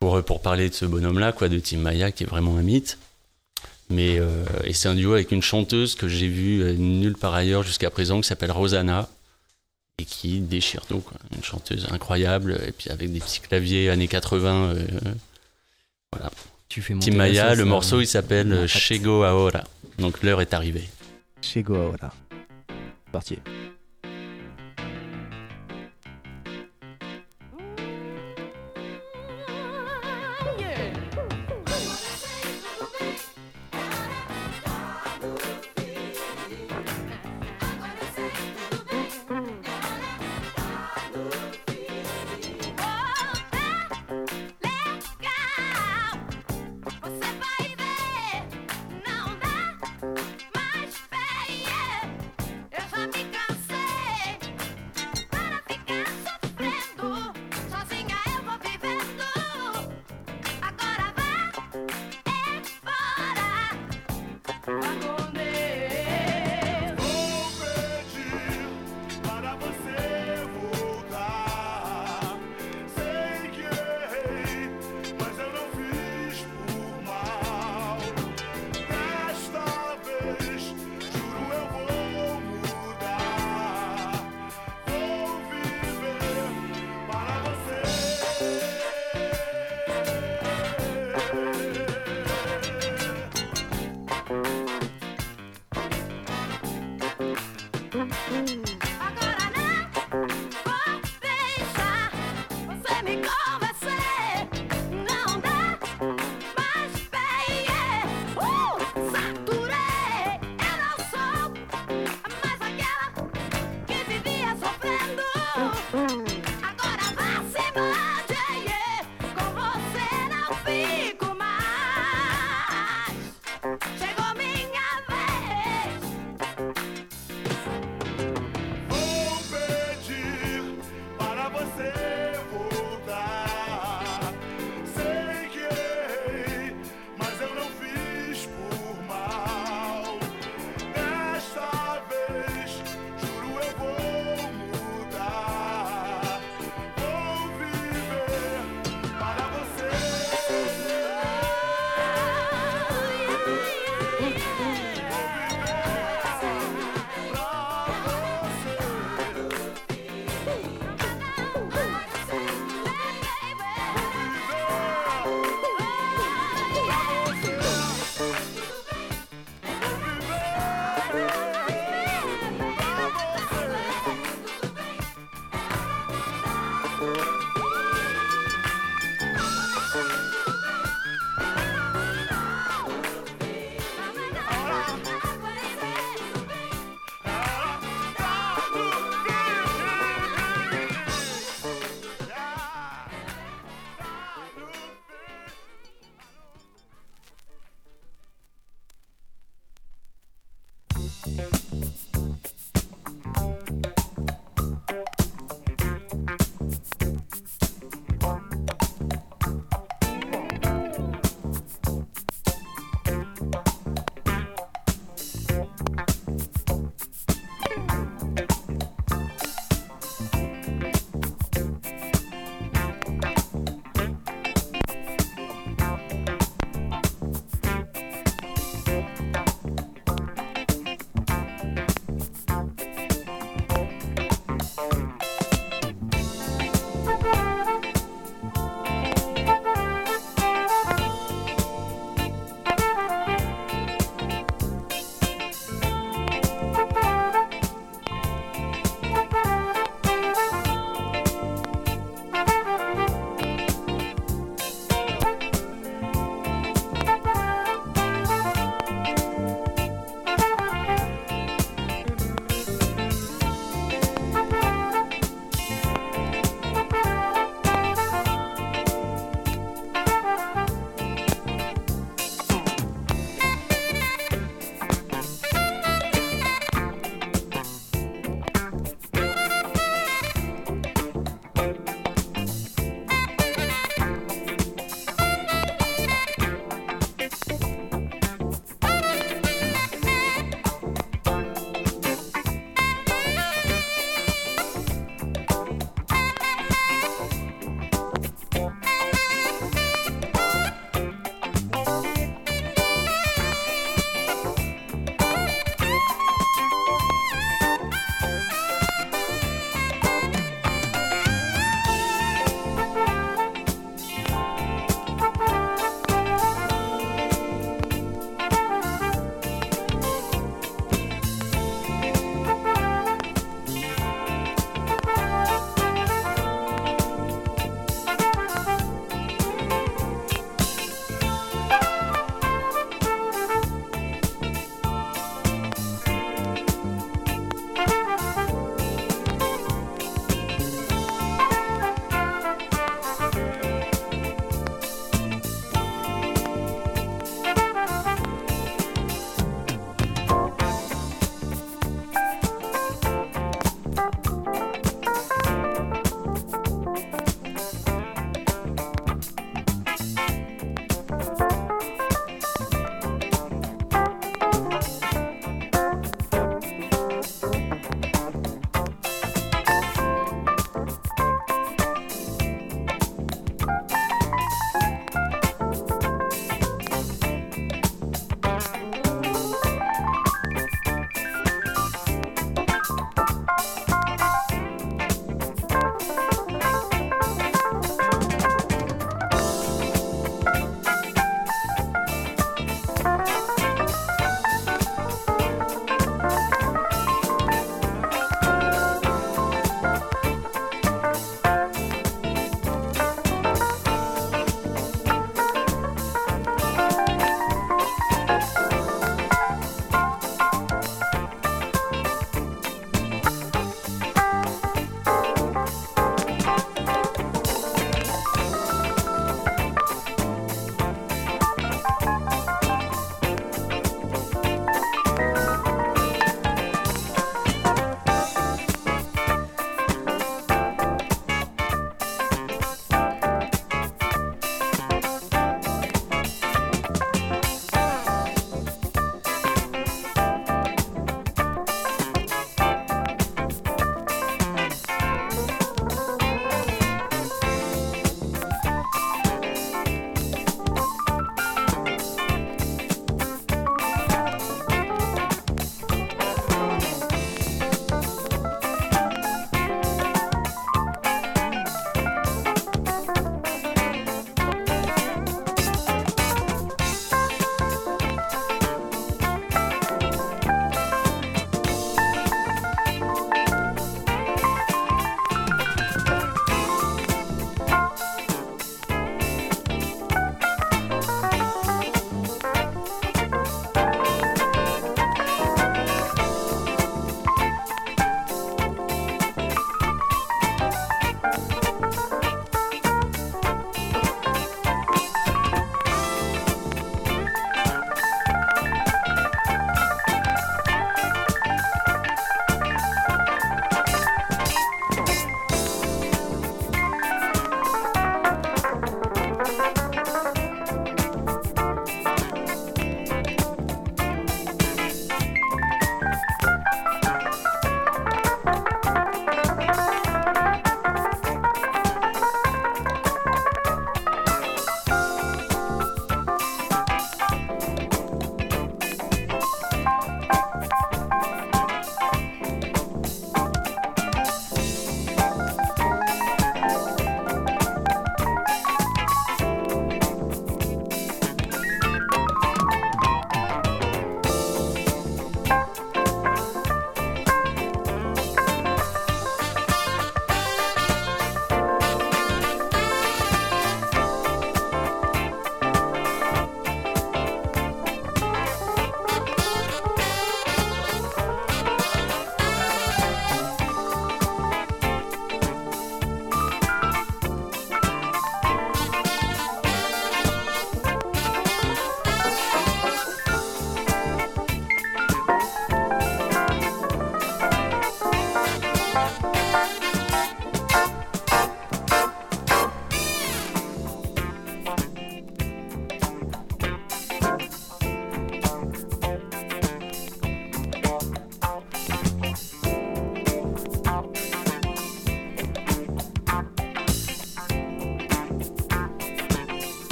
pour 0.00 0.22
pour 0.24 0.40
parler 0.40 0.68
de 0.68 0.74
ce 0.74 0.84
bonhomme-là, 0.84 1.32
quoi, 1.32 1.48
de 1.48 1.58
Tim 1.58 1.78
Maya 1.78 2.12
qui 2.12 2.24
est 2.24 2.28
vraiment 2.28 2.56
un 2.56 2.62
mythe. 2.62 2.98
Mais 3.88 4.20
et 4.64 4.72
c'est 4.72 4.88
un 4.88 4.96
duo 4.96 5.12
avec 5.12 5.30
une 5.30 5.42
chanteuse 5.42 5.94
que 5.94 6.08
j'ai 6.08 6.26
vue 6.26 6.76
nulle 6.76 7.16
part 7.16 7.34
ailleurs 7.34 7.62
jusqu'à 7.62 7.88
présent 7.88 8.20
qui 8.20 8.26
s'appelle 8.26 8.50
Rosanna 8.50 9.08
et 9.98 10.04
qui 10.04 10.40
déchire 10.40 10.84
tout 10.86 11.00
quoi. 11.00 11.16
Une 11.34 11.42
chanteuse 11.42 11.86
incroyable 11.90 12.60
et 12.66 12.72
puis 12.72 12.90
avec 12.90 13.12
des 13.12 13.20
petits 13.20 13.40
claviers 13.40 13.90
années 13.90 14.08
80. 14.08 14.74
euh, 14.74 14.86
tu 16.68 16.82
fais 16.82 16.94
monter 16.94 17.10
Tim 17.10 17.16
Maya, 17.16 17.54
le 17.54 17.62
euh, 17.62 17.66
morceau 17.66 18.00
il 18.00 18.06
s'appelle. 18.06 18.66
Chego 18.66 19.22
Ahora. 19.22 19.64
Donc 19.98 20.22
l'heure 20.22 20.40
est 20.40 20.52
arrivée. 20.52 20.88
Chez 21.40 21.62
Goa, 21.62 21.86
voilà. 21.88 22.12
Parti. 23.12 23.38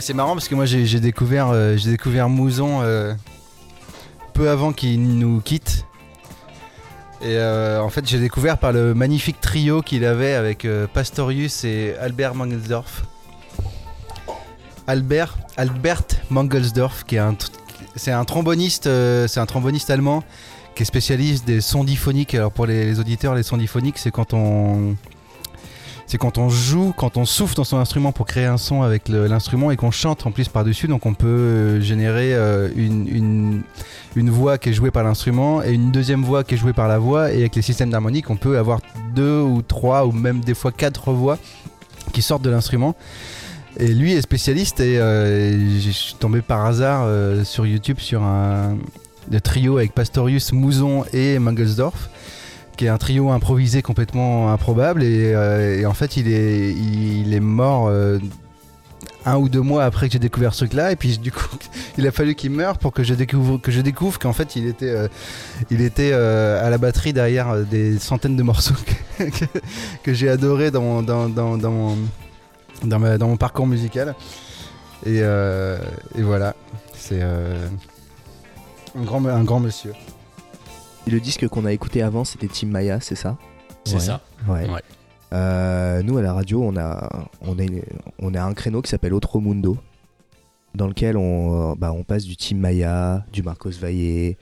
C'est 0.00 0.14
marrant 0.14 0.34
parce 0.34 0.48
que 0.48 0.54
moi 0.54 0.66
j'ai 0.66 1.00
découvert, 1.00 1.48
euh, 1.48 1.76
j'ai 1.76 1.90
découvert 1.90 2.28
Mouzon 2.28 2.80
euh, 2.82 3.14
peu 4.34 4.50
avant 4.50 4.72
qu'il 4.72 5.18
nous 5.18 5.40
quitte. 5.40 5.86
Et 7.22 7.36
euh, 7.36 7.80
en 7.80 7.88
fait 7.88 8.06
j'ai 8.06 8.18
découvert 8.18 8.58
par 8.58 8.72
le 8.72 8.94
magnifique 8.94 9.40
trio 9.40 9.80
qu'il 9.80 10.04
avait 10.04 10.34
avec 10.34 10.66
Pastorius 10.92 11.64
et 11.64 11.94
Albert 12.00 12.34
Mangelsdorf. 12.34 13.04
Albert, 14.86 15.38
Albert 15.56 16.04
Mangelsdorf 16.30 17.04
qui 17.04 17.16
est 17.16 17.20
un, 17.20 17.36
c'est 17.94 18.12
un 18.12 18.24
tromboniste, 18.24 18.88
c'est 19.28 19.40
un 19.40 19.46
tromboniste 19.46 19.88
allemand 19.90 20.24
qui 20.74 20.82
est 20.82 20.86
spécialiste 20.86 21.46
des 21.46 21.62
sons 21.62 21.84
diphoniques. 21.84 22.34
Alors 22.34 22.52
pour 22.52 22.66
les, 22.66 22.84
les 22.84 23.00
auditeurs, 23.00 23.34
les 23.34 23.42
sons 23.42 23.56
diphoniques 23.56 23.98
c'est 23.98 24.10
quand 24.10 24.34
on 24.34 24.94
quand 26.18 26.38
on 26.38 26.48
joue, 26.48 26.92
quand 26.96 27.16
on 27.16 27.24
souffle 27.24 27.54
dans 27.54 27.64
son 27.64 27.78
instrument 27.78 28.12
pour 28.12 28.26
créer 28.26 28.44
un 28.44 28.58
son 28.58 28.82
avec 28.82 29.08
l'instrument 29.08 29.70
et 29.70 29.76
qu'on 29.76 29.90
chante 29.90 30.26
en 30.26 30.30
plus 30.30 30.48
par-dessus. 30.48 30.88
Donc 30.88 31.06
on 31.06 31.14
peut 31.14 31.26
euh, 31.26 31.80
générer 31.80 32.34
euh, 32.34 32.68
une, 32.76 33.62
voix 34.16 34.58
qui 34.58 34.70
est 34.70 34.72
jouée 34.72 34.90
par 34.90 35.04
l'instrument 35.04 35.62
et 35.62 35.72
une 35.72 35.90
deuxième 35.92 36.22
voix 36.22 36.44
qui 36.44 36.54
est 36.54 36.58
jouée 36.58 36.72
par 36.72 36.88
la 36.88 36.98
voix. 36.98 37.32
Et 37.32 37.38
avec 37.38 37.56
les 37.56 37.62
systèmes 37.62 37.90
d'harmonique, 37.90 38.30
on 38.30 38.36
peut 38.36 38.58
avoir 38.58 38.80
deux 39.14 39.40
ou 39.40 39.62
trois 39.62 40.06
ou 40.06 40.12
même 40.12 40.40
des 40.40 40.54
fois 40.54 40.72
quatre 40.72 41.12
voix 41.12 41.38
qui 42.12 42.22
sortent 42.22 42.42
de 42.42 42.50
l'instrument. 42.50 42.94
Et 43.78 43.88
lui 43.88 44.12
est 44.12 44.22
spécialiste 44.22 44.80
et 44.80 44.98
euh, 44.98 45.78
je 45.80 45.90
suis 45.90 46.14
tombé 46.14 46.40
par 46.40 46.64
hasard 46.64 47.06
sur 47.44 47.66
YouTube 47.66 47.98
sur 48.00 48.22
un 48.22 48.76
trio 49.42 49.76
avec 49.78 49.92
Pastorius, 49.92 50.52
Mouzon 50.52 51.04
et 51.12 51.38
Mangelsdorf 51.38 52.08
qui 52.76 52.86
est 52.86 52.88
un 52.88 52.98
trio 52.98 53.30
improvisé 53.30 53.82
complètement 53.82 54.52
improbable 54.52 55.02
et, 55.02 55.32
euh, 55.34 55.88
en 55.88 55.94
fait 55.94 56.16
il 56.16 56.28
est, 56.32 56.72
il 56.72 57.32
est 57.34 57.40
mort 57.40 57.88
euh, 57.88 58.18
un 59.24 59.36
ou 59.38 59.48
deux 59.48 59.60
mois 59.60 59.84
après 59.84 60.06
que 60.08 60.12
j'ai 60.12 60.18
découvert 60.18 60.52
ce 60.54 60.58
truc 60.58 60.72
là 60.74 60.92
et 60.92 60.96
puis 60.96 61.18
du 61.18 61.32
coup 61.32 61.46
il 61.98 62.06
a 62.06 62.10
fallu 62.12 62.34
qu'il 62.34 62.50
meure 62.50 62.78
pour 62.78 62.92
que 62.92 63.02
je 63.02 63.14
découvre 63.14 63.58
que 63.58 63.72
je 63.72 63.80
découvre 63.80 64.18
qu'en 64.18 64.32
fait 64.32 64.56
il 64.56 64.66
était 64.66 64.88
euh, 64.90 65.08
il 65.70 65.80
était 65.80 66.12
à 66.12 66.68
la 66.70 66.78
batterie 66.78 67.12
derrière 67.12 67.56
des 67.64 67.98
centaines 67.98 68.36
de 68.36 68.42
morceaux 68.42 68.74
que, 69.18 69.24
que- 70.04 70.14
j'ai 70.14 70.28
adoré 70.28 70.70
dans 70.70 70.82
mon, 70.82 71.02
dans, 71.02 71.28
dans, 71.28 71.56
dans 71.56 71.96
dans, 72.84 73.18
dans 73.18 73.28
mon 73.28 73.36
parcours 73.38 73.66
musical. 73.66 74.14
Et, 75.06 75.18
et 75.20 76.22
voilà. 76.22 76.54
C'est 76.94 77.22
un 77.22 79.02
grand 79.02 79.24
un 79.26 79.44
grand 79.44 79.60
monsieur 79.60 79.92
le 81.06 81.20
disque 81.20 81.46
qu'on 81.48 81.64
a 81.64 81.72
écouté 81.72 82.02
avant, 82.02 82.24
c'était 82.24 82.48
Tim 82.48 82.68
Maya, 82.68 83.00
c'est 83.00 83.14
ça 83.14 83.36
C'est 83.84 83.94
Ouais. 83.94 84.00
ça. 84.00 84.20
Ouais. 84.48 84.68
Ouais. 84.68 84.80
Euh, 85.32 86.02
nous, 86.02 86.18
à 86.18 86.22
la 86.22 86.32
radio, 86.32 86.62
on 86.62 86.76
a, 86.76 87.08
on 87.42 87.58
a, 87.58 87.62
on 88.20 88.34
a 88.34 88.42
un 88.42 88.54
créneau 88.54 88.82
qui 88.82 88.90
s'appelle 88.90 89.14
Otro 89.14 89.40
Mundo, 89.40 89.76
dans 90.74 90.86
lequel 90.86 91.16
on, 91.16 91.72
euh, 91.72 91.74
bah, 91.76 91.92
on 91.92 92.04
passe 92.04 92.24
du 92.24 92.36
Tim 92.36 92.56
Maya, 92.56 93.24
du 93.32 93.42
Marcos 93.42 93.70
Valle, 93.80 94.34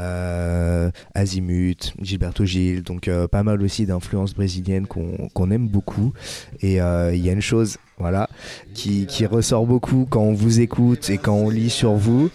euh, 0.00 0.90
Azimut, 1.14 1.94
Gilberto 2.00 2.44
Gil, 2.44 2.82
donc 2.82 3.06
euh, 3.08 3.28
pas 3.28 3.42
mal 3.42 3.60
aussi 3.62 3.84
d'influences 3.86 4.32
brésiliennes 4.34 4.86
qu'on 4.86 5.28
qu'on 5.34 5.50
aime 5.50 5.68
beaucoup. 5.68 6.12
Et 6.60 6.80
euh, 6.80 7.14
il 7.14 7.24
y 7.24 7.28
a 7.28 7.32
une 7.32 7.42
chose 7.42 7.76
voilà, 7.98 8.28
qui, 8.72 9.04
qui 9.06 9.26
ressort 9.26 9.66
beaucoup 9.66 10.06
quand 10.08 10.22
on 10.22 10.32
vous 10.32 10.60
écoute 10.60 11.10
et 11.10 11.18
quand 11.18 11.34
on 11.34 11.50
lit 11.50 11.68
sur 11.70 11.92
vous, 11.94 12.30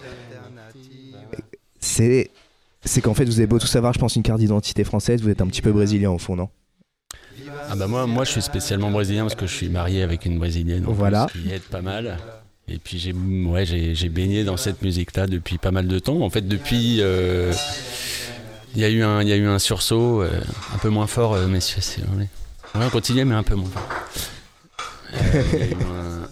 c'est 1.79 2.29
c'est 2.85 3.01
qu'en 3.01 3.13
fait, 3.13 3.25
vous 3.25 3.39
avez 3.39 3.47
beau 3.47 3.59
tout 3.59 3.67
savoir, 3.67 3.93
je 3.93 3.99
pense, 3.99 4.15
une 4.15 4.23
carte 4.23 4.39
d'identité 4.39 4.83
française, 4.83 5.21
vous 5.21 5.29
êtes 5.29 5.41
un 5.41 5.47
petit 5.47 5.61
peu 5.61 5.71
brésilien 5.71 6.11
au 6.11 6.17
fond, 6.17 6.35
non? 6.35 6.49
Ah 7.69 7.75
bah 7.75 7.87
moi, 7.87 8.05
moi 8.05 8.23
je 8.25 8.31
suis 8.31 8.41
spécialement 8.41 8.91
brésilien 8.91 9.23
parce 9.23 9.35
que 9.35 9.47
je 9.47 9.53
suis 9.53 9.69
marié 9.69 10.03
avec 10.03 10.25
une 10.25 10.37
brésilienne. 10.37 10.85
en 10.85 10.91
Voilà. 10.93 11.25
plus, 11.27 11.41
qui 11.41 11.51
aide 11.51 11.61
pas 11.63 11.81
mal. 11.81 12.17
Et 12.67 12.77
puis 12.77 12.97
j'ai 12.99 13.13
ouais, 13.13 13.65
j'ai 13.65 14.09
baigné 14.09 14.43
dans 14.43 14.57
cette 14.57 14.81
musique-là 14.81 15.27
depuis 15.27 15.57
pas 15.57 15.71
mal 15.71 15.87
de 15.87 15.99
temps. 15.99 16.21
En 16.21 16.29
fait, 16.29 16.47
depuis. 16.47 16.97
euh, 17.01 17.53
Il 18.75 18.81
y, 18.81 18.83
a 18.85 18.89
eu 18.89 19.03
un- 19.03 19.21
il 19.21 19.29
y 19.29 19.31
a 19.31 19.37
eu 19.37 19.45
un 19.47 19.57
sursaut 19.57 20.21
euh, 20.21 20.29
un 20.73 20.77
peu 20.79 20.89
moins 20.89 21.07
fort, 21.07 21.33
euh, 21.33 21.47
messieurs. 21.47 21.79
c'est- 21.81 22.01
Ouais, 22.01 22.27
Ouais, 22.75 22.81
on 22.85 22.89
continue, 22.89 23.23
mais 23.23 23.33
un 23.35 23.43
peu 23.43 23.55
moins 23.55 23.69
fort. 23.69 23.87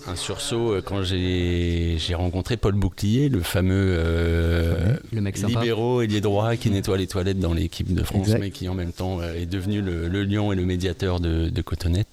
Un, 0.08 0.12
un 0.12 0.16
sursaut 0.16 0.74
euh, 0.74 0.82
quand 0.82 1.04
j'ai 1.04 1.98
rencontré 2.14 2.58
Paul 2.58 2.74
Bouclier, 2.74 3.30
le 3.30 3.42
fameux 3.42 3.96
euh, 3.98 4.96
Le 5.12 5.22
mec 5.22 5.38
libéraux 5.38 6.02
et 6.02 6.08
les 6.08 6.22
droits 6.22 6.56
qui 6.58 6.70
nettoie 6.70 6.98
les 6.98 7.08
toilettes 7.08 7.40
dans 7.40 7.54
l'équipe 7.54 7.94
de 7.94 8.04
France, 8.04 8.28
Exact. 8.28 8.40
mais 8.40 8.52
qui 8.52 8.68
en 8.70 8.74
même 8.76 8.92
temps 8.92 9.20
euh, 9.22 9.34
est 9.34 9.46
devenu 9.46 9.82
le, 9.82 10.08
le 10.08 10.24
lion 10.24 10.52
et 10.52 10.56
le 10.56 10.66
médiateur 10.66 11.20
de, 11.20 11.50
de 11.50 11.62
Cotonnet. 11.62 12.06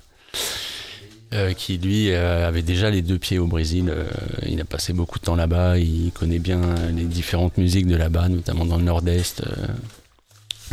Euh, 1.32 1.52
qui 1.52 1.78
lui 1.78 2.10
euh, 2.10 2.48
avait 2.48 2.62
déjà 2.62 2.90
les 2.90 3.02
deux 3.02 3.16
pieds 3.18 3.38
au 3.38 3.46
Brésil. 3.46 3.88
euh, 3.88 4.02
il 4.48 4.60
a 4.60 4.64
passé 4.64 4.92
beaucoup 4.92 5.20
de 5.20 5.24
temps 5.24 5.36
là-bas. 5.36 5.78
Il 5.78 6.10
connaît 6.12 6.40
bien 6.40 6.60
les 6.92 7.04
différentes 7.04 7.56
musiques 7.56 7.86
de 7.86 7.94
là-bas, 7.94 8.28
notamment 8.28 8.64
dans 8.64 8.78
le 8.78 8.82
Nord-Est, 8.82 9.42
euh, 9.42 9.66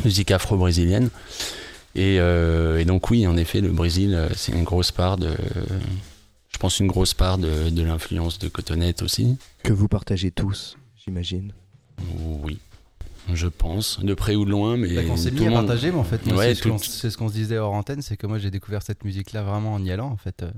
musique 0.03 0.31
afro-brésilienne. 0.31 1.09
Et, 1.97 2.19
euh, 2.19 2.79
et 2.79 2.85
donc 2.85 3.09
oui, 3.09 3.25
en 3.27 3.35
effet, 3.37 3.59
le 3.59 3.71
Brésil, 3.71 4.13
euh, 4.13 4.29
c'est 4.35 4.51
une 4.51 4.63
grosse 4.63 4.91
part 4.91 5.17
de, 5.17 5.31
je 6.53 6.57
pense, 6.59 6.79
une 6.79 6.87
grosse 6.87 7.13
part 7.15 7.37
de, 7.39 7.69
de 7.69 7.81
l'influence 7.83 8.37
de 8.39 8.47
Cotonnet 8.49 9.01
aussi. 9.01 9.37
Que 9.63 9.73
vous 9.73 9.87
partagez 9.87 10.29
tous, 10.31 10.77
j'imagine. 11.03 11.51
Oui, 12.19 12.59
je 13.33 13.47
pense, 13.47 13.99
de 13.99 14.13
près 14.13 14.35
ou 14.35 14.45
de 14.45 14.51
loin, 14.51 14.77
mais 14.77 14.93
Bah, 14.93 15.03
qu'on 15.05 15.17
s'est 15.17 15.31
tout 15.31 15.43
mis 15.43 15.47
à 15.49 15.57
partager, 15.57 15.91
mais 15.91 15.97
en 15.97 16.03
fait, 16.03 16.21
Ouais, 16.27 16.49
c'est 16.53 16.55
ce 16.55 16.61
tout- 16.69 16.77
ce 16.77 17.17
qu'on 17.17 17.29
se 17.29 17.33
disait 17.33 17.57
hors 17.57 17.73
antenne, 17.73 18.03
c'est 18.03 18.15
que 18.15 18.27
moi 18.27 18.37
j'ai 18.37 18.51
découvert 18.51 18.83
cette 18.83 19.03
musique-là 19.03 19.41
vraiment 19.41 19.73
en 19.73 19.83
y 19.83 19.91
allant, 19.91 20.09
en 20.11 20.17
fait. 20.17 20.43
euh. 20.43 20.51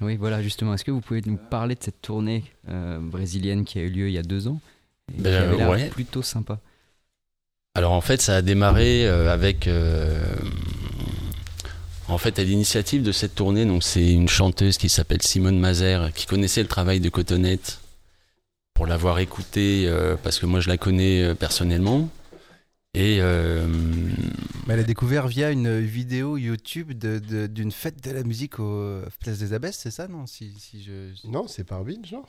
Oui, 0.00 0.16
voilà, 0.16 0.42
justement. 0.42 0.74
Est-ce 0.74 0.84
que 0.84 0.90
vous 0.90 1.02
pouvez 1.02 1.20
nous 1.26 1.36
parler 1.36 1.74
de 1.76 1.82
cette 1.84 2.00
tournée 2.02 2.42
euh, 2.68 2.98
brésilienne 3.00 3.64
qui 3.64 3.78
a 3.78 3.82
eu 3.82 3.90
lieu 3.90 4.08
il 4.08 4.14
y 4.14 4.18
a 4.18 4.22
deux 4.22 4.48
ans 4.48 4.58
et 5.12 5.16
qui 5.18 5.22
Ben, 5.22 5.42
avait 5.44 5.56
l'air 5.56 5.68
ouais. 5.70 5.88
plutôt 5.90 6.22
sympa? 6.22 6.58
Alors 7.76 7.92
en 7.92 8.00
fait, 8.00 8.20
ça 8.20 8.36
a 8.36 8.42
démarré 8.42 9.06
euh, 9.06 9.32
avec. 9.32 9.68
euh, 9.68 10.24
en 12.12 12.18
fait, 12.18 12.38
à 12.38 12.44
l'initiative 12.44 13.02
de 13.02 13.12
cette 13.12 13.34
tournée, 13.34 13.64
donc 13.66 13.82
c'est 13.82 14.12
une 14.12 14.28
chanteuse 14.28 14.78
qui 14.78 14.88
s'appelle 14.88 15.22
Simone 15.22 15.58
Mazer, 15.58 16.12
qui 16.12 16.26
connaissait 16.26 16.62
le 16.62 16.68
travail 16.68 17.00
de 17.00 17.08
Cotonnette, 17.08 17.80
pour 18.74 18.86
l'avoir 18.86 19.18
écouté, 19.18 19.84
euh, 19.86 20.16
parce 20.22 20.38
que 20.38 20.46
moi 20.46 20.60
je 20.60 20.68
la 20.68 20.78
connais 20.78 21.22
euh, 21.22 21.34
personnellement. 21.34 22.08
Et 22.94 23.18
euh, 23.20 23.66
elle 24.68 24.80
a 24.80 24.82
découvert 24.82 25.28
via 25.28 25.52
une 25.52 25.78
vidéo 25.78 26.36
YouTube 26.36 26.92
de- 26.92 27.20
de- 27.20 27.46
d'une 27.46 27.70
fête 27.70 28.02
de 28.02 28.10
la 28.10 28.24
musique 28.24 28.58
au 28.58 29.00
Place 29.20 29.38
des 29.38 29.52
Abbesses, 29.52 29.78
c'est 29.78 29.92
ça, 29.92 30.08
non 30.08 30.26
si, 30.26 30.52
si 30.58 30.82
je... 30.82 31.28
Non, 31.28 31.46
c'est 31.46 31.62
par 31.62 31.84
Binge, 31.84 32.10
non 32.12 32.24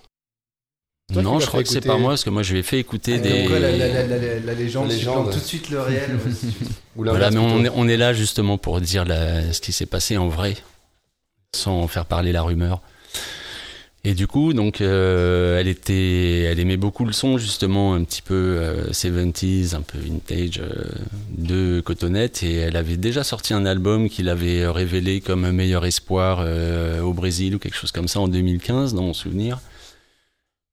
Toi 1.14 1.22
non, 1.22 1.40
je 1.40 1.46
crois 1.46 1.64
que 1.64 1.70
c'est 1.70 1.82
pas 1.82 1.98
moi, 1.98 2.12
parce 2.12 2.24
que 2.24 2.30
moi 2.30 2.44
je 2.44 2.54
lui 2.54 2.60
ai 2.60 2.64
fait 2.64 2.80
écouter 2.80 3.16
Ah, 3.16 3.20
des. 3.20 3.46
quoi, 3.46 3.60
la, 3.60 3.72
la- 3.72 3.88
la- 4.08 4.40
la- 4.40 4.54
légende, 4.54 4.90
légende. 4.90 5.32
tout 5.32 5.40
de 5.40 5.44
suite 5.44 5.70
le 5.70 5.82
réel. 5.82 6.18
Ou 6.96 7.04
Voilà, 7.06 7.32
mais 7.32 7.38
on 7.40 7.64
est, 7.66 7.72
on 7.76 7.88
est 7.88 7.98
là 7.98 8.14
justement 8.14 8.58
pour 8.58 8.80
dire 8.82 9.06
ce 9.08 9.60
qui 9.62 9.72
s'est 9.72 9.86
passé 9.86 10.18
en 10.18 10.28
vrai, 10.28 10.56
sans 11.56 11.88
faire 11.88 12.06
parler 12.06 12.32
la 12.32 12.42
rumeur. 12.44 12.82
Et 14.04 14.16
du 14.16 14.26
coup, 14.26 14.52
donc, 14.54 14.82
euh, 14.82 15.60
elle 15.60 15.68
était, 15.68 16.40
elle 16.42 16.60
aimait 16.60 16.76
beaucoup 16.76 17.06
le 17.06 17.14
son 17.14 17.38
justement, 17.38 17.94
un 17.94 18.04
petit 18.04 18.24
peu 18.24 18.34
euh, 18.60 18.90
70s, 18.90 19.76
un 19.76 19.82
peu 19.82 20.00
vintage 20.00 20.60
euh, 20.60 20.86
de 21.38 21.82
Cotonette, 21.82 22.42
et 22.42 22.56
elle 22.56 22.78
avait 22.78 22.98
déjà 22.98 23.24
sorti 23.24 23.54
un 23.54 23.64
album 23.64 24.10
qu'il 24.10 24.28
avait 24.28 24.66
révélé 24.68 25.22
comme 25.22 25.52
meilleur 25.52 25.86
espoir 25.86 26.40
euh, 26.42 27.00
au 27.02 27.14
Brésil 27.14 27.54
ou 27.56 27.60
quelque 27.60 27.76
chose 27.78 27.92
comme 27.92 28.08
ça 28.08 28.20
en 28.20 28.28
2015, 28.28 28.96
dans 28.96 29.04
mon 29.04 29.14
souvenir. 29.14 29.60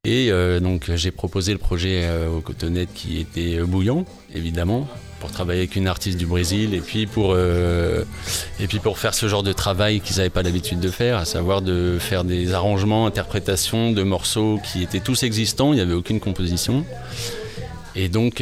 Et 0.05 0.31
euh, 0.31 0.61
donc 0.61 0.93
j'ai 0.95 1.11
proposé 1.11 1.53
le 1.53 1.59
projet 1.59 2.03
euh, 2.05 2.29
au 2.29 2.41
Cotonette 2.41 2.91
qui 2.95 3.19
était 3.19 3.59
euh, 3.59 3.67
bouillant, 3.67 4.05
évidemment, 4.33 4.87
pour 5.19 5.33
travailler 5.33 5.63
avec 5.63 5.75
une 5.75 5.89
artiste 5.89 6.19
du 6.19 6.27
Brésil 6.27 6.73
et 6.73 6.81
puis 6.81 7.07
pour, 7.07 7.35
faire 8.97 9.15
ce 9.15 9.27
genre 9.27 9.43
de 9.43 9.53
travail 9.53 10.01
qu'ils 10.01 10.19
n'avaient 10.19 10.31
pas 10.31 10.45
l'habitude 10.45 10.79
de 10.79 10.91
faire, 10.91 11.19
à 11.19 11.25
savoir 11.25 11.63
de 11.63 11.97
faire 11.99 12.23
des 12.23 12.55
arrangements, 12.55 13.07
interprétations 13.07 13.91
de 13.91 14.05
morceaux 14.05 14.61
qui 14.63 14.85
étaient 14.85 15.01
tous 15.01 15.25
existants, 15.25 15.73
il 15.73 15.77
n'y 15.77 15.83
avait 15.83 15.95
aucune 15.95 16.21
composition. 16.21 16.85
Et 17.97 18.09
donc, 18.09 18.41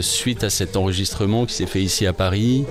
suite 0.00 0.42
à 0.42 0.48
cet 0.48 0.74
enregistrement 0.78 1.44
qui 1.44 1.52
s'est 1.52 1.66
fait 1.66 1.82
ici 1.82 2.06
à 2.06 2.14
Paris, 2.14 2.64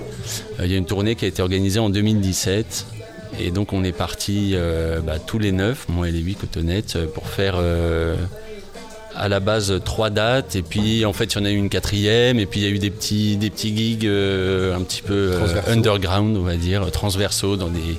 il 0.58 0.66
y 0.66 0.74
a 0.74 0.76
une 0.76 0.86
tournée 0.86 1.14
qui 1.14 1.24
a 1.24 1.28
été 1.28 1.40
organisée 1.40 1.78
en 1.78 1.88
2017. 1.88 2.95
Et 3.40 3.50
donc, 3.50 3.72
on 3.72 3.84
est 3.84 3.92
parti 3.92 4.52
euh, 4.54 5.00
bah, 5.00 5.18
tous 5.18 5.38
les 5.38 5.52
neuf, 5.52 5.86
moi 5.88 6.08
et 6.08 6.12
les 6.12 6.20
huit 6.20 6.36
cotonnettes, 6.36 6.96
euh, 6.96 7.06
pour 7.06 7.26
faire 7.28 7.54
euh, 7.58 8.16
à 9.14 9.28
la 9.28 9.40
base 9.40 9.80
trois 9.84 10.10
dates. 10.10 10.56
Et 10.56 10.62
puis, 10.62 11.04
en 11.04 11.12
fait, 11.12 11.34
il 11.34 11.38
y 11.38 11.42
en 11.42 11.44
a 11.44 11.50
eu 11.50 11.56
une 11.56 11.68
quatrième. 11.68 12.38
Et 12.38 12.46
puis, 12.46 12.60
il 12.60 12.62
y 12.64 12.66
a 12.66 12.70
eu 12.70 12.78
des 12.78 12.90
petits, 12.90 13.36
des 13.36 13.50
petits 13.50 13.76
gigs 13.76 14.06
euh, 14.06 14.74
un 14.76 14.82
petit 14.82 15.02
peu 15.02 15.32
underground, 15.72 16.36
on 16.36 16.42
va 16.42 16.56
dire, 16.56 16.90
transversaux 16.90 17.56
dans 17.56 17.68
des, 17.68 17.98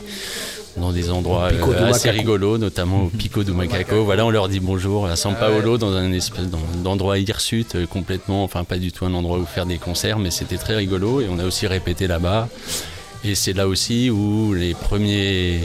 dans 0.77 0.91
des 0.91 1.09
endroits 1.09 1.49
euh, 1.51 1.89
assez 1.89 2.09
rigolos, 2.11 2.57
notamment 2.59 3.03
au 3.05 3.07
Pico 3.09 3.43
do 3.43 3.53
Macaco. 3.53 4.03
Voilà, 4.03 4.25
on 4.25 4.29
leur 4.29 4.47
dit 4.47 4.59
bonjour 4.59 5.07
à 5.07 5.15
San 5.15 5.35
Paolo, 5.35 5.77
dans 5.79 5.93
un 5.93 6.11
espèce 6.13 6.47
d'en- 6.49 6.59
d'endroit 6.83 7.17
hirsute 7.17 7.73
euh, 7.75 7.85
complètement, 7.87 8.43
enfin 8.43 8.63
pas 8.63 8.77
du 8.77 8.91
tout 8.91 9.03
un 9.05 9.13
endroit 9.15 9.39
où 9.39 9.45
faire 9.45 9.65
des 9.65 9.77
concerts, 9.79 10.19
mais 10.19 10.29
c'était 10.29 10.57
très 10.57 10.75
rigolo 10.75 11.19
et 11.21 11.27
on 11.31 11.39
a 11.39 11.45
aussi 11.45 11.65
répété 11.65 12.05
là-bas. 12.07 12.47
Et 13.23 13.35
c'est 13.35 13.53
là 13.53 13.67
aussi 13.67 14.09
où 14.09 14.53
les 14.53 14.73
premiers, 14.73 15.59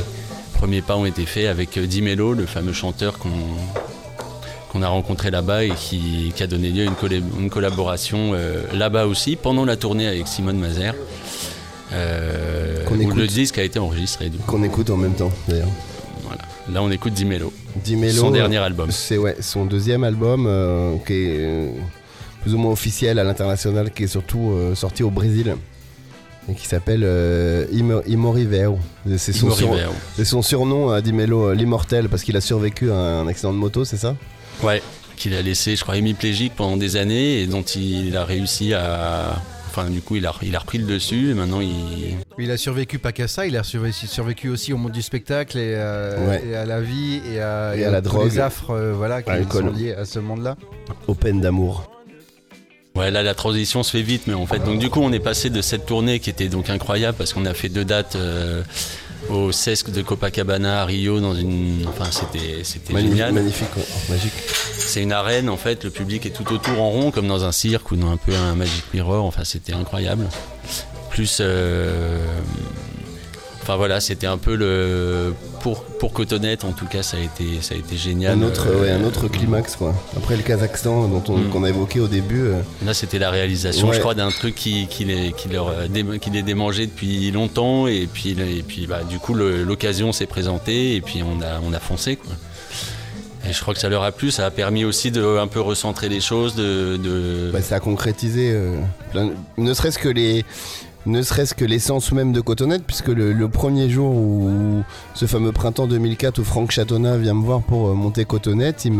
premiers 0.54 0.82
pas 0.82 0.96
ont 0.96 1.06
été 1.06 1.26
faits 1.26 1.46
avec 1.46 1.78
Di 1.78 2.02
Mello, 2.02 2.32
le 2.34 2.46
fameux 2.46 2.72
chanteur 2.72 3.18
qu'on 3.18 3.28
qu'on 4.70 4.82
a 4.82 4.88
rencontré 4.88 5.30
là-bas 5.30 5.64
et 5.64 5.70
qui, 5.72 6.32
qui 6.34 6.42
a 6.42 6.46
donné 6.46 6.70
lieu 6.70 6.80
à 6.80 6.86
une, 6.86 6.94
collab- 6.94 7.38
une 7.38 7.50
collaboration 7.50 8.30
euh, 8.32 8.62
là-bas 8.72 9.04
aussi 9.06 9.36
pendant 9.36 9.66
la 9.66 9.76
tournée 9.76 10.06
avec 10.08 10.26
Simone 10.26 10.58
Mazer. 10.58 10.94
euh, 11.92 12.82
où 12.90 12.94
écoute. 13.00 13.16
le 13.16 13.26
disque 13.26 13.58
a 13.58 13.62
été 13.64 13.78
enregistré. 13.78 14.30
Qu'on 14.46 14.62
écoute 14.62 14.88
en 14.88 14.96
même 14.96 15.12
temps 15.14 15.30
d'ailleurs. 15.46 15.68
Voilà. 16.24 16.40
Là, 16.72 16.82
on 16.82 16.90
écoute 16.90 17.12
Dimelo, 17.12 17.52
Dimelo, 17.84 18.12
son 18.12 18.30
dernier 18.30 18.56
album. 18.58 18.90
C'est 18.90 19.18
ouais, 19.18 19.36
son 19.40 19.66
deuxième 19.66 20.04
album 20.04 20.46
euh, 20.48 20.96
qui 21.06 21.12
est 21.12 21.70
plus 22.40 22.54
ou 22.54 22.58
moins 22.58 22.72
officiel 22.72 23.18
à 23.18 23.24
l'international, 23.24 23.90
qui 23.90 24.04
est 24.04 24.08
surtout 24.08 24.52
sorti 24.74 25.02
au 25.02 25.10
Brésil 25.10 25.54
et 26.50 26.54
qui 26.54 26.66
s'appelle 26.66 27.02
euh, 27.04 27.66
Imo- 27.72 28.02
Imoriveo. 28.06 28.78
C'est 29.16 29.32
son, 29.32 29.50
sur- 29.50 30.44
surnom 30.44 30.90
à 30.90 31.00
Dimelo, 31.00 31.48
euh, 31.48 31.54
l'immortel, 31.54 32.08
parce 32.08 32.22
qu'il 32.24 32.36
a 32.36 32.40
survécu 32.40 32.90
à 32.90 32.96
un 32.96 33.28
accident 33.28 33.52
de 33.52 33.58
moto, 33.58 33.84
c'est 33.84 33.96
ça? 33.96 34.16
Ouais, 34.62 34.82
qu'il 35.16 35.34
a 35.34 35.42
laissé, 35.42 35.76
je 35.76 35.82
crois, 35.82 35.96
hémiplégique 35.96 36.52
pendant 36.56 36.76
des 36.76 36.96
années 36.96 37.40
et 37.42 37.46
dont 37.46 37.62
il 37.62 38.16
a 38.16 38.24
réussi 38.24 38.74
à. 38.74 39.40
Enfin, 39.74 39.88
du 39.88 40.02
coup, 40.02 40.16
il 40.16 40.26
a, 40.26 40.34
il 40.42 40.54
a 40.54 40.58
repris 40.58 40.76
le 40.76 40.84
dessus 40.84 41.30
et 41.30 41.34
maintenant 41.34 41.60
il. 41.62 42.16
Il 42.38 42.50
a 42.50 42.58
survécu 42.58 42.98
pas 42.98 43.12
qu'à 43.12 43.26
ça, 43.26 43.46
il 43.46 43.56
a 43.56 43.62
survécu, 43.62 44.06
survécu 44.06 44.48
aussi 44.50 44.72
au 44.74 44.76
monde 44.76 44.92
du 44.92 45.00
spectacle 45.00 45.56
et, 45.56 45.72
euh, 45.76 46.28
Ouais. 46.28 46.42
et 46.46 46.54
à 46.56 46.66
la 46.66 46.82
vie 46.82 47.22
et 47.32 47.40
à, 47.40 47.74
Et 47.74 47.84
à 47.84 47.90
la 47.90 48.02
drogue. 48.02 48.26
les 48.30 48.38
affres 48.38 48.72
euh, 48.72 48.92
voilà, 48.94 49.22
qui 49.22 49.30
sont 49.50 49.70
liés 49.70 49.94
à 49.94 50.04
ce 50.04 50.18
monde-là. 50.18 50.56
Aux 51.06 51.14
peines 51.14 51.40
d'amour. 51.40 51.88
Ouais, 52.94 53.10
là, 53.10 53.22
la 53.22 53.34
transition 53.34 53.82
se 53.82 53.90
fait 53.90 54.02
vite, 54.02 54.24
mais 54.26 54.34
en 54.34 54.44
fait, 54.46 54.58
donc 54.58 54.78
du 54.78 54.90
coup, 54.90 55.00
on 55.02 55.12
est 55.12 55.18
passé 55.20 55.48
de 55.48 55.62
cette 55.62 55.86
tournée 55.86 56.20
qui 56.20 56.28
était 56.28 56.48
donc 56.48 56.68
incroyable 56.68 57.16
parce 57.16 57.32
qu'on 57.32 57.46
a 57.46 57.54
fait 57.54 57.70
deux 57.70 57.86
dates 57.86 58.16
euh, 58.16 58.62
au 59.30 59.50
CESC 59.50 59.90
de 59.90 60.02
Copacabana 60.02 60.82
à 60.82 60.84
Rio 60.84 61.18
dans 61.20 61.34
une. 61.34 61.86
Enfin, 61.88 62.10
c'était 62.10 62.62
c'était 62.64 62.92
Magnifique, 62.92 63.16
génial. 63.16 63.32
magnifique, 63.32 63.68
magique. 64.10 64.32
C'est 64.76 65.02
une 65.02 65.12
arène, 65.12 65.48
en 65.48 65.56
fait, 65.56 65.84
le 65.84 65.90
public 65.90 66.26
est 66.26 66.30
tout 66.30 66.52
autour 66.52 66.82
en 66.82 66.90
rond, 66.90 67.10
comme 67.10 67.28
dans 67.28 67.44
un 67.44 67.52
cirque 67.52 67.90
ou 67.92 67.96
dans 67.96 68.10
un 68.10 68.18
peu 68.18 68.34
un 68.34 68.54
Magic 68.54 68.84
Mirror. 68.92 69.24
Enfin, 69.24 69.44
c'était 69.44 69.72
incroyable. 69.72 70.26
Plus. 71.08 71.38
euh, 71.40 72.18
Enfin 73.62 73.76
voilà, 73.76 74.00
c'était 74.00 74.26
un 74.26 74.38
peu 74.38 74.56
le. 74.56 75.34
Pour, 75.60 75.84
pour 75.84 76.12
Cotonette, 76.12 76.64
en 76.64 76.72
tout 76.72 76.86
cas, 76.86 77.04
ça 77.04 77.16
a 77.16 77.20
été, 77.20 77.60
ça 77.60 77.74
a 77.74 77.78
été 77.78 77.96
génial. 77.96 78.32
Un 78.38 78.42
autre, 78.42 78.66
Euh, 78.68 78.82
ouais, 78.82 78.90
un 78.90 79.04
autre 79.04 79.28
climax 79.28 79.76
quoi. 79.76 79.94
Après 80.16 80.36
le 80.36 80.42
Kazakhstan 80.42 81.06
dont 81.06 81.22
on, 81.28 81.38
Mm. 81.38 81.48
qu'on 81.50 81.62
a 81.62 81.68
évoqué 81.68 82.00
au 82.00 82.08
début. 82.08 82.40
euh, 82.40 82.60
Là, 82.84 82.92
c'était 82.92 83.20
la 83.20 83.30
réalisation, 83.30 83.88
Ouais. 83.88 83.94
je 83.94 84.00
crois, 84.00 84.14
d'un 84.14 84.30
truc 84.32 84.56
qui, 84.56 84.88
qui, 84.88 85.04
les, 85.04 85.30
qui, 85.32 85.48
leur, 85.48 85.68
euh, 85.68 86.18
qui 86.20 86.30
les 86.30 86.42
démangeait 86.42 86.86
depuis 86.86 87.30
longtemps. 87.30 87.86
Et 87.86 88.08
puis, 88.12 88.30
et 88.32 88.64
puis 88.66 88.88
bah, 88.88 89.02
du 89.08 89.20
coup, 89.20 89.32
le- 89.34 89.62
l'occasion 89.62 90.10
s'est 90.10 90.26
présentée 90.26 90.96
et 90.96 91.00
puis 91.00 91.22
on 91.22 91.40
a, 91.40 91.60
on 91.64 91.72
a 91.72 91.78
foncé. 91.78 92.16
Quoi. 92.16 92.32
Et 93.48 93.52
je 93.52 93.60
crois 93.60 93.74
que 93.74 93.80
ça 93.80 93.88
leur 93.88 94.02
a 94.02 94.10
plu. 94.10 94.32
Ça 94.32 94.44
a 94.46 94.50
permis 94.50 94.84
aussi 94.84 95.12
de 95.12 95.24
un 95.38 95.46
peu 95.46 95.60
recentrer 95.60 96.08
les 96.08 96.20
choses. 96.20 96.56
De, 96.56 96.96
de- 96.96 97.50
Bah, 97.52 97.62
ça 97.62 97.76
a 97.76 97.80
concrétisé, 97.80 98.50
euh, 98.52 98.76
plein- 99.12 99.30
ne 99.56 99.72
serait-ce 99.74 99.98
que 100.00 100.08
les, 100.08 100.44
ne 101.06 101.22
serait-ce 101.22 101.54
que 101.54 101.64
l'essence 101.64 102.12
même 102.12 102.32
de 102.32 102.40
Cotonette, 102.40 102.84
puisque 102.84 103.08
le, 103.08 103.48
premier 103.48 103.90
jour 103.90 104.14
où 104.14 104.82
ce 105.14 105.26
fameux 105.26 105.52
printemps 105.52 105.86
2004 105.86 106.38
où 106.38 106.44
Franck 106.44 106.70
Chatonna 106.70 107.16
vient 107.16 107.34
me 107.34 107.44
voir 107.44 107.60
pour 107.60 107.88
euh, 107.88 107.94
monter 107.94 108.24
Cotonette, 108.24 108.84
il 108.84 108.92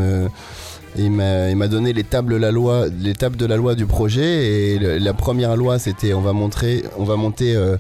m'a 1.11 1.69
donné 1.69 1.93
les 1.93 2.05
tables, 2.05 2.35
de 2.35 3.47
la 3.47 3.57
loi 3.57 3.75
du 3.75 3.87
projet 3.87 4.75
et 4.75 4.79
la 4.79 5.15
première 5.15 5.57
loi 5.57 5.79
c'était 5.79 6.13
on 6.13 6.21
va 6.21 6.33
montrer 6.33 6.85
on 6.99 7.05
monter 7.17 7.57
euh, 7.57 7.77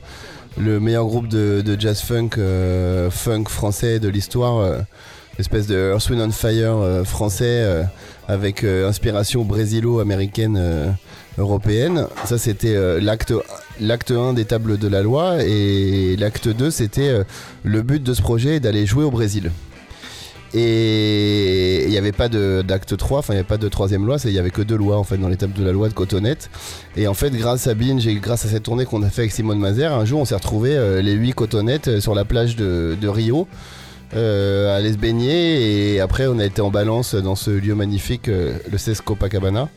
le 0.59 0.81
meilleur 0.81 1.05
groupe 1.05 1.29
de, 1.29 1.77
jazz 1.79 2.01
funk 2.01 2.31
euh, 2.39 3.11
funk 3.11 3.45
français 3.49 3.99
de 3.99 4.09
l'histoire 4.09 4.79
espèce 5.39 5.67
de 5.67 5.93
Earth 5.93 6.11
and 6.11 6.31
Fire 6.31 7.03
français 7.05 7.85
avec 8.29 8.65
inspiration 8.65 9.45
brésilo-américaine 9.45 10.95
européenne. 11.39 12.07
Ça, 12.25 12.39
c'était 12.39 13.01
l'acte 13.01 13.33
l'acte 13.81 14.11
1 14.11 14.35
des 14.35 14.45
tables 14.45 14.79
de 14.79 14.89
la 14.89 15.03
loi. 15.03 15.45
Et 15.45 16.17
l'acte 16.17 16.49
2, 16.49 16.71
c'était 16.71 17.09
euh, 17.09 17.25
le 17.65 17.83
but 17.83 18.03
de 18.03 18.15
ce 18.15 18.23
projet 18.23 18.61
d'aller 18.61 18.87
jouer 18.87 19.05
au 19.05 19.11
Brésil. 19.11 19.51
Et 20.55 21.85
il 21.85 21.91
n'y 21.91 21.97
avait 21.97 22.13
pas 22.13 22.29
d'acte 22.29 22.95
3, 22.95 23.21
enfin 23.21 23.33
il 23.33 23.37
n'y 23.37 23.41
avait 23.41 23.49
pas 23.49 23.57
de 23.57 23.69
troisième 23.69 24.05
loi, 24.05 24.19
il 24.23 24.33
n'y 24.33 24.39
avait 24.39 24.51
que 24.51 24.61
deux 24.61 24.77
lois 24.77 24.99
en 24.99 25.05
fait 25.05 25.17
dans 25.17 25.29
les 25.29 25.39
tables 25.39 25.55
de 25.55 25.65
la 25.65 25.73
loi 25.73 25.89
de 25.89 25.95
Cotonette. 25.95 26.51
Et 26.95 27.09
en 27.09 27.15
fait 27.15 27.31
grâce 27.31 27.69
à 27.69 27.75
Binge 27.75 28.07
et 28.07 28.15
grâce 28.17 28.45
à 28.45 28.49
cette 28.49 28.65
tournée 28.65 28.85
qu'on 28.85 29.03
a 29.03 29.09
fait 29.09 29.23
avec 29.23 29.33
Simone 29.33 29.59
Mazer, 29.59 29.95
un 29.95 30.05
jour 30.05 30.21
on 30.21 30.27
s'est 30.27 30.35
retrouvé 30.35 31.01
les 31.01 31.13
huit 31.13 31.33
Cotonettes 31.33 31.89
euh, 31.89 32.01
sur 32.01 32.15
la 32.15 32.27
plage 32.27 32.57
de, 32.57 33.09
Rio 33.09 33.49
euh, 34.15 34.75
à 34.75 34.77
aller 34.77 34.93
se 34.93 34.99
baigner 34.99 35.95
et 35.95 36.01
après 36.01 36.27
on 36.27 36.39
a 36.39 36.45
été 36.45 36.61
en 36.61 36.71
balance 36.71 37.15
dans 37.15 37.35
ce 37.35 37.51
lieu 37.51 37.75
magnifique, 37.75 38.29
euh, 38.29 38.53
le 38.71 38.77
CES 38.77 39.01
Copacabana. 39.01 39.71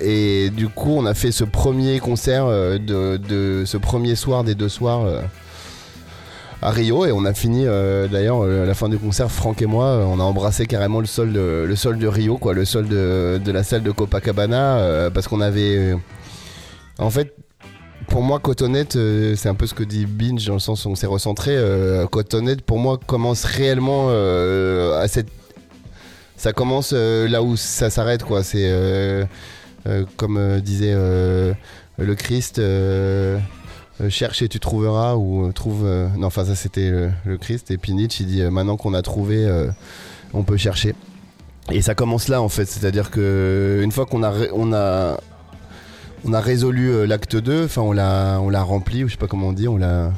Et 0.00 0.50
du 0.50 0.68
coup 0.68 0.90
on 0.96 1.06
a 1.06 1.14
fait 1.14 1.30
ce 1.30 1.44
premier 1.44 2.00
concert 2.00 2.46
euh, 2.46 2.78
de, 2.78 3.64
ce 3.64 3.76
premier 3.76 4.16
soir 4.16 4.42
des 4.42 4.54
deux 4.54 4.68
soirs 4.68 5.04
euh, 5.04 5.20
à 6.62 6.70
Rio 6.70 7.06
et 7.06 7.12
on 7.12 7.24
a 7.24 7.32
fini 7.32 7.64
euh, 7.66 8.08
d'ailleurs 8.08 8.44
la 8.44 8.74
fin 8.74 8.88
du 8.88 8.98
concert 8.98 9.30
Franck 9.30 9.62
et 9.62 9.66
moi 9.66 10.04
on 10.08 10.18
a 10.18 10.22
embrassé 10.24 10.66
carrément 10.66 10.98
le 10.98 11.06
sol 11.06 11.32
de, 11.32 11.64
le 11.66 11.76
sol 11.76 11.98
de 11.98 12.08
Rio 12.08 12.38
quoi 12.38 12.54
le 12.54 12.64
sol 12.64 12.88
de, 12.88 13.40
la 13.46 13.62
salle 13.62 13.82
de 13.82 13.90
Copacabana 13.92 15.10
parce 15.12 15.28
qu'on 15.28 15.40
avait 15.40 15.96
en 16.98 17.10
fait 17.10 17.34
pour 18.08 18.20
moi, 18.20 18.38
Cotonette, 18.38 18.98
c'est 19.34 19.48
un 19.48 19.54
peu 19.54 19.66
ce 19.66 19.72
que 19.72 19.82
dit 19.82 20.04
Binge 20.04 20.46
dans 20.46 20.52
le 20.54 20.58
sens 20.60 20.84
où 20.84 20.90
on 20.90 20.94
s'est 20.94 21.06
recentré. 21.06 21.56
Cotonette, 22.10 22.60
pour 22.60 22.78
moi, 22.78 23.00
commence 23.04 23.44
réellement 23.44 24.10
à 24.10 25.08
cette. 25.08 25.28
Ça 26.36 26.52
commence 26.52 26.92
là 26.92 27.42
où 27.42 27.56
ça 27.56 27.88
s'arrête, 27.88 28.22
quoi. 28.22 28.42
C'est 28.42 29.26
comme 30.16 30.36
euh, 30.36 30.60
disait 30.60 30.92
euh, 30.94 31.52
le 31.98 32.14
Christ. 32.14 32.58
euh, 32.58 33.38
euh, 34.00 34.10
cherche 34.10 34.42
et 34.42 34.48
tu 34.48 34.58
trouveras 34.58 35.14
ou 35.14 35.46
euh, 35.46 35.52
trouve 35.52 35.84
euh, 35.86 36.08
non 36.18 36.26
enfin 36.26 36.44
ça 36.44 36.56
c'était 36.56 36.90
le, 36.90 37.36
Christ 37.38 37.70
et 37.70 37.78
puis 37.78 37.94
Nietzsche 37.94 38.24
il 38.24 38.26
dit 38.26 38.42
euh, 38.42 38.50
maintenant 38.50 38.76
qu'on 38.76 38.92
a 38.92 39.02
trouvé 39.02 39.46
euh, 39.46 39.68
on 40.32 40.42
peut 40.42 40.56
chercher 40.56 40.96
et 41.70 41.80
ça 41.80 41.94
commence 41.94 42.26
là 42.26 42.42
en 42.42 42.48
fait 42.48 42.64
c'est 42.64 42.84
à 42.84 42.90
dire 42.90 43.12
que 43.12 43.80
une 43.84 43.92
fois 43.92 44.04
qu'on 44.04 44.24
a 44.24 44.32
on 44.52 44.72
a 44.72 45.16
on 46.24 46.32
a 46.32 46.40
résolu 46.40 46.90
euh, 46.90 47.06
l'acte 47.06 47.36
2, 47.36 47.66
enfin 47.66 47.82
on 47.82 47.92
l'a 47.92 48.40
on 48.40 48.48
l'a 48.48 48.62
rempli, 48.62 49.04
ou 49.04 49.08
je 49.08 49.12
sais 49.12 49.18
pas 49.18 49.26
comment 49.26 49.48
on 49.48 49.52
dit, 49.52 49.68
on 49.68 49.76
l'a 49.76 50.10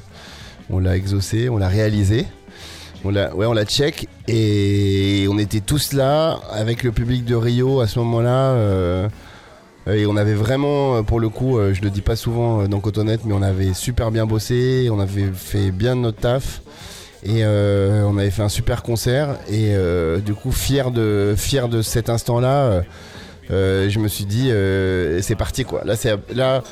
on 0.71 0.79
l'a 0.79 0.97
exaucé, 0.97 1.49
on 1.49 1.59
l'a 1.59 1.69
réalisé. 1.69 2.27
On 3.05 3.11
l'a 3.11 3.35
ouais, 3.37 3.47
on 3.47 3.53
l'a 3.53 3.65
check 3.67 4.09
et 4.27 5.27
on 5.31 5.39
était 5.39 5.61
tous 5.61 5.93
là 5.93 6.41
avec 6.51 6.83
le 6.83 6.93
public 6.93 7.25
de 7.25 7.35
Rio 7.35 7.81
à 7.81 7.87
ce 7.87 7.99
moment-là 7.99 8.53
euh, 8.53 9.09
et 9.95 10.07
on 10.07 10.17
avait 10.17 10.35
vraiment 10.35 10.97
euh, 10.97 11.03
pour 11.03 11.21
le 11.21 11.29
coup, 11.29 11.59
euh, 11.59 11.73
je 11.75 11.83
le 11.83 11.91
dis 11.91 12.01
pas 12.01 12.17
souvent 12.17 12.63
euh, 12.63 12.67
dans 12.67 12.81
Cotonette, 12.81 13.21
mais 13.25 13.35
on 13.35 13.43
avait 13.43 13.73
super 13.75 14.11
bien 14.11 14.27
bossé, 14.27 14.89
on 14.91 14.99
avait 15.01 15.29
fait 15.35 15.71
bien 15.71 15.95
notre 15.95 16.19
taf. 16.19 16.63
Et 17.23 17.45
euh, 17.45 18.05
on 18.05 18.19
avait 18.19 18.31
fait 18.31 18.43
un 18.43 18.49
super 18.49 18.83
concert 18.85 19.31
et 19.49 19.75
euh, 19.75 20.19
du 20.19 20.33
coup 20.35 20.53
fier 20.53 20.93
de 20.93 21.35
fier 21.37 21.69
de 21.69 21.83
cet 21.83 22.09
instant-là, 22.09 22.55
euh, 22.67 22.81
euh, 23.51 23.89
je 23.91 23.99
me 23.99 24.07
suis 24.07 24.27
dit 24.27 24.51
euh, 24.53 25.21
c'est 25.23 25.35
parti 25.35 25.65
quoi. 25.65 25.83
Là 25.85 25.95
là 26.33 26.63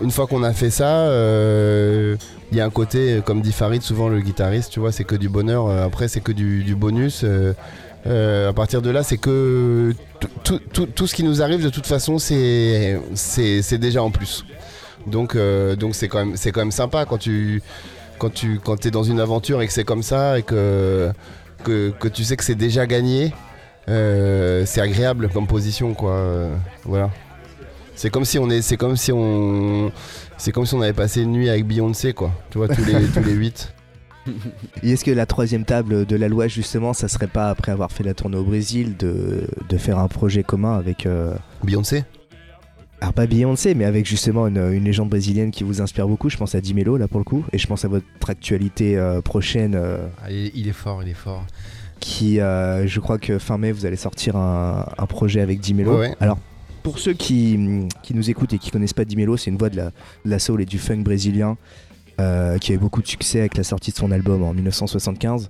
une 0.00 0.10
fois 0.10 0.26
qu'on 0.26 0.42
a 0.42 0.52
fait 0.52 0.70
ça, 0.70 0.88
euh, 1.10 2.16
il 2.50 2.58
y 2.58 2.60
a 2.60 2.64
un 2.64 2.70
côté 2.70 3.18
euh, 3.18 3.20
comme 3.20 3.42
dit 3.42 3.52
Farid 3.52 3.82
souvent 3.82 4.08
le 4.08 4.20
guitariste, 4.20 4.72
tu 4.72 4.80
vois, 4.80 4.90
c'est 4.90 5.04
que 5.04 5.14
du 5.14 5.28
bonheur. 5.28 5.68
euh, 5.68 5.84
après 5.86 6.08
c'est 6.08 6.20
que 6.20 6.32
du 6.32 6.74
bonus. 6.74 7.24
Euh, 8.06 8.48
à 8.48 8.52
partir 8.52 8.82
de 8.82 8.90
là, 8.90 9.02
c'est 9.02 9.16
que 9.18 9.92
tout- 10.44 11.06
ce 11.06 11.14
qui 11.14 11.22
nous 11.24 11.42
arrive 11.42 11.62
de 11.62 11.68
toute 11.70 11.86
façon, 11.86 12.18
c'est 12.18 12.98
déjà 13.78 14.02
en 14.02 14.10
plus. 14.10 14.44
Donc 15.06 15.34
euh, 15.34 15.76
donc 15.76 15.94
c'est 15.94 16.08
quand 16.08 16.24
même 16.24 16.36
quand 16.36 16.60
même 16.60 16.70
sympa 16.72 17.06
quand 17.06 17.16
tu 17.18 17.62
quand 18.18 18.28
tu 18.32 18.60
quand 18.62 18.84
es 18.84 18.90
dans 18.90 19.02
une 19.02 19.18
aventure 19.18 19.62
et 19.62 19.66
que 19.66 19.72
c'est 19.72 19.84
comme 19.84 20.02
ça 20.02 20.38
et 20.38 20.42
que 20.42 21.10
que, 21.64 21.90
que 21.98 22.08
tu 22.08 22.22
sais 22.24 22.36
que 22.36 22.44
c'est 22.44 22.54
déjà 22.54 22.86
gagné. 22.86 23.32
euh, 23.88 24.64
c'est 24.66 24.80
agréable 24.82 25.30
comme 25.32 25.46
position 25.46 25.94
quoi. 25.94 26.48
voilà. 26.84 27.10
C'est 27.96 28.10
comme 28.10 28.24
si 28.26 28.38
on 28.38 28.48
est 28.50 28.62
c'est 28.62 28.76
comme 28.76 28.96
si 28.96 29.10
on 29.12 29.90
c'est 30.38 30.52
comme 30.52 30.64
si 30.66 30.74
on 30.74 30.80
avait 30.82 30.92
passé 30.94 31.22
une 31.22 31.32
nuit 31.32 31.48
avec 31.50 31.66
Beyoncé 31.66 32.12
quoi. 32.12 32.30
Tu 32.50 32.58
vois 32.58 32.68
tous 32.68 32.84
les 32.84 33.02
tous 33.14 33.22
les 33.24 33.32
8. 33.32 33.72
Et 34.82 34.90
est-ce 34.92 35.04
que 35.04 35.10
la 35.10 35.26
troisième 35.26 35.64
table 35.64 36.06
de 36.06 36.16
la 36.16 36.28
loi, 36.28 36.48
justement, 36.48 36.92
ça 36.92 37.08
serait 37.08 37.26
pas, 37.26 37.50
après 37.50 37.72
avoir 37.72 37.90
fait 37.92 38.04
la 38.04 38.14
tournée 38.14 38.36
au 38.36 38.44
Brésil, 38.44 38.96
de, 38.98 39.46
de 39.68 39.76
faire 39.76 39.98
un 39.98 40.08
projet 40.08 40.42
commun 40.42 40.76
avec. 40.76 41.06
euh, 41.06 41.34
Beyoncé? 41.64 42.04
Alors, 43.00 43.14
pas 43.14 43.26
Beyoncé, 43.26 43.74
mais 43.74 43.86
avec 43.86 44.06
justement 44.06 44.46
une, 44.46 44.58
une 44.72 44.84
légende 44.84 45.08
brésilienne 45.08 45.50
qui 45.50 45.64
vous 45.64 45.80
inspire 45.80 46.06
beaucoup. 46.06 46.28
Je 46.28 46.36
pense 46.36 46.54
à 46.54 46.60
Dimelo, 46.60 46.96
là, 46.98 47.08
pour 47.08 47.18
le 47.18 47.24
coup. 47.24 47.44
Et 47.52 47.58
je 47.58 47.66
pense 47.66 47.84
à 47.84 47.88
votre 47.88 48.04
actualité 48.28 48.98
euh, 48.98 49.22
prochaine, 49.22 49.74
euh, 49.74 50.06
Ah, 50.22 50.30
il, 50.30 50.68
est 50.68 50.72
fort, 50.72 51.02
il 51.02 51.08
est 51.08 51.14
fort. 51.14 51.46
qui, 51.98 52.40
euh, 52.40 52.86
je 52.86 53.00
crois 53.00 53.18
que 53.18 53.38
fin 53.38 53.56
mai, 53.56 53.72
vous 53.72 53.86
allez 53.86 53.96
sortir 53.96 54.36
un, 54.36 54.86
un 54.98 55.06
projet 55.06 55.40
avec 55.40 55.60
Dimelo. 55.60 55.92
Ouais, 55.94 56.08
ouais. 56.10 56.16
Alors, 56.20 56.38
pour 56.82 56.98
ceux 56.98 57.12
qui, 57.14 57.58
qui 58.02 58.14
nous 58.14 58.28
écoutent 58.30 58.52
et 58.52 58.58
qui 58.58 58.70
connaissent 58.70 58.92
pas 58.94 59.04
Dimelo, 59.06 59.36
c'est 59.38 59.50
une 59.50 59.58
voix 59.58 59.70
de 59.70 59.76
la, 59.76 59.84
de 59.86 60.30
la 60.30 60.38
soul 60.38 60.60
et 60.60 60.66
du 60.66 60.78
funk 60.78 60.98
brésilien 61.02 61.56
euh, 62.20 62.58
qui 62.58 62.72
a 62.72 62.74
eu 62.74 62.78
beaucoup 62.78 63.00
de 63.00 63.06
succès 63.06 63.40
avec 63.40 63.56
la 63.56 63.64
sortie 63.64 63.90
de 63.90 63.96
son 63.96 64.10
album 64.10 64.42
en 64.42 64.52
1975. 64.52 65.48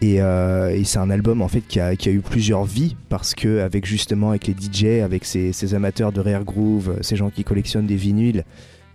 Et, 0.00 0.20
euh, 0.20 0.70
et 0.70 0.84
c'est 0.84 0.98
un 0.98 1.10
album 1.10 1.42
en 1.42 1.48
fait 1.48 1.60
qui 1.60 1.80
a, 1.80 1.92
eu 1.92 2.20
plusieurs 2.20 2.64
vies 2.64 2.96
parce 3.08 3.34
que 3.34 3.60
avec 3.60 3.86
justement 3.86 4.30
avec 4.30 4.46
les 4.46 4.54
DJ, 4.54 5.02
avec 5.02 5.24
ces, 5.24 5.52
ces 5.52 5.74
amateurs 5.74 6.12
de 6.12 6.20
rare 6.20 6.44
groove, 6.44 6.96
ces 7.00 7.16
gens 7.16 7.30
qui 7.30 7.44
collectionnent 7.44 7.86
des 7.86 7.96
vinyles, 7.96 8.44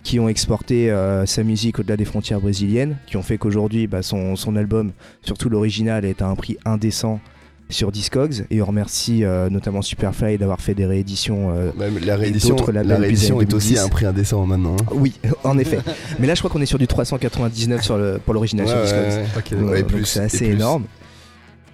qui 0.04 0.20
ont 0.20 0.30
exporté 0.30 0.90
euh, 0.90 1.26
sa 1.26 1.44
musique 1.44 1.80
au-delà 1.80 1.98
des 1.98 2.06
frontières 2.06 2.40
brésiliennes, 2.40 2.98
qui 3.08 3.18
ont 3.18 3.24
fait 3.24 3.38
qu'aujourd'hui 3.38 3.88
bah, 3.88 4.02
son, 4.02 4.36
son 4.38 4.56
album, 4.56 4.91
surtout 5.22 5.49
l'original, 5.49 6.06
est 6.06 6.22
à 6.22 6.28
un 6.28 6.36
prix 6.36 6.58
indécent 6.66 7.20
sur 7.69 7.91
Discogs. 7.91 8.45
Et 8.49 8.61
on 8.61 8.65
remercie 8.65 9.23
euh, 9.23 9.49
notamment 9.49 9.81
Superfly 9.81 10.38
d'avoir 10.38 10.60
fait 10.61 10.73
des 10.73 10.85
rééditions. 10.85 11.52
euh, 11.56 11.72
la 12.06 12.15
réédition, 12.15 12.56
la 12.72 12.98
réédition 12.98 13.41
est 13.41 13.53
aussi 13.53 13.73
2010. 13.73 13.80
à 13.80 13.85
un 13.85 13.89
prix 13.89 14.06
indécent 14.06 14.45
maintenant. 14.45 14.76
hein. 14.80 14.85
oui, 14.94 15.14
en 15.44 15.57
effet. 15.57 15.80
Mais 16.19 16.27
là, 16.27 16.35
je 16.35 16.39
crois 16.41 16.49
qu'on 16.52 16.61
est 16.61 16.65
sur 16.65 16.80
du 16.80 16.88
399 16.88 17.81
sur 17.84 17.98
le, 17.98 18.19
pour 18.23 18.34
l'original 18.34 18.68
sur 18.68 18.81
Discogs. 18.81 19.61
ouais, 19.64 19.69
ouais. 19.69 19.84
Plus, 19.84 20.06
c'est 20.06 20.19
et 20.19 20.23
assez 20.23 20.45
plus. 20.45 20.53
énorme. 20.56 20.85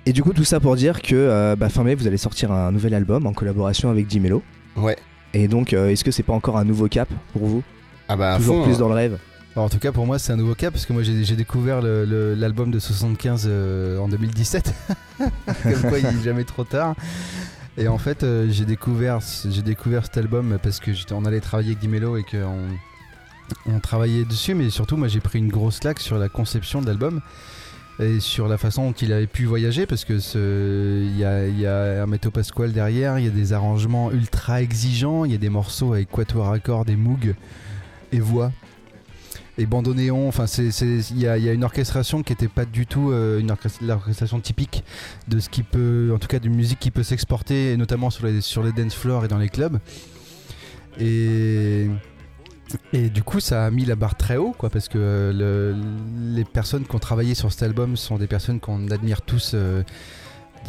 Et 0.06 0.12
du 0.14 0.22
coup, 0.24 0.34
tout 0.34 0.44
ça 0.44 0.60
pour 0.60 0.76
dire 0.76 1.02
que 1.02 1.16
euh, 1.16 1.56
bah, 1.56 1.70
fin 1.70 1.84
mai, 1.84 1.96
vous 1.96 2.08
allez 2.08 2.18
sortir 2.18 2.52
un 2.52 2.72
nouvel 2.72 2.94
album 2.94 3.26
en 3.26 3.32
collaboration 3.34 3.90
avec 3.90 4.08
Dimelo. 4.08 4.44
Ouais. 4.76 4.98
Et 5.34 5.48
donc, 5.48 5.74
euh, 5.74 5.90
est-ce 5.90 6.04
que 6.04 6.12
c'est 6.12 6.24
pas 6.24 6.34
encore 6.34 6.58
un 6.58 6.66
nouveau 6.66 6.88
cap 6.90 7.08
pour 7.32 7.46
vous? 7.46 7.64
Ah 8.10 8.18
bah 8.18 8.36
Toujours 8.38 8.58
fond, 8.58 8.64
plus 8.64 8.76
hein. 8.76 8.80
dans 8.80 8.90
le 8.90 8.96
rêve 8.96 9.18
Alors, 9.56 9.68
en 9.68 9.70
tout 9.70 9.78
cas, 9.78 9.92
pour 9.92 10.08
moi, 10.08 10.18
c'est 10.18 10.34
un 10.34 10.36
nouveau 10.36 10.56
cas 10.56 10.72
parce 10.72 10.88
que 10.88 10.94
moi, 10.94 11.04
j'ai 11.04 11.36
découvert 11.36 11.82
l'album 11.82 12.72
de 12.72 12.80
75 12.80 13.46
euh, 13.46 14.00
en 14.00 14.08
2017. 14.08 14.74
Comme 15.18 15.82
quoi, 15.90 16.00
il 16.00 16.06
est 16.08 16.24
jamais 16.24 16.44
trop 16.44 16.64
tard. 16.64 16.96
Et 17.78 17.88
en 17.88 18.00
fait, 18.00 18.24
euh, 18.24 18.48
j'ai 18.50 18.66
découvert, 18.66 19.20
découvert 19.64 20.06
cet 20.06 20.18
album 20.18 20.58
parce 20.62 20.80
que 20.80 20.92
on 21.14 21.26
allait 21.26 21.40
travailler 21.40 21.70
avec 21.70 21.80
Dimelo 21.80 22.18
et 22.18 22.24
qu'on 22.24 22.68
on 23.68 23.80
travaillait 23.80 24.26
dessus, 24.26 24.56
mais 24.56 24.72
surtout, 24.72 24.98
moi, 24.98 25.08
j'ai 25.08 25.20
pris 25.20 25.38
une 25.38 25.50
grosse 25.50 25.80
claque 25.80 26.00
sur 26.00 26.18
la 26.18 26.30
conception 26.30 26.82
de 26.82 26.88
l'album 26.88 27.22
et 28.00 28.20
sur 28.20 28.48
la 28.48 28.58
façon 28.58 28.88
dont 28.88 28.94
il 28.94 29.14
avait 29.14 29.28
pu 29.28 29.46
voyager 29.46 29.86
parce 29.86 30.04
que 30.04 30.14
il 31.06 31.16
y 31.16 31.24
a, 31.24 31.46
y 31.48 31.68
a 31.68 31.86
Hermeto 31.86 32.32
Pasquale 32.32 32.72
derrière, 32.72 33.20
il 33.20 33.26
y 33.26 33.28
a 33.28 33.32
des 33.32 33.54
arrangements 33.54 34.12
ultra 34.12 34.64
exigeants, 34.64 35.26
il 35.26 35.32
y 35.32 35.36
a 35.36 35.38
des 35.38 35.50
morceaux 35.50 35.94
avec 35.94 36.10
quatuor 36.10 36.52
à 36.52 36.58
cordes 36.58 36.90
et 36.90 36.96
moog 36.96 37.36
et 38.12 38.20
voix 38.20 38.52
et 39.58 39.66
bandoneon. 39.66 40.28
Enfin, 40.28 40.46
il 40.46 41.20
y 41.20 41.28
a, 41.28 41.38
y 41.38 41.50
a 41.50 41.54
une 41.54 41.64
orchestration 41.64 42.24
qui 42.24 42.32
n'était 42.34 42.48
pas 42.48 42.66
du 42.66 42.86
tout 42.86 43.12
euh, 43.12 43.40
une 43.40 43.52
orchestra- 43.52 43.86
l'orchestration 43.86 44.40
typique 44.40 44.84
de 45.28 45.40
ce 45.40 45.50
qui 45.50 45.64
peut, 45.64 46.12
en 46.14 46.18
tout 46.20 46.28
cas, 46.28 46.40
d'une 46.40 46.56
musique 46.56 46.80
qui 46.80 46.92
peut 46.92 47.04
s'exporter, 47.04 47.76
notamment 47.78 48.10
sur 48.10 48.26
les 48.26 48.42
sur 48.42 48.64
les 48.64 48.72
dance 48.72 48.96
floors 48.96 49.26
et 49.26 49.28
dans 49.28 49.38
les 49.38 49.50
clubs. 49.50 49.80
Et 51.00 51.88
et 52.92 53.10
du 53.10 53.22
coup, 53.24 53.40
ça 53.40 53.66
a 53.66 53.70
mis 53.72 53.86
la 53.86 53.96
barre 53.96 54.16
très 54.16 54.38
haut, 54.38 54.54
quoi, 54.58 54.70
parce 54.70 54.88
que 54.88 54.98
euh, 54.98 55.34
le- 55.34 55.76
les 56.36 56.44
personnes 56.46 56.86
qui 56.86 56.96
ont 56.96 57.00
travaillé 57.00 57.36
sur 57.36 57.52
cet 57.52 57.62
album 57.64 57.96
sont 57.98 58.18
des 58.18 58.26
personnes 58.28 58.60
qu'on 58.60 58.90
admire 58.90 59.22
tous 59.22 59.52
euh, 59.54 59.84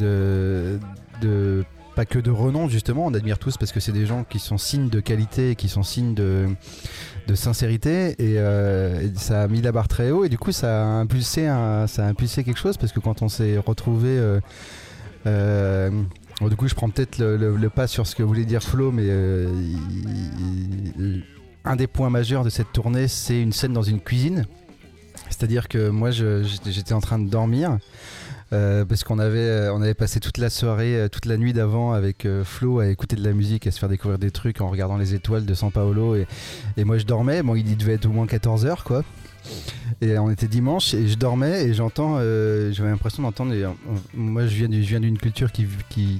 de, 0.00 0.78
de 1.22 1.64
pas 1.94 2.04
que 2.04 2.18
de 2.18 2.30
renom 2.30 2.68
justement, 2.68 3.06
on 3.06 3.14
admire 3.14 3.38
tous 3.38 3.56
parce 3.56 3.72
que 3.72 3.80
c'est 3.80 3.92
des 3.92 4.06
gens 4.06 4.24
qui 4.24 4.38
sont 4.38 4.58
signes 4.58 4.88
de 4.88 5.00
qualité, 5.00 5.54
qui 5.54 5.68
sont 5.68 5.82
signes 5.82 6.14
de, 6.14 6.48
sincérité 7.34 8.10
et, 8.18 8.38
euh, 8.38 9.00
et 9.00 9.12
ça 9.16 9.42
a 9.42 9.48
mis 9.48 9.62
la 9.62 9.72
barre 9.72 9.88
très 9.88 10.10
haut 10.10 10.24
et 10.24 10.28
du 10.28 10.38
coup 10.38 10.52
ça 10.52 10.82
a 10.82 10.86
impulsé 10.86 11.46
ça 11.46 12.04
a 12.04 12.08
impulsé 12.08 12.44
quelque 12.44 12.58
chose 12.58 12.76
parce 12.76 12.92
que 12.92 13.00
quand 13.00 13.22
on 13.22 13.28
s'est 13.28 13.56
retrouvé 13.58 14.08
euh, 14.10 14.40
euh, 15.26 15.90
du 16.42 16.56
coup 16.56 16.68
je 16.68 16.74
prends 16.74 16.90
peut-être 16.90 17.18
le, 17.18 17.68
pas 17.70 17.86
sur 17.86 18.06
ce 18.06 18.14
que 18.14 18.22
voulait 18.22 18.44
dire 18.44 18.62
Flo 18.62 18.92
mais 18.92 19.08
un 21.64 21.76
des 21.76 21.86
points 21.86 22.10
majeurs 22.10 22.44
de 22.44 22.50
cette 22.50 22.72
tournée 22.72 23.08
c'est 23.08 23.40
une 23.40 23.52
scène 23.52 23.72
dans 23.72 23.82
une 23.82 24.00
cuisine 24.00 24.44
c'est-à-dire 25.36 25.68
que 25.68 25.88
moi 25.88 26.10
j'étais 26.10 26.92
en 26.92 27.00
train 27.00 27.18
de 27.18 27.28
dormir 27.28 27.78
euh, 28.52 28.84
parce 28.84 29.02
qu'on 29.04 29.18
avait, 29.18 29.38
euh, 29.38 29.74
on 29.74 29.82
avait 29.82 29.94
passé 29.94 30.20
toute 30.20 30.38
la 30.38 30.48
soirée, 30.48 30.96
euh, 30.96 31.08
toute 31.08 31.26
la 31.26 31.36
nuit 31.36 31.52
d'avant 31.52 31.92
avec 31.92 32.26
Flo 32.44 32.78
à 32.78 32.86
écouter 32.86 33.16
de 33.16 33.24
la 33.24 33.32
musique, 33.32 33.66
à 33.66 33.70
se 33.72 33.78
faire 33.78 33.88
découvrir 33.88 34.18
des 34.18 34.30
trucs 34.30 34.60
en 34.60 34.68
regardant 34.68 34.96
les 34.96 35.14
étoiles 35.14 35.44
de 35.44 35.54
San 35.54 35.72
Paolo. 35.72 36.14
Et, 36.76 36.84
moi 36.84 36.98
je 36.98 37.04
dormais, 37.04 37.42
bon 37.42 37.56
il 37.56 37.76
devait 37.76 37.94
être 37.94 38.06
au 38.06 38.10
moins 38.10 38.26
14h 38.26 38.82
quoi. 38.84 39.02
Et 40.00 40.18
on 40.18 40.30
était 40.30 40.46
dimanche 40.46 40.94
et 40.94 41.06
je 41.06 41.16
dormais 41.16 41.64
et 41.64 41.74
j'entends, 41.74 42.18
j'avais 42.18 42.88
l'impression 42.90 43.22
d'entendre. 43.22 43.52
moi 44.14 44.46
je 44.46 44.54
viens, 44.54 45.00
d'une 45.00 45.18
culture 45.18 45.50
qui, 45.52 45.66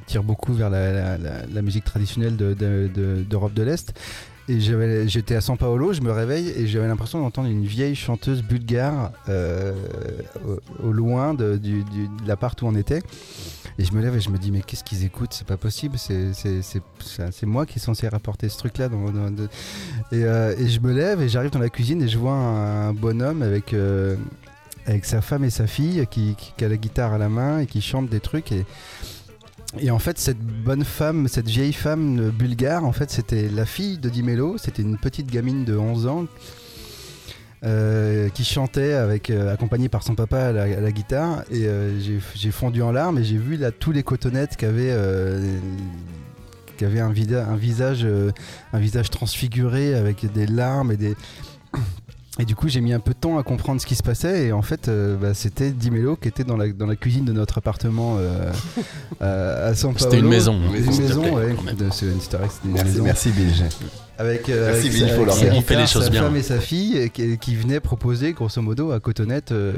tire 0.07 0.25
beaucoup 0.25 0.53
vers 0.55 0.71
la, 0.71 1.63
musique 1.63 1.85
traditionnelle 1.85 2.37
de- 2.37 2.55
de- 2.55 2.91
de- 2.93 3.23
d'Europe 3.23 3.55
de, 3.55 3.63
l'Est. 3.63 3.95
Et 4.47 4.61
j'étais 4.61 5.35
à 5.37 5.41
San 5.41 5.57
Paolo, 5.57 5.95
je 5.95 6.03
me 6.03 6.13
réveille 6.13 6.51
et 6.51 6.67
j'avais 6.67 6.87
l'impression 6.87 7.19
d'entendre 7.21 7.49
une 7.49 7.65
vieille 7.65 7.95
chanteuse 7.95 8.43
bulgare 8.43 9.11
euh, 9.31 9.73
au, 10.83 10.93
loin 10.93 11.33
de, 11.33 11.57
du, 11.57 11.83
du- 11.85 12.11
l'appart 12.27 12.61
où 12.61 12.67
on 12.67 12.75
était. 12.75 13.01
Et 13.79 13.85
je 13.85 13.93
me 13.93 14.03
lève 14.03 14.15
et 14.15 14.21
je 14.21 14.29
me 14.29 14.37
dis, 14.37 14.51
mais 14.53 14.61
qu'est-ce 14.61 14.85
qu'ils 14.85 15.03
écoutent? 15.05 15.33
C'est 15.33 15.47
pas 15.47 15.57
possible, 15.57 15.97
c'est- 15.99 16.33
moi 17.47 17.65
qui 17.65 17.79
est 17.79 17.83
censé 17.83 18.07
rapporter 18.07 18.51
ce 18.51 18.59
truc-là. 18.59 18.91
euh, 20.13 20.55
et 20.59 20.69
je 20.69 20.81
me 20.81 20.93
lève 20.93 21.23
et 21.23 21.29
j'arrive 21.31 21.51
dans 21.51 21.59
la 21.59 21.71
cuisine 21.71 22.03
et 22.03 22.09
je 22.09 22.19
vois 22.19 22.35
un, 22.35 22.93
bonhomme 22.93 23.41
avec, 23.43 23.73
euh, 23.73 24.15
avec 24.87 25.07
sa 25.07 25.23
femme 25.23 25.45
et 25.45 25.51
sa 25.51 25.67
fille 25.67 26.07
qui, 26.11 26.37
a 26.61 26.69
la 26.69 26.77
guitare 26.77 27.15
à 27.15 27.19
la 27.19 27.31
main 27.31 27.61
et 27.61 27.67
qui 27.67 27.81
chante 27.81 28.11
des 28.11 28.21
trucs. 28.21 28.53
Et 29.79 29.91
en 29.91 29.99
fait, 29.99 30.19
cette 30.19 30.39
bonne 30.39 30.85
femme, 30.85 31.29
cette 31.29 31.49
vieille 31.49 31.73
femme 31.73 32.19
euh, 32.21 32.31
bulgare, 32.31 32.85
en 32.85 32.93
fait, 32.93 33.11
c'était 33.11 33.49
la 33.49 33.67
fille 33.67 33.99
de 33.99 34.09
Dimelo. 34.09 34.57
C'était 34.59 34.83
une 34.83 34.99
petite 34.99 35.27
gamine 35.31 35.65
de 35.65 35.77
11 35.77 36.07
ans 36.07 36.27
euh, 37.65 38.29
qui 38.29 38.45
chantait 38.45 38.93
avec, 38.93 39.31
euh, 39.31 39.53
accompagnée 39.53 39.89
par 39.89 40.03
son 40.03 40.15
papa 40.15 40.39
à 40.49 40.53
la, 40.53 40.93
guitare. 40.93 41.45
Et 41.51 41.67
j'ai- 42.35 42.51
fondu 42.51 42.83
en 42.83 42.93
larmes 42.93 43.19
et 43.19 43.25
j'ai 43.25 43.39
vu 43.39 43.57
là 43.57 43.71
tous 43.73 43.91
les 43.93 44.03
cotonnettes 44.03 44.57
euh, 44.63 45.59
qui 46.77 46.85
avaient 46.85 47.01
un, 47.01 47.11
vida- 47.13 47.47
un 47.49 47.57
visage, 47.57 48.07
un 48.73 48.79
visage 48.79 49.11
transfiguré 49.11 49.95
avec 49.95 50.31
des 50.33 50.47
larmes 50.47 50.93
et 50.93 50.97
des. 50.97 51.15
Et 52.41 52.45
du 52.45 52.57
coup, 52.57 52.69
j'ai 52.69 52.81
mis 52.81 52.93
un 52.93 52.99
peu 52.99 53.13
de 53.13 53.19
temps 53.19 53.39
à 53.39 53.45
comprendre 53.45 53.81
ce 53.81 53.87
qui 53.87 53.95
se 53.95 54.03
passait. 54.03 54.47
Et 54.47 54.53
en 54.53 54.63
fait, 54.63 54.89
euh, 54.89 55.17
bah, 55.17 55.35
c'était 55.35 55.71
Dimelo 55.71 56.17
qui 56.17 56.27
était 56.27 56.43
dans 56.43 56.57
la, 56.57 56.67
dans 56.73 56.87
la 56.87 56.97
cuisine 56.97 57.25
de 57.25 57.33
notre 57.33 57.59
appartement 57.59 58.17
euh, 58.19 58.51
à, 59.21 59.67
à 59.69 59.75
San 59.75 59.95
Paolo. 59.95 60.05
C'était 60.11 60.19
une 60.21 60.29
maison. 60.29 60.61
Une 60.75 60.85
te 60.85 61.01
maison, 61.03 61.23
plaît, 61.23 61.31
ouais. 61.33 61.75
De- 61.79 61.91
c'était 61.93 62.11
une 62.65 62.73
Merci, 62.73 62.85
maison. 62.91 63.05
merci 63.05 63.29
Bill. 63.31 63.47
Avec, 64.19 64.49
euh, 64.49 64.67
Merci, 64.73 64.81
avec 64.89 64.93
Bill, 64.93 65.01
sa- 65.01 65.07
faut 65.09 65.15
avec 65.15 65.27
leur 65.27 65.35
sa 65.37 65.45
dire. 65.45 65.55
On 65.57 65.61
fait 65.63 65.75
les 65.75 65.81
guitare, 65.83 65.87
choses 65.89 66.05
sa 66.05 66.11
bien. 66.11 66.23
femme 66.25 66.37
et 66.37 66.43
sa 66.43 66.59
fille 66.59 66.99
euh, 66.99 67.07
qui, 67.07 67.39
qui 67.39 67.55
venaient 67.55 67.79
proposer 67.81 68.33
grosso 68.33 68.61
modo 68.63 68.91
à 68.91 68.99
Cotonette 68.99 69.53
euh, 69.53 69.73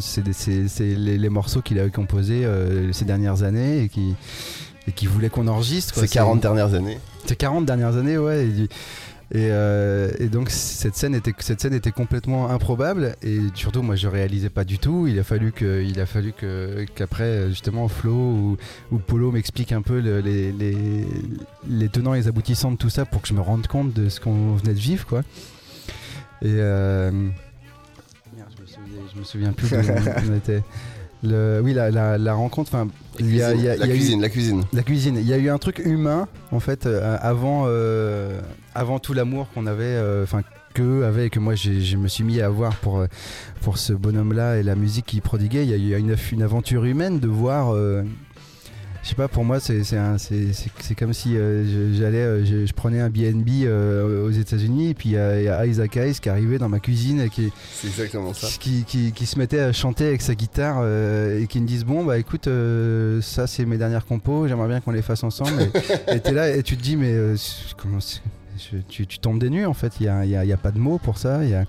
c'est 0.00 0.22
des- 0.24 0.32
c'est- 0.32 0.68
c'est 0.68 0.94
les, 0.94 1.18
les 1.18 1.28
morceaux 1.28 1.60
qu'il 1.60 1.78
avait 1.78 1.90
composés 1.90 2.46
euh, 2.46 2.92
ces 2.94 3.04
dernières 3.04 3.42
années 3.42 3.82
et 3.82 3.88
qui, 3.90 4.14
et 4.88 4.92
qui 4.92 5.06
voulaient 5.06 5.28
qu'on 5.30 5.48
enregistre. 5.48 5.92
quoi. 5.92 6.02
Ces 6.04 6.08
40 6.08 6.40
dernières 6.40 6.72
années. 6.72 6.98
Ces 7.26 7.36
40 7.36 7.66
dernières 7.66 7.96
années, 7.96 8.16
ouais. 8.16 8.46
Et, 8.46 8.68
et, 9.32 9.48
euh, 9.50 10.10
et 10.18 10.28
donc 10.28 10.50
cette 10.50 10.96
scène, 10.96 11.14
était, 11.14 11.32
cette 11.38 11.60
scène 11.60 11.72
était 11.74 11.92
complètement 11.92 12.50
improbable 12.50 13.14
et 13.22 13.38
surtout 13.54 13.82
moi 13.82 13.94
je 13.94 14.08
réalisais 14.08 14.50
pas 14.50 14.64
du 14.64 14.78
tout. 14.78 15.06
Il 15.06 15.18
a 15.18 15.22
fallu 15.24 15.52
que, 15.52 15.82
il 15.84 16.00
a 16.00 16.06
fallu 16.06 16.32
que 16.32 16.84
qu'après 16.96 17.48
justement 17.48 17.86
Flo 17.88 18.12
ou, 18.12 18.56
ou 18.90 18.98
Polo 18.98 19.30
m'explique 19.30 19.70
un 19.72 19.82
peu 19.82 20.00
le- 20.00 20.20
les, 20.20 20.50
les, 20.52 21.06
les 21.68 21.88
tenants 21.88 22.14
et 22.14 22.18
les 22.18 22.28
aboutissants 22.28 22.72
de 22.72 22.76
tout 22.76 22.90
ça 22.90 23.04
pour 23.04 23.22
que 23.22 23.28
je 23.28 23.34
me 23.34 23.40
rende 23.40 23.66
compte 23.68 23.92
de 23.92 24.08
ce 24.08 24.18
qu'on 24.20 24.56
venait 24.56 24.74
de 24.74 24.80
vivre 24.80 25.06
quoi. 25.06 25.20
Et 26.42 26.46
euh, 26.48 27.10
merde, 27.12 28.48
je 28.56 28.62
me 28.62 28.66
souviens, 28.66 29.02
je 29.14 29.18
me 29.20 29.24
souviens 29.24 29.52
plus 29.54 29.72
où 29.72 30.30
on 30.32 30.36
était. 30.36 30.62
Le, 31.22 31.60
oui, 31.62 31.74
la, 31.74 31.90
la, 31.90 32.16
la 32.18 32.34
rencontre. 32.34 32.70
Enfin, 32.74 32.88
la 33.76 33.86
cuisine, 33.88 34.20
la 34.22 34.28
cuisine. 34.30 34.62
la 34.72 34.82
cuisine. 34.82 35.16
Il 35.16 35.26
y 35.26 35.32
a 35.32 35.36
eu 35.38 35.50
un 35.50 35.58
truc 35.58 35.78
humain, 35.84 36.28
en 36.52 36.60
fait, 36.60 36.86
euh, 36.86 37.16
avant, 37.20 37.64
euh, 37.66 38.40
avant 38.74 38.98
tout 38.98 39.12
l'amour 39.12 39.48
qu'on 39.54 39.66
avait, 39.66 39.84
euh, 39.84 40.22
enfin, 40.24 40.42
que 40.72 41.20
et 41.20 41.30
que 41.30 41.40
moi 41.40 41.56
j'ai- 41.56 41.80
je 41.80 41.96
me 41.96 42.06
suis 42.06 42.22
mis 42.22 42.40
à 42.40 42.46
avoir 42.46 42.76
pour, 42.76 43.00
euh, 43.00 43.06
pour 43.60 43.76
ce 43.76 43.92
bonhomme-là 43.92 44.58
et 44.58 44.62
la 44.62 44.76
musique 44.76 45.06
qu'il 45.06 45.20
prodiguait. 45.20 45.64
Il 45.66 45.70
y 45.70 45.94
a 45.94 45.98
eu 45.98 46.00
une, 46.00 46.14
une 46.32 46.42
aventure 46.42 46.84
humaine 46.84 47.18
de 47.18 47.26
voir. 47.28 47.74
Je 49.02 49.08
sais 49.08 49.14
pas, 49.14 49.28
pour 49.28 49.44
moi, 49.44 49.60
c'est 49.60 49.80
comme 50.98 51.12
si 51.14 51.36
euh, 51.36 51.64
je- 51.64 51.98
j'allais, 51.98 52.18
euh, 52.18 52.44
je, 52.44 52.66
je 52.66 52.72
prenais 52.74 53.00
un 53.00 53.08
BNB 53.08 53.64
euh, 53.64 54.26
aux 54.26 54.30
États-Unis, 54.30 54.90
et 54.90 54.94
puis 54.94 55.10
il 55.10 55.12
y 55.12 55.18
a, 55.18 55.64
Isaac 55.66 55.96
Hayes 55.96 56.14
qui 56.20 56.28
arrivait 56.28 56.58
dans 56.58 56.68
ma 56.68 56.80
cuisine 56.80 57.20
et 57.20 57.30
qui, 57.30 57.50
C'est 57.72 57.86
exactement 57.88 58.34
ça. 58.34 58.46
qui, 58.60 58.84
qui, 58.84 59.12
qui 59.12 59.26
se 59.26 59.38
mettait 59.38 59.60
à 59.60 59.72
chanter 59.72 60.06
avec 60.06 60.20
sa 60.22 60.34
guitare 60.34 60.80
euh, 60.82 61.40
et 61.40 61.46
qui 61.46 61.60
me 61.60 61.66
disent 61.66 61.84
bon 61.84 62.04
bah 62.04 62.18
écoute 62.18 62.48
ça 63.22 63.46
c'est 63.46 63.64
mes 63.64 63.78
dernières 63.78 64.04
compos 64.06 64.46
j'aimerais 64.48 64.68
bien 64.68 64.80
qu'on 64.80 64.90
les 64.92 65.02
fasse 65.02 65.24
ensemble. 65.24 65.62
Et 66.08 66.14
et 66.16 66.20
t'es 66.20 66.32
là 66.32 66.54
et 66.54 66.62
tu 66.62 66.76
te 66.76 66.82
dis 66.82 66.96
mais 66.96 67.12
euh, 67.12 67.36
comment 67.76 68.00
c'est- 68.00 68.20
je- 68.58 68.76
tu, 68.88 69.06
tu 69.06 69.18
tombes 69.18 69.38
des 69.40 69.48
nues 69.50 69.64
en 69.66 69.72
fait. 69.74 69.94
Il 70.00 70.06
y 70.06 70.08
a, 70.08 70.24
y 70.26 70.36
a- 70.36 70.44
il 70.44 70.48
y 70.48 70.52
a 70.52 70.56
pas 70.58 70.70
de 70.72 70.78
mots 70.78 70.98
pour 70.98 71.16
ça. 71.16 71.42
Il 71.44 71.50
y 71.50 71.54
a, 71.54 71.64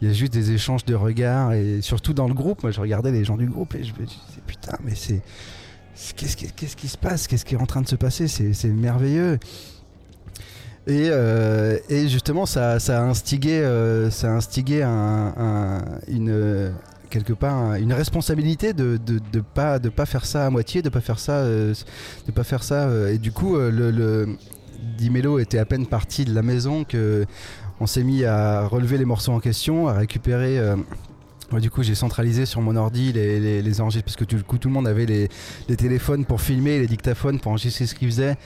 il 0.00 0.08
y 0.08 0.10
a 0.10 0.14
juste 0.14 0.32
des 0.32 0.52
échanges 0.52 0.84
de 0.86 0.94
regards 0.94 1.52
et 1.52 1.80
surtout 1.82 2.14
dans 2.14 2.28
le 2.28 2.34
groupe. 2.34 2.62
Moi 2.62 2.72
je 2.72 2.80
regardais 2.80 3.12
les 3.12 3.24
gens 3.24 3.36
du 3.36 3.46
groupe 3.46 3.74
et 3.74 3.84
je 3.84 3.92
me 3.92 4.06
disais 4.06 4.18
putain 4.46 4.76
mais 4.84 4.94
c'est- 4.94 5.20
qu'est-ce 6.16 6.36
qui, 6.76 6.88
se 6.88 6.96
passe 6.98 7.26
qu'est-ce 7.26 7.44
qui 7.44 7.54
est 7.54 7.60
en 7.60 7.66
train 7.66 7.82
de 7.82 7.88
se 7.88 7.96
passer 7.96 8.28
c'est 8.28 8.68
merveilleux. 8.68 9.38
Et, 10.88 11.08
euh, 11.10 11.78
et 11.88 12.08
justement, 12.08 12.44
ça, 12.44 12.72
a 12.72 13.00
instigé, 13.02 13.60
euh, 13.60 14.10
ça 14.10 14.28
a 14.32 14.34
instigé 14.34 14.82
un, 14.82 15.32
un- 15.36 15.84
une, 16.08 16.72
quelque 17.08 17.32
part 17.32 17.54
un- 17.54 17.74
une 17.76 17.92
responsabilité 17.92 18.72
de 18.72 18.98
de 19.06 19.40
pas 19.40 19.78
de 19.78 19.90
pas 19.90 20.06
faire 20.06 20.24
ça 20.26 20.44
à 20.46 20.50
moitié, 20.50 20.82
de 20.82 20.88
pas 20.88 21.00
faire 21.00 21.20
ça 21.20 21.34
euh, 21.34 21.72
de 22.26 22.32
pas 22.32 22.42
faire 22.42 22.64
ça 22.64 22.88
euh, 22.88 23.12
et 23.12 23.18
du 23.18 23.30
coup 23.30 23.56
Dimelo 24.98 25.38
était 25.38 25.58
à 25.58 25.64
peine 25.64 25.86
parti 25.86 26.24
de 26.24 26.34
la 26.34 26.42
maison 26.42 26.82
que 26.84 27.26
on 27.80 27.86
s'est 27.86 28.02
mis 28.02 28.24
à 28.24 28.66
relever 28.66 28.98
les 28.98 29.04
morceaux 29.04 29.32
en 29.32 29.40
question, 29.40 29.86
à 29.88 29.92
récupérer 29.92 30.58
du 31.60 31.70
coup, 31.70 31.82
j'ai 31.82 31.94
centralisé 31.94 32.46
sur 32.46 32.60
mon 32.60 32.76
ordi 32.76 33.12
les, 33.12 33.62
les, 33.62 33.72
parce 33.72 34.16
que 34.16 34.24
tout 34.24 34.68
le 34.68 34.70
monde 34.70 34.86
avait 34.86 35.06
les, 35.06 35.28
téléphones 35.76 36.24
pour 36.24 36.40
filmer, 36.40 36.78
les 36.78 36.86
dictaphones 36.86 37.40
pour 37.40 37.52
enregistrer 37.52 37.86
ce 37.86 37.94
qu'ils 37.94 38.08
faisaient. 38.08 38.36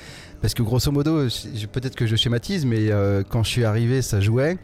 Parce 0.40 0.54
que 0.54 0.62
grosso 0.62 0.90
modo, 0.92 1.26
peut-être 1.72 1.96
que 1.96 2.06
je 2.06 2.16
schématise, 2.16 2.66
mais 2.66 2.90
euh, 2.90 3.22
quand 3.28 3.42
je 3.42 3.50
suis 3.50 3.64
arrivé, 3.64 4.02
ça 4.02 4.20
jouait. 4.20 4.58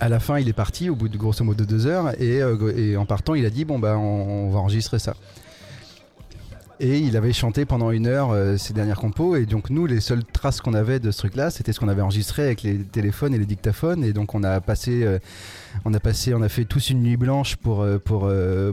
À 0.00 0.08
la 0.08 0.20
fin, 0.20 0.38
il 0.38 0.48
est 0.48 0.54
parti 0.54 0.88
au 0.88 0.94
bout 0.94 1.08
de 1.08 1.18
grosso 1.18 1.44
modo 1.44 1.64
deux 1.64 1.86
heures 1.86 2.20
et, 2.20 2.40
euh, 2.40 2.96
en 2.96 3.04
partant, 3.04 3.34
il 3.34 3.44
a 3.44 3.50
dit 3.50 3.64
bon 3.64 3.78
bah 3.78 3.98
on 3.98 4.50
va 4.50 4.58
enregistrer 4.60 4.98
ça. 4.98 5.14
Et 6.80 6.98
il 6.98 7.16
avait 7.16 7.32
chanté 7.32 7.64
pendant 7.64 7.92
une 7.92 8.08
heure 8.08 8.32
euh, 8.32 8.56
ses 8.56 8.74
dernières 8.74 8.98
compos 8.98 9.36
et 9.36 9.46
donc 9.46 9.70
nous 9.70 9.86
les 9.86 10.00
seules 10.00 10.24
traces 10.24 10.60
qu'on 10.60 10.74
avait 10.74 10.98
de 10.98 11.12
ce 11.12 11.18
truc-là, 11.18 11.50
c'était 11.50 11.72
ce 11.72 11.78
qu'on 11.78 11.88
avait 11.88 12.02
enregistré 12.02 12.42
avec 12.42 12.62
les 12.62 12.78
téléphones 12.78 13.32
et 13.32 13.38
les 13.38 13.46
dictaphones 13.46 14.02
et 14.02 14.12
donc 14.12 14.34
on 14.34 14.42
a 14.42 14.60
passé, 14.60 15.04
euh, 15.04 15.20
on 15.84 15.94
a 15.94 16.00
passé, 16.00 16.34
on 16.34 16.42
a 16.42 16.48
fait 16.48 16.64
tous 16.64 16.90
une 16.90 17.02
nuit 17.02 17.16
blanche 17.16 17.54
pour 17.56 17.82
euh, 17.82 17.98
pour 17.98 18.28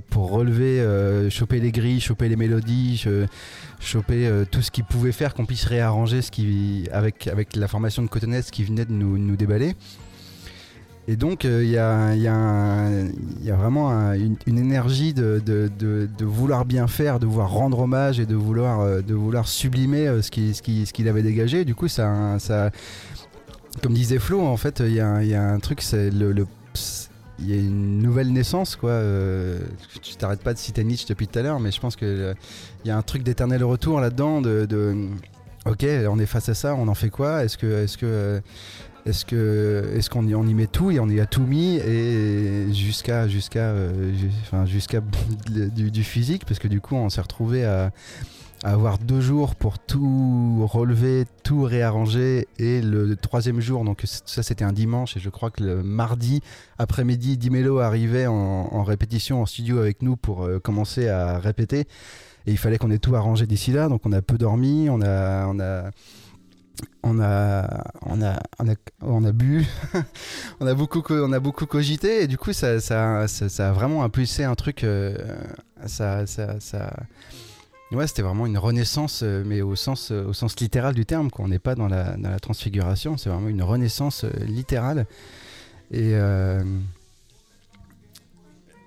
pour 0.10 0.32
relever, 0.32 1.30
choper 1.30 1.60
les 1.60 1.72
grilles, 1.72 2.00
choper 2.00 2.28
les 2.28 2.36
mélodies, 2.36 3.06
choper 3.80 4.30
tout 4.50 4.62
ce 4.62 4.72
qui 4.72 4.82
pouvait 4.82 5.12
faire 5.12 5.34
qu'on 5.34 5.46
puisse 5.46 5.66
réarranger 5.66 6.22
ce 6.22 6.92
avec 6.92 7.28
avec 7.28 7.56
la 7.56 7.68
formation 7.68 8.02
de 8.02 8.08
Cotonets 8.08 8.42
qui 8.52 8.64
venait 8.64 8.86
de 8.86 8.94
nous 8.94 9.36
déballer. 9.36 9.76
Et 11.12 11.18
donc 11.18 11.44
euh, 11.44 11.62
il 11.62 11.70
y, 11.70 11.78
a, 11.78 13.56
vraiment 13.58 13.90
un- 13.90 14.14
une, 14.14 14.58
énergie 14.58 15.14
de, 15.14 15.42
vouloir 16.22 16.64
bien 16.64 16.88
faire, 16.88 17.20
de 17.20 17.26
vouloir 17.26 17.52
rendre 17.52 17.80
hommage 17.80 18.22
et 18.22 18.26
de 18.26 18.36
vouloir, 18.36 18.80
euh, 18.80 19.02
sublimer 19.44 20.08
euh, 20.08 20.22
ce 20.22 20.32
qu'il 20.32 20.56
ce 20.56 20.62
qui, 20.62 20.86
ce 20.86 20.94
qu'il 20.94 21.10
avait 21.10 21.22
dégagé. 21.22 21.66
Du 21.66 21.76
coup, 21.76 21.90
ça, 21.90 22.38
comme 23.84 23.94
disait 23.94 24.20
Flo, 24.20 24.40
en 24.40 24.56
fait, 24.56 24.80
il 24.80 24.94
y 24.94 25.02
a, 25.02 25.08
un- 25.12 25.60
truc, 25.60 25.82
c'est 25.82 26.12
le, 26.12 26.48
il 27.40 27.50
y 27.50 27.54
a 27.54 27.58
une 27.58 28.00
nouvelle 28.00 28.32
naissance, 28.32 28.78
quoi. 28.78 28.92
Euh, 28.92 29.60
tu 30.02 30.16
t'arrêtes 30.16 30.44
pas 30.44 30.54
de 30.54 30.60
citer 30.60 30.82
Nietzsche 30.86 31.08
depuis 31.10 31.28
tout 31.28 31.40
à 31.40 31.42
l'heure, 31.42 31.60
mais 31.60 31.72
je 31.72 31.82
pense 31.82 31.98
que 31.98 32.06
euh, 32.06 32.34
il 32.86 32.88
y 32.88 32.92
a 32.92 32.96
un 32.98 33.02
truc 33.02 33.24
d'éternel 33.24 33.66
retour 33.66 34.00
là-dedans. 34.00 34.40
De, 34.40 34.96
ok, 35.66 35.86
on 36.10 36.20
est 36.20 36.26
face 36.26 36.48
à 36.48 36.54
ça, 36.54 36.74
on 36.74 36.88
en 36.88 36.96
fait 36.96 37.10
quoi? 37.10 37.44
Est-ce 37.44 37.58
que, 37.58 37.84
est-ce 37.84 37.98
que 37.98 38.42
est-ce 39.06 39.26
que 39.26 39.92
est-ce 39.96 40.10
qu'on 40.10 40.28
y, 40.28 40.36
on 40.36 40.46
y 40.46 40.54
met 40.54 40.68
tout 40.68 40.92
et 40.92 41.00
on 41.00 41.10
y 41.10 41.20
a 41.20 41.26
tout 41.26 41.44
mis 41.44 41.78
et 41.78 42.72
jusqu'à 42.74 43.28
jusqu'à 43.28 43.70
euh, 43.70 44.14
jusqu'à 44.66 45.02
du, 45.50 46.04
physique? 46.04 46.46
Parce 46.46 46.60
que 46.60 46.68
du 46.68 46.82
coup 46.82 46.96
on 46.96 47.10
s'est 47.10 47.22
retrouvé 47.22 47.66
à, 47.66 47.92
avoir 48.64 49.00
deux 49.00 49.22
jours 49.22 49.56
pour 49.56 49.80
tout 49.80 50.68
relever, 50.72 51.26
tout 51.44 51.64
réarranger 51.64 52.48
et 52.60 52.82
le 52.82 53.16
troisième 53.16 53.60
jour. 53.60 53.84
Donc 53.84 54.04
ça 54.06 54.44
c'était 54.44 54.64
un 54.64 54.74
dimanche 54.74 55.18
et 55.18 55.20
je 55.20 55.30
crois 55.30 55.50
que 55.50 55.64
le 55.64 55.82
mardi 55.82 56.42
après-midi 56.78 57.38
Dimelo 57.38 57.80
arrivait 57.80 58.28
en, 58.28 58.84
répétition 58.84 59.42
en 59.42 59.46
studio 59.46 59.80
avec 59.80 60.02
nous 60.04 60.16
pour 60.16 60.44
euh, 60.44 60.60
commencer 60.60 61.08
à 61.08 61.40
répéter. 61.40 61.88
Et 62.48 62.52
il 62.52 62.58
fallait 62.58 62.78
qu'on 62.78 62.92
ait 62.92 63.00
tout 63.00 63.16
arrangé 63.16 63.48
d'ici 63.48 63.72
là. 63.72 63.88
Donc 63.90 64.02
on 64.06 64.12
a 64.12 64.22
peu 64.22 64.38
dormi 64.38 64.90
on 64.90 65.02
a 65.02 65.92
on 67.04 67.20
a, 67.20 67.84
on 68.06 68.22
a, 68.22 68.40
on 69.02 69.24
a, 69.26 69.32
bu, 69.32 69.66
on 70.60 70.68
a 70.68 70.74
beaucoup, 70.74 71.02
co- 71.02 71.26
on 71.26 71.32
a 71.34 71.40
beaucoup 71.40 71.66
cogité 71.66 72.24
et 72.24 72.28
du 72.28 72.38
coup 72.38 72.54
ça, 72.54 72.80
ça, 72.80 73.28
ça, 73.28 73.70
a 73.70 73.72
vraiment 73.72 74.04
impulsé 74.04 74.44
un 74.44 74.56
truc. 74.56 74.84
euh, 74.84 75.16
ça, 75.86 76.26
ça, 76.28 76.60
ça- 76.60 76.94
ouais, 77.92 78.08
c'était 78.08 78.22
vraiment 78.22 78.46
une 78.46 78.58
renaissance, 78.58 79.22
euh, 79.24 79.44
mais 79.46 79.62
au 79.62 79.76
sens, 79.76 80.12
euh, 80.12 80.26
au 80.26 80.34
sens 80.34 80.60
littéral 80.60 80.94
du 80.94 81.06
terme. 81.06 81.30
Quoi. 81.32 81.46
On 81.46 81.48
n'est 81.50 81.60
pas 81.60 81.76
dans 81.76 81.88
la, 81.88 82.16
dans 82.18 82.30
la 82.30 82.40
transfiguration, 82.40 83.18
c'est 83.18 83.30
vraiment 83.30 83.50
une 83.50 83.64
renaissance 83.64 84.24
littérale. 84.46 85.06
Et 85.92 86.14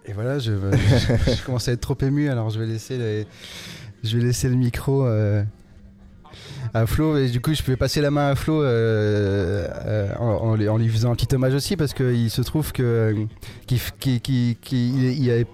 et 0.06 0.12
voilà, 0.12 0.38
je, 0.38 0.52
je, 0.52 1.32
je 1.34 1.44
commence 1.44 1.66
à 1.68 1.72
être 1.72 1.80
trop 1.80 1.96
ému, 2.02 2.28
alors 2.28 2.50
je 2.50 2.58
vais 2.60 2.66
laisser, 2.66 3.26
je 4.02 4.18
vais 4.18 4.24
laisser 4.24 4.48
le 4.48 4.54
micro. 4.56 5.06
À 6.74 6.86
Flo 6.86 7.16
et 7.16 7.28
du 7.28 7.40
coup 7.40 7.54
je 7.54 7.62
pouvais 7.62 7.76
passer 7.76 8.00
la 8.00 8.10
main 8.10 8.28
à 8.28 8.34
Flo 8.34 8.62
euh, 8.62 9.66
euh, 9.86 10.14
en, 10.18 10.54
lui- 10.56 10.68
faisant 10.88 11.12
un 11.12 11.14
petit 11.14 11.34
hommage 11.34 11.54
aussi 11.54 11.76
parce 11.76 11.94
qu'il 11.94 12.30
se 12.30 12.42
trouve 12.42 12.72
que 12.72 12.82
euh, 12.82 13.24
avait- 15.30 15.46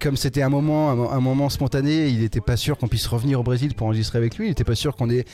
comme 0.00 0.16
c'était 0.16 0.42
un 0.42 0.48
moment 0.48 0.90
un, 0.90 0.94
mo- 0.94 1.10
un 1.10 1.20
moment 1.20 1.48
spontané 1.48 2.08
il 2.08 2.20
n'était 2.20 2.40
pas 2.40 2.56
sûr 2.56 2.78
qu'on 2.78 2.86
puisse 2.88 3.06
revenir 3.06 3.40
au 3.40 3.42
Brésil 3.42 3.74
pour 3.74 3.86
enregistrer 3.88 4.18
avec 4.18 4.36
lui. 4.38 4.46
Il 4.46 4.50
n'était 4.50 4.62
pas 4.64 4.76
sûr 4.76 4.94
qu'on 4.96 5.10
ait 5.10 5.24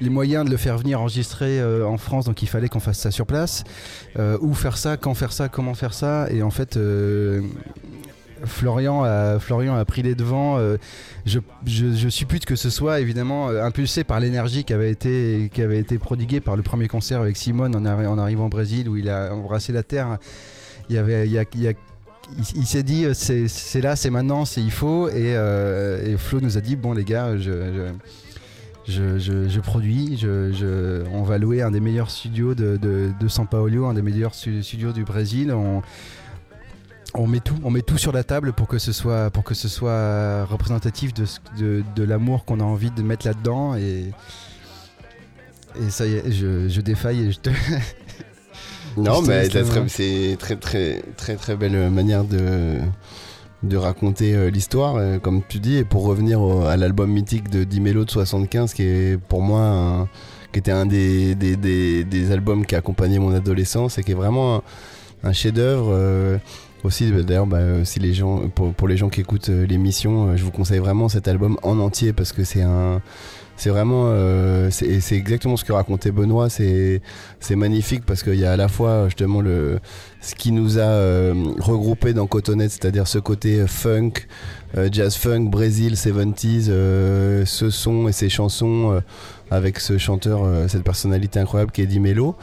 les 0.00 0.08
moyens 0.10 0.44
de 0.46 0.50
le 0.50 0.56
faire 0.56 0.78
venir 0.78 1.00
enregistrer 1.00 1.62
en 1.84 1.98
France 1.98 2.24
donc 2.24 2.42
il 2.42 2.48
fallait 2.48 2.68
qu'on 2.68 2.80
fasse 2.80 2.98
ça 2.98 3.10
sur 3.10 3.26
place. 3.26 3.64
Où 4.40 4.54
faire 4.54 4.78
ça 4.78 4.96
quand 4.96 5.12
faire 5.14 5.32
ça 5.32 5.48
comment 5.48 5.74
faire 5.74 5.92
ça 5.94 6.26
et 6.30 6.42
en 6.42 6.50
fait 6.50 6.78
Florian 8.44 9.02
a, 9.04 9.38
Florian 9.38 9.74
a 9.76 9.84
pris 9.84 10.02
les 10.02 10.14
devants. 10.14 10.58
euh, 10.58 10.76
je, 11.26 11.40
je, 11.66 11.92
je 11.92 12.08
suppute 12.08 12.44
que 12.44 12.56
ce 12.56 12.70
soit 12.70 13.00
évidemment 13.00 13.48
euh, 13.50 13.64
impulsé 13.64 14.04
par 14.04 14.20
l'énergie 14.20 14.64
qui 14.64 14.72
avait 14.72 14.90
été, 14.90 15.50
qui 15.52 15.62
avait 15.62 15.78
été 15.78 15.98
prodiguée 15.98 16.40
par 16.40 16.56
le 16.56 16.62
premier 16.62 16.88
concert 16.88 17.20
avec 17.20 17.36
Simone 17.36 17.74
en, 17.76 17.84
en 17.84 18.18
arrivant 18.18 18.46
au 18.46 18.48
Brésil 18.48 18.88
où 18.88 18.96
il 18.96 19.08
a 19.08 19.34
embrassé 19.34 19.72
la 19.72 19.82
terre. 19.82 20.18
Il, 20.90 20.96
s'est 22.66 22.82
dit 22.82 23.04
euh, 23.04 23.14
c'est 23.14 23.80
là, 23.80 23.96
c'est 23.96 24.10
maintenant, 24.10 24.44
c'est 24.44 24.60
il 24.62 24.70
faut. 24.70 25.08
Et, 25.08 25.34
Flo 26.18 26.40
nous 26.40 26.56
a 26.56 26.60
dit 26.60 26.76
bon 26.76 26.92
les 26.92 27.04
gars, 27.04 27.36
je, 27.36 27.90
je, 28.86 29.18
je, 29.18 29.60
produis, 29.60 30.26
on 31.12 31.22
va 31.22 31.38
louer 31.38 31.62
un 31.62 31.70
des 31.70 31.80
meilleurs 31.80 32.10
studios 32.10 32.54
de, 32.54 32.76
de, 32.76 33.10
de 33.18 33.28
São 33.28 33.46
Paulo, 33.46 33.86
un 33.86 33.94
des 33.94 34.02
meilleurs 34.02 34.34
stu- 34.34 34.62
studios 34.62 34.92
du 34.92 35.04
Brésil. 35.04 35.54
On 37.14 37.26
met 37.26 37.40
tout, 37.40 37.54
on 37.64 37.70
met 37.70 37.82
tout 37.82 37.98
sur 37.98 38.12
la 38.12 38.22
table 38.24 38.52
pour 38.52 38.68
que 38.68 38.78
ce 38.78 38.92
soit, 38.92 39.30
pour 39.30 39.42
que 39.44 39.54
ce 39.54 39.68
soit 39.68 40.44
représentatif 40.44 41.14
de, 41.14 41.24
ce- 41.24 41.38
de, 41.58 41.82
de 41.96 42.02
l'amour 42.04 42.44
qu'on 42.44 42.60
a 42.60 42.64
envie 42.64 42.90
de 42.90 43.02
mettre 43.02 43.26
là-dedans 43.26 43.74
et 43.76 44.12
et 45.80 45.90
ça 45.90 46.06
y 46.06 46.14
est, 46.14 46.32
je, 46.32 46.68
je 46.68 46.80
défaille 46.80 47.26
et 47.26 47.32
je 47.32 47.38
te. 47.40 47.50
Non, 48.96 49.22
Je 49.22 49.28
mais 49.28 49.48
c'est 49.88 50.36
très 50.40 50.56
très 50.56 51.02
très 51.16 51.36
très 51.36 51.56
belle 51.56 51.88
manière 51.90 52.24
de 52.24 52.78
de 53.62 53.76
raconter 53.76 54.34
euh, 54.34 54.50
l'histoire, 54.50 54.96
euh, 54.96 55.18
comme 55.18 55.42
tu 55.48 55.60
dis. 55.60 55.76
Et 55.76 55.84
pour 55.84 56.04
revenir 56.04 56.40
au- 56.40 56.62
à 56.64 56.76
l'album 56.76 57.10
mythique 57.10 57.48
de 57.48 57.62
Dimelo 57.64 58.04
de 58.04 58.10
75, 58.10 58.72
qui 58.74 58.82
est 58.82 59.20
pour 59.28 59.40
moi 59.42 59.60
un- 59.60 60.08
qui 60.52 60.58
était 60.58 60.72
un 60.72 60.86
des, 60.86 61.34
des, 61.36 61.56
des, 61.56 62.02
des 62.04 62.32
albums 62.32 62.64
qui 62.66 62.74
a 62.74 62.78
accompagné 62.78 63.18
mon 63.20 63.32
adolescence 63.34 63.98
et 63.98 64.02
qui 64.02 64.12
est 64.12 64.16
vraiment 64.16 64.56
un, 64.56 64.62
un 65.28 65.32
chef-d'œuvre. 65.32 65.90
euh, 65.92 66.38
aussi, 66.84 67.10
bah, 67.10 67.22
d'ailleurs, 67.22 67.46
bah, 67.46 67.58
euh, 67.58 67.84
si 67.84 68.00
les 68.00 68.14
gens, 68.14 68.48
pour, 68.48 68.72
pour 68.74 68.88
les 68.88 68.96
gens 68.96 69.08
qui 69.08 69.20
écoutent 69.20 69.48
euh, 69.48 69.66
l'émission, 69.66 70.28
euh, 70.28 70.36
je 70.36 70.44
vous 70.44 70.50
conseille 70.50 70.78
vraiment 70.78 71.08
cet 71.08 71.28
album 71.28 71.58
en 71.62 71.78
entier 71.78 72.12
parce 72.12 72.32
que 72.32 72.44
c'est 72.44 72.62
un, 72.62 73.00
c'est 73.58 73.70
vraiment, 73.70 74.04
euh, 74.06 74.70
c'est 74.70 75.16
exactement 75.16 75.56
ce 75.56 75.64
que 75.64 75.72
racontait 75.72 76.12
Benoît. 76.12 76.48
C'est, 76.48 77.02
c'est 77.40 77.56
magnifique 77.56 78.06
parce 78.06 78.22
qu'il 78.22 78.36
y 78.36 78.44
a 78.44 78.52
à 78.52 78.56
la 78.56 78.68
fois 78.68 79.06
justement 79.06 79.40
le, 79.40 79.80
ce 80.20 80.36
qui 80.36 80.52
nous 80.52 80.78
a 80.78 80.82
euh, 80.82 81.34
regroupé 81.58 82.12
dans 82.12 82.28
Cotonnet, 82.28 82.68
c'est-à-dire 82.68 83.08
ce 83.08 83.18
côté 83.18 83.66
funk, 83.66 84.12
jazz 84.92 85.16
funk, 85.16 85.46
Brésil, 85.50 85.94
70s, 85.94 86.66
euh, 86.68 87.44
ce 87.46 87.68
son 87.68 88.06
et 88.06 88.12
ces 88.12 88.28
chansons 88.28 89.02
avec 89.50 89.80
ce 89.80 89.98
chanteur, 89.98 90.46
cette 90.68 90.84
personnalité 90.84 91.40
incroyable 91.40 91.72
qui 91.72 91.80
est 91.80 91.84
Eddie 91.84 92.00
Mello. 92.00 92.36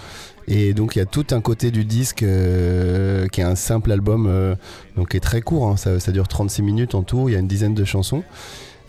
Et 0.47 0.73
donc 0.73 0.95
il 0.95 0.99
y 0.99 1.01
a 1.01 1.05
tout 1.05 1.26
un 1.31 1.41
côté 1.41 1.72
du 1.72 1.85
disque 1.85 2.23
euh, 2.23 3.27
qui 3.27 3.41
est 3.41 3.45
un 3.45 3.55
simple 3.55 3.91
album, 3.91 4.27
euh, 4.30 4.55
donc 4.95 5.09
qui 5.09 5.17
est 5.17 5.22
très 5.22 5.41
court, 5.41 5.67
hein, 5.67 5.77
ça, 5.77 6.11
dure 6.11 6.27
36 6.27 6.61
minutes 6.61 6.95
en 6.95 7.03
tout, 7.03 7.30
il 7.30 7.34
y 7.34 7.35
a 7.35 7.39
une 7.39 7.47
dizaine 7.47 7.73
de 7.73 7.85
chansons. 7.85 8.23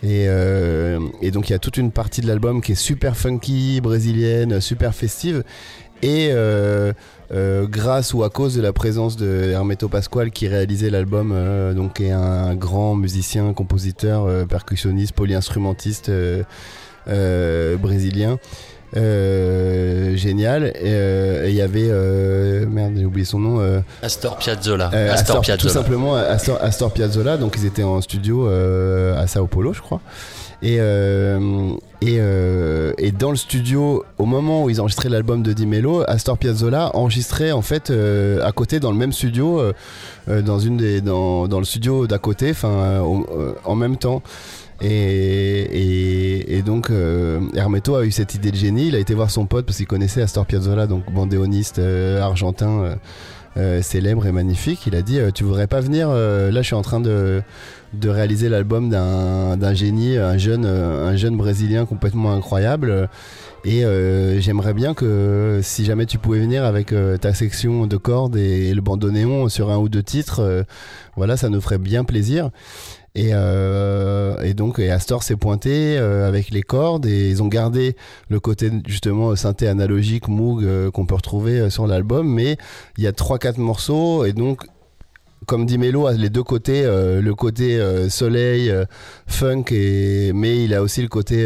Et, 0.03 0.25
euh, 0.27 0.99
et 1.23 1.31
donc 1.31 1.49
il 1.49 1.53
y 1.53 1.55
a 1.55 1.59
toute 1.59 1.77
une 1.77 1.91
partie 1.91 2.21
de 2.21 2.27
l'album 2.27 2.61
qui 2.61 2.73
est 2.73 2.75
super 2.75 3.17
funky, 3.17 3.81
brésilienne, 3.81 4.61
super 4.61 4.93
festive. 4.93 5.43
Et 6.03 6.29
grâce 7.31 8.13
ou 8.13 8.23
à 8.23 8.29
cause 8.29 8.53
de 8.53 8.61
la 8.61 8.71
présence 8.71 9.17
de 9.17 9.49
Hermeto 9.49 9.89
Pasquale 9.89 10.29
qui 10.29 10.47
réalisait 10.47 10.91
l'album, 10.91 11.33
donc 11.75 11.93
qui 11.95 12.03
est 12.03 12.11
un 12.11 12.53
grand 12.53 12.93
musicien, 12.95 13.51
compositeur, 13.53 14.45
percussionniste, 14.47 15.13
polyinstrumentiste 15.13 16.11
brésilien. 17.07 18.37
Euh, 18.95 20.15
génial. 20.15 20.65
Et 20.67 20.71
euh, 20.85 21.45
il 21.49 21.55
y 21.55 21.61
avait 21.61 21.87
euh, 21.89 22.65
merde, 22.67 22.93
j'ai 22.97 23.05
oublié 23.05 23.25
son 23.25 23.39
nom. 23.39 23.59
euh, 23.59 23.79
Astor 24.01 24.37
Piazzolla. 24.37 24.89
euh, 24.93 25.11
Astor 25.11 25.37
Astor- 25.37 25.41
Piazzolla. 25.41 25.57
Tout 25.57 25.69
simplement 25.69 26.15
Astor, 26.15 26.57
Astor 26.61 26.91
Piazzolla. 26.93 27.37
Donc 27.37 27.55
ils 27.57 27.65
étaient 27.65 27.83
en 27.83 28.01
studio 28.01 28.47
euh, 28.47 29.19
à 29.21 29.27
Sao 29.27 29.47
Paulo, 29.47 29.73
je 29.73 29.81
crois. 29.81 30.01
Et, 30.63 30.77
euh, 30.79 31.69
et, 32.01 32.17
euh, 32.19 32.91
et 32.97 33.11
dans 33.11 33.29
le 33.29 33.35
studio, 33.35 34.03
au 34.17 34.25
moment 34.25 34.63
où 34.63 34.71
ils 34.71 34.81
enregistraient 34.81 35.09
l'album 35.09 35.43
de 35.43 35.53
Di 35.53 35.67
Mello, 35.67 36.03
Astor 36.07 36.35
Piazzolla 36.39 36.95
enregistrait 36.95 37.51
en 37.51 37.61
fait 37.61 37.91
euh, 37.91 38.43
à 38.43 38.51
côté 38.53 38.79
dans 38.79 38.91
le 38.91 38.97
même 38.97 39.13
studio, 39.13 39.59
euh, 39.59 39.73
euh, 40.29 40.41
dans 40.41 40.57
une 40.57 40.77
des 40.77 41.01
dans, 41.01 41.47
dans 41.47 41.59
le 41.59 41.65
studio 41.65 42.07
d'à 42.07 42.17
côté, 42.17 42.49
enfin 42.51 42.69
euh, 42.69 43.01
euh, 43.37 43.51
en 43.65 43.75
même 43.75 43.97
temps. 43.97 44.23
Et, 44.81 44.87
et, 44.89 46.57
et 46.57 46.61
donc 46.61 46.89
euh, 46.89 47.41
Hermeto 47.55 47.95
a 47.95 48.05
eu 48.05 48.11
cette 48.11 48.35
idée 48.35 48.51
de 48.51 48.55
génie. 48.55 48.87
Il 48.87 48.95
a 48.95 48.99
été 48.99 49.13
voir 49.13 49.31
son 49.31 49.45
pote 49.45 49.65
parce 49.65 49.77
qu'il 49.77 49.87
connaissait 49.87 50.21
Astor 50.21 50.45
Piazzolla, 50.45 50.87
donc 50.87 51.11
bandéoniste 51.11 51.79
euh, 51.79 52.21
argentin 52.21 52.81
euh, 52.81 52.95
euh, 53.57 53.81
célèbre 53.81 54.27
et 54.27 54.31
magnifique. 54.31 54.85
Il 54.85 54.95
a 54.95 55.01
dit 55.01 55.19
euh, 55.19 55.31
Tu 55.31 55.43
voudrais 55.43 55.65
pas 55.65 55.79
venir 55.79 56.09
euh, 56.11 56.51
Là, 56.51 56.61
je 56.61 56.67
suis 56.67 56.75
en 56.75 56.83
train 56.83 56.99
de, 56.99 57.41
de 57.93 58.09
réaliser 58.09 58.49
l'album 58.49 58.89
d'un 58.89 59.73
génie, 59.73 60.15
un 60.17 60.37
jeune, 60.37 60.65
euh, 60.65 61.07
un 61.07 61.15
jeune 61.15 61.35
brésilien 61.35 61.85
complètement 61.85 62.33
incroyable. 62.33 63.09
Et 63.65 63.83
j'aimerais 64.39 64.73
bien 64.73 64.93
que 64.93 65.59
si 65.61 65.83
jamais 65.83 66.05
tu 66.05 66.19
pouvais 66.19 66.39
venir 66.39 66.63
avec 66.63 66.93
ta 67.19 67.33
section 67.33 67.85
de 67.85 67.97
cordes 67.97 68.37
et, 68.37 68.73
le 68.73 68.79
bandoneon 68.79 69.49
sur 69.49 69.71
un 69.71 69.77
ou 69.77 69.89
deux 69.89 70.03
titres, 70.03 70.65
voilà, 71.17 71.35
ça 71.35 71.49
nous 71.49 71.59
ferait 71.59 71.77
bien 71.77 72.05
plaisir. 72.05 72.49
Et, 73.17 73.31
euh, 73.33 74.39
et 74.43 74.53
donc, 74.53 74.77
Astor 74.77 75.23
s'est 75.23 75.35
pointé 75.35 75.97
euh, 75.97 76.27
avec 76.27 76.51
les 76.51 76.61
cordes 76.61 77.07
et 77.07 77.31
ils 77.31 77.41
ont 77.41 77.47
gardé 77.47 77.95
le 78.29 78.39
côté 78.39 78.71
justement 78.85 79.35
synthé 79.35 79.67
analogique 79.67 80.27
Moog 80.27 80.63
euh, 80.63 80.91
qu'on 80.91 81.07
peut 81.07 81.15
retrouver 81.15 81.71
sur 81.71 81.87
l'album, 81.87 82.31
mais 82.31 82.57
il 82.95 83.03
y 83.03 83.07
a 83.07 83.11
3-4 83.11 83.59
morceaux 83.59 84.23
et 84.23 84.33
donc 84.33 84.67
comme 85.47 85.65
dit 85.65 85.79
Mello, 85.79 86.05
a 86.05 86.13
les 86.13 86.29
deux 86.29 86.43
côtés, 86.43 86.83
le 86.83 87.31
côté 87.33 87.79
soleil, 88.09 88.73
funk, 89.27 89.65
et, 89.71 90.33
mais 90.33 90.65
il 90.65 90.73
a 90.73 90.81
aussi 90.81 91.01
le 91.01 91.07
côté 91.07 91.45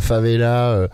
favela, 0.00 0.88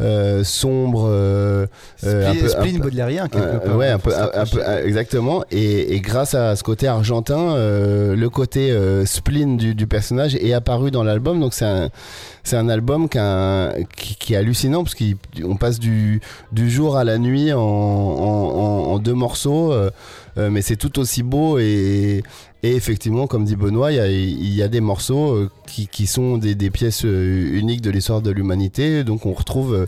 euh, 0.00 0.42
sombre, 0.44 1.06
euh, 1.08 1.66
euh, 2.04 2.30
un 2.30 2.34
peu- 2.34 2.48
spleen 2.48 2.78
baudelairien, 2.80 3.28
quelque 3.28 3.64
part. 3.64 3.76
ouais, 3.76 3.88
un 3.88 3.98
peu, 3.98 4.12
un, 4.16 4.44
peu, 4.46 4.60
euh, 4.66 4.84
exactement. 4.86 5.44
Et, 5.50 5.94
et 5.94 6.00
grâce 6.00 6.34
à 6.34 6.56
ce 6.56 6.62
côté 6.62 6.86
argentin, 6.88 7.54
euh, 7.56 8.16
le 8.16 8.30
côté 8.30 8.70
euh, 8.72 9.04
spleen 9.06 9.56
du, 9.56 9.74
du 9.74 9.86
personnage 9.86 10.34
est 10.36 10.52
apparu 10.52 10.90
dans 10.90 11.04
l'album. 11.04 11.38
Donc 11.40 11.54
c'est 11.54 11.64
un, 11.66 11.90
c'est 12.42 12.56
un 12.56 12.68
album 12.68 13.08
qui, 13.08 13.18
a 13.18 13.72
qui, 13.96 14.16
qui 14.16 14.34
est 14.34 14.36
hallucinant 14.36 14.82
parce 14.82 14.94
qu'on 14.96 15.56
passe 15.56 15.78
du, 15.78 16.20
du 16.50 16.70
jour 16.70 16.96
à 16.96 17.04
la 17.04 17.18
nuit 17.18 17.52
en, 17.52 17.60
en, 17.60 17.62
en- 17.62 18.92
en 18.92 18.98
deux 18.98 19.14
morceaux, 19.14 19.72
mais 20.36 20.62
c'est 20.62 20.76
tout 20.76 20.98
aussi 20.98 21.22
beau 21.22 21.58
et, 21.58 22.22
et 22.64 22.76
effectivement, 22.76 23.26
comme 23.26 23.44
dit 23.44 23.56
Benoît, 23.56 23.90
il 23.90 24.54
y 24.54 24.62
a, 24.62 24.68
des 24.68 24.80
morceaux 24.80 25.34
euh, 25.34 25.50
qui, 25.66 26.06
sont 26.06 26.38
des, 26.38 26.70
pièces 26.70 27.04
euh, 27.04 27.58
uniques 27.58 27.80
de 27.80 27.90
l'histoire 27.90 28.22
de 28.22 28.30
l'humanité. 28.30 29.02
Donc 29.02 29.26
on 29.26 29.32
retrouve 29.32 29.74
euh, 29.74 29.86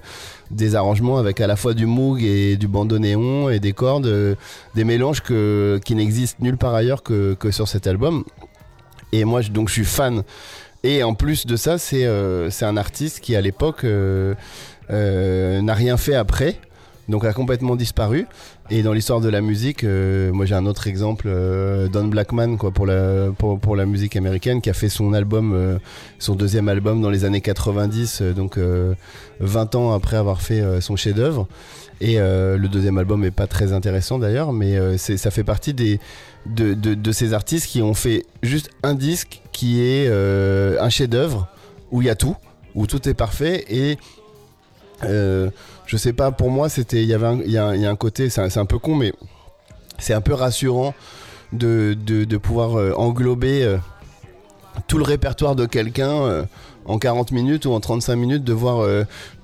des 0.51 0.75
arrangements 0.75 1.19
avec 1.19 1.41
à 1.41 1.47
la 1.47 1.55
fois 1.55 1.75
du 1.75 1.87
moog 1.87 2.21
et 2.25 2.57
du 2.57 2.67
bandoneon 2.67 3.49
et 3.49 3.61
des 3.61 3.73
cordes, 3.73 4.37
des 4.75 4.85
mélanges 4.85 5.23
qui 5.23 5.95
n'existent 5.95 6.43
nulle 6.43 6.57
part 6.57 6.75
ailleurs 6.75 7.05
que, 7.05 7.37
sur 7.51 7.69
cet 7.69 7.87
album. 7.87 8.25
Et 9.13 9.25
moi, 9.25 9.43
donc, 9.43 9.69
je 9.69 9.75
suis 9.75 9.85
fan. 9.85 10.25
Et 10.83 11.05
en 11.05 11.15
plus 11.15 11.47
de 11.47 11.55
ça, 11.55 11.79
c'est 11.79 12.05
un 12.07 12.77
artiste 12.77 13.21
qui, 13.21 13.37
à 13.37 13.41
l'époque, 13.41 13.85
n'a 14.91 15.75
rien 15.75 15.97
fait 15.97 16.17
après, 16.17 16.57
donc 17.09 17.25
a 17.25 17.33
complètement 17.33 17.77
disparu. 17.77 18.27
Et 18.71 18.83
dans 18.83 18.93
l'histoire 18.93 19.21
de 19.21 19.29
la 19.29 19.41
musique, 19.41 19.85
euh, 19.85 20.33
moi 20.33 20.47
j'ai 20.47 20.55
un 20.55 20.67
autre 20.67 20.87
exemple, 20.87 21.27
euh, 21.29 21.89
Don 21.89 22.07
Blackman, 22.07 22.57
quoi, 22.57 22.71
pour 22.71 22.87
la, 22.87 23.31
pour, 23.37 23.59
pour 23.59 23.77
la 23.77 23.85
musique 23.85 24.17
américaine, 24.17 24.61
qui 24.61 24.71
a 24.71 24.75
fait 24.75 24.89
son 24.89 25.13
album, 25.13 25.53
euh, 25.55 25.79
son 26.19 26.35
deuxième 26.35 26.69
album 26.69 27.03
dans 27.03 27.11
les 27.11 27.25
années 27.25 27.43
90, 27.43 28.21
euh, 28.23 28.33
donc 28.33 28.57
euh, 28.57 28.95
20 29.41 29.75
ans 29.75 29.93
après 29.93 30.17
avoir 30.17 30.41
fait 30.41 30.63
son 30.81 30.97
chef-d'œuvre. 30.97 31.47
Et 32.01 32.19
le 32.19 32.67
deuxième 32.67 32.99
album 32.99 33.25
est 33.25 33.31
pas 33.31 33.47
très 33.47 33.73
intéressant 33.73 34.19
d'ailleurs, 34.19 34.53
mais 34.53 34.99
ça 34.99 35.31
fait 35.31 35.45
partie 35.45 35.73
des, 35.73 35.99
de, 36.47 36.75
de, 36.75 36.95
de 36.95 37.13
ces 37.13 37.33
artistes 37.33 37.67
qui 37.67 37.83
ont 37.83 37.95
fait 37.95 38.25
juste 38.43 38.71
un 38.83 38.95
disque 38.95 39.43
qui 39.53 39.81
est 39.81 40.09
un 40.09 40.89
chef-d'œuvre 40.89 41.49
où 41.91 42.03
il 42.03 42.07
y 42.07 42.11
a 42.11 42.15
tout, 42.15 42.37
où 42.75 42.87
tout 42.87 43.09
est 43.09 43.15
parfait 43.15 43.65
et 43.69 43.97
euh, 45.03 45.51
je 45.87 45.97
sais 45.97 46.13
pas, 46.13 46.31
pour 46.31 46.51
moi, 46.51 46.69
c'était, 46.69 47.03
il 47.03 47.09
y 47.09 47.15
avait, 47.15 47.37
il 47.45 47.51
y, 47.51 47.55
y 47.55 47.59
a 47.59 47.91
un 47.91 47.97
côté, 47.97 48.31
c'est 48.31 48.59
un, 48.59 48.65
peu 48.65 48.79
con, 48.79 48.95
mais 48.95 49.13
c'est 49.99 50.15
un 50.15 50.21
peu 50.21 50.35
rassurant 50.35 50.95
de, 51.53 51.97
de, 52.07 52.25
de 52.25 52.37
pouvoir 52.37 52.79
euh, 52.79 52.93
englober 52.97 53.65
euh, 53.65 53.77
tout 54.89 54.99
le 54.99 55.05
répertoire 55.05 55.55
de 55.57 55.67
quelqu'un 55.67 56.47
en 56.85 56.99
40 56.99 57.31
minutes 57.31 57.65
ou 57.65 57.73
en 57.73 57.79
35 57.79 58.17
minutes, 58.17 58.45
de 58.45 58.53
voir 58.53 58.85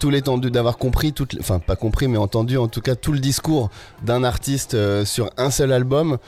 tout 0.00 0.10
l'étendue, 0.10 0.50
d'avoir 0.50 0.76
compris, 0.76 1.12
toute, 1.12 1.36
enfin 1.38 1.60
pas 1.60 1.76
compris, 1.76 2.08
mais 2.08 2.18
entendu 2.18 2.58
en 2.58 2.66
tout 2.66 2.80
cas 2.80 2.96
tout 2.96 3.12
le 3.12 3.20
discours 3.20 3.70
d'un 4.02 4.24
artiste 4.24 4.76
sur 5.04 5.30
un 5.36 5.52
seul 5.52 5.72
album. 5.72 6.18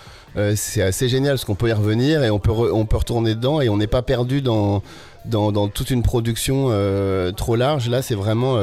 C'est 0.54 0.82
assez 0.82 1.08
génial 1.08 1.32
parce 1.32 1.44
qu'on 1.44 1.56
peut 1.56 1.68
y 1.68 1.72
revenir 1.72 2.22
et 2.22 2.30
on 2.30 2.38
peut, 2.38 2.52
on 2.52 2.86
peut 2.86 2.96
retourner 2.96 3.34
dedans 3.34 3.60
et 3.60 3.68
on 3.68 3.76
n'est 3.76 3.88
pas 3.88 4.02
perdu 4.02 4.40
dans, 4.40 4.84
dans, 5.24 5.50
dans 5.50 5.66
toute 5.66 5.90
une 5.90 6.04
production 6.04 6.68
trop 7.36 7.56
large. 7.56 7.88
Là, 7.88 8.02
c'est 8.02 8.14
vraiment 8.14 8.56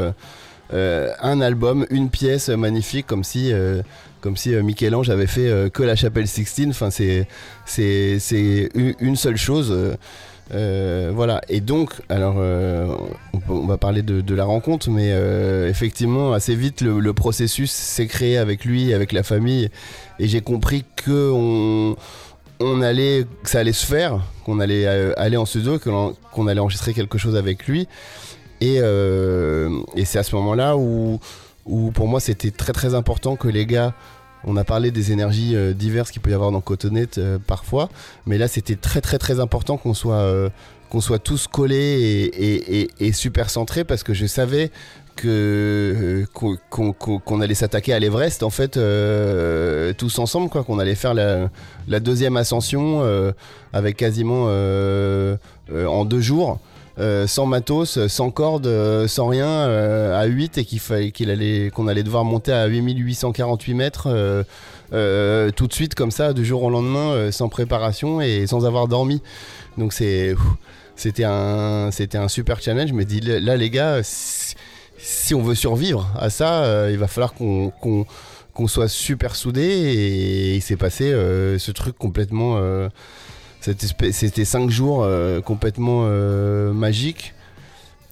un 1.22 1.42
album, 1.42 1.86
une 1.90 2.10
pièce 2.10 2.50
magnifique, 2.50 3.08
comme 3.08 3.24
si, 3.24 3.52
euh, 3.52 3.82
comme 4.22 4.38
si 4.38 4.54
euh, 4.54 4.62
Michel-Ange 4.64 5.10
avait 5.10 5.28
fait 5.28 5.48
euh, 5.48 5.70
que 5.70 5.84
la 5.84 5.96
chapelle 5.96 6.28
Sixtine. 6.28 6.70
Enfin, 6.72 6.92
c'est, 6.92 7.28
c'est, 7.66 8.20
c'est 8.20 8.70
une 8.76 9.16
seule 9.16 9.38
chose. 9.38 9.72
euh, 9.72 9.96
euh, 10.54 11.12
voilà. 11.14 11.42
Et 11.48 11.62
donc, 11.62 11.92
alors, 12.10 12.36
euh, 12.40 12.88
on, 13.50 13.68
va 13.68 13.78
parler 13.78 14.02
de, 14.02 14.22
de 14.22 14.36
la 14.36 14.46
rencontre, 14.46 14.90
mais 14.90 15.12
euh, 15.12 15.70
effectivement, 15.70 16.34
assez 16.34 16.56
vite, 16.56 16.82
le, 16.82 17.00
le 17.00 17.14
processus 17.14 17.72
s'est 17.72 18.08
créé 18.08 18.38
avec 18.38 18.66
lui, 18.66 18.94
avec 18.94 19.12
la 19.12 19.24
famille, 19.24 19.70
et 20.18 20.28
j'ai 20.28 20.42
compris 20.42 20.86
que 20.96 21.32
on, 21.32 21.96
on 22.60 22.82
allait, 22.82 23.26
que 23.44 23.50
ça 23.50 23.60
allait 23.60 23.74
se 23.74 23.86
faire, 23.86 24.22
qu'on 24.44 24.60
allait 24.60 24.88
euh, 24.88 25.14
aller 25.18 25.38
en 25.38 25.46
studio, 25.46 25.78
qu'on 25.80 26.48
allait 26.48 26.60
enregistrer 26.60 26.94
quelque 26.94 27.18
chose 27.20 27.36
avec 27.36 27.68
lui. 27.68 27.88
Et, 28.62 28.78
euh, 28.80 29.70
et 29.96 30.06
c'est 30.06 30.20
à 30.20 30.24
ce 30.24 30.36
moment-là 30.36 30.78
où, 30.78 31.20
pour 31.94 32.08
moi, 32.08 32.20
c'était 32.20 32.52
très 32.52 32.74
très 32.74 32.94
important 32.94 33.36
que 33.36 33.48
les 33.48 33.66
gars. 33.66 33.94
On 34.46 34.56
a 34.58 34.64
parlé 34.64 34.92
des 34.92 35.12
énergies 35.12 35.56
euh, 35.56 35.74
diverses 35.74 36.12
qu'il 36.12 36.22
peut 36.22 36.32
y 36.32 36.34
avoir 36.34 36.52
dans 36.52 36.62
Cotonnet 36.62 37.18
euh, 37.18 37.38
parfois, 37.46 37.90
mais 38.26 38.38
là 38.38 38.48
c'était 38.48 38.76
très 38.76 39.02
très 39.02 39.18
très 39.18 39.40
important 39.40 39.78
qu'on 39.78 39.94
soit, 39.94 40.16
euh, 40.16 40.50
qu'on 40.90 41.02
soit 41.02 41.20
tous 41.20 41.48
collés 41.48 42.32
et, 43.00 43.12
super 43.12 43.50
centrés 43.50 43.84
parce 43.84 44.04
que 44.04 44.14
je 44.14 44.26
savais 44.26 44.72
que 45.18 46.26
qu'on 46.34 47.42
allait 47.42 47.54
s'attaquer 47.54 47.92
à 47.92 48.00
l'Everest 48.00 48.42
en 48.44 48.50
fait 48.50 48.80
tous 49.98 50.20
ensemble 50.20 50.50
quoi 50.50 50.64
qu'on 50.64 50.80
allait 50.80 50.96
faire 50.96 51.14
la, 51.14 52.00
deuxième 52.00 52.38
ascension 52.38 53.04
avec 53.74 53.98
quasiment 53.98 54.46
en 54.46 56.06
deux 56.06 56.22
jours 56.22 56.60
euh, 57.00 57.28
sans 57.28 57.46
matos, 57.46 58.08
sans 58.08 58.30
corde, 58.30 58.68
euh, 58.68 59.08
sans 59.08 59.28
rien, 59.28 59.48
euh, 59.48 60.20
à 60.20 60.26
8 60.26 60.58
et 60.58 60.66
qu'il 60.66 60.80
fallait 60.80 61.72
qu'on 61.74 61.88
allait 61.88 62.04
devoir 62.04 62.26
monter 62.26 62.52
à 62.52 62.66
8848 62.66 63.74
mètres 63.74 64.46
tout 64.92 65.68
de 65.68 65.74
suite 65.74 65.96
comme 65.96 66.12
ça 66.12 66.34
du 66.34 66.44
jour 66.44 66.64
au 66.64 66.70
lendemain 66.70 67.32
sans 67.32 67.48
préparation 67.48 68.20
et 68.22 68.48
sans 68.48 68.66
avoir 68.66 68.88
dormi. 68.88 69.22
Donc 69.78 69.94
c'était 69.94 71.24
un 71.24 71.92
super 72.28 72.62
challenge. 72.62 72.92
Me 72.92 73.06
dis 73.06 73.22
là 73.22 73.56
les 73.56 73.70
gars 73.70 74.02
si, 74.04 75.34
on 75.34 75.42
veut 75.42 75.56
survivre 75.56 76.12
à 76.20 76.30
ça, 76.30 76.90
il 76.90 76.98
va 76.98 77.08
falloir 77.08 77.34
qu'on 77.34 78.68
soit 78.68 78.90
super 78.90 79.36
soudés 79.36 79.62
et 79.62 80.56
il 80.56 80.62
s'est 80.62 80.76
passé 80.76 81.12
ce 81.12 81.72
truc 81.72 81.98
complètement 81.98 82.60
C'était 83.62 84.46
cinq 84.46 84.70
jours 84.70 85.04
euh, 85.04 85.42
complètement 85.42 86.04
euh, 86.06 86.72
magiques. 86.72 87.34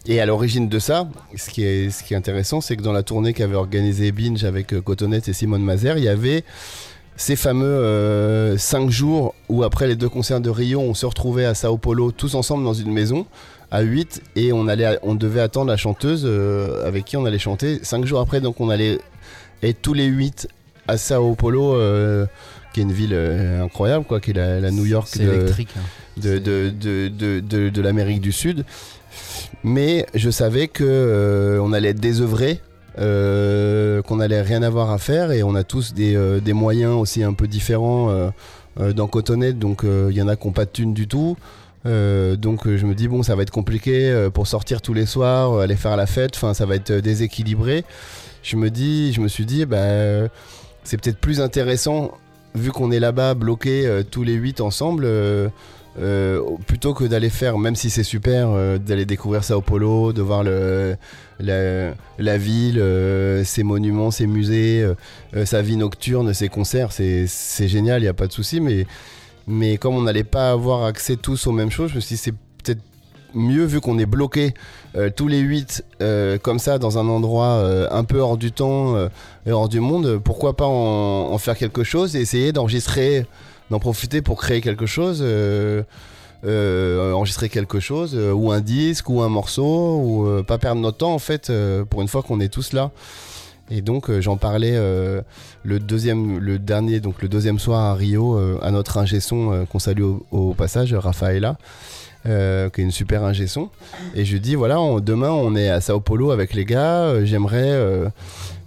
Et 0.05 0.21
à 0.21 0.25
l'origine 0.25 0.69
de 0.69 0.79
ça, 0.79 1.07
ce 1.35 1.49
qui 1.49 1.63
est, 1.63 1.89
ce 1.89 2.03
qui 2.03 2.13
est 2.13 2.17
intéressant, 2.17 2.61
c'est 2.61 2.77
que 2.77 2.81
dans 2.81 2.93
la 2.93 3.03
tournée 3.03 3.33
qu'avait 3.33 3.55
organisée 3.55 4.11
Binge 4.11 4.43
avec 4.43 4.73
euh, 4.73 4.81
Cotonnet 4.81 5.21
et 5.27 5.33
Simone 5.33 5.63
Mazer, 5.63 5.97
il 5.97 6.03
y 6.03 6.09
avait 6.09 6.43
ces 7.15 7.35
fameux 7.35 8.55
cinq 8.59 8.91
jours 8.91 9.33
où 9.49 9.63
après 9.63 9.87
les 9.87 9.95
deux 9.95 10.07
concerts 10.07 10.39
de 10.39 10.51
Rio, 10.51 10.79
on 10.79 10.93
se 10.93 11.05
retrouvait 11.05 11.45
à 11.45 11.55
Sao 11.55 11.75
Paulo 11.77 12.11
tous 12.11 12.35
ensemble 12.35 12.63
dans 12.63 12.75
une 12.75 12.91
maison 12.91 13.25
à 13.71 13.81
8 13.81 14.21
et 14.35 14.53
on, 14.53 14.67
allait, 14.67 14.99
on 15.01 15.15
devait 15.15 15.41
attendre 15.41 15.71
la 15.71 15.77
chanteuse 15.77 16.27
avec 16.85 17.05
qui 17.05 17.17
on 17.17 17.25
allait 17.25 17.39
chanter 17.39 17.79
cinq 17.81 18.05
jours 18.05 18.19
après. 18.19 18.39
Donc 18.39 18.61
on 18.61 18.69
allait 18.69 18.99
être 19.63 19.81
tous 19.81 19.95
les 19.95 20.05
8 20.05 20.47
à 20.87 20.97
Sao 20.97 21.33
Paulo, 21.33 21.75
qui 22.73 22.79
est 22.79 22.83
une 22.83 22.91
ville 22.91 23.13
euh, 23.13 23.63
incroyable, 23.63 24.05
quoi, 24.05 24.19
qui 24.19 24.31
est 24.31 24.33
la, 24.33 24.59
la 24.59 24.71
New 24.71 24.85
York 24.85 25.17
de, 25.17 25.23
électrique. 25.23 25.69
hein. 25.77 25.81
de, 26.21 27.81
l'Amérique 27.81 28.21
du 28.21 28.31
Sud. 28.31 28.65
Mais 29.63 30.05
je 30.13 30.29
savais 30.29 30.67
que 30.67 30.83
euh, 30.85 31.59
on 31.61 31.73
allait 31.73 31.89
être 31.89 31.99
désœuvré, 31.99 32.61
euh, 32.99 34.01
qu'on 34.01 34.19
allait 34.19 34.41
rien 34.41 34.63
avoir 34.63 34.91
à 34.91 34.97
faire 34.97 35.31
et 35.31 35.43
on 35.43 35.55
a 35.55 35.63
tous 35.63 35.93
des, 35.93 36.15
euh, 36.15 36.39
des 36.39 36.53
moyens 36.53 36.93
aussi 36.93 37.23
un 37.23 37.33
peu 37.33 37.47
différents 37.47 38.31
dans 38.77 39.07
Cotonnet. 39.07 39.53
Donc 39.53 39.83
il 39.83 40.15
y 40.15 40.21
en 40.21 40.27
a 40.27 40.35
qui 40.35 40.47
n'ont 40.47 40.53
pas 40.53 40.65
de 40.65 40.71
thunes 40.71 40.93
du 40.93 41.07
tout. 41.07 41.37
Euh, 41.85 42.35
donc 42.35 42.67
je 42.67 42.85
me 42.85 42.93
dis 42.95 43.07
bon 43.07 43.23
ça 43.23 43.35
va 43.35 43.43
être 43.43 43.51
compliqué 43.51 44.09
euh, 44.09 44.29
pour 44.29 44.47
sortir 44.47 44.81
tous 44.81 44.93
les 44.93 45.05
soirs, 45.05 45.53
euh, 45.53 45.61
aller 45.63 45.75
faire 45.75 45.95
la 45.95 46.05
fête, 46.07 46.31
enfin 46.35 46.53
ça 46.53 46.65
va 46.65 46.75
être 46.75 46.91
déséquilibré. 46.91 47.85
Je 48.43 48.55
me 48.57 48.69
dis, 48.69 49.13
je 49.13 49.21
me 49.21 49.27
suis 49.27 49.45
dit 49.45 49.65
bah 49.65 50.27
c'est 50.83 50.99
peut-être 50.99 51.19
plus 51.19 51.39
intéressant 51.39 52.11
vu 52.55 52.71
qu'on 52.71 52.91
est 52.91 52.99
là-bas 52.99 53.33
bloqués 53.33 53.85
euh, 53.85 54.03
tous 54.03 54.23
les 54.23 54.33
huit 54.33 54.61
ensemble. 54.61 55.03
euh, 55.05 55.49
euh, 55.99 56.41
plutôt 56.67 56.93
que 56.93 57.05
d'aller 57.05 57.31
faire, 57.31 57.57
même 57.57 57.75
si 57.75 57.89
c'est 57.89 58.03
super, 58.03 58.51
d'aller 58.77 59.07
découvrir 59.07 59.43
Sao 59.43 59.61
Paulo, 59.61 60.13
de 60.13 60.21
voir 60.21 60.43
le, 60.43 60.95
la, 61.39 62.37
ville, 62.37 62.79
ses 63.43 63.63
monuments, 63.63 64.11
ses 64.11 64.27
musées, 64.27 64.87
sa 65.45 65.63
vie 65.63 65.75
nocturne, 65.75 66.35
ses 66.35 66.49
concerts, 66.49 66.91
c'est 66.91 67.67
génial, 67.67 68.01
il 68.01 68.03
n'y 68.03 68.09
a 68.09 68.13
pas 68.13 68.27
de 68.27 68.31
souci, 68.31 68.61
mais, 68.61 68.85
mais 69.47 69.77
comme 69.77 69.95
on 69.95 70.03
n'allait 70.03 70.23
pas 70.23 70.51
avoir 70.51 70.85
accès 70.85 71.15
tous 71.15 71.47
aux 71.47 71.51
mêmes 71.51 71.71
choses, 71.71 71.89
je 71.89 71.95
me 71.95 71.99
suis 71.99 72.13
dit 72.15 72.21
c'est 72.21 72.35
mieux 73.33 73.65
vu 73.65 73.81
qu'on 73.81 73.97
est 73.99 74.05
bloqué 74.05 74.53
euh, 74.95 75.09
tous 75.15 75.27
les 75.27 75.39
huit 75.39 75.83
euh, 76.01 76.37
comme 76.37 76.59
ça 76.59 76.79
dans 76.79 76.97
un 76.97 77.07
endroit 77.07 77.45
euh, 77.45 77.87
un 77.91 78.03
peu 78.03 78.19
hors 78.19 78.37
du 78.37 78.51
temps 78.51 78.95
et 79.45 79.51
hors 79.51 79.69
du 79.69 79.79
monde, 79.79 80.19
pourquoi 80.23 80.55
pas 80.55 80.65
en, 80.65 81.37
faire 81.37 81.57
quelque 81.57 81.83
chose 81.83 82.15
et 82.15 82.21
essayer 82.21 82.51
d'enregistrer, 82.51 83.25
d'en 83.69 83.79
profiter 83.79 84.21
pour 84.21 84.37
créer 84.39 84.61
quelque 84.61 84.85
chose. 84.85 85.23
enregistrer 86.43 87.49
quelque 87.49 87.79
chose 87.79 88.15
ou 88.15 88.51
un 88.51 88.61
disque 88.61 89.09
ou 89.09 89.21
un 89.21 89.29
morceau 89.29 89.99
ou 90.03 90.43
pas 90.43 90.57
perdre 90.57 90.81
notre 90.81 90.97
temps 90.97 91.13
en 91.13 91.19
fait 91.19 91.51
pour 91.89 92.01
une 92.01 92.07
fois 92.07 92.23
qu'on 92.23 92.39
est 92.39 92.47
tous 92.51 92.73
là 92.73 92.91
et 93.69 93.81
donc 93.81 94.11
j'en 94.19 94.37
parlais 94.37 94.75
le 94.75 95.79
deuxième 95.79 96.39
le 96.39 96.59
dernier 96.59 96.99
donc 96.99 97.21
le 97.21 97.27
deuxième 97.27 97.59
soir 97.59 97.81
à 97.81 97.95
Rio 97.95 98.37
à 98.61 98.71
notre 98.71 98.97
ingé 98.97 99.19
son 99.19 99.65
qu'on 99.69 99.79
salue 99.79 100.03
au, 100.03 100.25
au 100.31 100.53
passage 100.53 100.93
Rafaela 100.93 101.57
euh, 102.27 102.69
qui 102.69 102.81
est 102.81 102.83
une 102.83 102.91
super 102.91 103.23
ingé 103.23 103.47
son. 103.47 103.69
Et 104.13 104.25
je 104.25 104.33
lui 104.33 104.41
dis 104.41 104.55
voilà 104.55 104.77
demain 105.01 105.29
on 105.29 105.55
est 105.55 105.69
à 105.69 105.79
Sao 105.79 105.99
Paulo 105.99 106.31
avec 106.31 106.53
les 106.53 106.65
gars 106.65 107.03
euh, 107.03 107.25
j'aimerais 107.25 108.11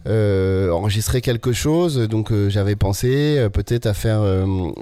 euh, 0.06 0.70
enregistrer 0.70 1.20
quelque 1.20 1.52
chose. 1.52 1.98
Donc 2.08 2.32
j'avais 2.48 2.76
pensé 2.76 3.46
peut-être 3.52 3.86
à 3.86 3.94
faire 3.94 4.22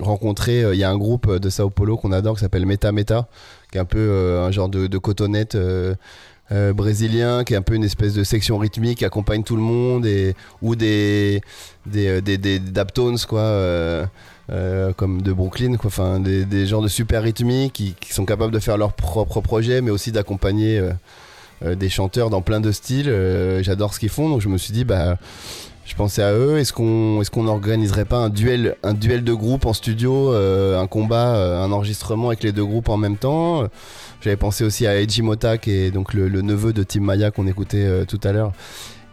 rencontrer 0.00 0.64
il 0.72 0.78
y 0.78 0.84
a 0.84 0.90
un 0.90 0.96
groupe 0.96 1.34
de 1.34 1.50
Sao 1.50 1.70
Paulo 1.70 1.96
qu'on 1.96 2.12
adore 2.12 2.36
qui 2.36 2.40
s'appelle 2.40 2.66
Meta 2.66 2.92
Meta 2.92 3.26
qui 3.72 3.78
est 3.78 3.80
un 3.80 3.84
peu 3.84 4.38
un 4.40 4.50
genre 4.52 4.68
de, 4.68 4.86
de 4.86 4.98
cotonnette 4.98 5.56
brésilien 6.50 7.42
qui 7.42 7.55
est 7.55 7.56
un 7.56 7.62
peu 7.62 7.74
une 7.74 7.84
espèce 7.84 8.14
de 8.14 8.22
section 8.22 8.59
rythmique 8.59 8.98
qui 8.98 9.05
accompagne 9.05 9.42
tout 9.42 9.56
le 9.56 9.62
monde 9.62 10.06
et 10.06 10.34
ou 10.62 10.76
des 10.76 11.40
des 11.84 12.20
des, 12.20 12.60
quoi 13.28 14.09
euh, 14.50 14.94
comme 14.94 15.20
de 15.20 15.32
Brooklyn 15.32 15.76
quoi. 15.76 15.88
Enfin 15.88 16.20
des, 16.20 16.46
des 16.46 16.66
genres 16.66 16.80
de 16.80 16.88
super 16.88 17.22
rythmiques 17.22 17.74
qui, 17.74 18.12
sont 18.12 18.24
capables 18.24 18.52
de 18.52 18.58
faire 18.58 18.78
leur 18.78 18.94
propre 18.94 19.42
projet 19.42 19.82
mais 19.82 19.90
aussi 19.90 20.10
d'accompagner 20.10 20.78
euh, 20.78 20.92
euh, 21.64 21.74
des 21.74 21.90
chanteurs 21.90 22.30
dans 22.30 22.40
plein 22.40 22.60
de 22.60 22.72
styles. 22.72 23.12
J'adore 23.60 23.92
ce 23.92 24.00
qu'ils 24.00 24.08
font 24.08 24.30
donc 24.30 24.40
je 24.40 24.48
me 24.48 24.56
suis 24.56 24.72
dit 24.72 24.84
bah 24.84 25.18
je 25.84 25.94
pensais 25.94 26.22
à 26.22 26.32
eux. 26.32 26.58
Est-ce 26.58 26.72
qu'on 26.72 27.20
est-ce 27.20 27.30
qu'on 27.30 27.46
organiserait 27.46 28.06
pas 28.06 28.18
un 28.18 28.30
duel 28.30 28.76
un 28.82 28.94
duel 28.94 29.22
de 29.22 29.34
groupe 29.34 29.66
en 29.66 29.74
studio 29.74 30.32
un 30.32 30.86
combat 30.86 31.62
un 31.62 31.70
enregistrement 31.70 32.28
avec 32.28 32.42
les 32.42 32.52
deux 32.52 32.64
groupes 32.64 32.88
en 32.88 32.96
même 32.96 33.16
temps? 33.16 33.64
J'avais 34.22 34.36
pensé 34.36 34.64
aussi 34.64 34.86
à 34.86 35.00
Eiji 35.00 35.22
Mota, 35.22 35.58
qui 35.58 35.70
est 35.70 35.90
donc 35.90 36.12
le, 36.12 36.28
le 36.28 36.42
neveu 36.42 36.72
de 36.72 36.82
Tim 36.82 37.02
Maya 37.02 37.30
qu'on 37.30 37.46
écoutait 37.46 38.04
tout 38.06 38.20
à 38.24 38.32
l'heure. 38.32 38.52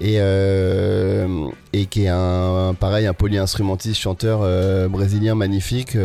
Et, 0.02 0.18
euh, 0.20 1.48
et 1.72 1.86
qui 1.86 2.04
est 2.04 2.10
un, 2.10 2.76
pareil 2.78 3.08
un 3.08 3.14
polyinstrumentiste 3.14 4.02
chanteur 4.02 4.42
euh, 4.44 4.90
brésilien 4.90 5.36
magnifique 5.36 5.96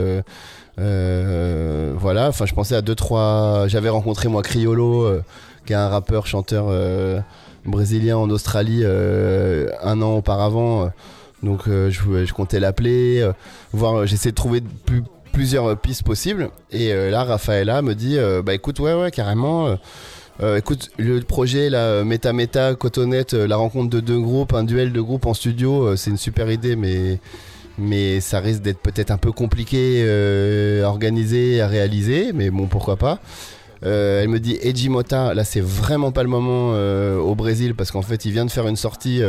euh, 0.79 1.95
voilà 1.99 2.29
enfin 2.29 2.47
je 2.47 2.55
pensais 2.55 2.77
à 2.77 2.83
deux 2.83 2.95
trois 2.95 3.65
j'avais 3.67 3.89
rencontré 3.89 4.29
moi 4.29 4.43
Criolo 4.43 5.11
qui 5.67 5.73
est 5.73 5.77
un 5.77 5.89
rappeur 5.89 6.29
chanteur 6.29 6.67
brésilien 7.65 8.17
en 8.17 8.31
Australie 8.31 8.85
un 8.85 10.03
an 10.03 10.13
auparavant 10.15 10.93
donc 11.43 11.63
je, 11.67 12.33
comptais 12.33 12.61
l'appeler 12.61 13.29
voir 13.73 14.07
j'essaie 14.07 14.31
de 14.31 14.37
trouver 14.37 14.63
plus 14.87 15.03
plusieurs 15.33 15.79
pistes 15.79 16.03
possibles. 16.03 16.51
Et 16.73 16.93
là, 16.93 17.23
Rafaela 17.23 17.83
me 17.83 17.95
dit 17.95 18.19
Bah 18.45 18.53
écoute, 18.53 18.81
ouais, 18.81 18.95
ouais, 18.95 19.13
carrément. 19.13 19.79
Euh, 20.43 20.57
écoute, 20.57 20.91
le 20.97 21.21
projet, 21.21 21.69
euh, 21.73 22.05
Meta 22.05 22.33
Meta, 22.33 22.75
Cotonette, 22.75 23.35
euh, 23.35 23.47
la 23.47 23.57
rencontre 23.57 23.91
de 23.91 24.01
deux 24.01 24.19
groupes, 24.19 24.55
un 24.55 24.65
duel 24.65 24.93
de 24.93 25.01
groupes 25.01 25.27
en 25.27 25.35
studio, 25.35 25.89
euh, 25.89 25.97
c'est 25.97 26.11
une 26.11 26.17
super 26.17 26.51
idée, 26.51 26.77
mais, 26.77 28.21
ça 28.21 28.41
risque 28.41 28.63
d'être 28.63 28.81
peut-être 28.81 29.11
un 29.11 29.19
peu 29.19 29.33
compliqué 29.33 30.03
à 30.83 30.89
organiser, 30.89 31.61
à 31.61 31.67
réaliser, 31.67 32.33
mais 32.35 32.51
bon, 32.51 32.67
pourquoi 32.67 32.97
pas. 32.97 33.21
Elle 33.83 34.29
me 34.29 34.39
dit 34.39 34.59
Eiji 34.61 34.91
Mota, 34.91 35.33
là 35.33 35.45
c'est 35.45 35.63
vraiment 35.63 36.13
pas 36.13 36.23
le 36.23 36.29
moment 36.29 36.73
au 37.19 37.35
Brésil 37.35 37.75
parce 37.75 37.91
qu'en 37.91 38.03
fait 38.03 38.27
il 38.27 38.33
vient 38.33 38.45
de 38.45 38.51
faire 38.51 38.69
une 38.69 38.77
sortie 38.77 39.23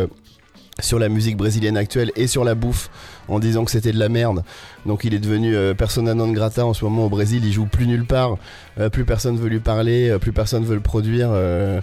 sur 0.80 1.00
la 1.00 1.10
musique 1.10 1.38
brésilienne 1.38 1.78
actuelle 1.78 2.12
et 2.16 2.28
sur 2.28 2.44
la 2.44 2.56
bouffe 2.56 2.90
en 3.28 3.40
disant 3.40 3.66
que 3.66 3.72
c'était 3.72 3.92
de 3.92 4.00
la 4.00 4.10
merde. 4.10 4.44
Donc 4.86 5.04
il 5.04 5.14
est 5.14 5.20
devenu 5.20 5.56
euh, 5.56 5.74
persona 5.74 6.14
non 6.14 6.32
grata 6.32 6.66
en 6.66 6.74
ce 6.74 6.86
moment 6.86 7.06
au 7.06 7.10
Brésil, 7.10 7.44
il 7.46 7.52
joue 7.52 7.66
plus 7.66 7.88
nulle 7.88 8.06
part, 8.06 8.38
euh, 8.80 8.90
plus 8.90 9.06
personne 9.06 9.38
veut 9.38 9.50
lui 9.50 9.60
parler, 9.60 10.10
euh, 10.10 10.20
plus 10.20 10.32
personne 10.32 10.64
veut 10.64 10.76
le 10.76 10.82
produire. 10.82 11.30
euh, 11.32 11.82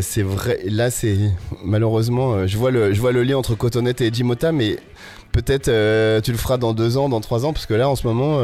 c'est 0.00 0.22
vrai, 0.22 0.60
là 0.66 0.90
c'est 0.90 1.18
malheureusement, 1.64 2.46
je 2.46 2.56
vois 2.56 2.70
le, 2.70 2.94
je 2.94 3.00
vois 3.00 3.12
le 3.12 3.22
lien 3.22 3.36
entre 3.36 3.54
Cotonette 3.54 4.00
et 4.00 4.10
Jimota, 4.12 4.50
mais 4.50 4.78
peut-être 5.32 5.66
tu 6.22 6.32
le 6.32 6.38
feras 6.38 6.56
dans 6.56 6.72
deux 6.72 6.96
ans, 6.96 7.08
dans 7.08 7.20
trois 7.20 7.44
ans, 7.44 7.52
parce 7.52 7.66
que 7.66 7.74
là 7.74 7.88
en 7.88 7.94
ce 7.94 8.06
moment, 8.06 8.40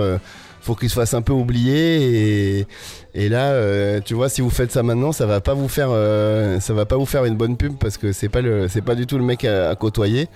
faut 0.64 0.74
qu'il 0.74 0.88
se 0.88 0.94
fasse 0.94 1.12
un 1.14 1.22
peu 1.22 1.32
oublier 1.32 2.66
et, 3.14 3.28
là, 3.28 3.50
euh, 3.52 4.00
tu 4.04 4.14
vois, 4.14 4.28
si 4.28 4.40
vous 4.40 4.50
faites 4.50 4.72
ça 4.72 4.82
maintenant, 4.82 5.12
ça 5.12 5.26
va 5.26 5.40
pas 5.40 5.54
vous 5.54 5.68
faire, 5.68 5.88
euh, 5.90 6.58
ça 6.58 6.72
va 6.72 6.86
pas 6.86 6.96
vous 6.96 7.06
faire 7.06 7.26
une 7.26 7.36
bonne 7.36 7.56
pub 7.56 7.74
parce 7.78 7.98
que 7.98 8.12
c'est 8.12 8.30
pas 8.30 8.40
le, 8.40 8.66
c'est 8.68 8.80
pas 8.80 8.94
du 8.94 9.06
tout 9.06 9.18
le 9.18 9.24
mec 9.24 9.44
à, 9.44 9.74
côtoyer. 9.76 10.28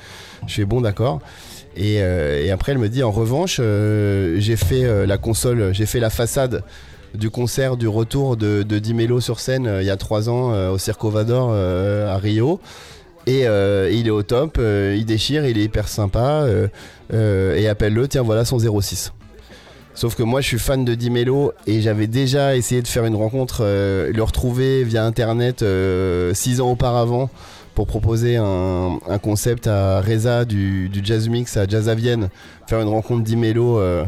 Je 0.47 0.53
suis 0.53 0.65
bon, 0.65 0.81
d'accord. 0.81 1.21
Et, 1.77 2.03
euh, 2.03 2.45
et 2.45 2.51
après, 2.51 2.73
elle 2.73 2.79
me 2.79 2.89
dit 2.89 3.03
en 3.03 3.11
revanche, 3.11 3.57
j'ai 3.57 4.57
fait 4.57 5.07
la 5.07 5.19
console, 5.19 5.73
j'ai 5.73 5.87
fait 5.87 6.01
la 6.01 6.11
façade 6.11 6.63
du 7.15 7.31
concert 7.31 7.79
du 7.79 7.89
retour 7.89 8.37
de, 8.37 8.63
de 8.63 8.79
Di 8.79 8.93
Mello 8.93 9.21
sur 9.21 9.41
scène 9.41 9.79
il 9.81 9.87
y 9.87 9.91
a 9.91 9.97
trois 9.97 10.29
ans 10.29 10.53
au 10.71 10.77
Circo 10.77 11.09
Vador 11.11 11.53
à 11.53 12.19
Rio. 12.19 12.61
Et 13.27 13.45
il 13.45 14.07
est 14.07 14.11
au 14.11 14.23
top, 14.23 14.59
il 14.61 15.05
déchire, 15.07 15.47
il 15.47 15.59
est 15.59 15.65
hyper 15.65 15.89
sympa. 15.89 16.47
et 17.13 17.69
appelle-le, 17.69 18.09
tiens, 18.09 18.23
voilà 18.23 18.45
son 18.45 18.59
06. 18.59 19.13
Sauf 19.99 20.15
que 20.15 20.23
moi 20.23 20.41
je 20.41 20.47
suis 20.47 20.61
fan 20.61 20.85
de 20.85 20.95
Di 20.95 21.11
Mello 21.11 21.53
et 21.67 21.81
j'avais 21.81 22.07
déjà 22.07 22.55
essayé 22.55 22.83
de 22.83 22.87
faire 22.87 23.05
une 23.05 23.17
rencontre, 23.17 23.63
euh, 23.63 24.13
le 24.15 24.23
retrouver 24.23 24.85
via 24.85 25.05
internet 25.05 25.63
euh, 25.63 26.33
six 26.35 26.61
ans 26.61 26.71
auparavant 26.71 27.31
pour 27.75 27.89
proposer 27.89 28.37
un, 28.37 29.01
concept 29.21 29.67
à 29.67 30.01
Reza 30.01 30.45
du, 30.45 30.89
Jazz 31.03 31.29
Mix 31.29 31.57
à 31.57 31.67
Jazz 31.67 31.89
à 31.89 31.97
Vienne, 31.97 32.29
faire 32.69 32.81
une 32.81 32.87
rencontre 32.87 33.25
Di 33.25 33.35
Mello 33.35 33.81
euh, 33.81 34.05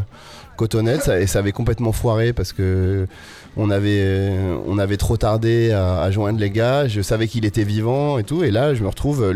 Cotonette 0.56 1.02
ça, 1.02 1.18
et 1.18 1.26
ça 1.26 1.40
avait 1.40 1.50
complètement 1.50 1.90
foiré 1.90 2.32
parce 2.32 2.52
que 2.52 3.08
on 3.56 3.68
avait, 3.68 4.30
on 4.68 4.78
avait 4.78 4.96
trop 4.96 5.16
tardé 5.16 5.72
à, 5.72 6.08
joindre 6.12 6.38
les 6.38 6.50
gars, 6.50 6.86
je 6.86 7.00
savais 7.00 7.26
qu'il 7.26 7.44
était 7.44 7.64
vivant 7.64 8.16
et 8.20 8.22
tout. 8.22 8.44
Et 8.44 8.52
là 8.52 8.74
je 8.74 8.84
me 8.84 8.88
retrouve 8.88 9.34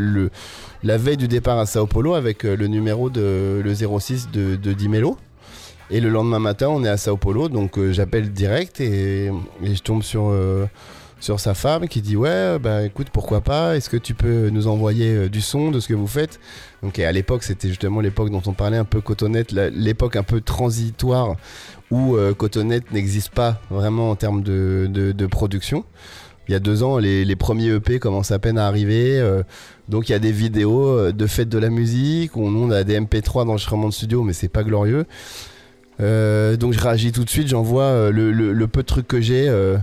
la 0.85 0.99
veille 0.99 1.17
du 1.17 1.27
départ 1.27 1.59
à 1.59 1.67
Sao 1.67 1.89
Paulo 1.89 2.15
avec 2.15 2.45
le 2.45 2.69
numéro 2.69 3.11
de 3.11 3.61
le 3.61 3.75
06 3.75 4.29
de, 4.33 4.55
de 4.55 4.73
Di 4.73 4.89
Mello. 4.89 5.19
Et 5.91 6.01
le 6.01 6.09
lendemain 6.09 6.39
matin, 6.39 6.69
on 6.71 6.83
est 6.85 6.89
à 6.89 6.97
Sao 6.97 7.17
Paulo, 7.17 7.49
donc 7.49 7.79
euh, 7.79 7.93
j'appelle 7.93 8.33
direct 8.33 8.81
et, 8.81 9.31
je 9.63 9.81
tombe 9.83 10.03
sur, 10.03 10.29
euh, 10.31 10.67
sur 11.21 11.41
sa 11.41 11.53
femme 11.53 11.89
qui 11.89 12.01
dit 12.01 12.17
Ouais, 12.17 12.59
bah 12.59 12.85
écoute, 12.85 13.09
pourquoi 13.13 13.43
pas 13.43 13.77
Est-ce 13.77 13.91
que 13.91 13.99
tu 13.99 14.15
peux 14.15 14.49
nous 14.49 14.67
envoyer 14.67 15.09
euh, 15.15 15.29
du 15.29 15.43
son 15.43 15.71
de 15.71 15.81
ce 15.81 15.89
que 15.89 15.95
vous 15.95 16.07
faites? 16.07 16.41
Donc, 16.83 16.99
à 16.99 17.13
l'époque, 17.13 17.43
c'était 17.43 17.69
justement 17.69 18.01
l'époque 18.01 18.31
dont 18.31 18.43
on 18.47 18.55
parlait 18.55 18.79
un 18.79 18.85
peu 18.87 19.03
Cotonnette, 19.03 19.53
la- 19.53 19.69
l'époque 19.71 20.17
un 20.17 20.23
peu 20.23 20.41
transitoire 20.41 21.37
où 21.91 22.17
euh, 22.17 22.33
Cotonnette 22.33 22.91
n'existe 22.91 23.31
pas 23.35 23.61
vraiment 23.71 24.11
en 24.11 24.17
termes 24.17 24.43
de, 24.43 24.89
de- 24.91 25.27
production. 25.27 25.85
Il 26.49 26.53
y 26.53 26.55
a 26.55 26.61
deux 26.61 26.83
ans, 26.83 26.99
les, 26.99 27.25
les 27.27 27.37
premiers 27.37 27.69
EP 27.75 27.99
commencent 27.99 28.31
à 28.33 28.39
peine 28.39 28.57
à 28.59 28.67
arriver. 28.67 29.19
euh, 29.21 29.43
donc 29.91 30.09
il 30.09 30.13
y 30.13 30.15
a 30.15 30.19
des 30.19 30.33
vidéos 30.33 30.89
euh, 30.99 31.13
de 31.13 31.27
fêtes 31.27 31.49
de 31.51 31.59
la 31.59 31.69
musique, 31.71 32.37
où 32.37 32.43
on 32.47 32.71
a 32.71 32.85
des 32.85 32.99
MP3 32.99 33.45
d'enregistrement 33.47 33.89
de 33.89 33.93
studio, 33.95 34.23
mais 34.23 34.33
c'est 34.33 34.49
pas 34.49 34.63
glorieux. 34.63 35.05
Euh, 36.01 36.57
donc 36.57 36.73
je 36.73 36.81
réagis 36.81 37.13
tout 37.13 37.25
de 37.25 37.31
suite, 37.31 37.49
j'envoie 37.49 37.85
euh, 37.85 38.11
le, 38.11 38.67
peu 38.67 38.83
de 38.83 38.87
trucs 38.87 39.07
que 39.07 39.21
j'ai 39.21 39.49
euh, 39.49 39.79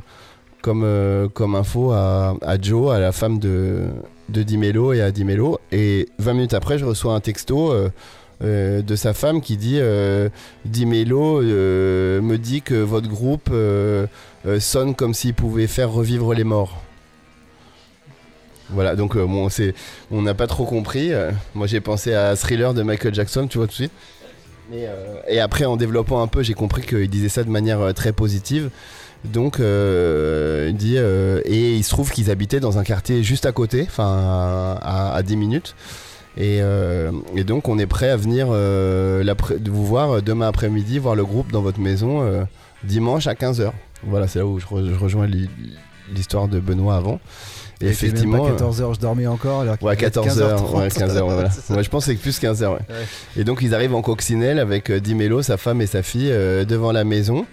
comme, 0.61 1.55
info 1.55 1.91
à, 1.91 2.35
Joe, 2.61 2.93
à 2.93 2.99
la 2.99 3.11
femme 3.11 3.39
de, 3.39 3.83
de 4.29 4.43
Di 4.43 4.57
Mello 4.57 4.93
et 4.93 5.01
à 5.01 5.11
Di 5.11 5.23
Mello. 5.23 5.59
Et 5.71 6.07
20 6.19 6.33
minutes 6.33 6.53
après, 6.53 6.77
je 6.77 6.85
reçois 6.85 7.13
un 7.13 7.19
texto 7.19 7.73
de 8.41 8.95
sa 8.95 9.13
femme 9.13 9.41
qui 9.41 9.57
dit 9.57 9.79
Di 10.65 10.85
Mello 10.85 11.41
euh, 11.41 12.21
me 12.21 12.37
dit 12.37 12.61
que 12.61 12.75
votre 12.75 13.07
groupe 13.07 13.51
sonne 14.59 14.95
comme 14.95 15.13
s'il 15.13 15.33
pouvait 15.33 15.67
faire 15.67 15.91
revivre 15.91 16.33
les 16.33 16.43
morts. 16.43 16.81
Voilà, 18.73 18.95
donc 18.95 19.15
on 19.17 20.21
n'a 20.21 20.33
pas 20.33 20.47
trop 20.47 20.63
compris. 20.63 21.11
Moi, 21.55 21.67
j'ai 21.67 21.81
pensé 21.81 22.13
à 22.13 22.35
Thriller 22.37 22.73
de 22.73 22.83
Michael 22.83 23.13
Jackson, 23.13 23.47
tu 23.47 23.57
vois 23.57 23.67
tout 23.67 23.71
de 23.71 23.75
suite. 23.75 23.91
Et, 24.73 24.87
euh, 24.87 25.19
et 25.27 25.39
après, 25.39 25.65
en 25.65 25.75
développant 25.77 26.21
un 26.21 26.27
peu, 26.27 26.43
j'ai 26.43 26.53
compris 26.53 26.81
qu'il 26.83 27.09
disait 27.09 27.29
ça 27.29 27.43
de 27.43 27.49
manière 27.49 27.79
euh, 27.81 27.91
très 27.93 28.13
positive. 28.13 28.69
Donc, 29.25 29.59
euh, 29.59 30.67
il 30.69 30.75
dit. 30.77 30.97
et 30.97 31.75
il 31.75 31.83
se 31.83 31.89
trouve 31.89 32.11
qu'ils 32.11 32.31
habitaient 32.31 32.59
dans 32.59 32.79
un 32.79 32.83
quartier 32.83 33.21
juste 33.23 33.45
à 33.45 33.51
côté, 33.51 33.83
enfin 33.87 34.77
à, 34.81 35.13
à 35.13 35.21
10 35.23 35.35
minutes. 35.37 35.75
Et, 36.37 36.61
donc, 37.45 37.67
on 37.67 37.77
est 37.77 37.85
prêt 37.85 38.09
à 38.09 38.17
venir 38.17 38.47
vous 38.47 39.85
voir 39.85 40.21
demain 40.23 40.47
après-midi, 40.47 40.97
voir 40.97 41.13
le 41.15 41.23
groupe 41.25 41.51
dans 41.51 41.61
votre 41.61 41.79
maison 41.79 42.47
dimanche 42.83 43.27
à 43.27 43.33
15h. 43.35 43.71
Voilà, 44.03 44.27
c'est 44.27 44.39
là 44.39 44.45
où 44.47 44.57
je, 44.59 44.65
je 44.65 44.97
rejoins 44.97 45.27
l'hi- 45.27 45.49
l'histoire 46.15 46.47
de 46.47 46.59
Benoît 46.59 46.95
avant. 46.95 47.19
Et 47.81 47.87
effectivement. 47.89 48.45
euh, 48.47 48.51
14h, 48.55 48.95
je 48.95 48.99
dormais 48.99 49.27
encore. 49.27 49.61
Alors 49.61 49.77
Ouais, 49.81 49.95
devait 49.95 50.07
être 50.07 50.21
14h, 50.23 50.55
15h30. 50.57 50.77
ouais, 50.77 50.87
15h, 50.87 51.19
voilà. 51.23 51.49
C'est 51.51 51.61
ça. 51.61 51.73
Ouais, 51.75 51.83
je 51.83 51.89
pense 51.89 52.05
que 52.05 52.11
c'est 52.11 52.17
plus 52.17 52.39
15h, 52.39 52.61
ouais. 52.67 52.73
Ouais. 52.73 52.79
Et 53.37 53.43
donc 53.43 53.59
ils 53.61 53.73
arrivent 53.75 53.95
en 53.95 54.01
coccinelle 54.01 54.59
avec 54.59 54.89
euh, 54.89 54.99
Dimelo, 54.99 55.41
sa 55.41 55.57
femme 55.57 55.81
et 55.81 55.87
sa 55.87 56.03
fille 56.03 56.29
euh, 56.31 56.65
devant 56.65 56.91
la 56.91 57.03
maison. 57.03 57.45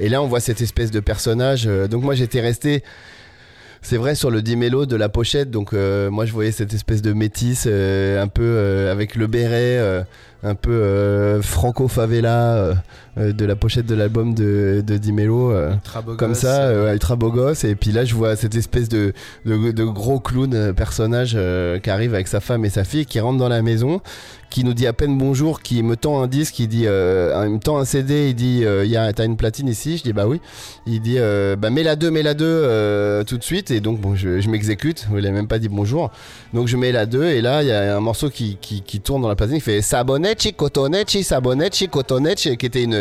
Et 0.00 0.08
là 0.08 0.22
on 0.22 0.26
voit 0.26 0.40
cette 0.40 0.60
espèce 0.60 0.90
de 0.90 1.00
personnage. 1.00 1.64
euh, 1.66 1.86
donc 1.88 2.02
moi 2.02 2.14
j'étais 2.14 2.40
resté, 2.40 2.82
c'est 3.82 3.96
vrai, 3.96 4.14
sur 4.14 4.30
le 4.30 4.42
Dimelo 4.42 4.86
de 4.86 4.96
la 4.96 5.08
pochette. 5.08 5.50
Donc 5.50 5.72
euh, 5.72 6.10
moi 6.10 6.24
je 6.26 6.32
voyais 6.32 6.52
cette 6.52 6.72
espèce 6.74 7.02
de 7.02 7.12
métisse 7.12 7.64
euh, 7.66 8.22
un 8.22 8.28
peu 8.28 8.42
euh, 8.42 8.90
avec 8.92 9.14
le 9.14 9.26
béret, 9.26 9.78
euh, 9.78 10.02
un 10.42 10.54
peu 10.54 10.70
euh, 10.72 11.42
franco-favela 11.42 12.54
euh, 12.54 12.70
euh, 12.72 12.74
de 13.16 13.44
la 13.44 13.56
pochette 13.56 13.86
de 13.86 13.94
l'album 13.94 14.34
de, 14.34 14.82
de 14.86 14.96
Dimelo. 14.96 15.50
euh, 15.52 15.72
comme 16.16 16.34
ça, 16.34 16.62
euh, 16.62 16.92
ultra 16.92 17.16
beau 17.16 17.30
gosse. 17.30 17.64
Et 17.64 17.74
puis 17.74 17.92
là, 17.92 18.04
je 18.04 18.14
vois 18.14 18.36
cette 18.36 18.54
espèce 18.54 18.88
de, 18.88 19.12
de, 19.46 19.70
de 19.72 19.84
gros 19.84 20.20
clown 20.20 20.54
euh, 20.54 20.72
personnage 20.72 21.32
euh, 21.34 21.78
qui 21.78 21.90
arrive 21.90 22.14
avec 22.14 22.28
sa 22.28 22.40
femme 22.40 22.64
et 22.64 22.70
sa 22.70 22.84
fille, 22.84 23.06
qui 23.06 23.20
rentre 23.20 23.38
dans 23.38 23.48
la 23.48 23.62
maison, 23.62 24.00
qui 24.50 24.64
nous 24.64 24.74
dit 24.74 24.86
à 24.86 24.92
peine 24.92 25.16
bonjour, 25.16 25.62
qui 25.62 25.82
me 25.82 25.96
tend 25.96 26.22
un 26.22 26.26
disque, 26.26 26.58
il 26.58 26.66
dit, 26.68 26.84
euh, 26.86 27.44
il 27.46 27.54
me 27.54 27.58
tend 27.58 27.78
un 27.78 27.84
CD, 27.84 28.30
il 28.30 28.34
dit, 28.34 28.64
euh, 28.64 28.84
y 28.84 28.96
a, 28.96 29.12
t'as 29.12 29.24
une 29.24 29.36
platine 29.36 29.68
ici? 29.68 29.96
Je 29.96 30.02
dis 30.02 30.12
bah 30.12 30.26
oui. 30.26 30.40
Il 30.86 31.00
dit, 31.00 31.16
euh, 31.18 31.54
bah 31.56 31.70
mets 31.70 31.84
la 31.84 31.94
deux, 31.96 32.10
mets 32.10 32.22
la 32.24 32.34
deux 32.34 32.44
euh, 32.46 33.22
tout 33.22 33.38
de 33.38 33.44
suite. 33.44 33.70
Et 33.70 33.80
donc 33.80 34.00
bon, 34.00 34.14
je, 34.16 34.40
je 34.40 34.48
m'exécute. 34.50 35.06
Il 35.16 35.26
a 35.26 35.30
même 35.30 35.46
pas 35.46 35.58
dit 35.60 35.68
bonjour. 35.68 36.10
Donc 36.52 36.66
je 36.66 36.76
mets 36.76 36.90
la 36.90 37.06
deux 37.06 37.24
et 37.24 37.40
là, 37.40 37.62
il 37.62 37.68
y 37.68 37.72
a 37.72 37.96
un 37.96 38.00
morceau 38.00 38.28
qui, 38.28 38.56
qui, 38.60 38.82
qui 38.82 39.00
tourne 39.00 39.22
dans 39.22 39.28
la 39.28 39.36
platine. 39.36 39.56
Il 39.56 39.62
fait 39.62 39.82
Sabonecci, 39.82 40.52
Cotonecci, 40.54 41.22
Sabonecci, 41.22 41.88
Cotonecci, 41.88 42.56
qui 42.56 42.66
était 42.66 42.82
une, 42.82 42.94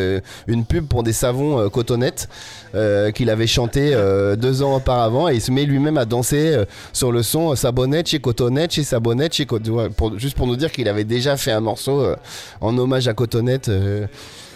une 0.48 0.66
pub 0.66 0.88
pour 0.88 1.04
des 1.04 1.14
savons 1.14 1.60
euh, 1.60 1.70
cotonnettes 1.70 2.28
euh, 2.76 3.12
qu'il 3.12 3.30
avait 3.30 3.48
chanté 3.48 3.92
euh, 3.94 4.36
deux 4.36 4.62
ans 4.62 4.76
auparavant 4.76 5.30
et 5.30 5.36
il 5.36 5.42
se 5.42 5.52
met 5.52 5.66
lui-même 5.66 5.98
à 5.98 6.06
danser 6.06 6.54
euh, 6.56 6.66
sur 6.94 7.12
le 7.12 7.24
son 7.24 7.56
Sabonecci, 7.56 8.20
Cotonecci, 8.20 8.84
Sabonecci, 8.84 9.46
Cot- 9.46 9.68
ouais, 9.70 9.90
pour, 9.90 10.18
juste 10.20 10.36
pour 10.36 10.48
nous 10.48 10.56
dire 10.56 10.72
qu'il 10.72 10.88
avait 10.88 11.04
déjà 11.04 11.38
fait 11.38 11.52
un 11.52 11.62
morceau 11.62 12.02
euh, 12.02 12.16
en 12.62 12.78
hommage 12.78 13.08
à 13.08 13.14
Cotonette 13.14 13.70
euh, 13.70 14.08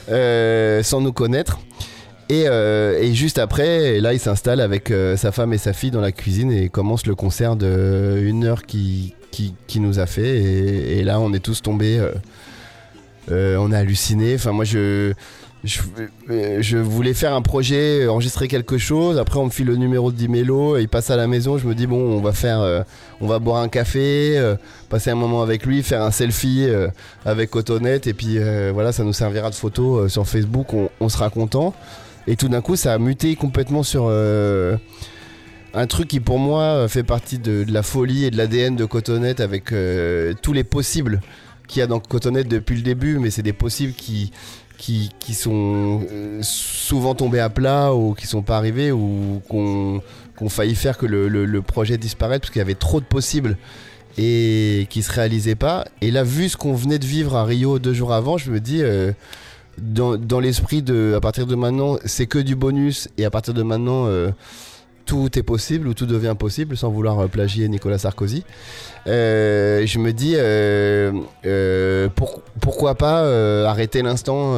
euh, 0.10 0.84
sans 0.84 1.02
nous 1.02 1.14
connaître. 1.14 1.60
Et, 2.30 2.45
euh, 2.48 2.99
et 3.02 3.14
juste 3.14 3.38
après, 3.38 3.99
là, 3.99 4.14
il 4.14 4.20
s'installe 4.20 4.61
avec 4.61 4.91
euh, 4.91 5.18
sa 5.18 5.32
femme 5.32 5.53
et 5.53 5.57
sa 5.57 5.74
fille 5.74 5.91
dans 5.91 6.02
la 6.02 6.14
cuisine 6.14 6.52
et 6.52 6.70
commence 6.70 7.06
le 7.06 7.15
concert 7.15 7.56
de 7.57 8.18
une 8.24 8.45
heure 8.45 8.64
qui, 8.64 9.14
qui, 9.30 9.53
qui 9.68 9.80
nous 9.82 9.99
a 9.99 10.06
fait. 10.06 10.41
Et 10.98 11.03
là, 11.03 11.20
on 11.20 11.34
est 11.34 11.44
tous 11.44 11.61
tombés. 11.61 11.99
Euh, 13.32 13.58
on 13.58 13.72
a 13.72 13.80
halluciné. 13.80 14.36
Enfin, 14.36 14.52
moi, 14.52 14.66
je, 14.66 15.14
voulais 16.78 17.14
faire 17.14 17.34
un 17.34 17.41
projet, 17.41 18.08
enregistrer 18.08 18.48
quelque 18.48 18.78
chose. 18.78 19.18
Après, 19.18 19.40
on 19.40 19.45
me 19.45 19.50
file 19.50 19.68
le 19.68 19.76
numéro 19.76 20.12
de 20.12 20.18
Dimelo. 20.18 20.78
Il 20.78 20.90
passe 20.90 21.10
à 21.10 21.16
la 21.16 21.28
maison. 21.28 21.58
Je 21.58 21.68
me 21.68 21.76
dis, 21.76 21.88
bon, 21.88 22.00
on 22.00 22.22
va 22.22 22.34
faire, 22.34 22.60
euh, 22.60 22.82
on 23.22 23.28
va 23.28 23.40
boire 23.40 23.62
un 23.62 23.70
café, 23.70 24.38
euh, 24.38 24.56
passer 24.90 25.10
un 25.10 25.16
moment 25.16 25.41
avec 25.41 25.66
lui, 25.66 25.84
faire 25.84 26.02
un 26.02 26.12
selfie 26.12 26.68
avec 27.26 27.50
Cotonette. 27.50 28.08
Et 28.08 28.14
puis, 28.14 28.40
voilà, 28.74 28.91
ça 28.91 29.04
nous 29.04 29.14
servira 29.14 29.50
de 29.50 29.56
photo 29.56 30.08
sur 30.10 30.28
Facebook. 30.28 30.68
On, 31.00 31.10
sera 31.10 31.30
content. 31.30 31.74
Et 32.28 32.36
tout 32.36 32.48
d'un 32.48 32.62
coup, 32.62 32.76
ça 32.76 32.94
a 32.94 32.98
muté 32.98 33.36
complètement 33.36 33.84
sur. 33.84 34.10
un 35.76 35.88
truc 35.88 36.08
qui 36.08 36.20
pour 36.20 36.38
moi 36.38 36.88
fait 36.88 37.04
partie 37.04 37.40
de, 37.40 37.64
de 37.64 37.74
la 37.74 37.82
folie 37.82 38.26
et 38.26 38.32
de 38.32 38.38
l'ADN 38.38 38.76
de 38.76 38.86
Cotonette 38.86 39.40
avec 39.40 39.74
tous 40.41 40.54
les 40.54 40.64
possibles 40.64 41.20
qu'il 41.68 41.80
y 41.80 41.84
a 41.84 41.88
dans 41.88 41.99
Cotonette 41.99 42.48
depuis 42.48 42.76
le 42.76 42.81
début, 42.81 43.19
mais 43.19 43.30
c'est 43.31 43.41
des 43.44 43.53
possibles 43.53 43.94
qui, 43.94 44.31
qui, 44.77 45.11
qui 45.19 45.34
sont 45.34 46.02
euh, 46.11 46.40
souvent 46.41 47.15
tombés 47.15 47.40
à 47.40 47.49
plat 47.49 47.94
ou 47.94 48.14
qui 48.14 48.27
sont 48.27 48.41
pas 48.41 48.57
arrivés 48.57 48.91
ou 48.91 49.41
qu'on 49.49 50.02
qu'on 50.35 50.49
failli 50.49 50.73
faire 50.73 50.98
que 50.98 51.06
le, 51.06 51.27
le- 51.27 51.45
le 51.45 51.61
projet 51.61 51.98
disparaisse 51.99 52.40
parce 52.40 52.49
qu'il 52.52 52.60
y 52.60 52.64
avait 52.64 52.73
trop 52.73 52.99
de 52.99 53.06
possibles 53.06 53.56
et 54.18 54.88
qui 54.90 55.03
se 55.03 55.11
réalisaient 55.11 55.56
pas. 55.56 55.85
Et 56.02 56.10
là, 56.11 56.23
vu 56.23 56.49
ce 56.49 56.57
qu'on 56.57 56.73
venait 56.73 56.99
de 56.99 57.06
vivre 57.06 57.35
à 57.35 57.44
Rio 57.45 57.77
deux 57.80 57.94
jours 57.94 58.14
avant, 58.14 58.38
je 58.38 58.52
me 58.52 58.60
dis, 58.60 58.81
euh, 58.81 59.11
dans, 59.80 60.18
dans 60.18 60.40
l'esprit 60.40 60.81
de, 60.81 61.14
à 61.15 61.19
partir 61.22 61.45
de 61.48 61.56
maintenant, 61.56 61.98
c'est 62.06 62.26
que 62.27 62.40
du 62.40 62.56
bonus 62.56 63.10
et 63.18 63.26
à 63.26 63.30
partir 63.31 63.53
de 63.53 63.61
maintenant, 63.64 64.06
euh, 64.07 64.31
tout 65.06 65.38
est 65.38 65.44
possible 65.44 65.88
ou 65.88 65.94
tout 65.94 66.06
devient 66.06 66.36
possible 66.38 66.78
sans 66.78 66.90
vouloir 66.90 67.20
euh, 67.20 67.28
plagier 67.28 67.68
Nicolas 67.68 67.98
Sarkozy. 67.98 68.44
Euh, 69.08 69.86
je 69.86 70.00
me 70.00 70.14
dis, 70.14 70.34
euh, 70.38 71.12
pour- 72.16 72.42
pourquoi 72.62 72.96
pas 72.96 73.20
arrêter 73.70 74.02
l'instant 74.02 74.56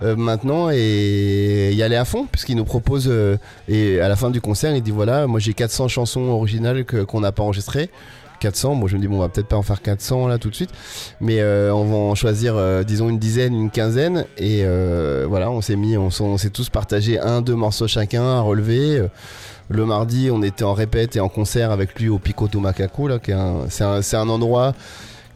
maintenant 0.00 0.68
et 0.72 1.70
y 1.72 1.82
aller 1.82 1.96
à 1.96 2.04
fond 2.04 2.26
puisqu'il 2.30 2.56
nous 2.56 2.64
propose 2.64 3.10
et 3.68 4.00
à 4.00 4.08
la 4.08 4.16
fin 4.16 4.30
du 4.30 4.40
concert 4.40 4.74
il 4.76 4.82
dit 4.82 4.90
voilà 4.90 5.26
moi 5.26 5.40
j'ai 5.40 5.54
400 5.54 5.88
chansons 5.88 6.20
originales 6.22 6.84
qu'on 6.84 7.20
n'a 7.20 7.32
pas 7.32 7.42
enregistrées 7.42 7.88
400 8.44 8.74
moi 8.74 8.90
je 8.90 8.96
me 8.96 9.00
dis 9.00 9.08
bon 9.08 9.16
on 9.16 9.20
va 9.20 9.30
peut-être 9.30 9.48
pas 9.48 9.56
en 9.56 9.62
faire 9.62 9.80
400 9.80 10.26
là 10.28 10.38
tout 10.38 10.50
de 10.50 10.54
suite. 10.54 10.70
Mais 11.20 11.40
euh, 11.40 11.72
on 11.72 11.84
va 11.84 11.96
en 11.96 12.14
choisir 12.14 12.54
euh, 12.56 12.82
disons 12.82 13.08
une 13.08 13.18
dizaine 13.18 13.54
une 13.54 13.70
quinzaine. 13.70 14.26
Et 14.36 14.62
euh, 14.64 15.24
voilà 15.26 15.50
on 15.50 15.62
s'est 15.62 15.76
mis 15.76 15.96
on, 15.96 16.10
s'est 16.10 16.50
tous 16.50 16.68
partagé 16.68 17.18
un 17.18 17.40
deux 17.40 17.54
morceaux 17.54 17.88
chacun 17.88 18.24
à 18.24 18.40
relever. 18.40 19.02
Le 19.70 19.86
mardi 19.86 20.28
on 20.30 20.42
était 20.42 20.64
en 20.64 20.74
répète 20.74 21.16
et 21.16 21.20
en 21.20 21.30
concert 21.30 21.70
avec 21.70 21.98
lui 21.98 22.10
au 22.10 22.18
Picoto 22.18 22.60
Macaco 22.60 23.08
là 23.08 23.18
qui 23.18 23.32
c'est 23.70 23.84
un, 23.84 24.20
un 24.20 24.28
endroit 24.28 24.74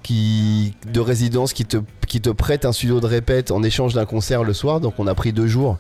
qui 0.03 0.75
de 0.93 1.01
résidence 1.01 1.55
qui 1.55 1.65
te 1.65 1.79
qui 2.07 2.21
te 2.21 2.31
prête 2.31 2.65
un 2.67 2.73
studio 2.73 3.01
de 3.01 3.07
répète 3.07 3.51
en 3.51 3.63
échange 3.63 3.95
d'un 3.95 4.07
concert 4.07 4.45
le 4.45 4.53
soir. 4.53 4.81
Donc 4.81 4.95
on 4.99 5.07
a 5.07 5.15
pris 5.15 5.33
deux 5.33 5.47
jours 5.47 5.79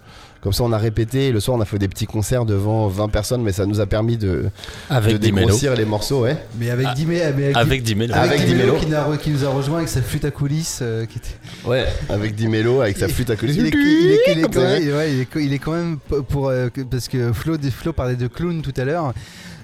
comme 0.49 0.55
ça 0.55 0.65
on 0.65 0.73
a 0.73 0.79
répété 0.79 1.27
et 1.29 1.33
le 1.33 1.41
soir 1.41 1.59
on 1.59 1.61
a 1.61 1.67
fait 1.67 1.79
des 1.79 1.89
petits 1.89 2.07
concerts 2.07 2.47
devant 2.47 2.89
20 2.89 3.09
personnes 3.09 3.43
mais 3.43 3.53
ça 3.53 3.67
nous 3.67 3.81
a 3.81 3.87
permis 3.87 4.17
de, 4.17 4.47
Avec 4.89 5.13
de 5.13 5.19
Dimelo. 5.19 5.47
dégrossir 5.49 5.75
les 5.77 5.85
morceaux 5.85 6.23
ouais 6.23 6.39
Mais 6.59 6.71
avec 6.71 6.87
Ah, 6.89 6.93
avec, 7.27 7.55
Avec 7.57 7.83
Dimelo. 7.83 8.15
Avec 8.15 8.33
avec 8.41 8.47
Dimelo. 8.49 8.77
Qui, 9.19 9.31
nous 9.31 9.45
a 9.45 9.51
rejoint 9.51 9.77
avec 9.77 9.91
sa 9.91 10.01
flûte 10.01 10.25
à 10.25 10.31
coulisses. 10.31 10.79
euh, 10.81 11.05
qui 11.05 11.19
était... 11.19 11.37
Ouais. 11.69 11.85
avec 12.09 12.35
Dimelo 12.35 12.81
avec 12.81 12.97
sa 12.97 13.09
flûte 13.09 13.29
à 13.29 13.37
coulisses 13.37 13.57
Il 13.59 13.67
est, 13.67 13.71
il 13.75 14.11
est- 14.11 14.19
il 14.33 14.39
est 14.39 14.43
Comme 14.43 14.55
quand 14.55 14.61
même, 14.63 14.97
ouais, 14.97 15.13
il 15.13 15.21
est- 15.21 15.45
il 15.45 15.53
est 15.53 15.59
quand 15.59 15.73
même 15.73 15.99
p- 15.99 16.17
pour 16.27 16.49
euh, 16.49 16.69
parce 16.91 17.09
que 17.09 17.31
Flo, 17.35 17.57
Flo 17.71 17.93
parlait 17.93 18.17
de 18.17 18.27
clown 18.27 18.63
tout 18.63 18.73
à 18.79 18.85
l'heure. 18.85 19.13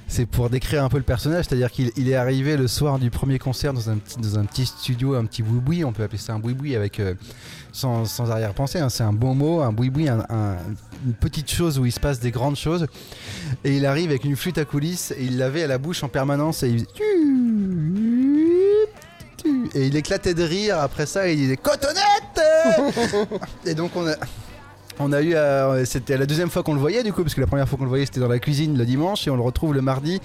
C'est 0.06 0.26
pour 0.26 0.48
décrire 0.50 0.84
un 0.84 0.88
peu 0.88 0.98
le 0.98 1.02
personnage, 1.02 1.46
c'est-à-dire 1.46 1.70
qu'il 1.72 1.90
il 1.96 2.08
est 2.08 2.14
arrivé 2.14 2.56
le 2.56 2.68
soir 2.68 2.98
du 2.98 3.10
premier 3.10 3.38
concert 3.38 3.72
dans 3.72 3.88
un 3.90 3.96
petit, 3.96 4.18
dans 4.20 4.38
un 4.38 4.44
petit 4.44 4.66
studio, 4.66 5.14
un 5.14 5.24
petit 5.24 5.42
boui-boui, 5.42 5.84
on 5.84 5.92
peut 5.92 6.02
appeler 6.04 6.18
ça 6.18 6.34
un 6.34 6.38
boui-boui 6.38 6.76
avec 6.76 7.00
euh, 7.00 7.14
sans, 7.72 8.04
sans 8.04 8.30
arrière-pensée, 8.30 8.78
hein, 8.78 8.90
c'est 8.90 9.02
un 9.02 9.12
bon 9.14 9.34
mot, 9.34 9.62
un 9.62 9.72
boui-boui, 9.72 10.08
un- 10.08 10.24
un- 10.28 10.56
une 11.06 11.14
petite 11.14 11.50
chose 11.50 11.78
où 11.78 11.86
il 11.86 11.90
se 11.92 11.98
passe 12.00 12.20
des 12.20 12.30
grandes 12.30 12.56
choses. 12.56 12.86
Et 13.64 13.76
il 13.76 13.86
arrive 13.86 14.10
avec 14.10 14.24
une 14.24 14.36
flûte 14.36 14.58
à 14.58 14.64
coulisses 14.64 15.10
et 15.12 15.24
il 15.24 15.38
l'avait 15.38 15.62
à 15.64 15.66
la 15.66 15.78
bouche 15.78 16.02
en 16.04 16.08
permanence 16.08 16.62
et 16.62 16.68
il 16.68 16.78
faisait 16.80 16.88
et 19.74 19.86
il 19.88 19.96
éclatait 19.96 20.34
de 20.34 20.42
rire 20.42 20.78
après 20.78 21.04
ça 21.06 21.28
et 21.28 21.32
il 21.32 21.38
disait 21.38 21.56
Cotonnette 21.56 22.40
Et 23.66 23.74
donc 23.74 23.90
on 23.96 24.06
a 24.06 24.14
on 24.98 25.12
a 25.12 25.22
eu 25.22 25.34
euh, 25.34 25.84
c'était 25.84 26.16
la 26.16 26.26
deuxième 26.26 26.50
fois 26.50 26.62
qu'on 26.62 26.74
le 26.74 26.80
voyait 26.80 27.02
du 27.02 27.12
coup 27.12 27.22
parce 27.22 27.34
que 27.34 27.40
la 27.40 27.46
première 27.46 27.68
fois 27.68 27.78
qu'on 27.78 27.84
le 27.84 27.90
voyait 27.90 28.06
c'était 28.06 28.20
dans 28.20 28.28
la 28.28 28.38
cuisine 28.38 28.76
le 28.78 28.84
dimanche 28.84 29.26
et 29.26 29.30
on 29.30 29.36
le 29.36 29.42
retrouve 29.42 29.74
le 29.74 29.82
mardi 29.82 30.20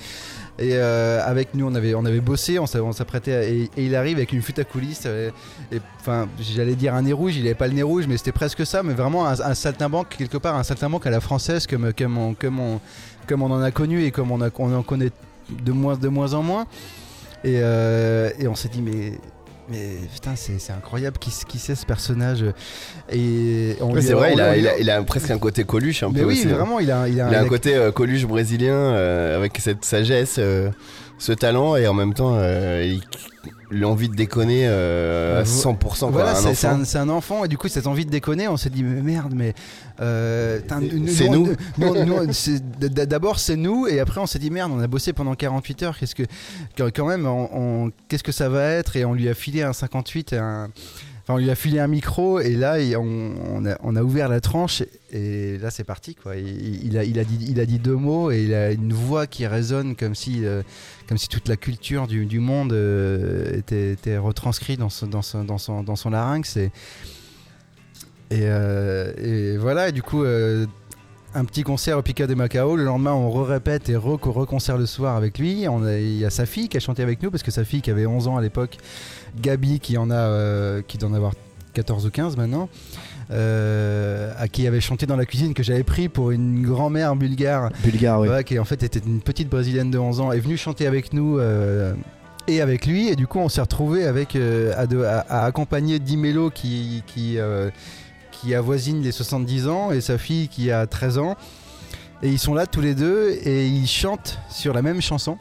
et 0.60 0.72
euh, 0.74 1.22
avec 1.26 1.56
nous 1.56 1.66
on 1.68 1.76
avait 1.76 1.96
on 1.96 2.06
avait 2.06 2.20
bossé 2.20 2.60
on 2.60 2.66
s'a- 2.66 2.84
on 2.84 2.92
s'apprêtait 2.92 3.54
et, 3.54 3.72
il 3.78 3.96
arrive 3.96 4.18
avec 4.18 4.32
une 4.34 4.42
flûte 4.42 4.60
à 4.60 4.64
coulisses 4.64 5.04
euh, 5.06 5.32
enfin 6.00 6.28
j'allais 6.40 6.76
dire 6.76 6.94
un 6.94 7.02
nez 7.04 7.14
rouge 7.14 7.36
il 7.38 7.46
avait 7.46 7.56
pas 7.56 7.68
le 7.68 7.74
nez 7.74 7.84
rouge 7.84 8.06
mais 8.08 8.18
c'était 8.18 8.32
presque 8.32 8.66
ça 8.66 8.84
mais 8.84 8.94
vraiment 8.94 9.28
un, 9.28 9.40
un 9.40 9.54
saltimbanque 9.56 10.10
quelque 10.18 10.38
part 10.38 10.56
un 10.56 10.64
saltimbanque 10.64 11.08
à 11.08 11.10
la 11.10 11.20
française 11.22 11.66
comme 11.66 11.92
comme 11.94 12.18
on, 12.18 12.34
comme 12.34 12.80
comme 13.28 13.44
on 13.44 13.52
en 13.52 13.62
a 13.62 13.72
connu 13.72 14.04
et 14.04 14.12
comme 14.12 14.32
on, 14.32 14.42
en 14.42 14.82
connaît 14.84 15.12
de 15.50 15.72
moins, 15.72 15.96
de 15.96 16.08
moins 16.08 16.34
en 16.34 16.42
moins. 16.42 16.66
Et 17.44 17.62
on 17.62 18.56
s'est 18.56 18.70
dit, 18.70 18.82
mais, 18.82 19.14
mais 19.70 19.98
putain, 20.14 20.36
c'est 20.36 20.72
incroyable 20.74 21.18
qui, 21.18 21.32
qui 21.48 21.60
c'est 21.60 21.76
ce 21.76 21.86
personnage. 21.86 22.44
Et 23.12 23.76
Ouais, 23.82 24.02
c'est 24.02 24.14
vrai 24.14 24.34
il 24.34 24.42
a, 24.42 24.58
il, 24.58 24.68
a, 24.68 24.78
il 24.80 24.90
a 24.90 25.02
presque 25.04 25.30
un 25.32 25.38
côté 25.38 25.64
Coluche 25.64 26.04
un 26.04 26.10
Mais 26.10 26.20
peu 26.22 26.26
oui, 26.26 26.34
aussi, 26.34 26.48
hein. 26.48 26.56
vraiment, 26.56 26.80
il 26.80 26.92
a, 26.92 27.08
il 27.08 27.20
a, 27.22 27.30
Il 27.30 27.36
a 27.36 27.42
un 27.42 27.48
côté 27.48 27.76
euh, 27.76 27.92
Coluche 27.92 28.26
brésilien 28.26 28.74
euh, 28.74 29.38
avec 29.38 29.58
cette 29.60 29.86
sagesse, 29.86 30.36
euh, 30.40 30.70
ce 31.20 31.32
talent 31.34 31.76
et 31.76 31.88
en 31.88 31.94
même 31.94 32.14
temps 32.14 32.34
euh, 32.38 32.96
l'envie 33.70 34.10
de 34.10 34.16
déconner 34.16 34.64
euh, 34.68 35.42
à 35.42 35.44
100%. 35.44 35.78
Quoi, 36.00 36.10
Voilà, 36.10 36.34
c'est 36.56 36.66
un, 36.68 36.84
c'est 36.86 36.98
un 36.98 37.10
enfant 37.10 37.46
et 37.46 37.48
du 37.48 37.58
coup 37.58 37.68
cette 37.68 37.86
envie 37.88 38.06
de 38.06 38.10
déconner, 38.10 38.48
on 38.48 38.58
s'est 38.58 38.70
dit 38.72 38.84
mais 38.84 39.02
merde, 39.02 39.34
mais 39.36 39.54
euh, 40.02 40.60
C'est 41.08 41.30
nous. 41.30 41.50
D'abord 42.80 43.40
c'est 43.40 43.56
nous 43.56 43.88
et 43.88 44.00
après 44.00 44.20
on 44.22 44.26
s'est 44.26 44.40
dit 44.40 44.50
merde, 44.50 44.72
on 44.74 44.80
a 44.80 44.88
bossé 44.88 45.14
pendant 45.14 45.36
48 45.36 45.84
heures, 45.84 45.98
qu'est-ce 45.98 46.16
que 46.16 46.24
quand 46.78 46.88
quand 46.96 47.06
même, 47.06 47.28
on, 47.28 47.50
on- 47.86 47.92
qu'est-ce 48.08 48.24
que 48.24 48.32
ça 48.32 48.50
va 48.50 48.66
être? 48.66 48.96
Et 48.96 49.06
on 49.06 49.14
lui 49.14 49.30
a 49.30 49.34
filé 49.34 49.62
un 49.64 49.74
58 49.74 50.34
et 50.34 50.38
un 50.38 50.70
On 51.32 51.38
lui 51.38 51.52
a 51.52 51.56
filé 51.56 51.80
un 51.80 51.86
micro 51.86 52.40
et 52.40 52.56
là, 52.56 52.78
on, 52.98 53.96
a, 53.96 54.02
ouvert 54.02 54.30
la 54.30 54.42
tranche 54.42 54.82
et 55.12 55.60
là, 55.60 55.70
c'est 55.70 55.84
parti. 55.84 56.16
Quoi. 56.16 56.36
Il, 56.38 56.98
a, 56.98 57.04
dit, 57.06 57.80
deux 57.80 57.96
mots 57.96 58.32
et 58.32 58.42
il 58.42 58.54
a 58.56 58.72
une 58.72 58.94
voix 58.94 59.28
qui 59.28 59.46
résonne 59.46 59.96
comme 59.96 60.16
si, 60.16 60.44
euh, 60.44 60.64
comme 61.08 61.20
si 61.20 61.28
toute 61.28 61.48
la 61.48 61.56
culture 61.56 62.08
du, 62.08 62.40
monde 62.40 62.74
euh, 62.74 63.56
était, 63.56 64.18
retranscrite 64.18 64.80
dans, 64.80 64.90
son- 64.90 66.10
larynx. 66.10 66.58
Euh, 68.32 69.14
et 69.54 69.58
voilà, 69.58 69.90
et 69.90 69.92
du 69.92 70.02
coup, 70.02 70.24
un 71.36 71.46
petit 71.46 71.64
concert 71.64 71.98
au 71.98 72.02
Pica 72.02 72.26
de 72.26 72.34
Macao. 72.34 72.76
Le 72.76 72.84
lendemain, 72.84 73.14
on 73.14 73.30
re-répète 73.30 73.90
et 73.90 73.96
re- 73.96 74.30
reconcert 74.30 74.78
le 74.78 74.86
soir 74.86 75.16
avec 75.16 75.38
lui. 75.38 75.64
Il 75.64 76.18
y 76.18 76.26
a 76.26 76.30
sa 76.30 76.46
fille 76.46 76.70
qui 76.70 76.78
a 76.78 76.80
chanté 76.80 77.04
avec 77.04 77.22
nous 77.22 77.30
parce 77.30 77.44
que 77.44 77.52
sa 77.52 77.64
fille 77.64 77.82
qui 77.82 77.92
avait 77.92 78.06
11 78.08 78.28
ans 78.28 78.38
à 78.38 78.42
l'époque, 78.42 78.78
Gabi, 79.42 79.80
qui 79.80 79.98
en 79.98 80.10
a, 80.12 80.16
euh, 80.16 80.82
qui 80.88 80.98
doit 80.98 81.10
en 81.10 81.14
avoir 81.14 81.34
14 81.74 82.06
ou 82.06 82.10
15 82.12 82.38
maintenant. 82.38 82.70
euh, 83.32 84.34
à 84.40 84.48
qui 84.48 84.66
avait 84.68 84.82
chanté 84.82 85.06
dans 85.06 85.16
la 85.16 85.26
cuisine 85.26 85.54
que 85.54 85.62
j'avais 85.64 85.84
pris 85.84 86.10
pour 86.10 86.32
une 86.32 86.64
grand-mère 86.66 87.16
bulgare 87.16 87.70
Bulgare, 87.84 88.20
oui. 88.22 88.28
Qui 88.44 88.58
en 88.58 88.66
fait 88.66 88.82
était 88.84 89.00
une 89.06 89.22
petite 89.22 89.50
brésilienne 89.50 89.92
de 89.92 89.98
11 90.00 90.20
ans, 90.20 90.32
est 90.32 90.40
venue 90.40 90.58
chanter 90.58 90.88
avec 90.88 91.14
nous 91.14 91.38
euh, 91.38 91.94
et 92.48 92.60
avec 92.62 92.88
lui. 92.88 93.08
Et 93.10 93.16
du 93.16 93.28
coup, 93.28 93.38
on 93.40 93.50
s'est 93.50 93.62
retrouvé 93.62 94.06
avec 94.06 94.36
à, 94.36 94.88
de- 94.88 95.04
à- 95.04 95.20
à 95.30 95.46
accompagner 95.46 96.00
Dimelo 96.00 96.50
qui 96.50 97.04
qui 97.06 97.38
qui 98.32 98.56
avoisine 98.56 99.02
les 99.04 99.12
70 99.12 99.68
ans 99.68 99.92
et 99.92 100.02
sa 100.02 100.18
fille 100.18 100.48
qui 100.48 100.72
a 100.72 100.88
13 100.88 101.18
ans. 101.20 101.36
Et 102.24 102.30
ils 102.30 102.40
sont 102.40 102.54
là 102.54 102.66
tous 102.66 102.82
les 102.82 102.96
deux 102.96 103.30
et 103.44 103.68
ils 103.68 103.88
chantent 103.88 104.40
sur 104.50 104.74
la 104.74 104.82
même 104.82 105.02
chanson. 105.02 105.38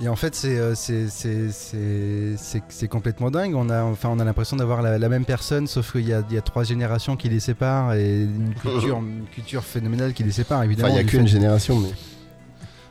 Et 0.00 0.08
en 0.08 0.16
fait, 0.16 0.34
c'est 0.34 0.56
euh, 0.58 0.74
c'est- 0.76 2.88
complètement 2.88 3.30
dingue. 3.30 3.54
On 3.56 3.68
a, 3.68 3.82
enfin, 3.82 4.10
on 4.12 4.18
a 4.20 4.24
l'impression 4.24 4.56
d'avoir 4.56 4.80
la, 4.80 4.96
la 4.98 5.08
même 5.08 5.24
personne, 5.24 5.66
sauf 5.66 5.92
qu'il 5.92 6.06
y 6.06 6.10
y 6.10 6.14
a 6.14 6.40
trois 6.42 6.62
générations 6.64 7.16
qui 7.16 7.28
les 7.28 7.40
séparent 7.40 7.94
et 7.94 8.22
une 8.22 8.54
culture, 8.54 8.98
une 9.02 9.24
culture 9.32 9.64
phénoménale 9.64 10.12
qui 10.12 10.22
les 10.22 10.32
sépare, 10.32 10.62
évidemment. 10.62 10.88
Enfin, 10.90 11.00
il 11.00 11.04
n'y 11.04 11.08
a 11.08 11.10
qu'une 11.10 11.26
génération, 11.26 11.80
mais. 11.80 11.88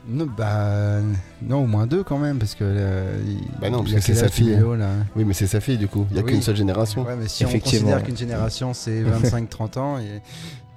non, 0.06 0.26
bah, 0.36 1.00
non, 1.40 1.64
au 1.64 1.66
moins 1.66 1.86
deux 1.86 2.02
quand 2.02 2.18
même, 2.18 2.38
parce 2.38 2.54
que. 2.54 2.64
euh, 2.64 3.18
Bah 3.60 3.70
non, 3.70 3.78
parce 3.80 3.94
que 3.94 4.00
c'est 4.02 4.14
sa 4.14 4.28
fille. 4.28 4.54
Là 4.56 4.90
Oui, 5.16 5.24
mais 5.24 5.32
c'est 5.32 5.46
sa 5.46 5.60
fille, 5.60 5.78
du 5.78 5.88
coup. 5.88 6.06
Il 6.10 6.14
n'y 6.14 6.20
a 6.20 6.24
Oui. 6.24 6.32
qu'une 6.32 6.42
seule 6.42 6.56
génération. 6.56 7.06
Ouais, 7.06 7.16
mais 7.18 7.28
si 7.28 7.46
on 7.46 7.58
considère 7.58 8.02
qu'une 8.02 8.16
génération 8.18 8.74
c'est 8.74 9.02
25-30 9.02 9.78
ans. 9.78 9.98
Et, 9.98 10.20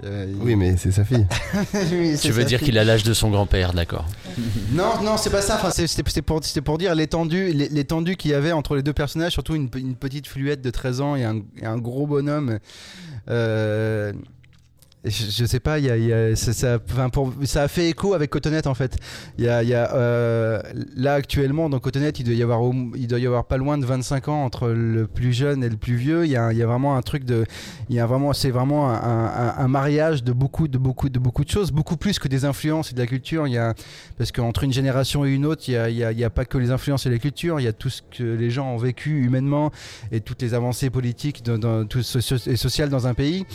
euh, 0.03 0.31
Oui, 0.39 0.55
mais 0.55 0.77
c'est 0.77 0.91
sa 0.91 1.03
fille. 1.05 1.25
Oui, 1.91 2.17
Tu 2.19 2.31
veux 2.31 2.43
dire 2.43 2.59
qu'il 2.59 2.77
a 2.77 2.83
l'âge 2.83 3.03
de 3.03 3.13
son 3.13 3.29
grand-père, 3.29 3.73
d'accord. 3.73 4.05
Non, 4.71 5.01
non, 5.03 5.17
c'est 5.17 5.29
pas 5.29 5.41
ça. 5.41 5.55
Enfin, 5.61 5.69
c'est 5.71 6.21
pour, 6.21 6.77
dire 6.77 6.95
l'étendue, 6.95 7.51
l'é- 7.51 7.69
l'étendue 7.69 8.15
qu'il 8.15 8.31
y 8.31 8.33
avait 8.33 8.51
entre 8.51 8.75
les 8.75 8.83
deux 8.83 8.93
personnages, 8.93 9.33
surtout 9.33 9.55
une 9.55 9.69
petite 9.69 10.27
fluette 10.27 10.61
de 10.61 10.69
13 10.69 11.01
ans 11.01 11.15
et 11.15 11.23
un, 11.23 11.37
et 11.61 11.65
un 11.65 11.77
gros 11.77 12.07
bonhomme. 12.07 12.59
Euh, 13.29 14.13
je, 15.03 15.45
sais 15.45 15.59
pas, 15.59 15.77
ça, 16.35 17.63
a 17.63 17.67
fait 17.67 17.89
écho 17.89 18.13
avec 18.13 18.29
Cotonette 18.29 18.67
en 18.67 18.75
fait. 18.75 18.97
Euh, 19.39 20.61
là 20.95 21.13
actuellement 21.15 21.69
dans 21.69 21.79
Cotonette, 21.79 22.19
il 22.19 22.25
doit 22.25 22.35
y 22.35 23.25
avoir, 23.25 23.45
pas 23.45 23.57
loin 23.57 23.79
de 23.79 23.85
25 23.85 24.27
ans 24.27 24.43
entre 24.43 24.69
le 24.69 25.07
plus 25.07 25.33
jeune 25.33 25.63
et 25.63 25.69
le 25.69 25.77
plus 25.77 25.95
vieux. 25.95 26.25
Il 26.25 26.31
y 26.31 26.35
a, 26.35 26.51
vraiment 26.67 26.95
un 26.95 27.01
truc 27.01 27.23
de, 27.23 27.45
c'est 28.33 28.51
vraiment 28.51 28.91
un, 28.91 29.67
mariage 29.67 30.23
de 30.23 30.33
beaucoup, 30.33 30.67
de 30.67 30.77
beaucoup, 30.77 31.09
de 31.09 31.49
choses, 31.49 31.71
beaucoup 31.71 31.97
plus 31.97 32.19
que 32.19 32.27
des 32.27 32.45
influences 32.45 32.91
et 32.91 32.93
de 32.93 32.99
la 32.99 33.07
culture. 33.07 33.47
Parce 34.19 34.31
qu'entre 34.31 34.63
une 34.63 34.73
génération 34.73 35.25
et 35.25 35.31
une 35.31 35.47
autre, 35.47 35.63
il 35.67 35.95
n'y 35.95 36.23
a, 36.23 36.29
pas 36.29 36.45
que 36.45 36.59
les 36.59 36.69
influences 36.69 37.07
et 37.07 37.09
les 37.09 37.19
cultures, 37.19 37.59
il 37.59 37.63
y 37.63 37.67
a 37.67 37.73
tout 37.73 37.89
ce 37.89 38.03
que 38.03 38.23
les 38.23 38.51
gens 38.51 38.67
ont 38.71 38.77
vécu 38.77 39.23
humainement 39.23 39.71
et 40.11 40.21
toutes 40.21 40.43
les 40.43 40.53
avancées 40.53 40.91
politiques 40.91 41.43
et 41.47 42.55
sociales 42.55 42.89
dans 42.89 43.07
un 43.07 43.15
pays. 43.15 43.47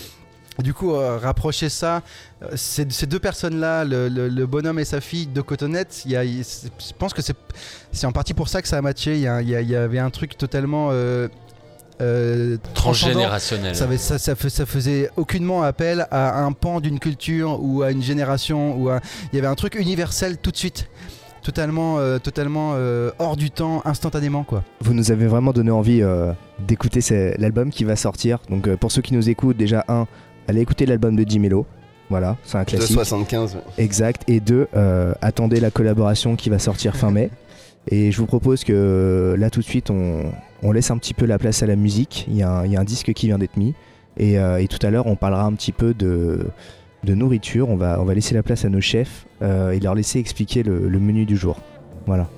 Du 0.63 0.73
coup, 0.73 0.95
euh, 0.95 1.19
rapprocher 1.19 1.69
ça, 1.69 2.03
euh, 2.43 2.47
ces, 2.55 2.87
ces 2.91 3.07
deux 3.07 3.19
personnes-là, 3.19 3.85
le, 3.85 4.09
le- 4.09 4.29
le 4.29 4.47
bonhomme 4.47 4.79
et 4.79 4.85
sa 4.85 5.01
fille 5.01 5.27
de 5.27 5.41
Cotonette, 5.43 6.03
il 6.07 6.13
y 6.13 6.17
a- 6.17 6.25
je 6.25 6.93
pense 6.99 7.13
que 7.13 7.23
c'est 7.23 7.37
c'est 7.93 8.07
en 8.07 8.13
partie 8.13 8.35
pour 8.35 8.49
ça 8.49 8.63
que 8.63 8.69
ça 8.69 8.79
a 8.79 8.83
matché. 8.83 9.15
Il 9.17 9.21
y, 9.21 9.29
a- 9.29 9.41
il 9.43 9.49
y 9.69 9.77
avait 9.77 9.99
un 9.99 10.11
truc 10.11 10.37
totalement 10.39 10.89
euh, 10.93 11.29
euh, 12.01 12.57
transcendant. 12.75 13.13
Transgénérationnel. 13.13 13.75
Ça, 13.77 13.85
avait- 13.85 13.97
ça, 13.99 14.19
ça 14.19 14.35
fais- 14.35 14.51
ça 14.51 14.67
faisait 14.67 15.11
aucunement 15.17 15.63
appel 15.63 16.07
à 16.11 16.41
un 16.43 16.53
pan 16.53 16.81
d'une 16.81 16.99
culture 16.99 17.59
ou 17.63 17.83
à 17.83 17.91
une 17.91 18.03
génération. 18.03 18.77
Ou 18.77 18.91
à... 18.91 19.01
Il 19.33 19.37
y 19.37 19.39
avait 19.39 19.49
un 19.49 19.55
truc 19.55 19.75
universel 19.77 20.37
tout 20.39 20.51
de 20.51 20.57
suite. 20.57 20.89
Totalement, 21.43 21.99
euh, 21.99 22.19
totalement 22.19 22.73
euh, 22.75 23.13
hors 23.21 23.37
du 23.37 23.53
temps, 23.53 23.81
instantanément 23.85 24.43
quoi. 24.43 24.65
Vous 24.81 24.95
nous 24.95 25.13
avez 25.13 25.29
vraiment 25.29 25.53
donné 25.53 25.71
envie 25.71 26.03
euh, 26.03 26.33
d'écouter 26.59 27.01
l'album 27.39 27.71
qui 27.71 27.85
va 27.85 27.95
sortir. 27.95 28.41
Donc 28.51 28.67
euh, 28.67 28.77
pour 28.77 28.91
ceux 28.91 29.01
qui 29.01 29.15
nous 29.15 29.29
écoutent, 29.31 29.57
déjà 29.57 29.85
un, 29.87 30.07
allez 30.49 30.61
écouter 30.61 30.87
l'album 30.87 31.17
de 31.17 31.29
Jimelo. 31.29 31.67
Voilà, 32.09 32.37
c'est 32.45 32.57
un 32.57 32.63
De 32.63 32.67
classique. 32.67 32.95
75. 32.95 33.59
Exact. 33.79 34.23
Et 34.29 34.41
deux, 34.41 34.69
euh, 34.77 35.13
attendez 35.21 35.59
la 35.59 35.71
collaboration 35.71 36.37
qui 36.37 36.51
va 36.51 36.59
sortir 36.59 36.97
fin 36.97 37.11
mai. 37.11 37.31
Et 37.89 38.11
je 38.11 38.19
vous 38.19 38.27
propose 38.27 38.65
que 38.65 38.73
euh, 38.73 39.37
là 39.37 39.49
tout 39.51 39.61
de 39.61 39.65
suite, 39.65 39.91
on, 39.91 40.25
on 40.63 40.73
laisse 40.73 40.91
un 40.91 40.99
petit 40.99 41.15
peu 41.15 41.25
la 41.27 41.39
place 41.39 41.63
à 41.63 41.67
la 41.67 41.77
musique. 41.77 42.27
Il 42.29 42.37
y 42.37 42.43
a 42.43 42.51
un, 42.51 42.65
il 42.65 42.73
y 42.73 42.77
a 42.77 42.81
un 42.81 42.85
disque 42.85 43.13
qui 43.13 43.27
vient 43.27 43.39
d'être 43.39 43.57
mis. 43.57 43.75
Et, 44.17 44.39
euh, 44.39 44.61
et 44.61 44.67
tout 44.67 44.85
à 44.85 44.91
l'heure, 44.91 45.07
on 45.07 45.17
parlera 45.17 45.45
un 45.45 45.53
petit 45.53 45.73
peu 45.73 45.95
de, 45.95 46.47
de 47.05 47.15
nourriture. 47.15 47.69
On 47.69 47.77
va, 47.77 48.01
on 48.01 48.05
va 48.05 48.15
laisser 48.15 48.35
la 48.35 48.43
place 48.43 48.65
à 48.65 48.69
nos 48.69 48.81
chefs 48.81 49.27
euh, 49.43 49.71
et 49.71 49.81
leur 49.81 49.95
laisser 49.95 50.19
expliquer 50.19 50.63
le, 50.63 50.89
le 50.89 50.99
menu 50.99 51.27
du 51.27 51.37
jour. 51.37 51.59
Voilà. 52.07 52.29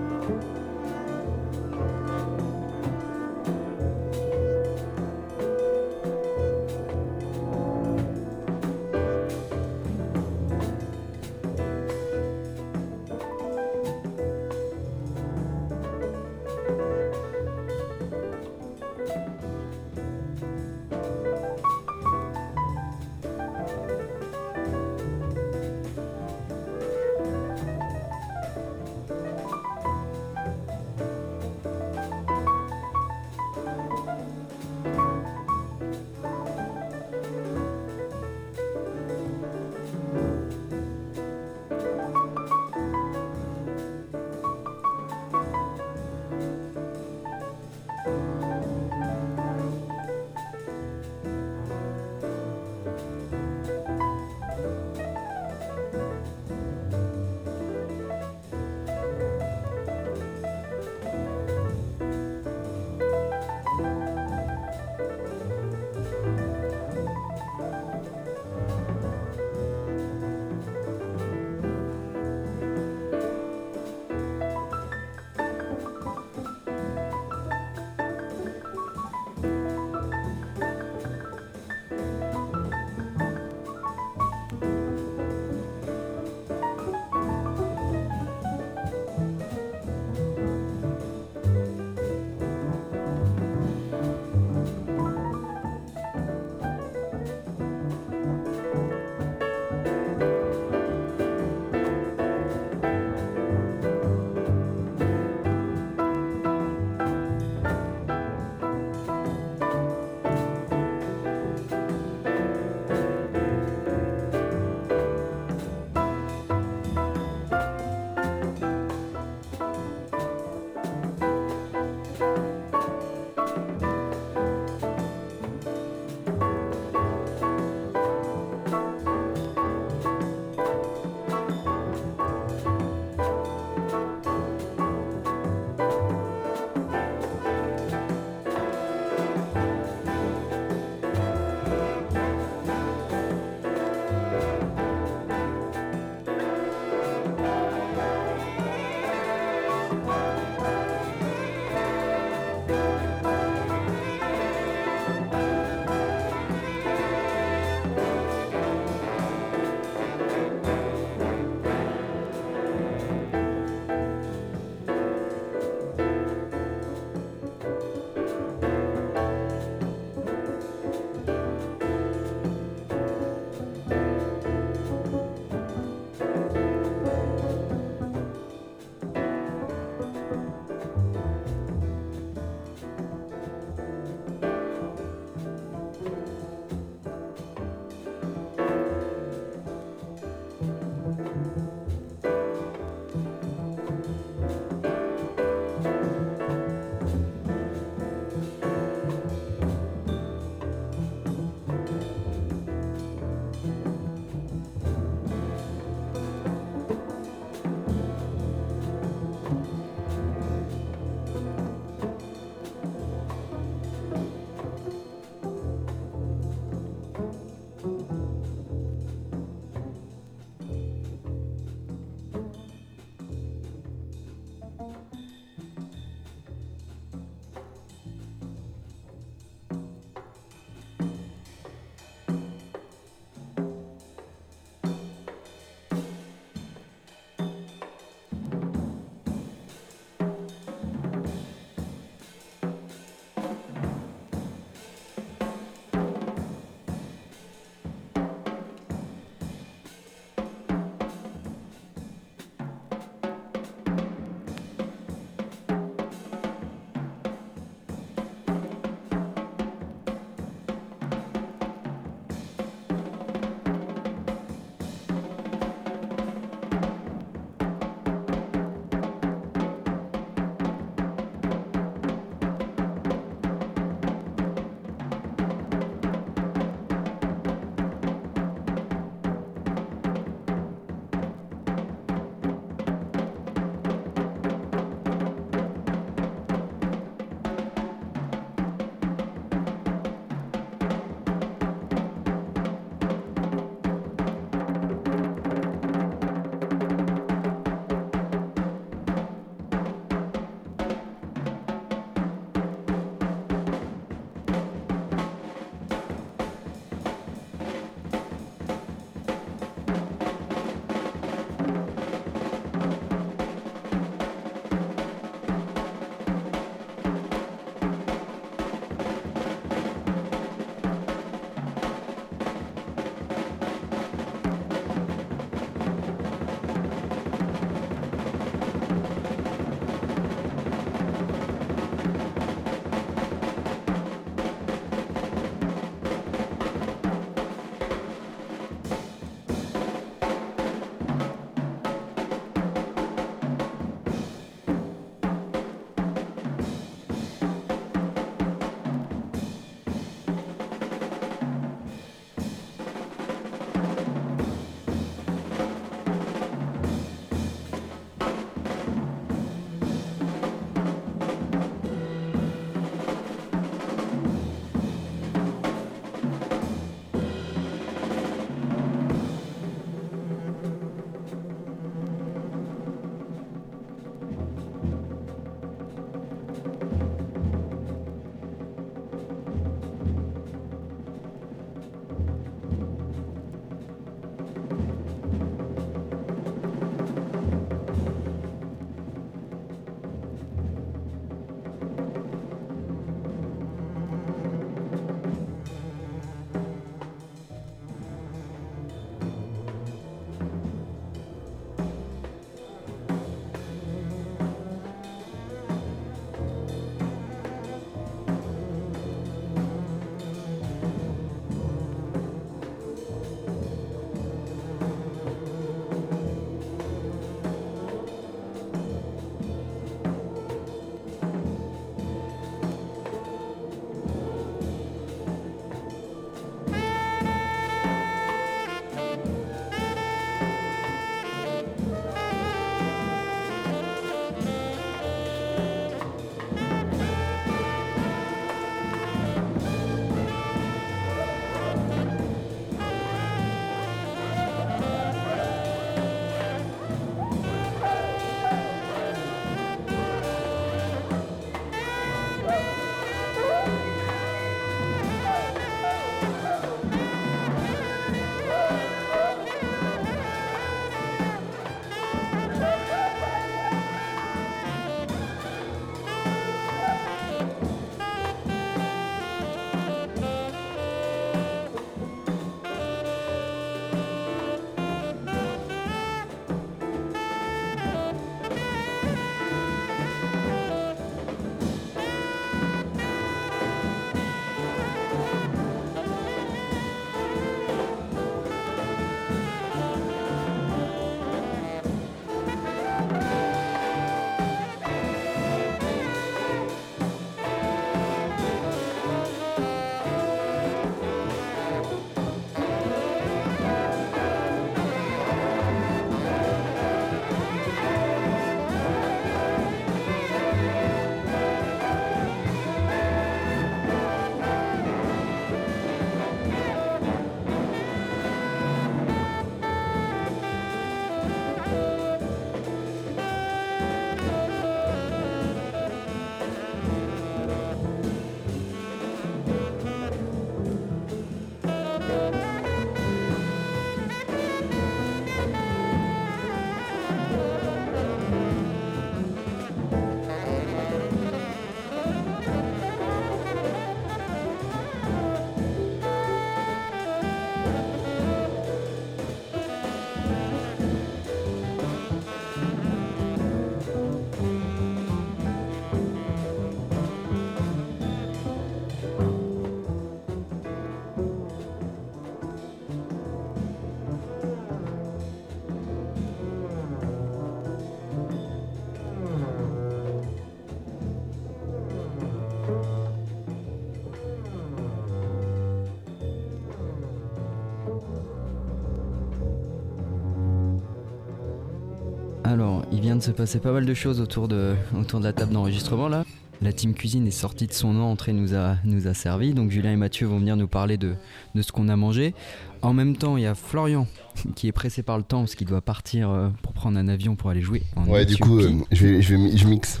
Alors, 582.52 582.84
il 582.92 583.00
vient 583.00 583.16
de 583.16 583.22
se 583.22 583.30
passer 583.30 583.58
pas 583.60 583.72
mal 583.72 583.86
de 583.86 583.94
choses 583.94 584.20
autour 584.20 584.46
de, 584.46 584.74
autour 584.98 585.20
de 585.20 585.24
la 585.24 585.32
table 585.32 585.52
d'enregistrement 585.52 586.08
là. 586.08 586.24
La 586.60 586.72
team 586.72 586.92
cuisine 586.94 587.26
est 587.26 587.30
sortie 587.32 587.66
de 587.66 587.72
son 587.72 587.98
entrée, 587.98 588.32
nous 588.32 588.54
a, 588.54 588.76
nous 588.84 589.08
a 589.08 589.14
servi. 589.14 589.52
Donc 589.54 589.70
Julien 589.70 589.92
et 589.92 589.96
Mathieu 589.96 590.26
vont 590.26 590.38
venir 590.38 590.56
nous 590.56 590.68
parler 590.68 590.96
de, 590.96 591.14
de 591.54 591.62
ce 591.62 591.72
qu'on 591.72 591.88
a 591.88 591.96
mangé. 591.96 592.34
En 592.82 592.92
même 592.92 593.16
temps, 593.16 593.36
il 593.36 593.42
y 593.44 593.46
a 593.46 593.54
Florian 593.54 594.06
qui 594.54 594.68
est 594.68 594.72
pressé 594.72 595.02
par 595.02 595.16
le 595.16 595.24
temps 595.24 595.40
parce 595.40 595.54
qu'il 595.56 595.66
doit 595.66 595.80
partir 595.80 596.30
euh, 596.30 596.50
pour 596.62 596.72
prendre 596.72 596.98
un 596.98 597.08
avion 597.08 597.34
pour 597.36 597.50
aller 597.50 597.62
jouer. 597.62 597.82
En 597.96 598.04
Ouais, 598.06 598.24
du 598.26 598.36
coup, 598.36 598.58
euh, 598.60 598.70
je, 598.92 599.06
vais, 599.06 599.22
je, 599.22 599.34
vais, 599.34 599.56
je 599.56 599.66
mixe. 599.66 600.00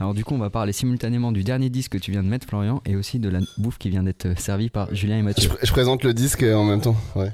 Alors 0.00 0.14
du 0.14 0.24
coup, 0.24 0.34
on 0.34 0.38
va 0.38 0.48
parler 0.48 0.72
simultanément 0.72 1.32
du 1.32 1.42
dernier 1.44 1.68
disque 1.70 1.92
que 1.92 1.98
tu 1.98 2.12
viens 2.12 2.22
de 2.22 2.28
mettre, 2.28 2.46
Florian, 2.46 2.80
et 2.86 2.94
aussi 2.94 3.18
de 3.18 3.28
la 3.28 3.40
bouffe 3.58 3.78
qui 3.78 3.90
vient 3.90 4.04
d'être 4.04 4.26
euh, 4.26 4.34
servie 4.36 4.70
par 4.70 4.94
Julien 4.94 5.16
et 5.16 5.20
Je, 5.20 5.24
Mathieu. 5.24 5.48
pr- 5.50 5.58
je 5.66 5.72
présente 5.72 6.04
le 6.04 6.14
disque 6.14 6.44
en 6.44 6.64
même 6.64 6.80
temps. 6.80 6.96
Ouais. 7.16 7.30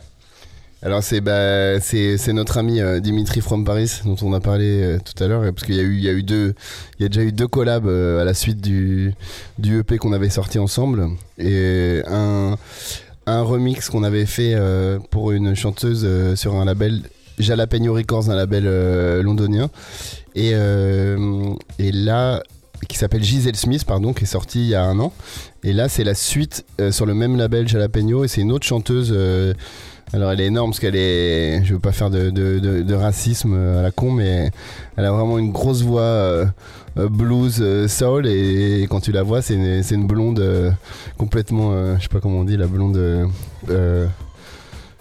Alors 0.85 1.03
c'est 1.03 1.23
bah, 1.23 1.81
c'est 1.81 2.33
notre 2.35 2.59
ami 2.59 2.79
euh, 2.79 3.01
Dimitri 3.01 3.41
from 3.41 3.65
Paris 3.65 4.03
dont 4.05 4.17
on 4.21 4.35
a 4.35 4.41
parlé 4.41 4.83
euh, 4.83 4.99
tout 5.03 5.25
à 5.25 5.27
l'heure 5.27 5.41
parce 5.55 5.65
qu'il 5.65 5.77
y 5.77 5.81
a 5.81 5.83
eu 5.83 5.95
il 5.95 6.05
y 6.05 6.11
a 6.11 6.13
eu 6.13 6.23
deux 6.23 6.55
il 6.99 7.05
y 7.05 7.07
a 7.07 7.09
déjà 7.09 7.23
eu 7.23 7.33
deux 7.33 7.49
collabs 7.49 7.87
euh, 7.87 8.21
à 8.21 8.25
la 8.25 8.35
suite 8.35 8.61
du 8.61 9.15
du 9.59 9.79
EP 9.79 9.97
qu'on 9.97 10.13
avait 10.13 10.29
sorti 10.29 10.59
ensemble 10.59 11.09
et 11.39 12.03
un 12.07 12.59
un 13.25 13.41
remix 13.41 13.89
qu'on 13.89 14.03
avait 14.03 14.27
fait 14.27 14.55
pour 15.11 15.33
une 15.33 15.55
chanteuse 15.55 16.07
sur 16.35 16.55
un 16.57 16.67
label 16.67 17.01
Jalapeno 17.39 17.95
Records 17.95 18.29
un 18.29 18.37
label 18.37 18.65
londonien 19.23 19.71
et 20.35 20.51
et 20.51 21.93
là 21.93 22.43
qui 22.91 22.99
s'appelle 22.99 23.25
Giselle 23.25 23.57
Smith 23.57 23.87
pardon 23.87 24.13
qui 24.13 24.25
est 24.25 24.27
sorti 24.27 24.61
il 24.61 24.69
y 24.69 24.75
a 24.75 24.85
un 24.85 24.99
an 25.01 25.15
et 25.67 25.73
là, 25.73 25.89
c'est 25.89 26.05
la 26.05 26.15
suite 26.15 26.67
sur 26.91 27.07
le 27.07 27.15
même 27.15 27.39
label 27.39 27.67
Jalapeno 27.67 28.23
et 28.25 28.29
c'est 28.29 28.43
une 28.43 28.53
autre 28.53 28.67
chanteuse. 28.67 29.17
Alors, 30.15 30.31
elle 30.31 30.41
est 30.41 30.47
énorme 30.47 30.71
parce 30.71 30.79
qu'elle 30.79 30.95
est. 30.95 31.65
Je 31.65 31.75
veux 31.75 31.81
pas 31.81 31.91
faire 31.91 32.09
de, 32.09 32.95
racisme 32.95 33.53
euh, 33.57 33.81
à 33.81 33.83
la 33.83 33.91
con, 33.91 34.13
mais 34.13 34.49
elle 34.97 35.07
a 35.07 35.11
vraiment 35.11 35.39
une 35.39 35.51
grosse 35.51 35.83
voix 35.83 36.03
euh, 36.03 36.47
euh, 36.99 37.09
blues, 37.09 37.65
soul. 37.89 38.29
Et, 38.29 38.87
quand 38.89 39.01
tu 39.01 39.11
la 39.11 39.25
vois, 39.25 39.43
c'est 39.43 39.55
une, 39.55 40.07
blonde 40.07 40.73
complètement. 41.19 41.97
je 41.97 42.03
sais 42.03 42.09
pas 42.09 42.21
comment 42.21 42.39
on 42.39 42.45
dit, 42.45 42.57
la 42.57 42.69
blonde. 42.69 43.29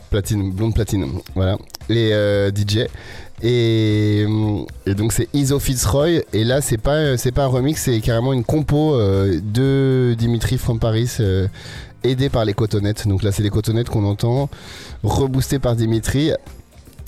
platine, 0.09 0.51
blonde 0.51 0.73
platine. 0.73 1.05
Voilà. 1.35 1.59
Euh, 1.91 2.49
DJ. 2.49 2.87
Et, 3.43 4.25
donc 4.87 5.13
c'est 5.13 5.27
Iso 5.33 5.59
Fitzroy 5.59 6.23
et 6.31 6.43
là 6.45 6.61
c'est 6.61 6.77
pas 6.77 7.17
pas 7.35 7.43
un 7.43 7.47
remix 7.47 7.81
c'est 7.81 7.99
carrément 7.99 8.31
une 8.31 8.45
compo 8.45 8.97
de 8.97 10.15
Dimitri 10.17 10.57
from 10.57 10.79
Paris 10.79 11.17
aidé 12.03 12.29
par 12.29 12.45
les 12.45 12.53
cotonnettes. 12.53 13.07
Donc 13.07 13.23
là 13.23 13.31
c'est 13.31 13.43
les 13.43 13.49
cotonnettes 13.49 13.89
qu'on 13.89 14.05
entend 14.05 14.49
reboosté 15.03 15.59
par 15.59 15.75
Dimitri 15.75 16.31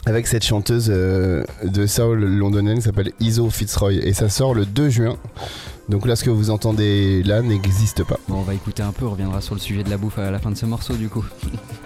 avec 0.05 0.27
cette 0.27 0.43
chanteuse 0.43 0.87
euh, 0.89 1.43
de 1.63 1.87
soul 1.87 2.23
londonienne 2.23 2.77
qui 2.77 2.83
s'appelle 2.83 3.11
Iso 3.19 3.49
Fitzroy. 3.49 3.93
Et 3.93 4.13
ça 4.13 4.29
sort 4.29 4.53
le 4.53 4.65
2 4.65 4.89
juin. 4.89 5.17
Donc 5.89 6.05
là 6.05 6.15
ce 6.15 6.23
que 6.23 6.29
vous 6.29 6.49
entendez 6.49 7.23
là 7.23 7.41
n'existe 7.41 8.03
pas. 8.03 8.19
Bon, 8.27 8.37
on 8.37 8.43
va 8.43 8.53
écouter 8.53 8.83
un 8.83 8.91
peu, 8.91 9.05
on 9.05 9.11
reviendra 9.11 9.41
sur 9.41 9.55
le 9.55 9.61
sujet 9.61 9.83
de 9.83 9.89
la 9.89 9.97
bouffe 9.97 10.17
à 10.19 10.31
la 10.31 10.39
fin 10.39 10.51
de 10.51 10.57
ce 10.57 10.65
morceau 10.65 10.95
du 10.95 11.09
coup. 11.09 11.25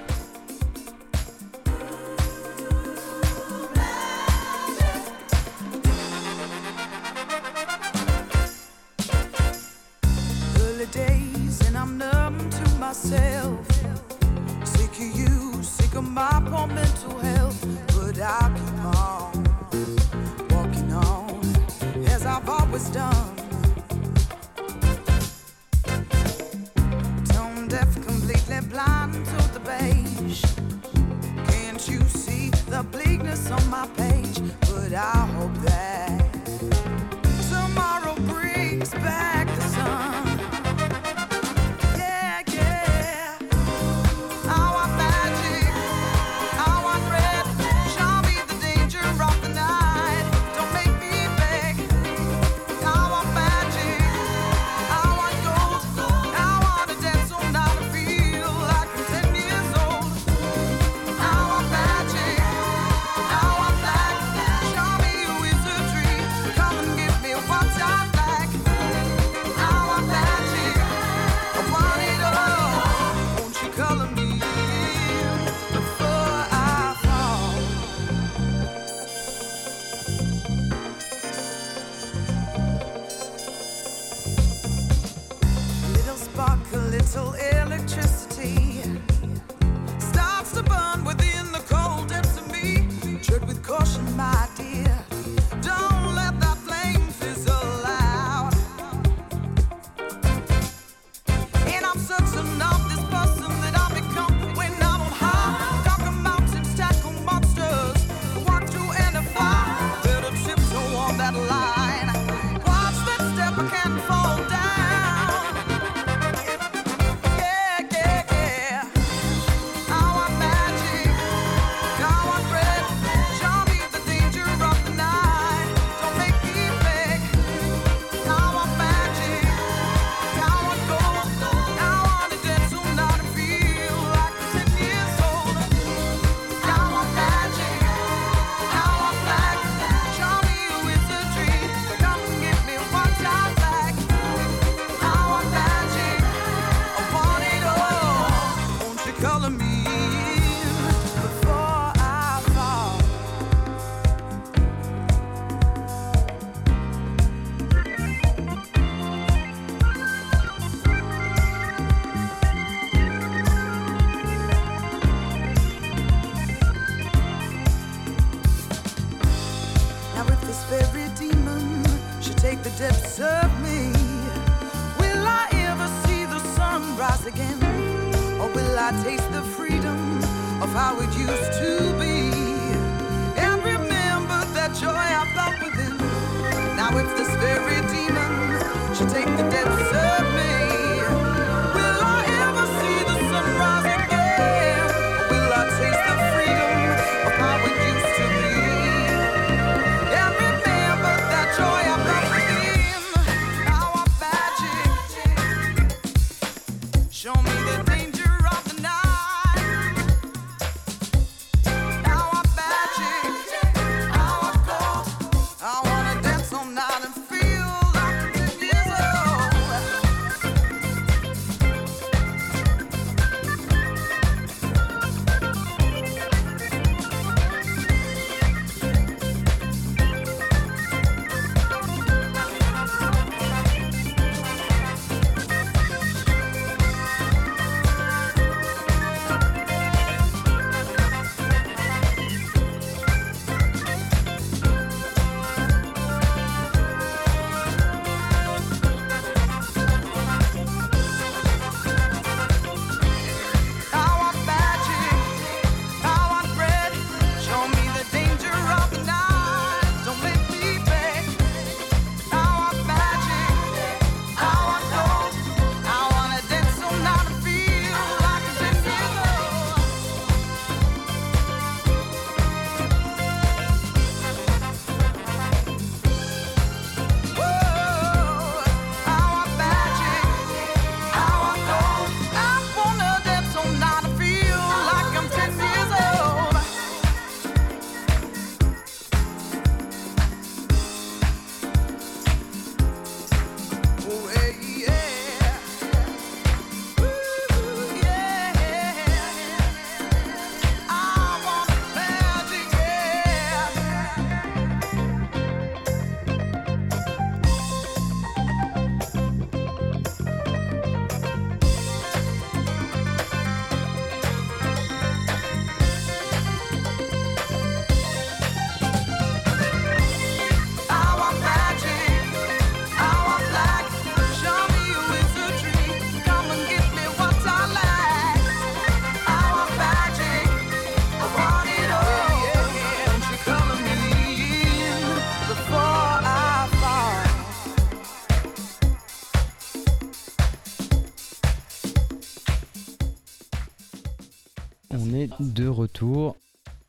de 345.54 345.68
retour 345.68 346.36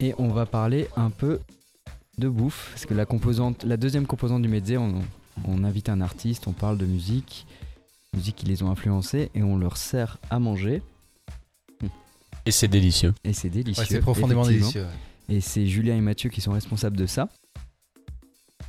et 0.01 0.15
on 0.19 0.29
va 0.29 0.47
parler 0.47 0.89
un 0.97 1.11
peu 1.11 1.41
de 2.19 2.29
bouffe. 2.29 2.69
Parce 2.73 2.87
que 2.87 2.95
la, 2.95 3.07
composante, 3.07 3.65
la 3.65 3.77
deuxième 3.77 4.07
composante 4.07 4.43
du 4.43 4.49
Mezzé, 4.49 4.77
on, 4.79 4.95
on 5.47 5.65
invite 5.65 5.89
un 5.89 6.01
artiste, 6.01 6.47
on 6.47 6.53
parle 6.53 6.79
de 6.79 6.87
musique, 6.87 7.47
musique 8.15 8.37
qui 8.37 8.47
les 8.47 8.63
ont 8.63 8.71
influencés 8.71 9.31
et 9.35 9.43
on 9.43 9.57
leur 9.59 9.77
sert 9.77 10.19
à 10.31 10.39
manger. 10.39 10.83
Et 12.47 12.51
c'est 12.53 12.69
délicieux. 12.69 13.15
Et 13.25 13.33
c'est 13.33 13.51
délicieux. 13.51 13.83
Ouais, 13.83 13.89
c'est 13.89 14.01
profondément 14.01 14.47
délicieux. 14.47 14.83
ouais. 14.83 15.37
Et 15.37 15.41
c'est 15.41 15.67
Julien 15.67 15.97
et 15.97 16.01
Mathieu 16.01 16.31
qui 16.31 16.41
sont 16.41 16.53
responsables 16.53 16.97
de 16.97 17.07
ça. 17.07 17.29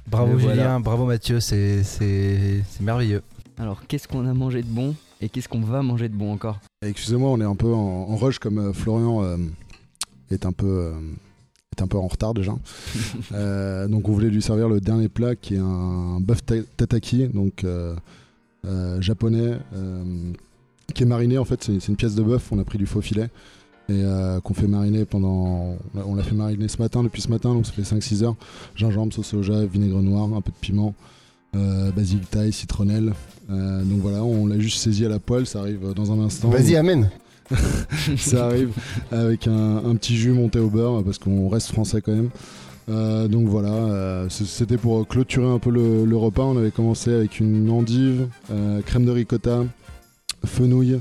Bravo 0.08 0.38
Julien, 0.38 0.53
voilà. 0.56 0.80
bravo 0.80 1.06
Mathieu, 1.06 1.40
c'est 1.40 1.84
c'est- 1.84 2.64
c'est 2.70 2.82
merveilleux. 2.84 3.24
Alors, 3.58 3.86
qu'est-ce 3.88 4.08
qu'on 4.08 4.28
a 4.28 4.34
mangé 4.34 4.61
de 4.61 4.68
bon 4.68 4.95
et 5.22 5.30
qu'est-ce 5.30 5.48
qu'on 5.48 5.61
va 5.61 5.82
manger 5.84 6.10
de 6.10 6.16
bon 6.16 6.34
encore? 6.34 6.60
Excusez-moi, 6.82 7.30
on 7.30 7.40
est 7.40 7.45
un 7.45 7.56
peu 7.56 7.72
en, 7.74 7.78
en 8.10 8.16
rush 8.16 8.40
comme 8.40 8.58
euh, 8.58 8.74
Florian 8.74 9.24
euh, 9.24 9.38
est 10.34 10.45
un 10.45 10.51
peu 10.51 10.66
euh, 10.68 10.92
est 11.77 11.82
un 11.82 11.88
peu 11.88 11.98
en 11.98 12.08
retard 12.08 12.34
déjà. 12.34 12.53
Euh, 13.34 13.88
donc 13.88 14.10
on 14.10 14.11
voulait 14.11 14.30
lui 14.30 14.42
servir 14.42 14.68
le 14.68 14.82
dernier 14.82 15.08
plat 15.10 15.35
qui 15.35 15.56
est 15.56 15.60
un 15.60 16.19
bœuf 16.19 16.43
ta- 16.45 16.64
tataki, 16.77 17.27
donc 17.27 17.64
euh, 17.64 17.95
euh, 18.66 19.00
japonais, 19.01 19.58
euh, 19.74 20.03
qui 20.93 21.03
est 21.03 21.06
mariné 21.06 21.38
en 21.38 21.45
fait. 21.45 21.64
C'est 21.64 21.88
une 21.88 21.95
pièce 21.95 22.16
de 22.16 22.24
bœuf. 22.24 22.51
On 22.51 22.60
a 22.60 22.64
pris 22.66 22.77
du 22.77 22.85
faux 22.85 23.01
filet 23.01 23.30
et 23.90 24.03
euh, 24.03 24.40
qu'on 24.42 24.53
fait 24.53 24.68
mariner 24.68 25.06
pendant. 25.06 25.76
on 25.95 26.16
l'a- 26.16 26.24
fait 26.24 26.35
mariner 26.35 26.68
ce 26.68 26.82
matin, 26.82 27.03
depuis 27.03 27.22
ce 27.22 27.30
matin, 27.30 27.53
donc 27.53 27.66
ça 27.66 27.72
fait 27.72 27.84
5-6 27.84 28.24
heures. 28.24 28.35
Gingembre, 28.76 29.14
sauce 29.14 29.27
soja, 29.27 29.66
vinaigre 29.66 30.01
noir, 30.01 30.26
un 30.35 30.42
peu 30.42 30.51
de 30.51 30.58
piment, 30.60 30.93
euh, 31.56 31.92
basilic 31.92 32.30
thaï, 32.30 32.51
citronnelle. 32.51 33.14
Euh, 33.50 33.84
donc 33.84 34.00
voilà, 34.00 34.24
on 34.24 34.45
l'a 34.48 34.60
juste 34.60 34.80
saisi 34.80 35.06
à 35.06 35.10
la 35.10 35.19
poêle. 35.19 35.45
Ça 35.45 35.60
arrive 35.60 35.93
dans 35.95 36.11
un 36.11 36.19
instant. 36.24 36.50
Vas-y, 36.50 36.76
amène. 36.76 37.10
ça 38.18 38.45
arrive 38.45 38.72
avec 39.11 39.48
un, 39.48 39.95
petit 39.95 40.16
jus 40.16 40.32
monté 40.32 40.60
au 40.60 40.70
beurre 40.70 41.03
parce 41.03 41.18
qu'on 41.18 41.50
reste 41.50 41.72
français 41.72 42.02
quand 42.02 42.14
même. 42.14 42.30
Euh, 42.90 43.28
donc 43.28 43.48
voilà, 43.48 43.70
euh, 43.70 44.30
c'était 44.30 44.78
pour 44.78 45.08
clôturer 45.08 45.48
un 45.48 45.60
peu 45.60 45.70
le, 45.70 46.18
repas. 46.18 46.44
On 46.44 46.58
avait 46.58 46.72
commencé 46.72 47.14
avec 47.14 47.40
une 47.40 47.70
endive, 47.70 48.28
euh, 48.52 48.82
crème 48.82 49.06
de 49.06 49.11
ricotta, 49.11 49.64
fenouil, 50.45 51.00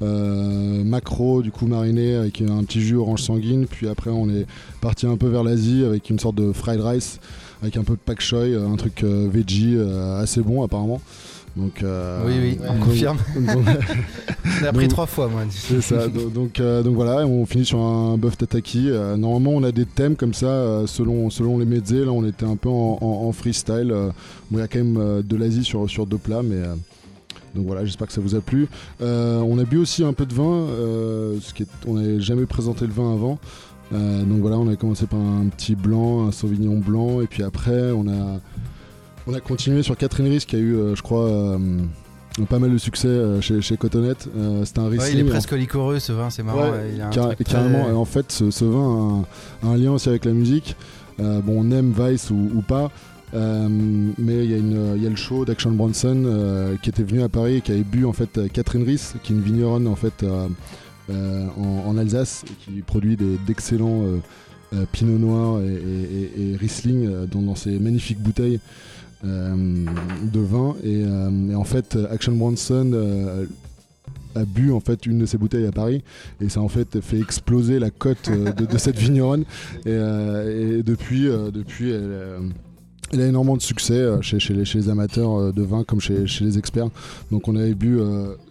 macro 0.00 1.42
du 1.42 1.52
coup 1.52 1.68
mariné 1.68 2.16
avec 2.16 2.40
un 2.40 2.64
petit 2.64 2.80
jus 2.80 2.96
orange 2.96 3.22
sanguine. 3.22 3.66
Puis 3.66 3.88
après 3.88 4.10
on 4.10 4.28
est 4.28 4.46
parti 4.80 5.06
un 5.06 5.16
peu 5.16 5.28
vers 5.28 5.44
l'Asie 5.44 5.84
avec 5.84 6.10
une 6.10 6.18
sorte 6.18 6.34
de 6.34 6.52
fried 6.52 6.80
rice 6.80 7.20
avec 7.62 7.76
un 7.76 7.84
peu 7.84 7.92
de 7.92 8.00
pak 8.00 8.20
choy, 8.20 8.56
un 8.56 8.74
truc 8.74 9.04
veggie 9.04 9.78
assez 10.18 10.40
bon 10.40 10.64
apparemment. 10.64 11.00
Donc 11.56 11.82
euh, 11.82 12.22
oui, 12.26 12.32
oui, 12.40 12.58
on 12.66 12.72
donc- 12.74 12.84
confirme. 12.84 13.18
donc- 13.36 13.64
On 14.62 14.64
a 14.64 14.72
pris 14.72 14.84
Donc- 14.84 14.90
trois 14.92 15.06
fois, 15.06 15.28
moi. 15.28 15.42
c'est 15.50 15.80
ça. 15.82 16.06
Do- 16.08 16.30
Donc, 16.30 16.60
euh, 16.60 16.82
donc 16.82 16.94
voilà, 16.94 17.26
on 17.26 17.44
finit 17.46 17.64
sur 17.64 17.78
un 17.80 18.16
bœuf 18.16 18.36
tataki. 18.38 18.88
Euh, 18.90 19.16
normalement, 19.16 19.50
on 19.50 19.62
a 19.64 19.72
des 19.72 19.84
thèmes 19.86 20.14
comme 20.16 20.34
ça 20.34 20.82
selon, 20.86 21.28
selon 21.30 21.58
les 21.58 21.64
mezzés. 21.66 22.04
Là, 22.04 22.12
on 22.12 22.24
était 22.24 22.46
un 22.46 22.56
peu 22.56 22.68
en, 22.68 22.98
en- 23.00 23.26
en 23.28 23.32
freestyle. 23.32 23.88
Bon, 24.50 24.58
il 24.58 24.60
y 24.60 24.62
a 24.62 24.68
quand 24.68 24.78
même 24.78 25.22
de 25.22 25.36
l'Asie 25.36 25.64
sur, 25.64 25.88
sur 25.90 26.06
deux 26.06 26.18
plats, 26.18 26.42
mais. 26.42 26.62
donc 27.54 27.66
voilà, 27.66 27.84
j'espère 27.84 28.06
que 28.06 28.12
ça 28.14 28.20
vous 28.22 28.34
a 28.34 28.40
plu. 28.40 28.66
On 29.00 29.58
a 29.58 29.64
bu 29.64 29.76
aussi 29.78 30.04
un 30.04 30.12
peu 30.14 30.24
de 30.26 30.34
vin, 30.34 30.66
ce 31.40 31.52
qui 31.52 31.64
est- 31.64 31.86
on 31.86 31.94
n'avait 31.94 32.20
jamais 32.20 32.46
présenté 32.46 32.86
le 32.86 32.92
vin 32.92 33.12
avant. 33.12 33.38
Donc 33.90 34.40
voilà, 34.40 34.56
on 34.58 34.68
a 34.68 34.76
commencé 34.76 35.06
par 35.06 35.20
un 35.20 35.46
petit 35.48 35.74
blanc, 35.74 36.26
un 36.28 36.32
sauvignon 36.32 36.78
blanc, 36.78 37.20
et 37.20 37.26
puis 37.26 37.42
après, 37.42 37.90
on 37.92 38.06
a, 38.08 38.40
on 39.26 39.34
a 39.34 39.40
continué 39.40 39.82
sur 39.82 39.96
Catherine 39.96 40.26
Rice 40.28 40.44
qui 40.44 40.56
a 40.56 40.58
eu, 40.58 40.74
euh, 40.76 40.94
je 40.94 41.02
crois, 41.02 41.26
euh, 41.28 41.58
pas 42.48 42.58
mal 42.58 42.72
de 42.72 42.78
succès 42.78 43.08
euh, 43.08 43.40
chez. 43.40 43.54
Euh, 43.54 44.64
C'était 44.64 44.78
un 44.80 44.84
Ouais, 44.84 44.88
Riesling. 44.90 45.14
il 45.14 45.20
est 45.20 45.22
en 45.28 45.32
presque 45.32 45.52
liquoreux 45.52 45.98
ce 45.98 46.12
vin, 46.12 46.30
c'est 46.30 46.42
marrant. 46.42 46.62
Ouais, 46.64 46.70
ouais, 46.70 46.90
il 46.94 47.00
a 47.00 47.08
un 47.08 47.10
Car- 47.10 47.26
truc 47.34 47.44
très- 47.46 47.54
carrément, 47.56 47.88
et 47.88 47.92
en 47.92 48.04
fait, 48.04 48.32
ce, 48.32 48.50
ce 48.50 48.64
vin 48.64 49.24
a 49.62 49.66
un, 49.66 49.76
lien 49.76 49.92
aussi 49.92 50.08
avec 50.08 50.24
la 50.24 50.32
musique. 50.32 50.76
Euh, 51.20 51.40
bon, 51.40 51.54
on 51.62 51.70
aime 51.70 51.92
Vice 51.96 52.30
ou, 52.30 52.50
ou 52.54 52.62
pas, 52.62 52.90
euh, 53.34 53.68
mais 54.18 54.44
il 54.44 54.50
y, 54.50 54.54
a 54.54 54.96
y 54.96 55.08
le 55.08 55.16
show 55.16 55.44
d'Action 55.44 55.70
Bronson 55.72 56.76
qui 56.82 56.90
était 56.90 57.02
venu 57.02 57.22
à 57.22 57.28
Paris 57.28 57.56
et 57.56 57.60
qui 57.60 57.72
avait 57.72 57.84
bu 57.84 58.04
en 58.06 58.12
fait 58.12 58.40
Catherine 58.52 58.82
Riss, 58.82 59.14
qui 59.22 59.32
est 59.32 59.36
une 59.36 59.42
vigneronne 59.42 59.86
en 59.86 59.94
fait 59.96 60.24
en, 61.10 61.86
en 61.86 61.96
Alsace 61.98 62.44
et 62.46 62.54
qui 62.72 62.80
produit 62.82 63.16
d'excellents 63.46 64.02
Pinot 64.92 65.18
Noir 65.18 65.60
et, 65.60 65.66
et- 65.66 66.40
et- 66.40 66.52
et 66.52 66.56
Riesling 66.56 67.26
dans, 67.30 67.42
dans 67.42 67.54
ces 67.54 67.78
magnifiques 67.78 68.20
bouteilles. 68.20 68.58
Euh, 69.24 69.86
de 70.32 70.40
vin 70.40 70.74
et, 70.82 71.04
euh, 71.06 71.50
et 71.50 71.54
en 71.54 71.64
fait 71.64 71.96
Action 72.10 72.32
Bronson 72.32 72.90
euh, 72.92 73.46
a 74.34 74.44
bu 74.44 74.72
en 74.72 74.80
fait 74.80 75.06
une 75.06 75.18
de 75.18 75.26
ces 75.26 75.38
bouteilles 75.38 75.66
à 75.66 75.72
Paris. 75.72 76.02
Et 76.40 76.48
ça 76.48 76.60
a 76.60 76.62
en 76.62 76.68
fait 76.68 77.00
fait 77.00 77.20
exploser 77.20 77.78
la 77.78 77.90
cote 77.90 78.28
euh, 78.28 78.52
de, 78.52 78.66
de 78.66 78.78
cette 78.78 78.96
vigneronne. 78.98 79.44
Et, 79.86 79.88
euh, 79.88 80.78
et 80.78 80.82
depuis 80.82 81.28
euh, 81.28 81.50
depuis 81.50 81.90
elle, 81.90 82.50
elle 83.12 83.20
a 83.20 83.26
énormément 83.26 83.56
de 83.56 83.62
succès 83.62 84.02
chez, 84.22 84.38
chez 84.38 84.54
les, 84.54 84.64
chez 84.64 84.78
les 84.78 84.88
amateurs 84.88 85.52
de 85.52 85.62
vin 85.62 85.84
comme 85.84 86.00
chez, 86.00 86.26
chez 86.26 86.44
les 86.44 86.56
experts. 86.58 86.88
Donc 87.30 87.46
on 87.48 87.56
avait 87.56 87.74
bu 87.74 87.98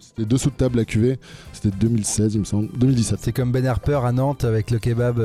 c'était 0.00 0.24
deux 0.24 0.38
sous 0.38 0.50
de 0.50 0.54
table 0.54 0.78
à 0.78 0.84
cuvée. 0.84 1.18
C'était 1.52 1.76
2016 1.76 2.34
il 2.34 2.40
me 2.40 2.44
semble. 2.44 2.68
2017 2.78 3.18
C'est 3.20 3.32
comme 3.32 3.50
Ben 3.50 3.66
Harper 3.66 4.00
à 4.04 4.12
Nantes 4.12 4.44
avec 4.44 4.70
le 4.70 4.78
kebab. 4.78 5.18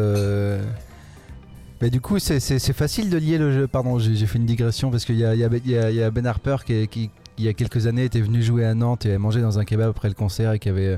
Mais 1.82 1.90
du 1.92 2.02
coup, 2.02 2.18
c'est- 2.18 2.40
facile 2.74 3.10
de 3.10 3.18
lier 3.18 3.38
le 3.38 3.52
jeu. 3.52 3.68
Pardon, 3.68 4.00
j'ai 4.00 4.26
fait 4.26 4.40
une 4.40 4.46
digression 4.46 4.90
parce 4.90 5.06
qu'il 5.06 5.16
y 5.16 5.20
y 5.36 5.44
il 5.66 5.72
y 5.72 5.78
a- 6.02 6.12
Ben 6.12 6.26
Harper 6.26 6.58
qui, 6.66 6.88
qui, 6.88 7.10
il 7.38 7.46
y 7.46 7.48
a 7.48 7.54
quelques 7.54 7.88
années, 7.88 8.06
était 8.06 8.22
venu 8.22 8.42
jouer 8.42 8.66
à 8.66 8.74
Nantes 8.74 9.06
et 9.06 9.10
avait 9.10 9.18
mangé 9.18 9.42
dans 9.42 9.60
un 9.60 9.66
kebab 9.66 9.90
après 9.90 10.08
le 10.08 10.14
concert 10.14 10.54
et 10.54 10.60
qui 10.60 10.70
avait, 10.70 10.98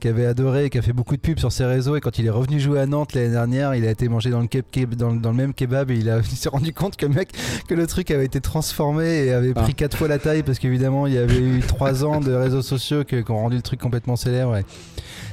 qui 0.00 0.08
avait 0.08 0.26
adoré 0.26 0.66
et 0.66 0.70
qui 0.70 0.78
a 0.78 0.82
fait 0.82 0.92
beaucoup 0.92 1.16
de 1.16 1.20
pubs 1.20 1.38
sur 1.38 1.50
ses 1.52 1.64
réseaux. 1.64 1.96
Et 1.96 2.00
quand 2.00 2.18
il 2.18 2.26
est 2.26 2.30
revenu 2.30 2.60
jouer 2.60 2.80
à 2.80 2.86
Nantes 2.86 3.14
l'année 3.14 3.30
dernière, 3.30 3.74
il 3.74 3.84
a 3.86 3.90
été 3.90 4.08
mangé 4.08 4.30
dans 4.30 4.40
le, 4.40 4.46
keb- 4.46 4.62
keb- 4.72 4.94
dans, 4.94 5.10
le- 5.10 5.18
dans 5.18 5.30
le 5.30 5.36
même 5.36 5.54
kebab 5.54 5.90
et 5.90 5.96
il, 5.96 6.08
a- 6.10 6.18
il 6.30 6.36
s'est 6.36 6.48
rendu 6.48 6.72
compte 6.72 6.96
que 6.96 7.06
le 7.06 7.14
mec, 7.14 7.30
que 7.68 7.74
le 7.74 7.86
truc 7.86 8.10
avait 8.10 8.24
été 8.26 8.40
transformé 8.40 9.24
et 9.26 9.32
avait 9.32 9.54
pris 9.54 9.70
Ah. 9.72 9.74
quatre 9.74 9.96
fois 9.96 10.08
la 10.08 10.18
taille 10.18 10.42
parce 10.42 10.58
qu'évidemment, 10.58 11.06
il 11.06 11.14
y 11.14 11.18
avait 11.18 11.38
eu 11.40 11.60
trois 11.60 12.04
ans 12.04 12.20
de 12.20 12.32
réseaux 12.32 12.62
sociaux 12.62 13.04
qui 13.04 13.16
ont 13.28 13.36
rendu 13.38 13.56
le 13.56 13.62
truc 13.62 13.80
complètement 13.80 14.16
célèbre. 14.16 14.56
Et, 14.56 14.64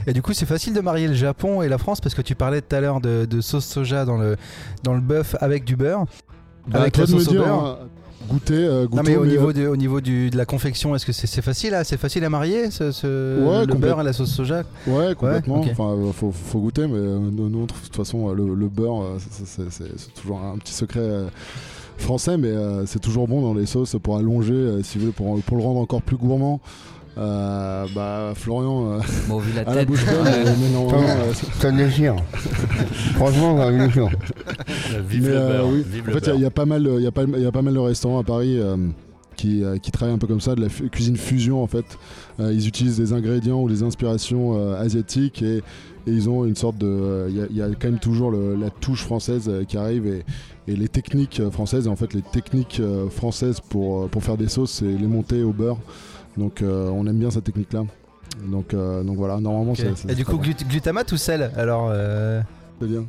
et 0.07 0.13
du 0.13 0.21
coup, 0.21 0.33
c'est 0.33 0.45
facile 0.47 0.73
de 0.73 0.81
marier 0.81 1.07
le 1.07 1.13
Japon 1.13 1.61
et 1.61 1.69
la 1.69 1.77
France 1.77 2.01
parce 2.01 2.15
que 2.15 2.21
tu 2.21 2.33
parlais 2.35 2.61
tout 2.61 2.75
à 2.75 2.81
l'heure 2.81 3.01
de, 3.01 3.25
de 3.25 3.41
sauce 3.41 3.65
soja 3.65 4.05
dans 4.05 4.17
le, 4.17 4.35
dans 4.83 4.93
le 4.93 5.01
bœuf 5.01 5.35
avec 5.41 5.63
du 5.65 5.75
beurre. 5.75 6.05
Bah, 6.67 6.81
avec 6.81 6.97
la 6.97 7.03
me 7.03 7.07
sauce 7.07 7.27
au 7.29 7.33
beurre. 7.33 7.79
Goûter 8.29 8.53
euh, 8.53 8.83
Non 8.83 8.87
goûter, 8.97 9.03
mais 9.11 9.17
au 9.17 9.21
mais, 9.23 9.27
niveau, 9.29 9.49
euh, 9.49 9.53
de, 9.53 9.67
au 9.67 9.75
niveau 9.75 10.01
du, 10.01 10.29
de 10.29 10.37
la 10.37 10.45
confection, 10.45 10.95
est-ce 10.95 11.05
que 11.05 11.11
c'est 11.11 11.41
facile, 11.41 11.73
à- 11.73 11.83
c'est 11.83 11.97
facile 11.97 12.23
à 12.23 12.29
marier 12.29 12.71
ce, 12.71 12.91
ce- 12.91 13.43
Ouais, 13.45 13.65
le 13.65 13.73
beurre 13.75 14.01
et 14.01 14.03
la 14.03 14.13
sauce 14.13 14.31
soja? 14.31 14.63
Ouais, 14.87 15.15
complètement. 15.15 15.61
ok. 15.61 15.67
Enfin, 15.71 15.89
euh, 15.97 16.11
faut, 16.11 16.31
faut 16.31 16.59
goûter, 16.59 16.87
mais 16.87 16.99
nous, 16.99 17.65
de 17.65 17.71
toute 17.71 17.95
façon, 17.95 18.31
le, 18.33 18.53
le 18.55 18.67
beurre, 18.67 19.03
c'est- 19.19 20.13
toujours 20.21 20.41
un 20.41 20.57
petit 20.57 20.73
secret 20.73 21.01
français, 21.97 22.37
mais 22.37 22.53
c'est 22.85 22.99
toujours 22.99 23.27
bon 23.27 23.41
dans 23.41 23.53
les 23.53 23.65
sauces 23.65 23.95
pour 24.01 24.17
allonger, 24.17 24.81
si 24.83 24.97
vous 24.97 25.05
voulez, 25.05 25.13
pour, 25.13 25.39
pour 25.41 25.57
le 25.57 25.63
rendre 25.63 25.79
encore 25.79 26.01
plus 26.01 26.17
gourmand. 26.17 26.61
Euh, 27.19 27.85
bah, 27.93 28.31
Florian, 28.35 28.93
euh, 28.93 28.99
Bon, 29.27 29.39
vu 29.39 29.51
la 29.53 29.69
à 29.69 29.75
la 29.75 29.83
bouche 29.85 30.05
euh, 30.07 30.23
mais 30.61 30.69
non, 30.69 30.87
non, 30.89 30.97
euh, 31.03 31.33
c'est- 31.33 31.51
Ça 31.61 31.71
déchire. 31.71 32.15
Franchement, 33.15 33.57
ça 33.57 33.71
déchire. 33.71 34.07
Vive 35.07 35.23
mais, 35.23 35.29
le 35.29 35.35
euh, 35.35 35.49
beurre. 35.57 35.67
oui. 35.69 35.83
Vive 35.85 36.03
En 36.03 36.07
le 36.07 36.19
fait, 36.19 36.31
il 36.35 36.41
y 36.41 36.45
a- 36.45 36.47
y, 36.47 36.51
pas 36.51 36.65
mal, 36.65 36.89
il 36.97 37.03
y 37.03 37.07
a 37.07 37.11
pas, 37.11 37.23
il 37.23 37.41
y 37.41 37.45
a 37.45 37.51
pas 37.51 37.61
mal 37.61 37.73
de 37.73 37.79
restaurants 37.79 38.19
à 38.19 38.23
Paris. 38.23 38.57
euh, 38.59 38.77
qui, 39.35 39.63
euh, 39.63 39.77
qui 39.77 39.89
travaillent 39.89 40.13
un 40.15 40.17
peu 40.17 40.27
comme 40.27 40.41
ça, 40.41 40.53
de 40.53 40.59
la 40.59 40.67
cuisine 40.67 41.15
fusion 41.15 41.63
en 41.63 41.67
fait. 41.67 41.85
Euh, 42.41 42.51
ils 42.51 42.67
utilisent 42.67 42.97
des 42.97 43.13
ingrédients 43.13 43.61
ou 43.61 43.69
des 43.69 43.83
inspirations 43.83 44.57
euh, 44.57 44.77
asiatiques 44.77 45.41
et, 45.41 45.59
et 45.59 45.61
ils 46.11 46.29
ont 46.29 46.43
une 46.43 46.57
sorte 46.57 46.77
de. 46.77 46.85
euh, 46.87 47.27
Il 47.29 47.37
y 47.37 47.41
a- 47.41 47.47
il 47.49 47.55
y, 47.55 47.61
a 47.61 47.67
quand 47.69 47.85
même 47.89 47.99
toujours 47.99 48.31
le- 48.31 48.55
la 48.55 48.69
touche 48.69 49.01
française 49.01 49.45
euh, 49.47 49.63
qui 49.63 49.77
arrive 49.77 50.05
et, 50.07 50.25
et 50.69 50.75
les 50.75 50.89
techniques 50.89 51.41
françaises. 51.51 51.85
Et 51.87 51.89
en 51.89 51.95
fait, 51.95 52.13
les 52.13 52.21
techniques 52.21 52.81
euh, 52.81 53.07
françaises 53.09 53.61
pour, 53.61 54.09
pour 54.09 54.21
faire 54.25 54.35
des 54.35 54.49
sauces, 54.49 54.71
c'est 54.71 54.85
les 54.85 55.07
monter 55.07 55.41
au 55.41 55.53
beurre. 55.53 55.77
Donc 56.39 56.61
euh, 56.61 56.89
on 56.89 57.05
aime 57.05 57.17
bien 57.19 57.29
cette 57.29 57.43
technique 57.43 57.71
là. 57.73 57.83
Donc, 58.49 58.73
euh, 58.73 59.03
donc 59.03 59.17
voilà, 59.17 59.39
normalement 59.39 59.73
Ok. 59.73 59.79
c'est. 59.95 60.11
Et 60.11 60.15
du 60.15 60.23
coup, 60.25 60.37
glut- 60.37 60.65
glutamate 60.67 61.11
ou 61.11 61.17
sel 61.17 61.51
Alors, 61.57 61.89
euh, 61.91 62.41
C'est 62.79 62.87
bien. 62.87 63.03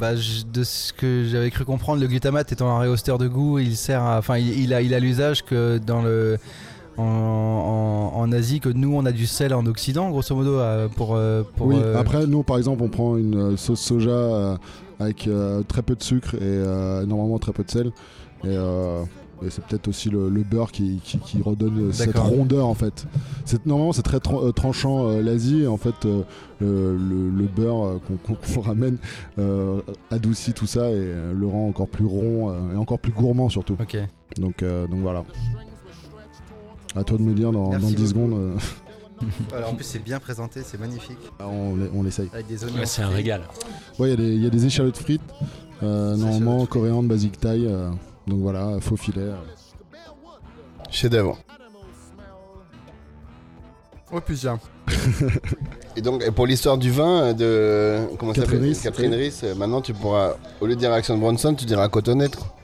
bah, 0.00 0.16
je- 0.16 0.44
de 0.44 0.64
ce 0.64 0.92
que 0.92 1.24
j'avais 1.28 1.50
cru 1.50 1.64
comprendre, 1.64 2.00
le 2.00 2.06
glutamate 2.06 2.50
étant 2.52 2.70
un 2.74 2.78
réhausseur 2.78 3.18
de 3.18 3.28
goût, 3.28 3.58
il 3.58 3.76
sert 3.76 4.02
à, 4.02 4.16
enfin, 4.18 4.38
il, 4.38 4.58
il 4.58 4.72
a, 4.72 4.80
il 4.80 4.94
a 4.94 5.00
l'usage 5.00 5.44
que 5.44 5.78
dans 5.78 6.00
le 6.02 6.38
en, 6.96 7.02
en- 7.04 8.18
en 8.20 8.32
Asie 8.32 8.58
que 8.60 8.68
nous 8.70 8.92
on 8.94 9.04
a 9.06 9.12
du 9.12 9.26
sel 9.26 9.52
en 9.54 9.66
Occident, 9.66 10.08
grosso 10.10 10.34
modo, 10.34 10.58
pour, 10.96 11.18
pour 11.56 11.66
oui, 11.66 11.76
euh, 11.78 11.96
après, 11.98 12.26
nous, 12.26 12.42
par 12.42 12.56
exemple, 12.58 12.82
on 12.82 12.88
prend 12.88 13.16
une 13.16 13.56
sauce 13.56 13.80
soja 13.80 14.56
avec 14.98 15.26
euh, 15.28 15.62
très 15.62 15.82
peu 15.82 15.94
de 15.94 16.02
sucre 16.02 16.34
et 16.36 16.38
euh, 16.42 17.04
normalement 17.06 17.38
très 17.38 17.52
peu 17.52 17.62
de 17.64 17.70
sel. 17.70 17.92
Et, 18.44 18.56
et 19.44 19.50
c'est 19.50 19.64
peut-être 19.64 19.88
aussi 19.88 20.10
le, 20.10 20.28
le 20.28 20.42
beurre 20.42 20.72
qui, 20.72 21.00
qui- 21.04 21.18
qui 21.18 21.40
redonne 21.42 21.92
cette 21.92 22.18
rondeur 22.18 22.66
en 22.66 22.74
fait. 22.74 23.06
C'est, 23.44 23.64
normalement, 23.66 23.92
c'est 23.92 24.02
très 24.02 24.18
euh, 24.32 24.52
tranchant 24.52 25.08
euh, 25.08 25.22
l'Asie. 25.22 25.62
Et 25.62 25.66
en 25.66 25.76
fait, 25.76 25.94
euh, 26.06 26.22
le, 26.60 26.96
le- 26.96 27.30
le 27.30 27.44
beurre 27.46 27.84
euh, 27.86 28.00
qu'on, 28.26 28.60
ramène 28.62 28.98
euh, 29.38 29.80
adoucit 30.10 30.52
tout 30.52 30.66
ça 30.66 30.90
et 30.90 30.94
euh, 30.94 31.32
le 31.32 31.46
rend 31.46 31.68
encore 31.68 31.88
plus 31.88 32.04
rond 32.06 32.50
euh, 32.50 32.74
et 32.74 32.76
encore 32.76 32.98
plus 32.98 33.12
gourmand 33.12 33.48
surtout. 33.48 33.76
Donc, 34.38 34.62
euh, 34.62 34.86
donc 34.86 35.00
voilà. 35.00 35.24
À 36.96 37.04
toi 37.04 37.18
de 37.18 37.22
me 37.22 37.34
dire 37.34 37.52
dans, 37.52 37.70
dans 37.70 37.78
10 37.78 37.94
beaucoup. 37.94 38.06
secondes. 38.08 38.32
euh, 38.34 38.54
Alors, 39.56 39.70
en 39.70 39.74
plus, 39.74 39.84
c'est 39.84 40.02
bien 40.02 40.20
présenté, 40.20 40.60
c'est 40.64 40.78
magnifique. 40.78 41.18
Ah, 41.40 41.48
on, 41.48 41.76
on 41.94 42.02
l'essaye. 42.02 42.28
Avec 42.32 42.46
des 42.46 42.64
oignons. 42.64 42.76
Ouais, 42.78 42.86
c'est 42.86 43.02
un 43.02 43.08
régal. 43.08 43.42
Ouais, 43.98 44.08
il 44.08 44.10
y 44.10 44.12
a 44.12 44.16
des- 44.16 44.34
il 44.36 44.42
y, 44.42 44.46
a 44.46 44.50
des 44.50 44.64
échalotes 44.66 44.96
frites, 44.96 45.20
euh, 45.82 46.16
normalement 46.16 46.66
basique 47.02 47.38
taille. 47.40 47.66
euh, 47.66 47.90
donc 48.28 48.40
voilà, 48.40 48.78
faux 48.80 48.96
filet. 48.96 49.30
Chef 50.90 51.10
d'œuvre. 51.10 51.38
Oh 54.12 54.20
putain. 54.20 54.58
Et 55.96 56.00
donc, 56.00 56.22
et 56.24 56.30
pour 56.30 56.46
l'histoire 56.46 56.78
du 56.78 56.90
vin 56.90 57.22
euh, 57.24 57.32
de. 57.34 58.16
Comment 58.18 58.32
ça 58.32 58.42
Catherine 58.42 58.58
s'appelle 58.60 58.68
Riss. 58.68 58.82
Catherine 58.82 59.14
Riss, 59.14 59.40
euh, 59.44 59.54
maintenant 59.56 59.80
tu 59.80 59.92
pourras, 59.92 60.34
au 60.60 60.66
lieu 60.66 60.74
de 60.76 60.78
dire 60.80 60.92
Action 60.92 61.18
Bronson, 61.18 61.54
tu 61.54 61.64
diras 61.64 61.88
Cotonnette. 61.88 62.36
quoi. 62.36 62.54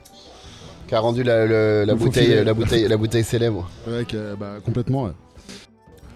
Qui 0.87 0.95
a 0.95 1.01
rendu 1.01 1.23
la, 1.25 1.85
bouteille, 1.97 2.25
filet. 2.27 2.45
la, 2.45 2.55
bouteille, 2.55 2.87
la 2.89 2.97
bouteille 2.97 3.25
célèbre. 3.25 3.69
Ouais, 3.89 4.05
que- 4.05 4.37
bah, 4.37 4.55
complètement. 4.65 5.05
ouais. 5.05 5.11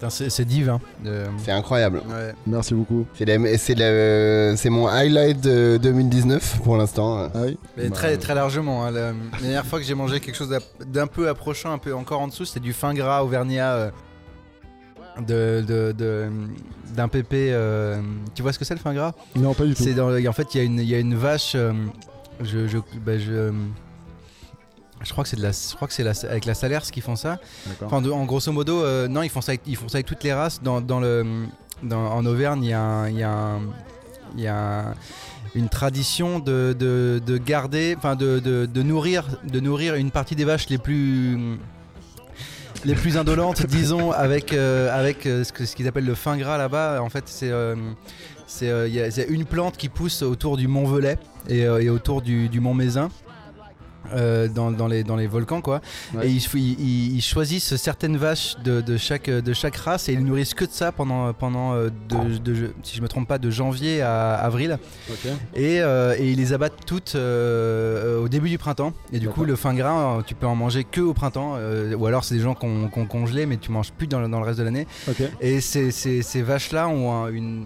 C'est 0.07 0.45
divin. 0.45 0.79
Euh, 1.05 1.27
C'est 1.43 1.51
incroyable. 1.51 1.97
ouais. 2.09 2.33
Merci 2.47 2.73
beaucoup. 2.73 3.05
C'est 3.15 4.69
mon 4.69 4.87
highlight 4.87 5.41
de 5.41 5.77
2019 5.81 6.61
pour 6.63 6.77
l'instant. 6.77 7.29
Ah 7.33 7.41
oui 7.45 7.57
Bah, 7.77 7.83
très, 7.91 8.17
très 8.17 8.33
largement. 8.35 8.85
hein. 8.85 8.91
La 8.91 9.11
dernière 9.41 9.65
fois 9.65 9.79
que 9.79 9.85
j'ai 9.85 9.95
mangé 9.95 10.19
quelque 10.19 10.35
chose 10.35 10.57
d'un 10.85 11.07
peu 11.07 11.27
approchant, 11.27 11.71
un 11.73 11.77
peu 11.77 11.93
encore 11.93 12.21
en 12.21 12.27
dessous, 12.27 12.45
c'était 12.45 12.59
du 12.61 12.73
fin 12.73 12.93
gras 12.93 13.23
auvergnat 13.23 13.73
euh, 13.73 13.91
de 15.27 15.63
de- 15.67 15.91
de- 15.91 16.29
d'un 16.95 17.07
pépé. 17.07 17.49
euh, 17.51 17.97
tu 18.35 18.41
vois 18.41 18.53
ce 18.53 18.59
que 18.59 18.65
c'est 18.65 18.73
le 18.75 18.79
fin 18.79 18.93
gras? 18.93 19.13
Non, 19.35 19.53
pas 19.53 19.65
du 19.65 19.73
tout. 19.75 19.83
Dans 19.93 20.09
en 20.13 20.33
fait 20.33 20.55
il 20.55 20.57
y 20.57 20.61
a 20.61 20.63
une 20.63 20.79
il 20.79 20.87
y 20.89 20.95
a 20.95 20.99
une 20.99 21.15
vache. 21.15 21.53
euh, 21.55 21.73
je 22.41 22.67
je 22.67 22.77
bah, 23.05 23.17
je, 23.17 23.31
euh, 23.31 23.51
je 25.01 25.11
crois 25.11 25.23
que 25.23 25.29
c'est 25.29 25.37
de 25.37 25.41
la 25.41 25.51
je 25.51 25.75
crois 25.75 25.87
que 25.87 25.93
c'est 25.93 26.03
la- 26.03 26.13
avec 26.29 26.45
la 26.45 26.53
Salers 26.53 26.81
qui 26.91 27.01
font 27.01 27.15
ça. 27.15 27.39
D'accord. 27.67 27.87
Enfin, 27.87 28.01
de- 28.01 28.11
en 28.11 28.25
grosso 28.25 28.51
modo, 28.51 28.83
euh, 28.83 29.07
non, 29.07 29.21
ils 29.23 29.29
font 29.29 29.41
ça 29.41 29.51
avec, 29.51 29.61
ils 29.65 29.75
font 29.75 29.87
ça 29.87 29.97
avec 29.97 30.05
toutes 30.07 30.23
les 30.23 30.33
races. 30.33 30.61
Dans, 30.61 30.81
dans 30.81 30.99
le, 30.99 31.25
dans- 31.83 32.11
en 32.11 32.25
Auvergne, 32.25 32.63
il 32.63 32.69
y 32.69 32.73
a, 32.73 32.81
un- 32.81 33.09
il 33.09 33.17
y 33.17 33.23
a, 33.23 33.31
un- 33.31 33.61
il 34.35 34.41
y 34.43 34.47
a 34.47 34.55
un- 34.89 34.93
une 35.55 35.69
tradition 35.69 36.39
de, 36.39 36.75
de, 36.77 37.19
de 37.25 37.37
garder, 37.37 37.95
enfin 37.97 38.15
de, 38.15 38.39
nourrir, 38.83 39.23
de 39.43 39.59
nourrir 39.59 39.95
une 39.95 40.11
partie 40.11 40.35
des 40.35 40.43
vaches 40.45 40.69
les 40.69 40.77
plus 40.77 41.57
les 42.85 42.93
plus 42.95 43.17
indolentes, 43.17 43.65
disons, 43.67 44.11
avec 44.11 44.53
euh, 44.53 44.95
avec 44.97 45.25
euh, 45.25 45.43
ce 45.43 45.51
que- 45.51 45.65
ce 45.65 45.75
qu'ils 45.75 45.87
appellent 45.87 46.05
le 46.05 46.15
fin 46.15 46.37
gras 46.37 46.57
là-bas. 46.57 47.01
En 47.01 47.09
fait, 47.09 47.23
c'est 47.27 47.51
il 48.87 48.93
y 48.93 48.99
a- 49.01 49.25
une 49.27 49.45
plante 49.45 49.75
qui 49.77 49.89
pousse 49.89 50.21
autour 50.21 50.55
du 50.57 50.67
mont 50.67 50.85
Velay 50.85 51.17
et, 51.47 51.61
et 51.61 51.89
autour 51.89 52.21
du, 52.21 52.47
du 52.49 52.59
mont 52.59 52.73
Mézin. 52.73 53.09
Euh, 54.13 54.47
dans, 54.47 54.71
dans 54.71 54.87
les, 54.87 55.03
dans 55.03 55.15
les 55.15 55.27
volcans 55.27 55.61
quoi. 55.61 55.81
Ouais. 56.13 56.27
et 56.27 56.31
ils, 56.31 56.43
ils- 56.55 56.79
ils- 56.79 57.15
ils 57.17 57.21
choisissent 57.21 57.75
certaines 57.75 58.17
vaches 58.17 58.55
de, 58.63 58.81
de 58.81 58.97
chaque, 58.97 59.29
de 59.29 59.53
chaque 59.53 59.75
race 59.77 60.09
et 60.09 60.13
ils 60.13 60.23
nourrissent 60.23 60.53
que 60.53 60.65
de 60.65 60.71
ça 60.71 60.91
pendant, 60.91 61.33
pendant 61.33 61.73
euh, 61.73 61.89
de, 62.09 62.37
de- 62.37 62.73
si 62.83 62.95
je 62.97 63.01
me 63.01 63.07
trompe 63.07 63.27
pas 63.27 63.37
de 63.37 63.49
janvier 63.49 64.01
à 64.01 64.35
avril. 64.35 64.77
Et, 65.55 65.81
euh, 65.81 66.15
et 66.17 66.31
ils 66.31 66.37
les 66.37 66.53
abattent 66.53 66.85
toutes 66.85 67.15
euh, 67.15 68.19
au 68.21 68.27
début 68.29 68.49
du 68.49 68.57
printemps. 68.57 68.93
Et 69.13 69.19
du 69.19 69.29
coup 69.29 69.45
le 69.45 69.55
fin 69.55 69.73
gras 69.73 70.21
tu 70.25 70.35
peux 70.35 70.47
en 70.47 70.55
manger 70.55 70.83
que 70.83 71.01
au 71.01 71.13
printemps 71.13 71.55
ou 71.97 72.05
alors 72.05 72.23
c'est 72.23 72.35
des 72.35 72.41
gens 72.41 72.55
qui 72.55 72.65
ont 72.65 73.05
congelé 73.05 73.45
mais 73.45 73.57
tu 73.57 73.71
manges 73.71 73.91
plus 73.91 74.07
dans, 74.07 74.19
le- 74.19 74.27
dans 74.27 74.39
le 74.39 74.45
reste 74.45 74.59
de 74.59 74.63
l'année. 74.63 74.87
Et 75.41 75.61
ces, 75.61 75.91
ces, 75.91 76.21
ces 76.21 76.41
vaches-là 76.41 76.87
ont 76.89 77.11
un- 77.13 77.29
une, 77.29 77.65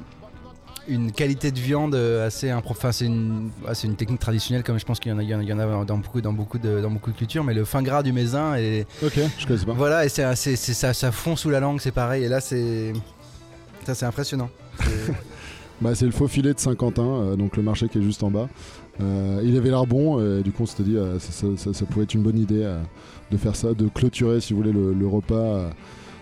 une 0.88 1.12
qualité 1.12 1.52
de 1.52 1.60
viande 1.60 1.96
euh, 1.96 2.28
assez 2.28 2.48
impro- 2.50 2.72
enfin, 2.72 2.92
c'est 2.92 3.06
une, 3.06 3.50
c'est 3.74 3.88
une 3.88 3.96
technique 3.96 4.20
traditionnelle 4.20 4.64
comme 4.64 4.78
je 4.80 4.86
pense 4.86 5.00
qu'il 5.00 5.12
y 5.12 5.14
en 5.14 5.20
a, 5.20 5.24
il 5.24 5.30
y 5.30 5.54
en 5.54 5.86
dans 5.86 5.98
beaucoup, 5.98 6.20
dans, 6.22 6.34
beaucoup 6.34 6.58
de, 6.60 6.82
dans 6.82 6.90
beaucoup 6.92 7.12
de 7.12 7.16
cultures, 7.18 7.44
mais 7.44 7.54
le 7.54 7.64
fin 7.66 7.82
gras 7.82 8.04
du 8.04 8.12
mézin 8.12 8.56
et 8.56 8.86
Ok, 9.04 9.20
je 9.40 9.46
connaissais 9.48 9.66
pas. 9.66 9.74
voilà, 9.74 10.06
et 10.06 10.10
c'est, 10.10 10.36
c'est- 10.36 10.56
c'est- 10.56 10.74
ça, 10.74 10.94
ça 10.94 11.12
fond 11.12 11.36
sous 11.36 11.50
la 11.50 11.60
langue, 11.60 11.80
c'est 11.80 11.92
pareil. 11.92 12.24
Et 12.24 12.28
là, 12.28 12.42
c'est 12.42 12.94
ça, 13.86 13.96
c'est 13.96 14.06
impressionnant. 14.06 14.50
C'est- 14.80 15.14
Bah, 15.82 15.96
c'est 15.96 16.06
le 16.06 16.12
faux 16.12 16.28
filet 16.28 16.54
de 16.54 16.60
Saint-Quentin, 16.60 17.04
euh, 17.04 17.36
donc 17.36 17.58
le 17.58 17.64
marché 17.64 17.90
qui 17.90 17.98
est 17.98 18.02
juste 18.02 18.24
en 18.24 18.32
bas. 18.32 18.48
Euh, 19.02 19.42
il 19.44 19.58
avait 19.58 19.70
l'air 19.70 19.86
bon, 19.88 20.20
euh, 20.20 20.40
et 20.40 20.44
du 20.44 20.52
coup 20.52 20.64
on 20.64 20.66
s'était 20.66 20.84
dit 20.84 20.96
euh, 20.96 21.18
ça, 21.20 21.32
ça- 21.32 21.48
ça- 21.58 21.74
ça 21.74 21.86
pouvait 21.86 22.04
être 22.04 22.14
une 22.14 22.22
bonne 22.22 22.38
idée 22.38 22.62
euh, 22.64 22.80
de 23.32 23.38
faire 23.38 23.56
ça, 23.56 23.74
de 23.74 23.88
clôturer 23.90 24.40
si 24.40 24.54
vous 24.54 24.60
voulez 24.60 24.72
le, 24.72 24.94
le 24.94 25.08
repas 25.08 25.34
euh, 25.36 25.70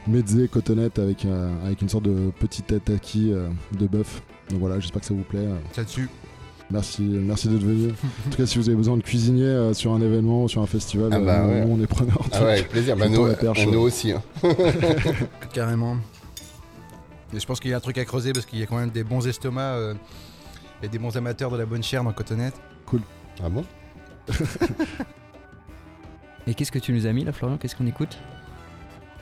mezzé 0.08 0.48
cotonnette 0.48 0.98
avec, 0.98 1.26
euh, 1.26 1.52
avec 1.66 1.82
une 1.82 1.90
sorte 1.90 2.06
de 2.06 2.32
petit 2.40 2.64
tataki 2.64 3.34
euh, 3.34 3.50
de 3.78 3.86
bœuf. 3.88 4.22
Donc 4.52 4.60
voilà, 4.60 4.80
j'espère 4.80 5.02
que 5.02 5.08
ça 5.08 5.14
vous 5.14 5.24
plaît. 5.24 5.40
euh. 5.40 5.58
ça 5.74 5.84
dessus. 5.84 6.10
Merci, 6.70 7.02
merci 7.02 7.50
d'être 7.50 7.64
venu. 7.64 7.90
en 7.92 8.30
tout 8.30 8.38
cas, 8.38 8.46
si 8.46 8.58
vous 8.58 8.70
avez 8.70 8.78
besoin 8.78 8.96
de 8.96 9.02
cuisinier 9.02 9.44
euh, 9.44 9.74
sur 9.74 9.92
un 9.94 10.00
événement, 10.02 10.48
sur 10.48 10.62
un 10.62 10.68
festival, 10.68 11.10
Ah 11.12 11.20
bah 11.20 11.40
euh, 11.42 11.66
ouais. 11.66 11.70
on 11.70 11.82
est 11.84 11.88
preneurs. 11.88 12.22
Ah 12.32 12.44
ouais, 12.44 12.52
avec 12.54 12.70
plaisir. 12.70 12.96
Bah, 12.96 13.10
nous, 13.10 13.26
perche, 13.36 13.66
ouais. 13.66 13.76
aussi. 13.76 14.14
hein. 14.14 14.22
Carrément. 15.54 15.98
Et 17.34 17.40
je 17.40 17.46
pense 17.46 17.60
qu'il 17.60 17.72
y 17.72 17.74
a 17.74 17.78
un 17.78 17.82
truc 17.82 17.98
à 17.98 18.06
creuser 18.06 18.32
parce 18.34 18.46
qu'il 18.46 18.60
y 18.60 18.64
a 18.64 18.66
quand 18.68 18.78
même 18.78 18.90
des 18.92 19.04
bons 19.04 19.28
estomacs 19.28 19.76
euh, 19.76 19.94
et 20.84 20.88
des 20.88 20.98
bons 21.00 21.16
amateurs 21.18 21.50
de 21.52 21.58
la 21.58 21.66
bonne 21.66 21.84
chair 21.84 22.04
dans 22.04 22.14
Cotonnette. 22.14 22.56
Ah 23.44 23.50
bon? 23.50 23.64
Et 26.48 26.54
qu'est-ce 26.54 26.72
que 26.72 26.80
tu 26.80 26.92
nous 26.94 27.06
as 27.06 27.14
mis 27.14 27.24
là, 27.24 27.32
Florian? 27.32 27.58
Qu'est-ce 27.58 27.76
qu'on 27.76 27.88
écoute? 27.88 28.18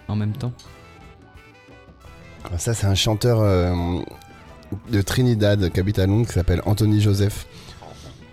En 0.07 0.15
même 0.15 0.33
temps 0.33 0.51
Ah, 2.45 2.57
Ça, 2.57 2.73
c'est 2.73 2.87
un 2.87 2.95
chanteur 2.95 3.39
euh, 3.41 3.99
de 4.91 5.01
Trinidad 5.01 5.71
qui 5.71 5.79
habite 5.79 5.99
à 5.99 6.05
Londres 6.05 6.27
qui 6.27 6.33
s'appelle 6.33 6.61
Anthony 6.65 7.01
Joseph. 7.01 7.47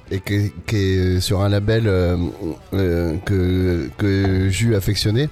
Et 0.08 0.20
qui, 0.20 0.52
qui 0.68 0.76
est 0.76 1.20
sur 1.20 1.40
un 1.40 1.48
label 1.48 1.89
euh, 1.89 2.16
euh, 2.74 3.16
que, 3.24 3.90
que 3.98 4.48
j'eus 4.48 4.76
affectionné. 4.76 5.28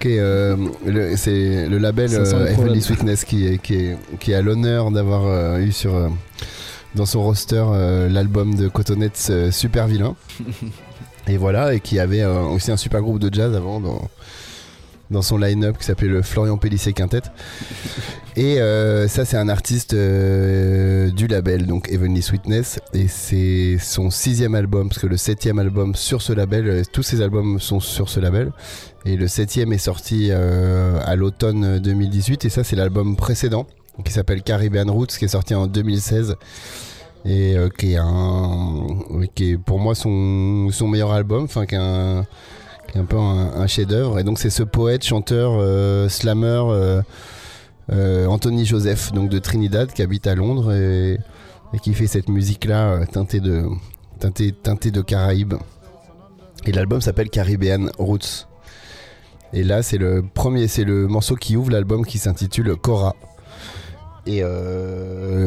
Qui 0.00 0.14
est, 0.14 0.18
euh, 0.18 0.56
le, 0.84 1.16
c'est 1.16 1.68
le 1.68 1.78
label. 1.78 2.12
Heavenly 2.12 2.82
Sweetness 2.82 3.24
qui, 3.24 3.46
est, 3.46 3.58
qui, 3.58 3.74
est, 3.76 3.96
qui 4.18 4.34
a 4.34 4.42
l'honneur 4.42 4.90
d'avoir 4.90 5.58
eu 5.58 5.70
sur, 5.70 6.10
dans 6.96 7.06
son 7.06 7.22
roster 7.22 7.64
l'album 8.10 8.56
de 8.56 8.68
Cotonette 8.68 9.28
euh, 9.30 9.50
Super 9.50 9.86
Vilain. 9.86 10.16
et 11.28 11.36
voilà, 11.36 11.74
et 11.74 11.80
qui 11.80 12.00
avait 12.00 12.24
aussi 12.24 12.72
un 12.72 12.76
super 12.76 13.02
groupe 13.02 13.20
de 13.20 13.32
jazz 13.32 13.54
avant 13.54 13.80
dans, 13.80 14.10
dans 15.10 15.22
son 15.22 15.38
line-up 15.38 15.76
qui 15.78 15.84
s'appelait 15.84 16.08
le 16.08 16.22
Florian 16.22 16.56
Pellissier 16.56 16.92
Quintet. 16.92 17.22
Et 18.36 18.60
euh, 18.60 19.08
ça, 19.08 19.24
c'est 19.24 19.36
un 19.36 19.48
artiste 19.48 19.92
euh, 19.92 21.10
du 21.10 21.26
label, 21.26 21.66
donc 21.66 21.90
Heavenly 21.90 22.22
Sweetness. 22.22 22.78
Et 22.94 23.08
c'est 23.08 23.76
son 23.80 24.10
sixième 24.10 24.54
album, 24.54 24.88
parce 24.88 25.00
que 25.00 25.08
le 25.08 25.16
septième 25.16 25.58
album 25.58 25.94
sur 25.96 26.22
ce 26.22 26.32
label, 26.32 26.68
euh, 26.68 26.82
tous 26.92 27.02
ces 27.02 27.22
albums 27.22 27.58
sont 27.58 27.80
sur 27.80 28.08
ce 28.08 28.20
label. 28.20 28.52
Et 29.04 29.16
le 29.16 29.26
septième 29.26 29.72
est 29.72 29.78
sorti 29.78 30.30
à 30.30 31.16
l'automne 31.16 31.78
2018. 31.78 32.44
Et 32.44 32.50
ça, 32.50 32.64
c'est 32.64 32.76
l'album 32.76 33.16
précédent, 33.16 33.66
qui 34.04 34.12
s'appelle 34.12 34.42
Caribbean 34.42 34.90
Roots, 34.90 35.16
qui 35.18 35.24
est 35.24 35.28
sorti 35.28 35.54
en 35.54 35.66
2016. 35.66 36.36
Et 37.24 37.56
qui, 37.78 37.92
est 37.92 37.96
un, 37.96 38.86
qui 39.34 39.52
est 39.52 39.58
pour 39.58 39.78
moi 39.78 39.94
son, 39.94 40.68
son 40.70 40.88
meilleur 40.88 41.12
album, 41.12 41.44
enfin 41.44 41.66
qui 41.66 41.74
est 41.74 41.78
un, 41.78 42.26
un 42.98 43.04
peu 43.04 43.16
un, 43.16 43.66
chef-d'œuvre. 43.66 44.18
Et 44.18 44.24
donc 44.24 44.38
c'est 44.38 44.50
ce 44.50 44.62
poète, 44.62 45.04
chanteur, 45.04 45.52
euh, 45.56 46.08
slammer 46.08 46.62
euh, 46.68 47.02
euh, 47.92 48.26
Anthony 48.26 48.64
Joseph, 48.64 49.12
donc 49.12 49.28
de 49.30 49.38
Trinidad, 49.38 49.92
qui 49.92 50.02
habite 50.02 50.26
à 50.26 50.34
Londres 50.34 50.72
et, 50.72 51.18
qui 51.82 51.94
fait 51.94 52.06
cette 52.06 52.28
musique-là 52.28 53.06
teintée 53.06 53.40
de 53.40 53.64
teintée, 54.18 54.52
teintée 54.52 54.90
de 54.90 55.02
Caraïbes. 55.02 55.54
Et 56.66 56.72
l'album 56.72 57.00
s'appelle 57.00 57.30
Caribbean 57.30 57.90
Roots. 57.98 58.46
Et 59.52 59.64
là, 59.64 59.82
c'est 59.82 59.98
le 59.98 60.22
premier, 60.34 60.68
c'est 60.68 60.84
le 60.84 61.06
morceau 61.06 61.36
qui 61.36 61.56
ouvre 61.56 61.70
l'album 61.70 62.04
qui 62.04 62.18
s'intitule 62.18 62.74
Cora. 62.76 63.14
Et 64.26 64.42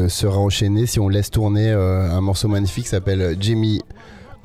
sera 0.08 0.38
enchaîné 0.38 0.86
si 0.86 0.98
on 0.98 1.08
laisse 1.08 1.30
tourner 1.30 1.70
un 1.70 2.20
morceau 2.20 2.48
magnifique 2.48 2.84
qui 2.84 2.90
s'appelle 2.90 3.36
Jimmy 3.38 3.80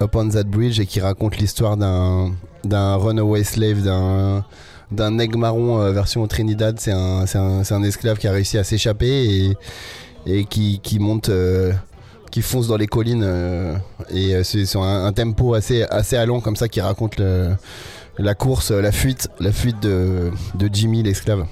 Upon 0.01 0.29
That 0.29 0.43
Bridge 0.43 0.79
et 0.79 0.85
qui 0.85 0.99
raconte 1.01 1.37
l'histoire 1.37 1.75
d'un 1.75 2.31
d'un 2.63 2.95
runaway 2.95 3.43
slave, 3.43 3.83
d'un 3.83 4.43
d'un 4.91 5.11
nègre 5.11 5.37
marron 5.37 5.79
euh, 5.79 5.91
version 5.91 6.25
Trinidad. 6.27 6.79
C'est 6.79 6.91
un, 6.91 7.23
un, 7.33 7.61
un 7.69 7.83
esclave 7.83 8.17
qui 8.17 8.27
a 8.27 8.31
réussi 8.31 8.57
à 8.57 8.63
s'échapper 8.63 9.55
et, 10.25 10.45
qui, 10.45 10.79
qui 10.81 10.99
monte, 10.99 11.29
euh, 11.29 11.71
qui 12.31 12.41
fonce 12.41 12.67
dans 12.67 12.77
les 12.77 12.87
collines. 12.87 13.23
euh, 13.23 13.75
et 14.09 14.43
c'est 14.43 14.65
sur 14.65 14.83
un, 14.83 15.11
tempo 15.13 15.53
assez, 15.53 15.83
assez 15.83 16.15
allant 16.17 16.41
comme 16.41 16.55
ça 16.55 16.67
qui 16.67 16.81
raconte 16.81 17.21
la 18.17 18.35
course, 18.35 18.71
la 18.71 18.91
fuite, 18.91 19.29
la 19.39 19.51
fuite 19.51 19.79
de, 19.81 20.31
de 20.55 20.69
Jimmy 20.73 21.03
l'esclave. 21.03 21.45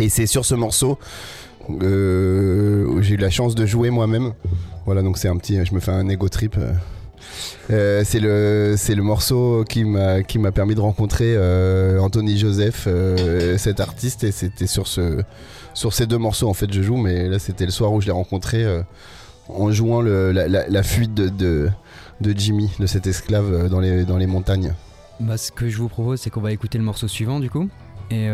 Et 0.00 0.08
c'est 0.08 0.26
sur 0.26 0.44
ce 0.44 0.54
morceau 0.54 0.98
euh, 1.82 2.86
où 2.86 3.02
j'ai 3.02 3.14
eu 3.14 3.18
la 3.18 3.30
chance 3.30 3.54
de 3.54 3.66
jouer 3.66 3.90
moi-même. 3.90 4.32
Voilà, 4.84 5.02
donc 5.02 5.18
c'est 5.18 5.28
un 5.28 5.36
petit, 5.36 5.64
je 5.64 5.74
me 5.74 5.80
fais 5.80 5.92
un 5.92 6.08
ego 6.08 6.28
trip. 6.28 6.56
Euh. 7.70 8.02
C'est 8.04 8.20
le 8.94 9.02
morceau 9.02 9.64
qui 9.68 9.84
m'a 9.84 10.52
permis 10.52 10.74
de 10.74 10.80
rencontrer 10.80 11.34
euh, 11.36 11.98
Anthony 12.00 12.38
Joseph, 12.38 12.84
euh, 12.86 13.58
cet 13.58 13.80
artiste, 13.80 14.24
et 14.24 14.32
c'était 14.32 14.66
sur 14.66 14.86
sur 15.72 15.92
ces 15.92 16.06
deux 16.06 16.18
morceaux 16.18 16.48
en 16.48 16.54
fait 16.54 16.72
je 16.72 16.82
joue, 16.82 16.96
mais 16.96 17.28
là 17.28 17.38
c'était 17.38 17.64
le 17.64 17.70
soir 17.70 17.92
où 17.92 18.00
je 18.00 18.06
l'ai 18.06 18.12
rencontré 18.12 18.66
en 19.48 19.70
jouant 19.72 20.02
la, 20.02 20.82
fuite 20.82 21.14
de, 21.14 21.70
Jimmy, 22.22 22.70
de 22.78 22.86
cet 22.86 23.06
esclave 23.06 23.68
dans 23.68 23.80
les 23.80 24.26
montagnes. 24.26 24.74
Bah, 25.20 25.36
ce 25.36 25.52
que 25.52 25.68
je 25.68 25.76
vous 25.76 25.88
propose, 25.88 26.20
c'est 26.20 26.30
qu'on 26.30 26.40
va 26.40 26.52
écouter 26.52 26.78
le 26.78 26.84
morceau 26.84 27.06
suivant 27.06 27.40
du 27.40 27.50
coup. 27.50 27.68
Et 28.10 28.28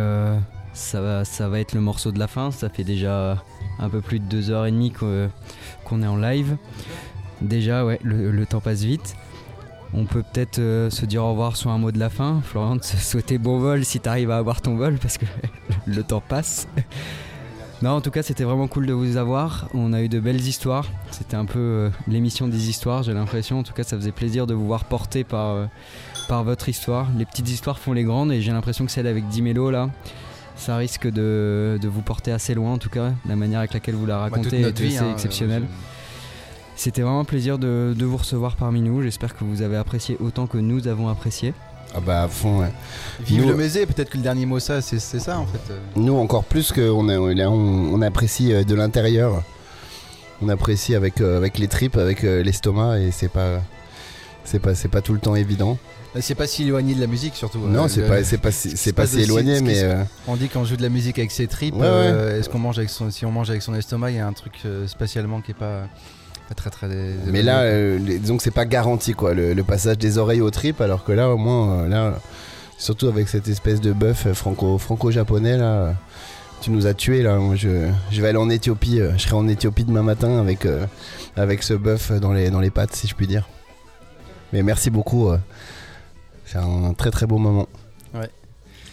ça 0.73 1.01
va, 1.01 1.25
ça 1.25 1.49
va 1.49 1.59
être 1.61 1.73
le 1.73 1.81
morceau 1.81 2.13
de 2.13 2.19
la 2.19 2.27
fin. 2.27 2.51
Ça 2.51 2.69
fait 2.69 2.85
déjà 2.85 3.43
un 3.79 3.89
peu 3.89 4.01
plus 4.01 4.19
de 4.19 4.25
deux 4.25 4.51
heures 4.51 4.67
et 4.67 4.71
demie 4.71 4.93
qu'on 4.93 6.03
est 6.03 6.07
en 6.07 6.17
live. 6.17 6.57
Déjà, 7.41 7.85
ouais, 7.85 7.99
le, 8.03 8.31
le 8.31 8.47
temps 8.47 8.61
passe 8.61 8.83
vite. 8.83 9.15
On 9.95 10.05
peut 10.05 10.23
peut-être 10.23 10.59
euh, 10.59 10.91
se 10.91 11.07
dire 11.07 11.23
au 11.25 11.31
revoir 11.31 11.57
sur 11.57 11.71
un 11.71 11.79
mot 11.79 11.93
de 11.93 11.99
la 11.99 12.11
fin. 12.11 12.41
Florent, 12.43 12.79
te 12.79 12.87
souhaiter 12.97 13.39
bon 13.39 13.59
vol 13.59 13.85
si 13.85 14.01
t'arrives 14.01 14.31
à 14.31 14.37
avoir 14.39 14.61
ton 14.61 14.77
vol 14.77 14.99
parce 14.99 15.17
que 15.19 15.27
le 15.87 16.03
temps 16.03 16.23
passe. 16.27 16.67
Non, 17.83 17.91
en 17.91 18.01
tout 18.01 18.11
cas, 18.11 18.23
c'était 18.23 18.45
vraiment 18.45 18.69
cool 18.69 18.87
de 18.87 18.95
vous 18.95 19.19
avoir. 19.19 19.69
On 19.75 19.93
a 19.93 20.01
eu 20.01 20.09
de 20.09 20.19
belles 20.19 20.41
histoires. 20.41 20.87
C'était 21.11 21.37
un 21.37 21.45
peu 21.45 21.59
euh, 21.59 21.91
l'émission 22.09 22.49
des 22.49 22.71
histoires, 22.71 23.03
j'ai 23.03 23.13
l'impression. 23.13 23.59
En 23.59 23.63
tout 23.65 23.75
cas, 23.75 23.83
ça 23.83 23.99
faisait 23.99 24.13
plaisir 24.13 24.47
de 24.47 24.55
vous 24.55 24.67
voir 24.67 24.85
porté 24.87 25.25
par, 25.25 25.51
euh, 25.51 25.67
par 26.27 26.43
votre 26.43 26.71
histoire. 26.71 27.07
Les 27.19 27.27
petites 27.27 27.51
histoires 27.51 27.79
font 27.79 27.93
les 27.93 28.05
grandes 28.05 28.33
et 28.33 28.41
j'ai 28.41 28.51
l'impression 28.51 28.87
que 28.87 28.91
celle 28.91 29.07
avec 29.07 29.29
Dimelo, 29.29 29.71
là, 29.71 29.91
ça 30.57 30.79
risque 30.79 31.07
de, 31.07 31.79
de 31.79 31.87
vous 31.89 32.01
porter 32.01 32.33
assez 32.33 32.55
loin, 32.55 32.73
en 32.73 32.79
tout 32.79 32.89
cas. 32.89 33.13
La 33.29 33.37
manière 33.37 33.59
avec 33.59 33.75
laquelle 33.75 33.95
vous 33.95 34.07
la 34.07 34.15
Bah, 34.15 34.21
racontez 34.23 34.61
notre 34.63 34.81
est 34.81 34.87
vie, 34.87 34.97
assez 34.97 35.05
hein, 35.05 35.13
exceptionnelle. 35.13 35.65
C'était 36.77 37.03
vraiment 37.03 37.21
un 37.21 37.25
plaisir 37.25 37.59
de, 37.59 37.95
de 37.97 38.05
vous 38.05 38.19
recevoir 38.19 38.57
parmi 38.57 38.83
nous. 38.83 39.03
J'espère 39.03 39.35
que 39.37 39.45
vous 39.45 39.63
avez 39.63 39.77
apprécié 39.77 40.17
autant 40.21 40.47
que 40.47 40.59
nous 40.59 40.87
avons 40.89 41.09
apprécié. 41.09 41.55
Ah 41.95 42.01
bah 42.01 42.25
à 42.25 42.29
fond, 42.29 42.61
ouais. 42.61 42.71
Vive 43.21 43.43
Nous- 43.43 43.49
le 43.49 43.55
musée, 43.57 43.87
peut-être 43.87 44.11
que 44.11 44.19
le 44.19 44.23
dernier 44.23 44.45
mot, 44.45 44.59
ça, 44.59 44.83
c'est 44.83 44.99
c'est 44.99 45.21
ça 45.21 45.39
en 45.39 45.47
fait. 45.47 45.71
euh. 45.73 45.79
Nous 45.97 46.15
encore 46.15 46.45
plus 46.45 46.73
qu'on 46.73 47.09
a- 47.09 47.17
on, 47.19 47.95
on 47.95 48.03
apprécie 48.03 48.53
euh, 48.53 48.65
de 48.65 48.75
l'intérieur. 48.75 49.43
On 50.43 50.51
apprécie 50.51 50.95
avec, 50.95 51.23
euh, 51.23 51.39
avec 51.39 51.57
les 51.57 51.69
tripes, 51.69 51.97
avec 51.97 52.23
euh, 52.23 52.43
l'estomac 52.43 52.99
et 52.99 53.11
c'est 53.11 53.29
pas 53.31 53.61
c'est 54.45 54.59
pas 54.59 54.75
c'est 54.75 54.89
pas 54.89 55.01
tout 55.01 55.15
le 55.15 55.21
temps 55.21 55.35
évident. 55.37 55.79
C'est 56.21 56.35
pas 56.35 56.47
si 56.47 56.65
éloigné 56.65 56.95
de 56.95 57.01
la 57.01 57.07
musique 57.07 57.35
surtout. 57.37 57.59
non, 57.59 57.85
Euh, 57.85 57.89
c'est 57.89 58.01
le- 58.03 58.07
pas 58.09 58.23
c'est 58.25 58.39
pas 58.39 58.51
si- 58.51 58.77
c'est 58.77 58.93
pas 58.93 59.03
passe 59.03 59.11
si 59.13 59.17
aussi, 59.17 59.25
éloigné 59.25 59.55
ce 59.57 59.61
qui 59.61 59.67
mais 59.67 59.75
se- 59.77 59.85
euh, 59.85 60.03
On 60.29 60.37
dit 60.37 60.49
qu'on 60.49 60.65
joue 60.65 60.77
de 60.77 60.83
la 60.83 60.89
musique 60.91 61.19
avec 61.19 61.31
ses 61.31 61.47
tripes. 61.47 61.75
Ouais, 61.75 61.81
ouais. 61.81 61.87
euh, 61.89 62.39
Est-ce 62.39 62.51
qu'on 62.51 62.59
mange 62.59 62.77
avec 62.79 62.91
son, 62.91 63.11
si 63.11 63.25
on 63.25 63.31
mange 63.33 63.49
avec 63.49 63.63
son 63.63 63.75
estomac, 63.75 64.11
il 64.11 64.17
y 64.17 64.21
a 64.21 64.27
un 64.27 64.33
truc 64.35 64.55
euh, 64.67 64.87
spatialement 64.87 65.41
qui 65.41 65.53
est 65.53 65.55
pas, 65.55 65.83
pas 66.49 66.55
très 66.55 66.71
très. 66.71 66.89
mais 67.27 67.43
là 67.43 67.61
euh, 67.63 67.99
les- 67.99 68.19
disons 68.19 68.37
que 68.37 68.43
c'est 68.43 68.51
pas 68.51 68.65
garanti 68.67 69.13
quoi 69.15 69.35
le, 69.35 69.53
le 69.55 69.65
passage 69.65 69.99
des 69.99 70.19
oreilles 70.19 70.41
aux 70.41 70.51
tripes 70.51 70.81
alors 70.81 71.05
que 71.05 71.13
là 71.13 71.31
au 71.31 71.37
moins 71.37 71.81
euh, 71.85 71.89
là 71.89 72.19
surtout 72.79 73.09
avec 73.09 73.29
cette 73.29 73.49
espèce 73.49 73.81
de 73.81 73.93
bœuf 73.93 74.27
euh, 74.27 74.35
franco 74.35 74.79
franco 74.79 75.11
japonais 75.11 75.57
là 75.59 75.65
euh, 75.73 75.93
tu 76.63 76.71
nous 76.71 76.87
as 76.87 76.95
tués 76.95 77.23
là 77.23 77.37
moi 77.39 77.57
je, 77.57 77.89
je 78.11 78.23
vais 78.23 78.29
aller 78.29 78.39
en 78.39 78.49
Éthiopie 78.51 79.01
euh, 79.01 79.13
je 79.17 79.23
serai 79.23 79.35
en 79.35 79.49
Éthiopie 79.49 79.85
demain 79.85 80.03
matin 80.03 80.39
avec 80.39 80.67
euh, 80.67 80.87
avec 81.37 81.63
ce 81.63 81.75
bœuf 81.75 82.13
dans 82.13 82.33
les 82.33 82.51
dans 82.51 82.61
les 82.61 82.71
pattes 82.71 82.95
si 82.95 83.07
je 83.09 83.15
puis 83.15 83.27
dire 83.27 83.49
mais 84.53 84.63
merci 84.63 84.91
beaucoup 84.91 85.29
euh, 85.31 85.39
c'est 86.45 86.59
un 86.59 86.95
très 86.95 87.11
très 87.11 87.27
beau 87.27 87.39
moment 87.39 87.67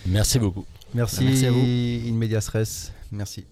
Merci 0.05 0.37
beaucoup. 0.37 0.65
Merci, 0.93 1.23
Merci 1.23 1.45
à 1.45 1.51
vous. 1.51 1.61
In 1.61 2.13
medias 2.15 2.49
res. 2.51 2.91
Merci. 3.13 3.45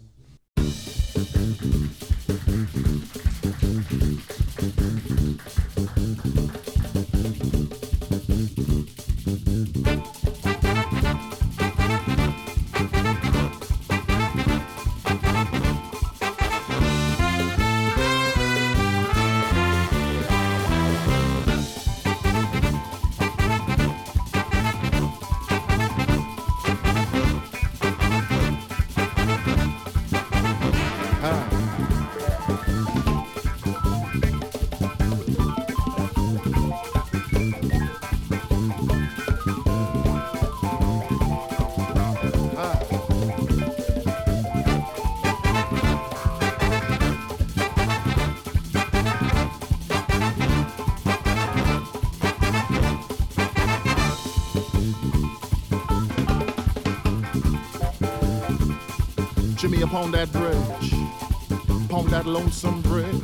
Lonesome 62.51 62.81
bridge. 62.81 63.23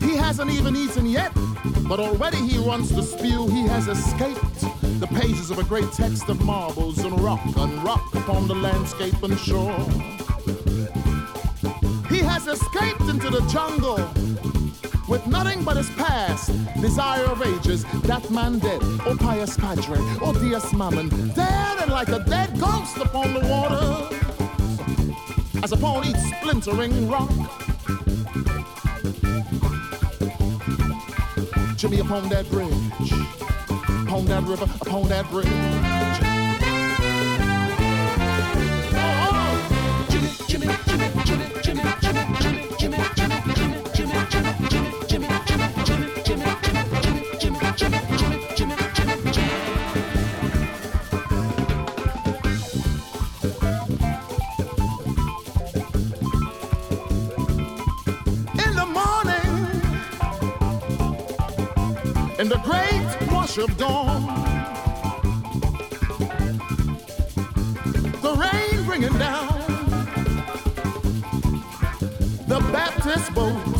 He 0.00 0.16
hasn't 0.16 0.50
even 0.50 0.74
eaten 0.74 1.06
yet, 1.06 1.32
but 1.88 2.00
already 2.00 2.38
he 2.38 2.58
runs 2.58 2.92
to 2.92 3.02
spew. 3.02 3.46
He 3.46 3.62
has 3.68 3.86
escaped 3.86 4.60
the 4.98 5.06
pages 5.06 5.52
of 5.52 5.60
a 5.60 5.62
great 5.62 5.90
text 5.92 6.28
of 6.28 6.44
marbles 6.44 6.98
and 6.98 7.18
rock 7.20 7.44
and 7.56 7.84
rock 7.84 8.12
upon 8.16 8.48
the 8.48 8.56
landscape 8.56 9.22
and 9.22 9.38
shore. 9.38 9.78
He 12.08 12.18
has 12.18 12.48
escaped 12.48 13.02
into 13.02 13.30
the 13.30 13.46
jungle 13.48 13.98
with 15.08 15.24
nothing 15.28 15.62
but 15.62 15.76
his 15.76 15.90
past, 15.90 16.50
desire 16.80 17.26
of 17.26 17.40
ages, 17.40 17.84
that 18.02 18.28
man 18.32 18.58
dead, 18.58 18.80
oh 18.82 19.16
pious 19.16 19.56
padre, 19.56 19.98
oh 20.20 20.32
Dias 20.32 20.72
Mammon, 20.72 21.08
dead 21.34 21.78
and 21.78 21.92
like 21.92 22.08
a 22.08 22.18
dead 22.24 22.58
ghost 22.58 22.96
upon 22.96 23.32
the 23.32 23.46
water, 23.46 24.23
as 25.64 25.72
upon 25.72 26.04
each 26.04 26.16
splintering 26.16 27.08
rock. 27.08 27.30
Jimmy 31.74 32.00
upon 32.00 32.28
that 32.28 32.46
bridge, 32.50 33.12
upon 34.06 34.26
that 34.26 34.42
river, 34.42 34.64
upon 34.82 35.08
that 35.08 35.26
bridge. 35.30 36.03
Of 63.58 63.76
dawn, 63.76 64.26
the 68.20 68.34
rain 68.34 68.84
bringing 68.84 69.16
down. 69.18 69.46
The 72.48 72.58
Baptist 72.72 73.32
boats, 73.34 73.73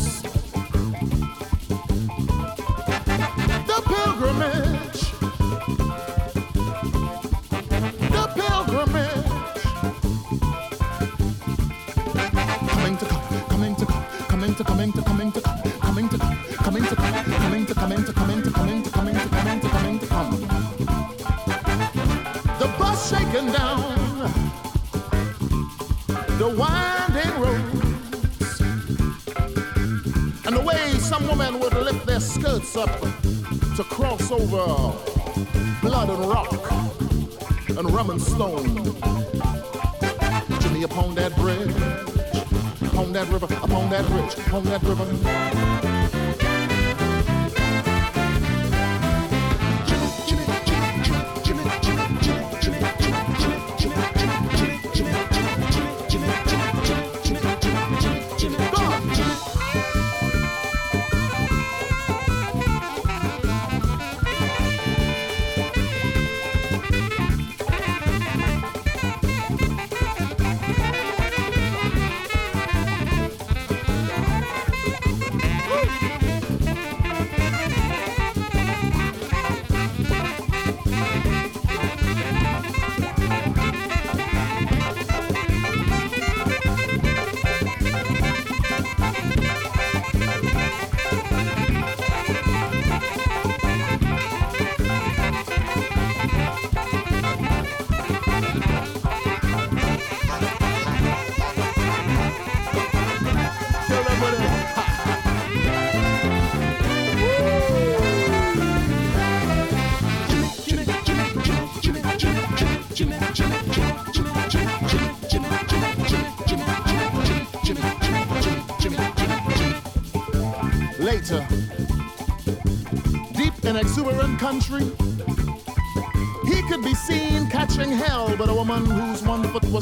shaking 23.45 23.51
down 23.51 24.31
the 26.37 26.55
winding 26.57 27.39
roads, 27.39 28.61
and 30.45 30.55
the 30.55 30.61
way 30.61 30.93
some 30.99 31.27
women 31.27 31.59
would 31.59 31.73
lift 31.73 32.05
their 32.05 32.19
skirts 32.19 32.75
up 32.75 32.99
to 33.75 33.83
cross 33.83 34.31
over 34.31 34.93
blood 35.81 36.09
and 36.09 36.25
rock 36.25 36.71
and 37.69 37.91
rum 37.91 38.09
and 38.09 38.21
stone. 38.21 38.83
Jimmy 40.59 40.83
upon 40.83 41.15
that 41.15 41.35
bridge, 41.35 41.75
upon 42.91 43.13
that 43.13 43.27
river, 43.29 43.45
upon 43.45 43.89
that 43.89 44.05
bridge, 44.07 44.33
upon 44.47 44.63
that 44.65 44.81
river. 44.83 45.94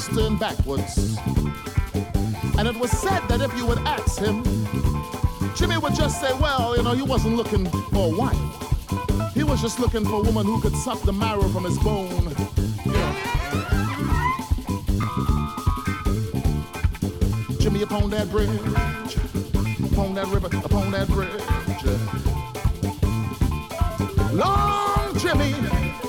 Was 0.07 0.17
turned 0.17 0.39
backwards. 0.39 1.17
And 2.57 2.67
it 2.67 2.75
was 2.75 2.91
said 2.91 3.21
that 3.27 3.41
if 3.41 3.55
you 3.57 3.65
would 3.65 3.79
ask 3.79 4.19
him, 4.19 4.43
Jimmy 5.55 5.77
would 5.77 5.95
just 5.95 6.19
say, 6.19 6.33
well, 6.39 6.75
you 6.75 6.83
know, 6.83 6.93
he 6.93 7.01
wasn't 7.01 7.35
looking 7.35 7.65
for 7.65 8.13
a 8.13 8.17
wife. 8.17 9.33
He 9.33 9.43
was 9.43 9.61
just 9.61 9.79
looking 9.79 10.05
for 10.05 10.15
a 10.15 10.21
woman 10.21 10.45
who 10.45 10.61
could 10.61 10.75
suck 10.75 11.01
the 11.01 11.13
marrow 11.13 11.47
from 11.49 11.63
his 11.65 11.77
bone. 11.79 12.09
Jimmy 17.59 17.83
upon 17.83 18.09
that 18.09 18.29
bridge, 18.29 18.49
upon 19.91 20.13
that 20.15 20.27
river, 20.27 20.47
upon 20.65 20.91
that 20.91 21.07
bridge. 21.07 21.41
Long 24.33 25.17
Jimmy, 25.19 26.02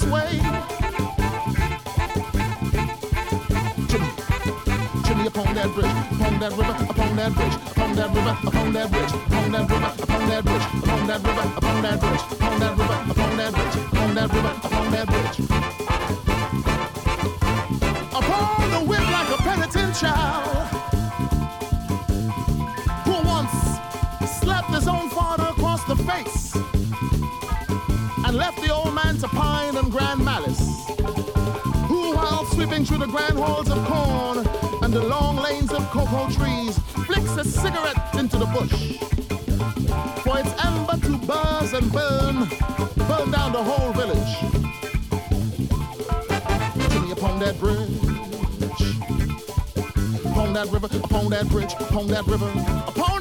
this 0.00 0.10
way. 0.10 0.30
Jimmy, 3.88 4.10
Jimmy 5.04 5.26
upon 5.26 5.54
that 5.54 5.70
bridge, 5.74 5.92
upon 6.12 6.38
that 6.40 6.52
river, 6.52 6.76
upon 6.90 7.16
that 7.16 7.34
bridge, 7.34 7.54
upon 7.70 7.94
that 7.96 8.14
river, 8.14 8.36
upon 8.46 8.72
that 8.72 8.90
bridge, 8.90 9.12
upon 9.12 9.52
that 9.52 9.70
river, 9.70 9.92
upon 10.02 10.28
that 10.28 10.44
bridge, 10.44 10.62
upon 10.82 11.06
that 11.06 11.20
river, 11.22 11.52
upon 11.56 11.82
that 11.82 12.00
bridge, 12.00 12.20
upon 12.32 12.60
that 12.60 12.76
river, 12.78 12.98
upon 13.10 13.36
that 13.36 13.52
bridge, 13.52 13.76
upon 13.92 14.14
that 14.14 14.32
river, 14.32 14.52
upon 14.62 14.90
that 14.90 15.06
bridge. 15.06 15.38
Upon 18.12 18.70
the 18.70 18.80
whip 18.88 19.04
like 19.10 19.30
a 19.30 19.42
penitent 19.42 19.94
child 19.96 20.59
while 32.80 32.86
through 32.86 32.98
the 32.98 33.12
grand 33.12 33.38
halls 33.38 33.70
of 33.70 33.84
corn 33.84 34.38
and 34.82 34.92
the 34.92 35.02
long 35.02 35.36
lanes 35.36 35.70
of 35.70 35.82
cocoa 35.90 36.30
trees, 36.30 36.78
flicks 37.04 37.36
a 37.36 37.44
cigarette 37.44 38.14
into 38.14 38.38
the 38.38 38.46
bush. 38.46 38.96
For 40.24 40.38
its 40.38 40.52
ember 40.64 40.96
to 41.06 41.26
buzz 41.26 41.74
and 41.74 41.92
burn, 41.92 42.48
burn 43.06 43.30
down 43.30 43.52
the 43.52 43.62
whole 43.62 43.92
village. 43.92 44.34
Jimmy 46.90 47.12
upon 47.12 47.38
that 47.40 47.58
bridge, 47.58 47.90
upon 50.24 50.52
that 50.54 50.68
river, 50.70 50.88
upon 51.04 51.28
that 51.30 51.48
bridge, 51.48 51.74
upon 51.74 52.06
that 52.08 52.26
river, 52.26 52.50
upon. 52.86 53.19